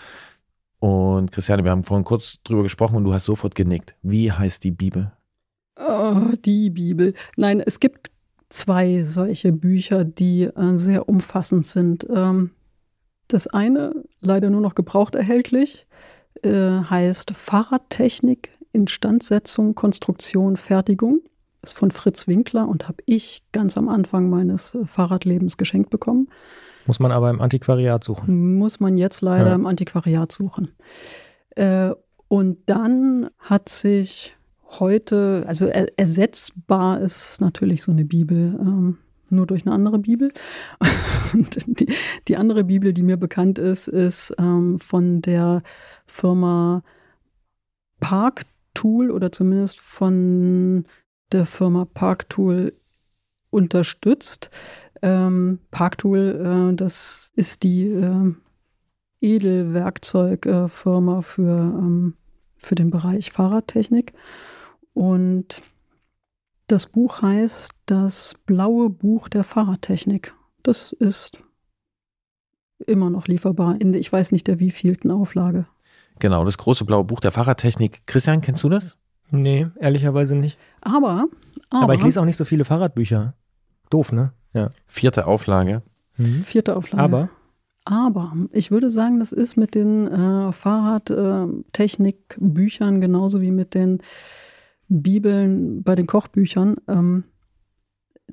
Und 0.81 1.31
Christiane, 1.31 1.63
wir 1.63 1.69
haben 1.69 1.83
vorhin 1.83 2.03
kurz 2.03 2.41
drüber 2.43 2.63
gesprochen 2.63 2.95
und 2.95 3.03
du 3.03 3.13
hast 3.13 3.25
sofort 3.25 3.53
genickt. 3.53 3.93
Wie 4.01 4.31
heißt 4.31 4.63
die 4.63 4.71
Bibel? 4.71 5.11
Oh, 5.79 6.31
die 6.43 6.71
Bibel. 6.71 7.13
Nein, 7.37 7.59
es 7.59 7.79
gibt 7.79 8.09
zwei 8.49 9.03
solche 9.03 9.51
Bücher, 9.51 10.03
die 10.03 10.45
äh, 10.45 10.77
sehr 10.77 11.07
umfassend 11.07 11.67
sind. 11.67 12.07
Ähm, 12.09 12.49
das 13.27 13.45
eine, 13.45 13.93
leider 14.21 14.49
nur 14.49 14.61
noch 14.61 14.73
gebraucht 14.73 15.13
erhältlich, 15.13 15.85
äh, 16.41 16.49
heißt 16.49 17.29
Fahrradtechnik 17.29 18.49
Instandsetzung, 18.73 19.75
Konstruktion, 19.75 20.57
Fertigung. 20.57 21.21
Ist 21.61 21.77
von 21.77 21.91
Fritz 21.91 22.27
Winkler 22.27 22.67
und 22.67 22.87
habe 22.87 23.03
ich 23.05 23.43
ganz 23.51 23.77
am 23.77 23.87
Anfang 23.87 24.31
meines 24.31 24.73
äh, 24.73 24.83
Fahrradlebens 24.83 25.57
geschenkt 25.57 25.91
bekommen. 25.91 26.27
Muss 26.91 26.99
man 26.99 27.13
aber 27.13 27.29
im 27.29 27.39
Antiquariat 27.39 28.03
suchen. 28.03 28.57
Muss 28.57 28.81
man 28.81 28.97
jetzt 28.97 29.21
leider 29.21 29.51
ja. 29.51 29.55
im 29.55 29.65
Antiquariat 29.65 30.29
suchen. 30.29 30.73
Äh, 31.51 31.91
und 32.27 32.57
dann 32.65 33.29
hat 33.39 33.69
sich 33.69 34.35
heute, 34.77 35.45
also 35.47 35.67
er, 35.67 35.97
ersetzbar 35.97 36.99
ist 36.99 37.39
natürlich 37.39 37.81
so 37.81 37.93
eine 37.93 38.03
Bibel, 38.03 38.59
ähm, 38.59 38.97
nur 39.29 39.47
durch 39.47 39.65
eine 39.65 39.73
andere 39.73 39.99
Bibel. 39.99 40.33
Und 41.33 41.79
die, 41.79 41.87
die, 42.27 42.35
andere 42.35 42.65
Bibel, 42.65 42.91
die 42.91 43.03
mir 43.03 43.15
bekannt 43.15 43.57
ist, 43.57 43.87
ist 43.87 44.35
ähm, 44.37 44.77
von 44.77 45.21
der 45.21 45.63
Firma 46.07 46.83
Park 48.01 48.41
Tool 48.73 49.11
oder 49.11 49.31
zumindest 49.31 49.79
von 49.79 50.83
der 51.31 51.45
Firma 51.45 51.85
Parktool 51.85 52.73
unterstützt. 53.49 54.49
Ähm, 55.01 55.59
Parktool, 55.71 56.71
äh, 56.71 56.75
das 56.75 57.31
ist 57.35 57.63
die 57.63 57.87
äh, 57.87 58.33
Edelwerkzeugfirma 59.21 61.21
für, 61.21 61.59
ähm, 61.59 62.15
für 62.57 62.75
den 62.75 62.89
Bereich 62.89 63.31
Fahrradtechnik. 63.31 64.13
Und 64.93 65.61
das 66.67 66.87
Buch 66.87 67.21
heißt 67.21 67.73
Das 67.85 68.35
blaue 68.45 68.89
Buch 68.89 69.29
der 69.29 69.43
Fahrradtechnik. 69.43 70.33
Das 70.63 70.93
ist 70.93 71.41
immer 72.87 73.09
noch 73.09 73.27
lieferbar 73.27 73.79
in, 73.79 73.93
ich 73.93 74.11
weiß 74.11 74.31
nicht 74.31 74.47
der 74.47 74.59
wievielten 74.59 75.11
Auflage. 75.11 75.65
Genau, 76.19 76.45
das 76.45 76.57
große 76.57 76.85
blaue 76.85 77.03
Buch 77.03 77.19
der 77.19 77.31
Fahrradtechnik. 77.31 78.03
Christian, 78.05 78.41
kennst 78.41 78.63
du 78.63 78.69
das? 78.69 78.97
Nee, 79.31 79.67
ehrlicherweise 79.79 80.35
nicht. 80.35 80.59
Aber, 80.81 81.25
aber. 81.69 81.83
Aber, 81.83 81.93
ich 81.95 82.03
lese 82.03 82.21
auch 82.21 82.25
nicht 82.25 82.37
so 82.37 82.45
viele 82.45 82.65
Fahrradbücher. 82.65 83.33
Doof, 83.89 84.11
ne? 84.11 84.33
Ja. 84.53 84.71
Vierte 84.87 85.27
Auflage. 85.27 85.83
Mhm. 86.17 86.43
Vierte 86.43 86.75
Auflage. 86.75 87.03
Aber. 87.03 87.29
Aber 87.83 88.33
ich 88.51 88.69
würde 88.69 88.91
sagen, 88.91 89.17
das 89.19 89.31
ist 89.31 89.57
mit 89.57 89.73
den 89.73 90.07
äh, 90.07 90.51
Fahrradtechnikbüchern 90.51 93.01
genauso 93.01 93.41
wie 93.41 93.49
mit 93.49 93.73
den 93.73 94.03
Bibeln, 94.87 95.81
bei 95.81 95.95
den 95.95 96.05
Kochbüchern. 96.05 96.75
Ähm, 96.87 97.23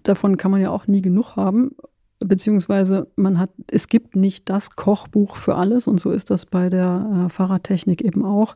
davon 0.03 0.37
kann 0.37 0.51
man 0.51 0.61
ja 0.61 0.71
auch 0.71 0.87
nie 0.87 1.01
genug 1.01 1.37
haben. 1.37 1.75
Beziehungsweise 2.19 3.11
man 3.17 3.39
hat, 3.39 3.51
es 3.71 3.89
gibt 3.89 4.17
nicht 4.17 4.51
das 4.51 4.77
Kochbuch 4.77 5.37
für 5.37 5.55
alles 5.55 5.87
und 5.87 5.99
so 5.99 6.11
ist 6.11 6.31
das 6.31 6.45
bei 6.45 6.69
der 6.69 7.27
äh, 7.27 7.31
Fahrradtechnik 7.31 8.03
eben 8.03 8.27
auch. 8.27 8.55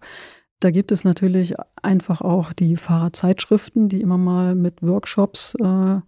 Da 0.61 0.71
gibt 0.71 0.93
es 0.93 1.05
natürlich 1.05 1.55
einfach 1.83 2.21
auch 2.21 2.53
die 2.53 2.77
Fahrradzeitschriften, 2.77 3.89
die 3.89 4.01
immer 4.01 4.19
mal 4.19 4.55
mit 4.55 4.83
Workshops 4.83 5.55
äh, 5.55 6.01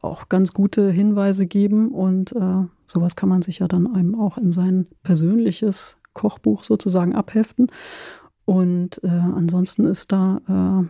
auch 0.00 0.28
ganz 0.28 0.52
gute 0.52 0.90
Hinweise 0.90 1.46
geben 1.46 1.90
und 1.90 2.32
äh, 2.32 2.64
sowas 2.86 3.16
kann 3.16 3.28
man 3.28 3.42
sich 3.42 3.58
ja 3.58 3.68
dann 3.68 3.92
einem 3.92 4.14
auch 4.18 4.38
in 4.38 4.52
sein 4.52 4.86
persönliches 5.02 5.96
Kochbuch 6.12 6.64
sozusagen 6.64 7.14
abheften. 7.14 7.70
Und 8.44 9.02
äh, 9.02 9.08
ansonsten 9.08 9.86
ist 9.86 10.12
da 10.12 10.88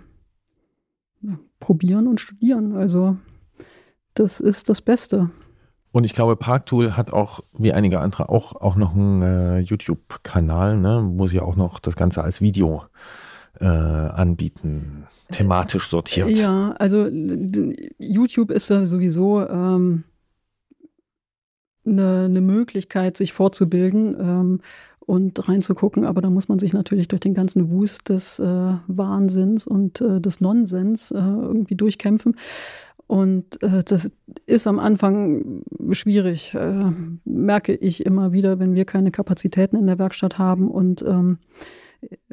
äh, 1.22 1.28
probieren 1.60 2.06
und 2.06 2.20
studieren. 2.20 2.76
Also 2.76 3.16
das 4.14 4.40
ist 4.40 4.68
das 4.68 4.80
Beste. 4.80 5.30
Und 5.92 6.04
ich 6.04 6.12
glaube, 6.12 6.36
Parktool 6.36 6.96
hat 6.96 7.12
auch, 7.12 7.40
wie 7.56 7.72
einige 7.72 8.00
andere, 8.00 8.28
auch, 8.28 8.56
auch 8.56 8.74
noch 8.74 8.94
einen 8.94 9.22
äh, 9.22 9.58
YouTube-Kanal, 9.60 10.76
ne, 10.76 11.08
wo 11.14 11.28
sie 11.28 11.40
auch 11.40 11.54
noch 11.54 11.78
das 11.78 11.94
Ganze 11.94 12.22
als 12.22 12.40
Video 12.40 12.82
äh, 12.82 13.23
anbieten, 13.60 15.06
thematisch 15.30 15.88
sortiert. 15.88 16.30
Ja, 16.30 16.72
also 16.72 17.06
YouTube 17.06 18.50
ist 18.50 18.68
ja 18.68 18.84
sowieso 18.84 19.46
ähm, 19.48 20.04
eine, 21.86 22.24
eine 22.24 22.40
Möglichkeit, 22.40 23.16
sich 23.16 23.32
fortzubilden 23.32 24.16
ähm, 24.18 24.60
und 25.00 25.48
reinzugucken, 25.48 26.04
aber 26.04 26.22
da 26.22 26.30
muss 26.30 26.48
man 26.48 26.58
sich 26.58 26.72
natürlich 26.72 27.08
durch 27.08 27.20
den 27.20 27.34
ganzen 27.34 27.70
Wust 27.70 28.08
des 28.08 28.38
äh, 28.38 28.74
Wahnsinns 28.86 29.66
und 29.66 30.00
äh, 30.00 30.20
des 30.20 30.40
Nonsens 30.40 31.10
äh, 31.10 31.18
irgendwie 31.18 31.74
durchkämpfen. 31.74 32.36
Und 33.06 33.62
äh, 33.62 33.84
das 33.84 34.10
ist 34.46 34.66
am 34.66 34.78
Anfang 34.78 35.62
schwierig, 35.90 36.54
äh, 36.54 36.90
merke 37.24 37.74
ich 37.74 38.06
immer 38.06 38.32
wieder, 38.32 38.58
wenn 38.58 38.74
wir 38.74 38.86
keine 38.86 39.10
Kapazitäten 39.10 39.76
in 39.76 39.86
der 39.86 39.98
Werkstatt 39.98 40.38
haben 40.38 40.70
und 40.70 41.02
ähm, 41.02 41.38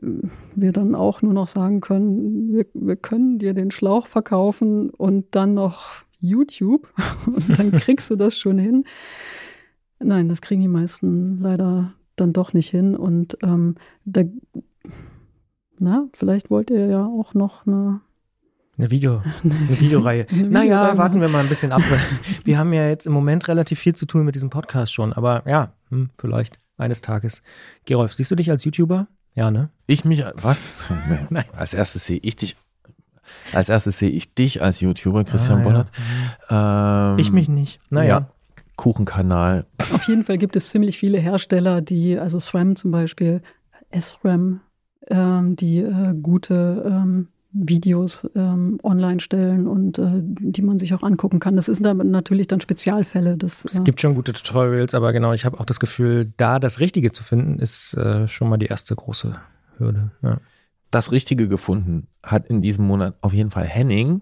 wir 0.01 0.71
dann 0.71 0.95
auch 0.95 1.21
nur 1.21 1.33
noch 1.33 1.47
sagen 1.47 1.81
können, 1.81 2.53
wir, 2.53 2.65
wir 2.73 2.95
können 2.95 3.39
dir 3.39 3.53
den 3.53 3.71
Schlauch 3.71 4.07
verkaufen 4.07 4.89
und 4.89 5.35
dann 5.35 5.53
noch 5.53 6.03
YouTube 6.19 6.87
und 7.25 7.57
dann 7.57 7.71
kriegst 7.79 8.09
du 8.09 8.15
das 8.15 8.37
schon 8.37 8.57
hin. 8.57 8.85
Nein, 9.99 10.29
das 10.29 10.41
kriegen 10.41 10.61
die 10.61 10.67
meisten 10.67 11.39
leider 11.41 11.93
dann 12.15 12.33
doch 12.33 12.53
nicht 12.53 12.69
hin. 12.69 12.95
Und 12.95 13.37
ähm, 13.43 13.75
da, 14.05 14.23
na, 15.79 16.07
vielleicht 16.13 16.49
wollt 16.49 16.69
ihr 16.69 16.87
ja 16.87 17.05
auch 17.05 17.33
noch 17.33 17.67
eine 17.67 18.01
eine, 18.77 18.89
Video, 18.89 19.21
eine 19.43 19.79
Videoreihe. 19.79 20.25
eine 20.29 20.49
naja, 20.49 20.63
Videoreihe 20.63 20.97
warten 20.97 21.21
wir 21.21 21.29
mal 21.29 21.41
ein 21.41 21.49
bisschen 21.49 21.71
ab. 21.71 21.83
Wir 22.43 22.57
haben 22.57 22.73
ja 22.73 22.87
jetzt 22.87 23.05
im 23.05 23.13
Moment 23.13 23.47
relativ 23.47 23.79
viel 23.79 23.93
zu 23.93 24.05
tun 24.05 24.25
mit 24.25 24.33
diesem 24.33 24.49
Podcast 24.49 24.93
schon. 24.93 25.13
Aber 25.13 25.43
ja, 25.45 25.73
hm, 25.89 26.09
vielleicht 26.17 26.59
eines 26.77 27.01
Tages. 27.01 27.43
Gerolf, 27.85 28.13
siehst 28.13 28.31
du 28.31 28.35
dich 28.35 28.49
als 28.49 28.63
YouTuber? 28.63 29.07
Ja, 29.33 29.51
ne? 29.51 29.69
Ich 29.87 30.05
mich, 30.05 30.23
was? 30.35 30.69
Nein. 31.29 31.45
Als 31.55 31.73
erstes 31.73 32.05
sehe 32.05 32.19
ich 32.21 32.35
dich. 32.35 32.55
Als 33.53 33.69
erstes 33.69 33.99
sehe 33.99 34.09
ich 34.09 34.33
dich 34.33 34.61
als 34.61 34.81
YouTuber, 34.81 35.23
Christian 35.23 35.61
ah, 35.61 35.63
Bollert. 35.63 35.91
Ja. 36.49 37.13
Ähm, 37.13 37.19
ich 37.19 37.31
mich 37.31 37.47
nicht. 37.47 37.79
Naja. 37.89 38.07
Ja, 38.07 38.27
Kuchenkanal. 38.75 39.65
Auf 39.93 40.07
jeden 40.07 40.23
Fall 40.23 40.37
gibt 40.37 40.55
es 40.55 40.69
ziemlich 40.69 40.97
viele 40.97 41.19
Hersteller, 41.19 41.81
die, 41.81 42.17
also 42.17 42.39
SRAM 42.39 42.75
zum 42.75 42.91
Beispiel, 42.91 43.41
SRAM, 43.97 44.61
ähm, 45.07 45.55
die 45.55 45.79
äh, 45.79 46.13
gute 46.19 46.83
ähm, 46.85 47.27
Videos 47.53 48.27
ähm, 48.35 48.79
online 48.83 49.19
stellen 49.19 49.67
und 49.67 49.99
äh, 49.99 50.21
die 50.21 50.61
man 50.61 50.77
sich 50.77 50.93
auch 50.93 51.03
angucken 51.03 51.39
kann. 51.39 51.55
Das 51.55 51.65
sind 51.65 51.83
dann 51.83 52.09
natürlich 52.09 52.47
dann 52.47 52.61
Spezialfälle. 52.61 53.37
Das, 53.37 53.65
es 53.65 53.83
gibt 53.83 53.99
schon 53.99 54.15
gute 54.15 54.33
Tutorials, 54.33 54.93
aber 54.93 55.11
genau, 55.11 55.33
ich 55.33 55.45
habe 55.45 55.59
auch 55.59 55.65
das 55.65 55.79
Gefühl, 55.79 56.31
da 56.37 56.59
das 56.59 56.79
Richtige 56.79 57.11
zu 57.11 57.23
finden, 57.23 57.59
ist 57.59 57.93
äh, 57.95 58.27
schon 58.27 58.49
mal 58.49 58.57
die 58.57 58.67
erste 58.67 58.95
große 58.95 59.35
Hürde. 59.77 60.11
Ja. 60.21 60.37
Das 60.91 61.11
Richtige 61.11 61.47
gefunden 61.47 62.07
hat 62.23 62.47
in 62.47 62.61
diesem 62.61 62.85
Monat 62.85 63.15
auf 63.21 63.33
jeden 63.33 63.51
Fall 63.51 63.65
Henning. 63.65 64.21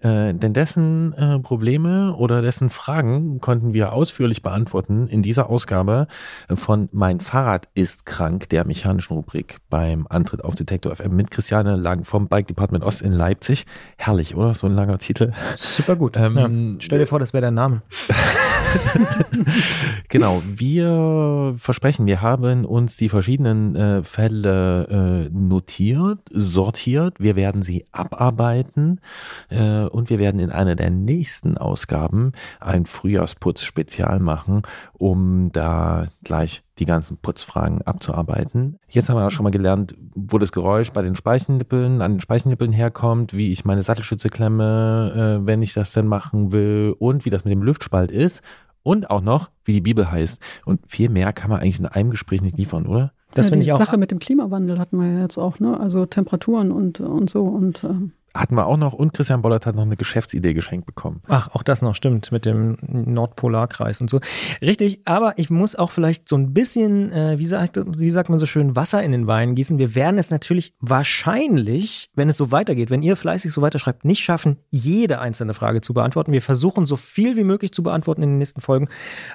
Äh, 0.00 0.34
denn 0.34 0.52
dessen 0.52 1.12
äh, 1.14 1.38
Probleme 1.40 2.14
oder 2.14 2.40
dessen 2.40 2.70
Fragen 2.70 3.40
konnten 3.40 3.74
wir 3.74 3.92
ausführlich 3.92 4.42
beantworten 4.42 5.08
in 5.08 5.22
dieser 5.22 5.50
Ausgabe 5.50 6.06
von 6.54 6.88
Mein 6.92 7.20
Fahrrad 7.20 7.68
ist 7.74 8.06
krank, 8.06 8.48
der 8.48 8.64
mechanischen 8.64 9.14
Rubrik 9.14 9.58
beim 9.70 10.06
Antritt 10.08 10.44
auf 10.44 10.54
Detektor 10.54 10.94
FM 10.94 11.16
mit 11.16 11.30
Christiane 11.30 11.76
Lang 11.76 12.04
vom 12.04 12.28
Bike 12.28 12.46
Department 12.46 12.84
Ost 12.84 13.02
in 13.02 13.12
Leipzig. 13.12 13.66
Herrlich, 13.96 14.36
oder? 14.36 14.54
So 14.54 14.66
ein 14.66 14.74
langer 14.74 14.98
Titel. 14.98 15.32
Super 15.56 15.96
gut. 15.96 16.16
Ähm, 16.16 16.36
ja. 16.36 16.76
Stell 16.80 16.98
dir 17.00 17.06
vor, 17.06 17.18
das 17.18 17.32
wäre 17.32 17.42
dein 17.42 17.54
Name. 17.54 17.82
genau, 20.08 20.42
wir 20.46 21.54
versprechen, 21.58 22.06
wir 22.06 22.22
haben 22.22 22.64
uns 22.64 22.96
die 22.96 23.08
verschiedenen 23.08 23.76
äh, 23.76 24.02
Fälle 24.02 25.28
äh, 25.28 25.30
notiert, 25.30 26.20
sortiert. 26.30 27.14
Wir 27.18 27.36
werden 27.36 27.62
sie 27.62 27.86
abarbeiten 27.92 29.00
äh, 29.48 29.84
und 29.84 30.10
wir 30.10 30.18
werden 30.18 30.40
in 30.40 30.50
einer 30.50 30.76
der 30.76 30.90
nächsten 30.90 31.58
Ausgaben 31.58 32.32
ein 32.60 32.86
Frühjahrsputz-Spezial 32.86 34.20
machen, 34.20 34.62
um 34.92 35.50
da 35.52 36.06
gleich 36.24 36.62
die 36.78 36.84
ganzen 36.84 37.16
Putzfragen 37.18 37.82
abzuarbeiten. 37.82 38.78
Jetzt 38.88 39.08
haben 39.08 39.16
wir 39.16 39.26
auch 39.26 39.30
schon 39.30 39.44
mal 39.44 39.50
gelernt, 39.50 39.96
wo 40.14 40.38
das 40.38 40.52
Geräusch 40.52 40.92
bei 40.92 41.02
den 41.02 41.14
Speichennippeln, 41.14 42.02
an 42.02 42.14
den 42.14 42.20
Speichennippeln 42.20 42.72
herkommt, 42.72 43.34
wie 43.34 43.52
ich 43.52 43.64
meine 43.64 43.82
Sattelstütze 43.82 44.28
klemme, 44.28 45.40
äh, 45.42 45.46
wenn 45.46 45.62
ich 45.62 45.74
das 45.74 45.92
denn 45.92 46.06
machen 46.06 46.52
will 46.52 46.94
und 46.98 47.24
wie 47.24 47.30
das 47.30 47.44
mit 47.44 47.52
dem 47.52 47.62
Lüftspalt 47.62 48.10
ist 48.10 48.42
und 48.82 49.10
auch 49.10 49.20
noch, 49.20 49.50
wie 49.64 49.72
die 49.72 49.80
Bibel 49.80 50.10
heißt. 50.10 50.40
Und 50.64 50.80
viel 50.88 51.08
mehr 51.08 51.32
kann 51.32 51.50
man 51.50 51.60
eigentlich 51.60 51.80
in 51.80 51.86
einem 51.86 52.10
Gespräch 52.10 52.42
nicht 52.42 52.56
liefern, 52.56 52.86
oder? 52.86 53.12
Das 53.34 53.46
ja, 53.46 53.52
finde 53.52 53.66
ich 53.66 53.72
auch. 53.72 53.78
Die 53.78 53.84
Sache 53.84 53.98
mit 53.98 54.10
dem 54.10 54.18
Klimawandel 54.18 54.78
hatten 54.78 54.98
wir 54.98 55.06
ja 55.06 55.20
jetzt 55.22 55.38
auch, 55.38 55.58
ne? 55.58 55.78
Also 55.78 56.06
Temperaturen 56.06 56.72
und, 56.72 57.00
und 57.00 57.28
so 57.28 57.44
und 57.44 57.84
ähm 57.84 58.12
hatten 58.38 58.54
wir 58.54 58.66
auch 58.66 58.76
noch 58.76 58.92
und 58.92 59.12
Christian 59.12 59.42
Bollert 59.42 59.66
hat 59.66 59.74
noch 59.74 59.82
eine 59.82 59.96
Geschäftsidee 59.96 60.54
geschenkt 60.54 60.86
bekommen. 60.86 61.22
Ach, 61.26 61.48
auch 61.54 61.62
das 61.62 61.82
noch 61.82 61.94
stimmt 61.94 62.30
mit 62.30 62.44
dem 62.44 62.78
Nordpolarkreis 62.80 64.00
und 64.00 64.08
so. 64.08 64.20
Richtig, 64.62 65.00
aber 65.04 65.34
ich 65.36 65.50
muss 65.50 65.74
auch 65.74 65.90
vielleicht 65.90 66.28
so 66.28 66.36
ein 66.36 66.54
bisschen, 66.54 67.12
äh, 67.12 67.38
wie, 67.38 67.46
sagt, 67.46 67.80
wie 67.98 68.10
sagt 68.10 68.28
man 68.28 68.38
so 68.38 68.46
schön, 68.46 68.76
Wasser 68.76 69.02
in 69.02 69.12
den 69.12 69.26
Wein 69.26 69.54
gießen. 69.54 69.78
Wir 69.78 69.94
werden 69.94 70.18
es 70.18 70.30
natürlich 70.30 70.72
wahrscheinlich, 70.80 72.10
wenn 72.14 72.28
es 72.28 72.36
so 72.36 72.52
weitergeht, 72.52 72.90
wenn 72.90 73.02
ihr 73.02 73.16
fleißig 73.16 73.52
so 73.52 73.60
weiterschreibt, 73.60 74.04
nicht 74.04 74.22
schaffen, 74.22 74.58
jede 74.70 75.18
einzelne 75.20 75.54
Frage 75.54 75.80
zu 75.80 75.92
beantworten. 75.92 76.32
Wir 76.32 76.42
versuchen 76.42 76.86
so 76.86 76.96
viel 76.96 77.36
wie 77.36 77.44
möglich 77.44 77.72
zu 77.72 77.82
beantworten 77.82 78.22
in 78.22 78.30
den 78.30 78.38
nächsten 78.38 78.60
Folgen, 78.60 78.88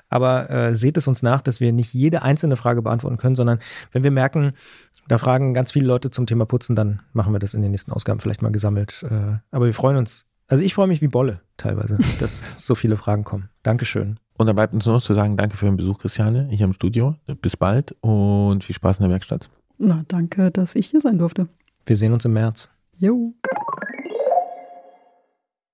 aber 0.10 0.50
äh, 0.50 0.76
seht 0.76 0.98
es 0.98 1.08
uns 1.08 1.24
nach, 1.24 1.42
dass 1.42 1.60
wir 1.60 1.74
nicht 1.74 1.94
jede 1.94 2.22
einzelne 2.22 2.56
Frage 2.56 2.82
beantworten 2.82 3.18
können, 3.18 3.36
sondern 3.36 3.60
wenn 3.92 4.04
wir 4.04 4.12
merken, 4.12 4.54
da 5.08 5.18
fragen 5.18 5.54
ganz 5.54 5.72
viele 5.72 5.86
Leute 5.86 6.12
zum 6.12 6.26
Thema 6.26 6.46
Putzen, 6.46 6.76
dann 6.76 7.02
machen 7.14 7.34
wir 7.34 7.40
das 7.40 7.54
in 7.54 7.62
den 7.62 7.72
nächsten 7.72 7.92
Ausgaben 7.92 8.20
vielleicht 8.20 8.42
mal 8.42 8.52
gesammelt. 8.52 9.06
Äh, 9.10 9.38
aber 9.52 9.66
wir 9.66 9.74
freuen 9.74 9.98
uns. 9.98 10.26
Also 10.48 10.64
ich 10.64 10.74
freue 10.74 10.88
mich 10.88 11.02
wie 11.02 11.08
Bolle 11.08 11.42
teilweise, 11.58 11.98
dass 12.20 12.66
so 12.66 12.76
viele 12.76 12.98
Fragen 12.98 13.24
kommen. 13.24 13.50
Dankeschön. 13.64 14.20
Und 14.38 14.48
dann 14.48 14.56
bleibt 14.56 14.74
uns 14.74 14.86
nur 14.86 14.96
noch 14.96 15.04
zu 15.04 15.14
sagen, 15.14 15.38
danke 15.38 15.58
für 15.58 15.66
den 15.66 15.78
Besuch, 15.78 16.00
Christiane, 16.00 16.48
hier 16.50 16.66
im 16.66 16.74
Studio. 16.74 17.16
Bis 17.42 17.56
bald 17.56 17.96
und 18.02 18.64
viel 18.64 18.76
Spaß 18.76 19.00
in 19.00 19.04
der 19.04 19.12
Werkstatt. 19.12 19.50
Na, 19.78 20.04
danke, 20.08 20.52
dass 20.52 20.76
ich 20.76 20.88
hier 20.88 21.02
sein 21.02 21.18
durfte. 21.18 21.48
Wir 21.86 21.98
sehen 21.98 22.14
uns 22.14 22.26
im 22.26 22.34
März. 22.34 22.70
Jo. 23.00 23.34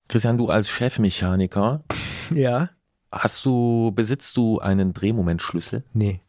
Christian, 0.08 0.38
du 0.38 0.50
als 0.50 0.70
Chefmechaniker. 0.70 1.84
Ja. 2.32 2.70
Hast 3.12 3.44
du, 3.44 3.92
besitzt 3.96 4.38
du 4.38 4.60
einen 4.60 4.94
Drehmomentschlüssel? 4.94 5.84
Nee. 5.94 6.22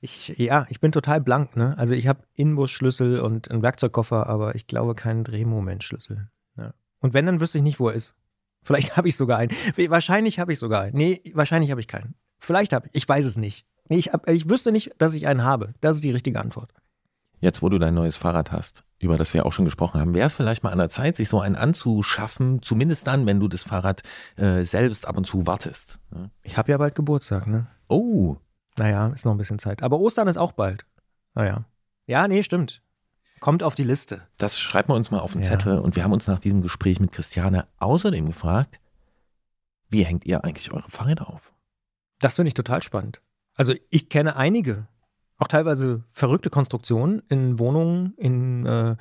Ich, 0.00 0.28
ja, 0.38 0.66
ich 0.70 0.80
bin 0.80 0.92
total 0.92 1.20
blank, 1.20 1.56
ne? 1.56 1.76
Also 1.76 1.92
ich 1.92 2.06
habe 2.06 2.20
Inbusschlüssel 2.34 3.20
und 3.20 3.50
einen 3.50 3.62
Werkzeugkoffer, 3.62 4.26
aber 4.26 4.54
ich 4.54 4.66
glaube 4.66 4.94
keinen 4.94 5.24
Drehmomentschlüssel. 5.24 6.30
Ja. 6.56 6.72
Und 7.00 7.12
wenn, 7.12 7.26
dann 7.26 7.40
wüsste 7.40 7.58
ich 7.58 7.64
nicht, 7.64 7.80
wo 7.80 7.88
er 7.88 7.94
ist. 7.94 8.16
Vielleicht 8.62 8.96
habe 8.96 9.08
ich 9.08 9.16
sogar 9.16 9.38
einen. 9.38 9.52
Wahrscheinlich 9.88 10.38
habe 10.38 10.52
ich 10.52 10.58
sogar 10.58 10.82
einen. 10.82 10.96
Nee, 10.96 11.20
wahrscheinlich 11.34 11.70
habe 11.70 11.80
ich 11.80 11.88
keinen. 11.88 12.14
Vielleicht 12.38 12.72
habe 12.72 12.88
ich. 12.88 13.02
Ich 13.02 13.08
weiß 13.08 13.26
es 13.26 13.36
nicht. 13.36 13.66
Ich, 13.88 14.12
hab, 14.12 14.28
ich 14.28 14.48
wüsste 14.48 14.72
nicht, 14.72 14.92
dass 14.98 15.14
ich 15.14 15.26
einen 15.26 15.44
habe. 15.44 15.74
Das 15.80 15.96
ist 15.96 16.04
die 16.04 16.12
richtige 16.12 16.40
Antwort. 16.40 16.72
Jetzt, 17.40 17.62
wo 17.62 17.68
du 17.68 17.78
dein 17.78 17.94
neues 17.94 18.16
Fahrrad 18.16 18.52
hast, 18.52 18.84
über 18.98 19.16
das 19.16 19.32
wir 19.32 19.46
auch 19.46 19.52
schon 19.52 19.64
gesprochen 19.64 20.00
haben, 20.00 20.14
wäre 20.14 20.26
es 20.26 20.34
vielleicht 20.34 20.62
mal 20.62 20.70
an 20.70 20.78
der 20.78 20.90
Zeit, 20.90 21.16
sich 21.16 21.28
so 21.28 21.40
einen 21.40 21.56
anzuschaffen, 21.56 22.62
zumindest 22.62 23.06
dann, 23.06 23.26
wenn 23.26 23.40
du 23.40 23.48
das 23.48 23.62
Fahrrad 23.62 24.02
äh, 24.36 24.62
selbst 24.64 25.08
ab 25.08 25.16
und 25.16 25.26
zu 25.26 25.46
wartest. 25.46 26.00
Ne? 26.10 26.30
Ich 26.42 26.58
habe 26.58 26.70
ja 26.70 26.78
bald 26.78 26.94
Geburtstag, 26.94 27.46
ne? 27.46 27.66
Oh, 27.88 28.36
naja, 28.78 29.08
ist 29.08 29.24
noch 29.24 29.32
ein 29.32 29.38
bisschen 29.38 29.58
Zeit. 29.58 29.82
Aber 29.82 29.98
Ostern 29.98 30.28
ist 30.28 30.36
auch 30.36 30.52
bald. 30.52 30.84
Naja. 31.34 31.64
Ja, 32.06 32.28
nee, 32.28 32.42
stimmt. 32.42 32.82
Kommt 33.40 33.62
auf 33.62 33.74
die 33.74 33.84
Liste. 33.84 34.22
Das 34.36 34.60
schreiben 34.60 34.88
wir 34.88 34.96
uns 34.96 35.10
mal 35.10 35.20
auf 35.20 35.32
den 35.32 35.42
ja. 35.42 35.48
Zettel. 35.48 35.78
Und 35.78 35.96
wir 35.96 36.04
haben 36.04 36.12
uns 36.12 36.26
nach 36.26 36.38
diesem 36.38 36.60
Gespräch 36.62 37.00
mit 37.00 37.12
Christiane 37.12 37.66
außerdem 37.78 38.26
gefragt, 38.26 38.78
wie 39.88 40.04
hängt 40.04 40.26
ihr 40.26 40.44
eigentlich 40.44 40.72
eure 40.72 40.90
Fahrräder 40.90 41.30
auf? 41.30 41.52
Das 42.20 42.36
finde 42.36 42.48
ich 42.48 42.54
total 42.54 42.82
spannend. 42.82 43.22
Also 43.54 43.74
ich 43.88 44.08
kenne 44.08 44.36
einige, 44.36 44.86
auch 45.38 45.48
teilweise 45.48 46.04
verrückte 46.10 46.50
Konstruktionen 46.50 47.22
in 47.28 47.58
Wohnungen, 47.58 48.14
in 48.16 48.66
äh, 48.66 48.96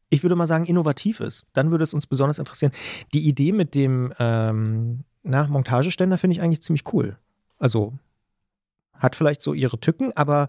ich 0.10 0.23
würde 0.23 0.35
mal 0.35 0.47
sagen 0.47 0.65
innovativ 0.65 1.19
ist. 1.19 1.47
Dann 1.53 1.72
würde 1.72 1.84
es 1.84 1.93
uns 1.93 2.07
besonders 2.07 2.39
interessieren. 2.39 2.72
Die 3.14 3.27
Idee 3.27 3.52
mit 3.52 3.73
dem 3.76 4.14
ähm, 4.19 5.03
na, 5.23 5.47
Montageständer 5.47 6.18
finde 6.18 6.35
ich 6.35 6.41
eigentlich 6.41 6.61
ziemlich 6.61 6.93
cool. 6.93 7.18
Also 7.57 7.93
hat 8.93 9.15
vielleicht 9.15 9.41
so 9.41 9.53
ihre 9.53 9.80
Tücken, 9.80 10.14
aber 10.15 10.47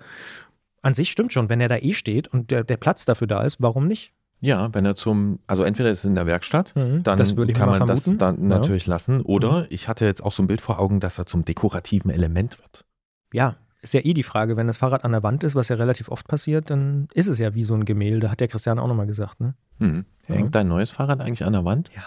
an 0.82 0.94
sich 0.94 1.10
stimmt 1.10 1.32
schon, 1.32 1.48
wenn 1.48 1.60
er 1.60 1.68
da 1.68 1.78
eh 1.78 1.94
steht 1.94 2.28
und 2.28 2.50
der, 2.50 2.62
der 2.64 2.76
Platz 2.76 3.04
dafür 3.06 3.26
da 3.26 3.42
ist, 3.42 3.60
warum 3.60 3.88
nicht? 3.88 4.12
Ja, 4.40 4.72
wenn 4.74 4.84
er 4.84 4.94
zum, 4.94 5.38
also 5.46 5.62
entweder 5.62 5.90
ist 5.90 6.00
es 6.00 6.04
in 6.04 6.14
der 6.14 6.26
Werkstatt, 6.26 6.76
Mhm, 6.76 7.02
dann 7.02 7.16
das 7.18 7.34
kann 7.34 7.68
man 7.70 7.86
das 7.86 8.02
vermuten. 8.02 8.18
dann 8.18 8.34
Ja. 8.36 8.42
Mhm. 8.42 8.48
natürlich 8.48 8.86
lassen. 8.86 9.22
Oder 9.22 9.66
ich 9.70 9.88
hatte 9.88 10.04
jetzt 10.04 10.22
auch 10.22 10.32
so 10.32 10.42
ein 10.42 10.46
Bild 10.46 10.60
vor 10.60 10.78
Augen, 10.78 11.00
dass 11.00 11.18
er 11.18 11.24
zum 11.26 11.44
dekorativen 11.46 12.10
Element 12.10 12.58
wird. 12.58 12.84
Ja, 13.32 13.56
ist 13.82 13.94
ja 13.94 14.00
eh 14.04 14.14
die 14.14 14.22
Frage, 14.22 14.56
wenn 14.56 14.66
das 14.66 14.76
Fahrrad 14.78 15.04
an 15.04 15.12
der 15.12 15.22
Wand 15.22 15.44
ist, 15.44 15.54
was 15.54 15.68
ja 15.68 15.76
relativ 15.76 16.08
oft 16.08 16.26
passiert, 16.26 16.70
dann 16.70 17.08
ist 17.14 17.28
es 17.28 17.38
ja 17.38 17.54
wie 17.54 17.64
so 17.64 17.74
ein 17.74 17.84
Gemälde, 17.84 18.30
hat 18.30 18.40
der 18.40 18.48
Christian 18.48 18.78
auch 18.78 18.88
nochmal 18.88 19.06
gesagt, 19.06 19.40
ne? 19.40 19.54
Hm. 19.80 20.04
Ja. 20.28 20.34
Hängt 20.34 20.54
dein 20.54 20.68
neues 20.68 20.90
Fahrrad 20.90 21.20
eigentlich 21.20 21.44
an 21.44 21.52
der 21.52 21.64
Wand? 21.64 21.90
Ja. 21.94 22.02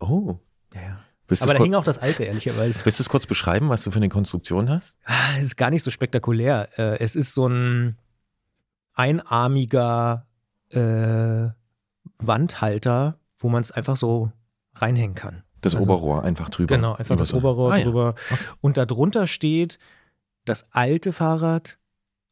Oh. 0.00 0.38
ja, 0.74 0.80
ja. 0.80 0.98
Willst 1.28 1.42
Aber 1.44 1.54
da 1.54 1.62
hing 1.62 1.74
auch 1.74 1.84
das 1.84 1.98
alte, 1.98 2.24
ehrlicherweise. 2.24 2.80
willst 2.84 2.98
du 2.98 3.02
es 3.04 3.08
kurz 3.08 3.26
beschreiben, 3.26 3.68
was 3.68 3.84
du 3.84 3.90
für 3.92 3.98
eine 3.98 4.08
Konstruktion 4.08 4.68
hast? 4.68 4.98
Ah, 5.04 5.12
Es 5.38 5.44
ist 5.44 5.56
gar 5.56 5.70
nicht 5.70 5.84
so 5.84 5.90
spektakulär. 5.92 6.68
Äh, 6.76 6.98
Es 6.98 7.14
ist 7.14 7.34
so 7.34 7.46
ein 7.46 7.96
einarmiger 8.94 10.26
äh, 10.72 11.48
Wandhalter, 12.18 13.18
wo 13.38 13.48
man 13.48 13.62
es 13.62 13.70
einfach 13.70 13.96
so 13.96 14.30
reinhängen 14.74 15.14
kann. 15.14 15.42
Das 15.60 15.74
Also- 15.74 15.84
Oberrohr 15.90 16.22
einfach 16.24 16.48
drüber. 16.48 16.74
Genau, 16.74 16.94
einfach 16.94 17.16
das 17.16 17.32
Oberrohr 17.34 17.72
Ah, 17.72 17.76
ja. 17.78 17.84
drüber. 17.84 18.14
Und 18.60 18.76
darunter 18.76 19.26
steht 19.26 19.78
das 20.50 20.64
alte 20.72 21.12
Fahrrad 21.12 21.78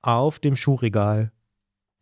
auf 0.02 0.38
dem 0.38 0.56
Schuhregal 0.56 1.32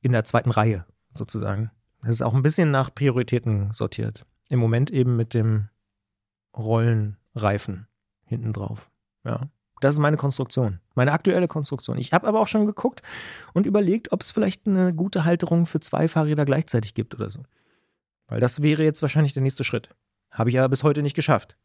in 0.01 0.13
der 0.13 0.25
zweiten 0.25 0.51
Reihe 0.51 0.85
sozusagen. 1.13 1.71
Das 2.03 2.11
ist 2.11 2.23
auch 2.23 2.35
ein 2.35 2.43
bisschen 2.43 2.71
nach 2.71 2.95
Prioritäten 2.95 3.73
sortiert. 3.73 4.27
Im 4.49 4.59
Moment 4.59 4.91
eben 4.91 5.17
mit 5.17 5.35
dem 5.35 5.69
Rollenreifen 6.57 7.87
hinten 8.25 8.53
drauf. 8.53 8.91
Ja. 9.25 9.49
Das 9.81 9.95
ist 9.95 9.99
meine 9.99 10.17
Konstruktion, 10.17 10.81
meine 10.95 11.13
aktuelle 11.13 11.49
Konstruktion. 11.49 11.99
Ich 11.99 12.15
habe 12.15 12.27
aber 12.27 12.41
auch 12.41 12.49
schon 12.49 12.65
geguckt 12.65 13.03
und 13.53 13.67
überlegt, 13.67 14.11
ob 14.11 14.23
es 14.23 14.31
vielleicht 14.31 14.67
eine 14.67 14.95
gute 14.95 15.25
Halterung 15.25 15.67
für 15.67 15.81
zwei 15.81 16.09
Fahrräder 16.09 16.47
gleichzeitig 16.47 16.95
gibt 16.95 17.15
oder 17.15 17.29
so. 17.29 17.43
Weil 18.27 18.41
das 18.41 18.63
wäre 18.63 18.85
jetzt 18.85 19.03
wahrscheinlich 19.03 19.35
der 19.35 19.43
nächste 19.43 19.65
Schritt. 19.65 19.91
Habe 20.31 20.49
ich 20.49 20.59
aber 20.59 20.71
bis 20.71 20.83
heute 20.83 21.03
nicht 21.03 21.15
geschafft. 21.15 21.57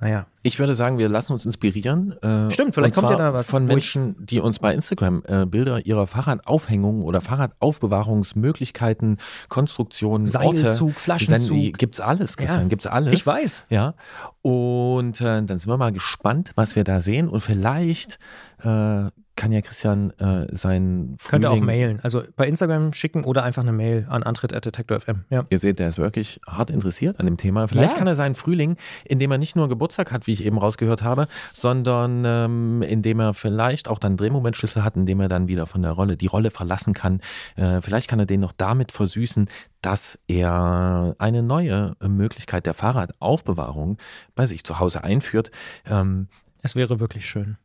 Naja, 0.00 0.26
Ich 0.42 0.60
würde 0.60 0.74
sagen, 0.74 0.96
wir 0.98 1.08
lassen 1.08 1.32
uns 1.32 1.44
inspirieren. 1.44 2.12
Äh, 2.22 2.52
Stimmt, 2.52 2.72
vielleicht 2.74 2.94
kommt 2.94 3.10
ja 3.10 3.16
da 3.16 3.32
was, 3.34 3.50
Von 3.50 3.64
Menschen, 3.64 4.14
die 4.24 4.38
uns 4.40 4.60
bei 4.60 4.72
Instagram 4.72 5.22
äh, 5.26 5.44
Bilder 5.44 5.84
ihrer 5.84 6.06
Fahrradaufhängungen 6.06 7.02
oder 7.02 7.20
Fahrradaufbewahrungsmöglichkeiten, 7.20 9.18
Konstruktionen, 9.48 10.26
Seilzug, 10.26 10.88
Orte, 10.90 11.00
Flaschenzug. 11.00 11.60
Sen- 11.60 11.72
gibt's 11.72 12.00
alles, 12.00 12.36
Christian, 12.36 12.62
Ja. 12.62 12.68
gibt's 12.68 12.86
alles. 12.86 13.12
ich 13.12 13.26
weiß. 13.26 13.66
Ja, 13.70 13.94
und 14.42 15.20
äh, 15.20 15.42
dann 15.42 15.58
sind 15.58 15.66
wir 15.68 15.76
mal 15.76 15.92
gespannt, 15.92 16.52
was 16.54 16.76
wir 16.76 16.84
da 16.84 17.00
sehen. 17.00 17.28
Und 17.28 17.40
vielleicht 17.40 18.18
äh, 18.62 19.10
kann 19.36 19.52
ja 19.52 19.60
Christian 19.60 20.10
äh, 20.18 20.48
sein 20.50 21.16
Könnt 21.28 21.44
ihr 21.44 21.50
auch 21.50 21.54
Frühling- 21.54 21.64
mailen. 21.64 22.00
Also 22.02 22.24
bei 22.34 22.48
Instagram 22.48 22.92
schicken 22.92 23.22
oder 23.22 23.44
einfach 23.44 23.62
eine 23.62 23.70
Mail 23.70 24.04
an 24.10 24.24
antritt.detektor.fm. 24.24 25.26
Ja. 25.30 25.44
Ihr 25.48 25.60
seht, 25.60 25.78
der 25.78 25.88
ist 25.90 25.98
wirklich 25.98 26.40
hart 26.44 26.70
interessiert 26.72 27.20
an 27.20 27.26
dem 27.26 27.36
Thema. 27.36 27.68
Vielleicht 27.68 27.92
Ja. 27.92 27.98
kann 27.98 28.08
er 28.08 28.16
seinen 28.16 28.34
Frühling, 28.34 28.76
indem 29.04 29.30
er 29.30 29.38
nicht 29.38 29.54
nur 29.54 29.68
Geburtstag 29.68 30.10
hat, 30.10 30.26
wie 30.26 30.32
ich 30.32 30.44
eben 30.44 30.58
rausgehört 30.58 31.02
habe, 31.02 31.28
sondern 31.52 32.24
ähm, 32.26 32.82
indem 32.82 33.20
er 33.20 33.32
vielleicht 33.32 33.86
auch 33.86 34.00
dann 34.00 34.16
Drehmomentschlüssel 34.16 34.82
hat, 34.82 34.96
indem 34.96 35.20
er 35.20 35.28
dann 35.28 35.46
wieder 35.46 35.66
von 35.66 35.82
der 35.82 35.92
Rolle 35.92 36.16
die 36.16 36.26
Rolle 36.26 36.50
verlassen 36.50 36.92
kann. 36.92 37.20
Äh, 37.54 37.80
vielleicht 37.80 38.10
kann 38.10 38.18
er 38.18 38.26
den 38.26 38.40
noch 38.40 38.50
damit 38.56 38.90
versüßen, 38.90 39.48
dass 39.82 40.18
er 40.26 41.14
eine 41.20 41.44
neue 41.44 41.94
Möglichkeit 42.04 42.66
der 42.66 42.74
Fahrradaufbewahrung 42.74 43.98
bei 44.34 44.46
sich 44.46 44.64
zu 44.64 44.80
Hause 44.80 45.04
einführt. 45.04 45.52
Ähm, 45.88 46.26
Es 46.62 46.74
wäre 46.74 46.98
wirklich 46.98 47.24
schön. 47.24 47.56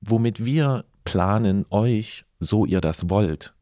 Womit 0.00 0.44
wir 0.44 0.84
planen, 1.04 1.64
euch, 1.70 2.24
so 2.40 2.64
ihr 2.64 2.80
das 2.80 3.10
wollt, 3.10 3.54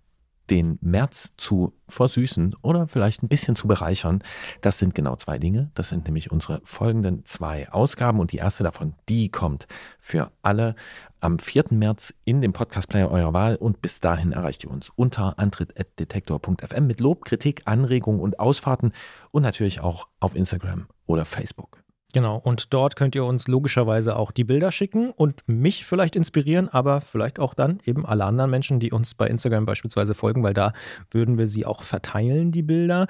den 0.50 0.78
März 0.80 1.32
zu 1.36 1.72
versüßen 1.88 2.54
oder 2.62 2.88
vielleicht 2.88 3.22
ein 3.22 3.28
bisschen 3.28 3.56
zu 3.56 3.66
bereichern. 3.66 4.22
Das 4.60 4.78
sind 4.78 4.94
genau 4.94 5.16
zwei 5.16 5.38
Dinge. 5.38 5.70
Das 5.74 5.88
sind 5.88 6.04
nämlich 6.04 6.30
unsere 6.30 6.60
folgenden 6.64 7.24
zwei 7.24 7.70
Ausgaben 7.70 8.20
und 8.20 8.32
die 8.32 8.38
erste 8.38 8.64
davon, 8.64 8.94
die 9.08 9.28
kommt 9.28 9.66
für 9.98 10.30
alle 10.42 10.74
am 11.20 11.38
4. 11.38 11.66
März 11.70 12.14
in 12.24 12.40
dem 12.40 12.52
Podcast-Player 12.52 13.10
eurer 13.10 13.32
Wahl 13.32 13.56
und 13.56 13.82
bis 13.82 14.00
dahin 14.00 14.32
erreicht 14.32 14.64
ihr 14.64 14.70
uns 14.70 14.90
unter 14.90 15.38
antritt.detektor.fm 15.38 16.86
mit 16.86 17.00
Lob, 17.00 17.24
Kritik, 17.24 17.62
Anregungen 17.64 18.20
und 18.20 18.38
Ausfahrten 18.38 18.92
und 19.30 19.42
natürlich 19.42 19.80
auch 19.80 20.08
auf 20.20 20.36
Instagram 20.36 20.86
oder 21.06 21.24
Facebook. 21.24 21.85
Genau. 22.16 22.38
Und 22.38 22.72
dort 22.72 22.96
könnt 22.96 23.14
ihr 23.14 23.26
uns 23.26 23.46
logischerweise 23.46 24.16
auch 24.16 24.30
die 24.30 24.44
Bilder 24.44 24.72
schicken 24.72 25.10
und 25.10 25.46
mich 25.46 25.84
vielleicht 25.84 26.16
inspirieren, 26.16 26.66
aber 26.66 27.02
vielleicht 27.02 27.38
auch 27.38 27.52
dann 27.52 27.78
eben 27.84 28.06
alle 28.06 28.24
anderen 28.24 28.50
Menschen, 28.50 28.80
die 28.80 28.90
uns 28.90 29.12
bei 29.12 29.26
Instagram 29.26 29.66
beispielsweise 29.66 30.14
folgen, 30.14 30.42
weil 30.42 30.54
da 30.54 30.72
würden 31.10 31.36
wir 31.36 31.46
sie 31.46 31.66
auch 31.66 31.82
verteilen, 31.82 32.52
die 32.52 32.62
Bilder. 32.62 33.06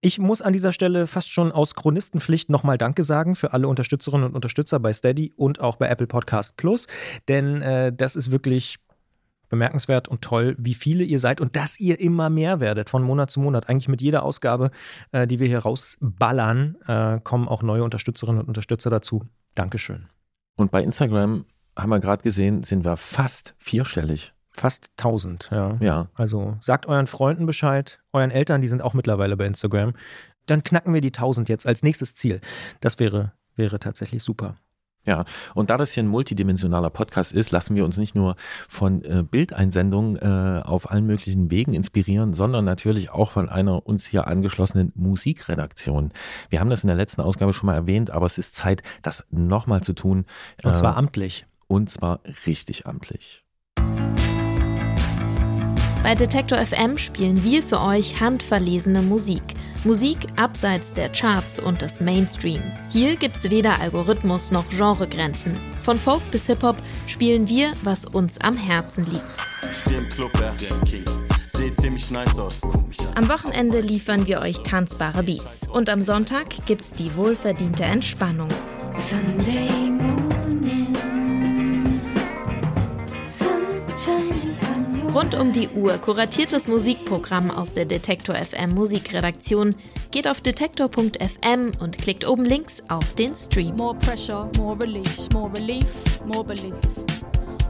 Ich 0.00 0.20
muss 0.20 0.42
an 0.42 0.52
dieser 0.52 0.70
Stelle 0.70 1.08
fast 1.08 1.32
schon 1.32 1.50
aus 1.50 1.74
Chronistenpflicht 1.74 2.48
nochmal 2.48 2.78
Danke 2.78 3.02
sagen 3.02 3.34
für 3.34 3.52
alle 3.52 3.66
Unterstützerinnen 3.66 4.28
und 4.28 4.36
Unterstützer 4.36 4.78
bei 4.78 4.92
Steady 4.92 5.32
und 5.34 5.60
auch 5.60 5.74
bei 5.74 5.88
Apple 5.88 6.06
Podcast 6.06 6.56
Plus, 6.56 6.86
denn 7.26 7.62
äh, 7.62 7.92
das 7.92 8.14
ist 8.14 8.30
wirklich 8.30 8.78
bemerkenswert 9.48 10.08
und 10.08 10.22
toll, 10.22 10.56
wie 10.58 10.74
viele 10.74 11.04
ihr 11.04 11.20
seid 11.20 11.40
und 11.40 11.56
dass 11.56 11.78
ihr 11.80 12.00
immer 12.00 12.30
mehr 12.30 12.60
werdet 12.60 12.90
von 12.90 13.02
Monat 13.02 13.30
zu 13.30 13.40
Monat. 13.40 13.68
Eigentlich 13.68 13.88
mit 13.88 14.00
jeder 14.00 14.22
Ausgabe, 14.22 14.70
äh, 15.12 15.26
die 15.26 15.40
wir 15.40 15.46
hier 15.46 15.60
rausballern, 15.60 16.76
äh, 16.86 17.20
kommen 17.22 17.48
auch 17.48 17.62
neue 17.62 17.84
Unterstützerinnen 17.84 18.40
und 18.40 18.48
Unterstützer 18.48 18.90
dazu. 18.90 19.24
Dankeschön. 19.54 20.06
Und 20.56 20.70
bei 20.70 20.82
Instagram 20.82 21.44
haben 21.76 21.90
wir 21.90 22.00
gerade 22.00 22.22
gesehen, 22.22 22.62
sind 22.62 22.84
wir 22.84 22.96
fast 22.96 23.54
vierstellig. 23.58 24.32
Fast 24.56 24.90
1000, 24.96 25.50
ja. 25.52 25.76
Ja, 25.80 26.08
Also 26.14 26.56
sagt 26.60 26.86
euren 26.86 27.06
Freunden 27.06 27.44
Bescheid, 27.44 28.00
euren 28.12 28.30
Eltern, 28.30 28.62
die 28.62 28.68
sind 28.68 28.80
auch 28.80 28.94
mittlerweile 28.94 29.36
bei 29.36 29.46
Instagram. 29.46 29.92
Dann 30.46 30.62
knacken 30.62 30.94
wir 30.94 31.02
die 31.02 31.12
1000 31.12 31.48
jetzt 31.48 31.66
als 31.66 31.82
nächstes 31.82 32.14
Ziel. 32.14 32.40
Das 32.80 32.98
wäre, 32.98 33.32
wäre 33.54 33.78
tatsächlich 33.78 34.22
super. 34.22 34.56
Ja, 35.06 35.24
und 35.54 35.70
da 35.70 35.76
das 35.76 35.92
hier 35.92 36.02
ein 36.02 36.08
multidimensionaler 36.08 36.90
Podcast 36.90 37.32
ist, 37.32 37.50
lassen 37.52 37.76
wir 37.76 37.84
uns 37.84 37.96
nicht 37.96 38.14
nur 38.14 38.36
von 38.68 39.02
äh, 39.04 39.22
Bildeinsendungen 39.22 40.16
äh, 40.16 40.62
auf 40.64 40.90
allen 40.90 41.06
möglichen 41.06 41.50
Wegen 41.50 41.74
inspirieren, 41.74 42.34
sondern 42.34 42.64
natürlich 42.64 43.10
auch 43.10 43.30
von 43.30 43.48
einer 43.48 43.86
uns 43.86 44.04
hier 44.04 44.26
angeschlossenen 44.26 44.92
Musikredaktion. 44.96 46.12
Wir 46.50 46.60
haben 46.60 46.70
das 46.70 46.82
in 46.84 46.88
der 46.88 46.96
letzten 46.96 47.20
Ausgabe 47.20 47.52
schon 47.52 47.66
mal 47.68 47.74
erwähnt, 47.74 48.10
aber 48.10 48.26
es 48.26 48.36
ist 48.36 48.54
Zeit, 48.56 48.82
das 49.02 49.24
nochmal 49.30 49.82
zu 49.82 49.92
tun. 49.92 50.26
Und 50.64 50.72
Äh, 50.72 50.74
zwar 50.74 50.96
amtlich. 50.96 51.46
und 51.68 51.88
zwar 51.88 52.20
richtig 52.46 52.86
amtlich. 52.86 53.45
Bei 56.06 56.14
Detektor 56.14 56.58
FM 56.58 56.98
spielen 56.98 57.42
wir 57.42 57.64
für 57.64 57.80
euch 57.80 58.20
handverlesene 58.20 59.02
Musik. 59.02 59.42
Musik 59.82 60.18
abseits 60.36 60.92
der 60.92 61.08
Charts 61.08 61.58
und 61.58 61.82
des 61.82 61.98
Mainstream. 61.98 62.62
Hier 62.92 63.16
gibt's 63.16 63.50
weder 63.50 63.80
Algorithmus 63.80 64.52
noch 64.52 64.68
Genregrenzen. 64.68 65.56
Von 65.80 65.98
Folk 65.98 66.22
bis 66.30 66.46
Hip-Hop 66.46 66.76
spielen 67.08 67.48
wir, 67.48 67.72
was 67.82 68.04
uns 68.04 68.40
am 68.40 68.56
Herzen 68.56 69.04
liegt. 69.10 69.26
Nice 72.12 72.38
aus, 72.38 72.60
guck 72.60 72.86
mich 72.86 73.00
an. 73.00 73.06
Am 73.16 73.28
Wochenende 73.28 73.80
liefern 73.80 74.28
wir 74.28 74.42
euch 74.42 74.58
tanzbare 74.62 75.24
Beats. 75.24 75.68
Und 75.72 75.90
am 75.90 76.02
Sonntag 76.02 76.54
gibt's 76.66 76.90
die 76.92 77.16
wohlverdiente 77.16 77.82
Entspannung. 77.82 78.50
Sunday 78.94 79.95
Rund 85.16 85.34
um 85.34 85.50
die 85.50 85.70
Uhr 85.70 85.96
kuratiertes 85.96 86.68
Musikprogramm 86.68 87.50
aus 87.50 87.72
der 87.72 87.86
Detektor 87.86 88.34
FM 88.34 88.74
Musikredaktion. 88.74 89.74
Geht 90.10 90.28
auf 90.28 90.42
detektor.fm 90.42 91.72
und 91.80 91.96
klickt 91.96 92.28
oben 92.28 92.44
links 92.44 92.82
auf 92.90 93.14
den 93.14 93.34
Stream. 93.34 93.74
More 93.76 93.96
pressure, 93.96 94.46
more 94.58 94.78
release, 94.78 95.26
more 95.32 95.50
relief, 95.54 95.86
more 96.26 96.44
belief. 96.44 96.74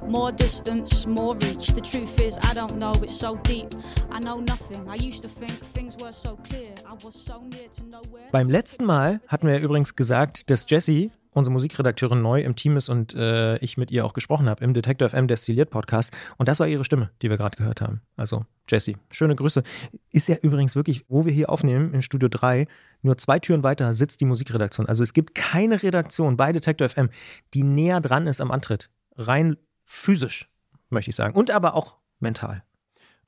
More 0.08 0.32
distance, 0.32 1.08
more 1.08 1.36
reach. 1.36 1.72
The 1.72 1.80
truth 1.80 2.18
is, 2.18 2.36
I 2.38 2.52
don't 2.52 2.78
know, 2.78 2.90
it's 3.00 3.16
so 3.16 3.36
deep. 3.44 3.68
I 4.12 4.18
know 4.18 4.40
nothing. 4.40 4.84
I 4.88 4.94
used 4.94 5.22
to 5.22 5.28
think 5.28 5.52
things 5.72 5.96
were 6.02 6.12
so 6.12 6.36
clear. 6.48 6.74
I 6.84 6.94
was 7.04 7.14
so 7.14 7.42
near 7.42 7.68
to 7.76 7.84
nowhere. 7.84 8.26
Beim 8.32 8.50
letzten 8.50 8.84
Mal 8.84 9.20
hatten 9.28 9.46
wir 9.46 9.60
übrigens 9.60 9.94
gesagt, 9.94 10.50
dass 10.50 10.66
Jesse 10.68 11.12
unsere 11.36 11.52
Musikredakteurin 11.52 12.22
neu 12.22 12.40
im 12.40 12.56
Team 12.56 12.76
ist 12.76 12.88
und 12.88 13.14
äh, 13.14 13.58
ich 13.58 13.76
mit 13.76 13.90
ihr 13.90 14.04
auch 14.04 14.14
gesprochen 14.14 14.48
habe 14.48 14.64
im 14.64 14.74
Detector 14.74 15.10
FM 15.10 15.28
Destilliert 15.28 15.70
Podcast. 15.70 16.16
Und 16.38 16.48
das 16.48 16.60
war 16.60 16.66
ihre 16.66 16.84
Stimme, 16.84 17.10
die 17.22 17.30
wir 17.30 17.36
gerade 17.36 17.56
gehört 17.56 17.80
haben. 17.80 18.00
Also 18.16 18.44
Jessie, 18.68 18.96
schöne 19.10 19.36
Grüße. 19.36 19.62
Ist 20.10 20.28
ja 20.28 20.36
übrigens 20.36 20.76
wirklich, 20.76 21.04
wo 21.08 21.24
wir 21.24 21.32
hier 21.32 21.50
aufnehmen, 21.50 21.92
in 21.92 22.02
Studio 22.02 22.28
3, 22.28 22.66
nur 23.02 23.18
zwei 23.18 23.38
Türen 23.38 23.62
weiter 23.62 23.92
sitzt 23.94 24.20
die 24.20 24.24
Musikredaktion. 24.24 24.86
Also 24.86 25.02
es 25.02 25.12
gibt 25.12 25.34
keine 25.34 25.82
Redaktion 25.82 26.36
bei 26.36 26.52
Detector 26.52 26.88
FM, 26.88 27.10
die 27.54 27.62
näher 27.62 28.00
dran 28.00 28.26
ist 28.26 28.40
am 28.40 28.50
Antritt. 28.50 28.90
Rein 29.16 29.56
physisch, 29.84 30.48
möchte 30.88 31.10
ich 31.10 31.16
sagen. 31.16 31.36
Und 31.36 31.50
aber 31.50 31.74
auch 31.74 31.96
mental. 32.18 32.62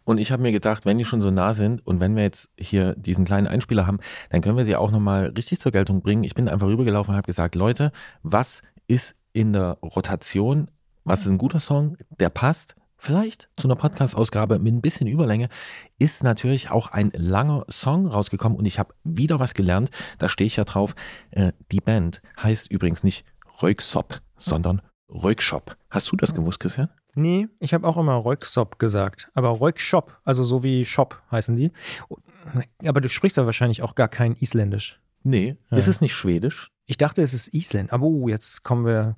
Und 0.08 0.16
ich 0.16 0.32
habe 0.32 0.40
mir 0.40 0.52
gedacht, 0.52 0.86
wenn 0.86 0.96
die 0.96 1.04
schon 1.04 1.20
so 1.20 1.30
nah 1.30 1.52
sind 1.52 1.86
und 1.86 2.00
wenn 2.00 2.16
wir 2.16 2.22
jetzt 2.22 2.48
hier 2.58 2.94
diesen 2.96 3.26
kleinen 3.26 3.46
Einspieler 3.46 3.86
haben, 3.86 3.98
dann 4.30 4.40
können 4.40 4.56
wir 4.56 4.64
sie 4.64 4.74
auch 4.74 4.90
nochmal 4.90 5.34
richtig 5.36 5.60
zur 5.60 5.70
Geltung 5.70 6.00
bringen. 6.00 6.24
Ich 6.24 6.34
bin 6.34 6.48
einfach 6.48 6.66
rübergelaufen 6.66 7.12
und 7.12 7.18
habe 7.18 7.26
gesagt, 7.26 7.54
Leute, 7.54 7.92
was 8.22 8.62
ist 8.86 9.16
in 9.34 9.52
der 9.52 9.76
Rotation? 9.82 10.70
Was 11.04 11.26
ist 11.26 11.28
ein 11.28 11.36
guter 11.36 11.60
Song, 11.60 11.98
der 12.20 12.30
passt? 12.30 12.74
Vielleicht 12.96 13.50
zu 13.58 13.68
einer 13.68 13.76
Podcast-Ausgabe 13.76 14.58
mit 14.58 14.72
ein 14.72 14.80
bisschen 14.80 15.08
Überlänge 15.08 15.50
ist 15.98 16.24
natürlich 16.24 16.70
auch 16.70 16.86
ein 16.86 17.12
langer 17.14 17.66
Song 17.68 18.06
rausgekommen 18.06 18.56
und 18.56 18.64
ich 18.64 18.78
habe 18.78 18.94
wieder 19.04 19.40
was 19.40 19.52
gelernt. 19.52 19.90
Da 20.16 20.30
stehe 20.30 20.46
ich 20.46 20.56
ja 20.56 20.64
drauf. 20.64 20.94
Äh, 21.32 21.52
die 21.70 21.82
Band 21.82 22.22
heißt 22.42 22.70
übrigens 22.70 23.02
nicht 23.02 23.26
Röksop, 23.62 24.22
sondern 24.38 24.80
Rökshop. 25.10 25.76
Hast 25.90 26.10
du 26.10 26.16
das 26.16 26.34
gewusst, 26.34 26.60
Christian? 26.60 26.88
Nee, 27.18 27.48
ich 27.58 27.74
habe 27.74 27.84
auch 27.84 27.96
immer 27.96 28.24
Röksop 28.24 28.78
gesagt. 28.78 29.28
Aber 29.34 29.60
Rökshop, 29.60 30.16
also 30.24 30.44
so 30.44 30.62
wie 30.62 30.84
Shop 30.84 31.20
heißen 31.32 31.56
die. 31.56 31.72
Aber 32.86 33.00
du 33.00 33.08
sprichst 33.08 33.36
ja 33.36 33.44
wahrscheinlich 33.44 33.82
auch 33.82 33.96
gar 33.96 34.06
kein 34.06 34.36
Isländisch. 34.36 35.00
Nee, 35.24 35.56
ja. 35.70 35.76
ist 35.76 35.88
es 35.88 36.00
nicht 36.00 36.14
Schwedisch? 36.14 36.70
Ich 36.86 36.96
dachte, 36.96 37.20
es 37.22 37.34
ist 37.34 37.52
Island. 37.52 37.92
Aber 37.92 38.06
oh, 38.06 38.28
jetzt 38.28 38.62
kommen 38.62 38.86
wir. 38.86 39.16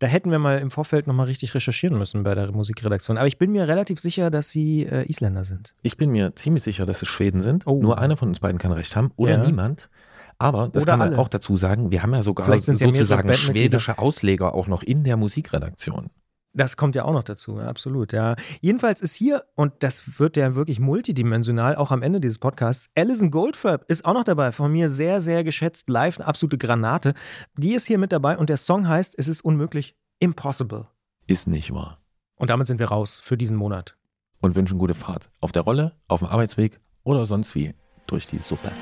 Da 0.00 0.08
hätten 0.08 0.32
wir 0.32 0.40
mal 0.40 0.58
im 0.58 0.72
Vorfeld 0.72 1.06
nochmal 1.06 1.26
richtig 1.26 1.54
recherchieren 1.54 1.96
müssen 1.96 2.24
bei 2.24 2.34
der 2.34 2.50
Musikredaktion. 2.50 3.16
Aber 3.16 3.28
ich 3.28 3.38
bin 3.38 3.52
mir 3.52 3.68
relativ 3.68 4.00
sicher, 4.00 4.30
dass 4.30 4.50
sie 4.50 4.84
äh, 4.84 5.08
Isländer 5.08 5.44
sind. 5.44 5.74
Ich 5.82 5.96
bin 5.96 6.10
mir 6.10 6.34
ziemlich 6.34 6.64
sicher, 6.64 6.86
dass 6.86 7.02
es 7.02 7.08
Schweden 7.08 7.40
sind. 7.40 7.68
Oh. 7.68 7.80
Nur 7.80 7.98
einer 7.98 8.16
von 8.16 8.28
uns 8.28 8.40
beiden 8.40 8.58
kann 8.58 8.72
recht 8.72 8.96
haben 8.96 9.12
oder 9.16 9.38
ja. 9.38 9.46
niemand. 9.46 9.88
Aber 10.38 10.68
das 10.68 10.82
Oder 10.82 10.92
kann 10.92 10.98
man 10.98 11.08
alle. 11.10 11.18
auch 11.18 11.28
dazu 11.28 11.56
sagen, 11.56 11.92
wir 11.92 12.02
haben 12.02 12.14
ja 12.14 12.22
sogar 12.22 12.46
sozusagen 12.58 13.32
schwedische 13.32 13.98
Ausleger 13.98 14.54
auch 14.54 14.66
noch 14.66 14.82
in 14.82 15.04
der 15.04 15.16
Musikredaktion. 15.16 16.10
Das 16.58 16.76
kommt 16.76 16.96
ja 16.96 17.04
auch 17.04 17.12
noch 17.12 17.22
dazu, 17.22 17.60
absolut, 17.60 18.12
ja. 18.12 18.34
Jedenfalls 18.60 19.00
ist 19.00 19.14
hier, 19.14 19.44
und 19.54 19.74
das 19.78 20.18
wird 20.18 20.36
ja 20.36 20.56
wirklich 20.56 20.80
multidimensional, 20.80 21.76
auch 21.76 21.92
am 21.92 22.02
Ende 22.02 22.18
dieses 22.18 22.40
Podcasts, 22.40 22.90
Alison 22.96 23.30
Goldfarb 23.30 23.84
ist 23.86 24.04
auch 24.04 24.14
noch 24.14 24.24
dabei, 24.24 24.50
von 24.50 24.72
mir 24.72 24.88
sehr, 24.88 25.20
sehr 25.20 25.44
geschätzt, 25.44 25.88
live, 25.88 26.18
eine 26.18 26.26
absolute 26.26 26.58
Granate. 26.58 27.14
Die 27.56 27.74
ist 27.74 27.86
hier 27.86 27.96
mit 27.96 28.10
dabei 28.10 28.36
und 28.36 28.48
der 28.50 28.56
Song 28.56 28.88
heißt, 28.88 29.14
es 29.16 29.28
ist 29.28 29.42
unmöglich, 29.42 29.94
impossible. 30.18 30.88
Ist 31.28 31.46
nicht 31.46 31.72
wahr. 31.72 32.00
Und 32.34 32.50
damit 32.50 32.66
sind 32.66 32.80
wir 32.80 32.88
raus 32.88 33.20
für 33.20 33.36
diesen 33.36 33.56
Monat. 33.56 33.96
Und 34.40 34.56
wünschen 34.56 34.78
gute 34.78 34.94
Fahrt. 34.94 35.30
Auf 35.38 35.52
der 35.52 35.62
Rolle, 35.62 35.92
auf 36.08 36.20
dem 36.20 36.28
Arbeitsweg 36.28 36.80
oder 37.04 37.24
sonst 37.26 37.54
wie 37.54 37.72
durch 38.08 38.26
die 38.26 38.38
Suppe. 38.38 38.72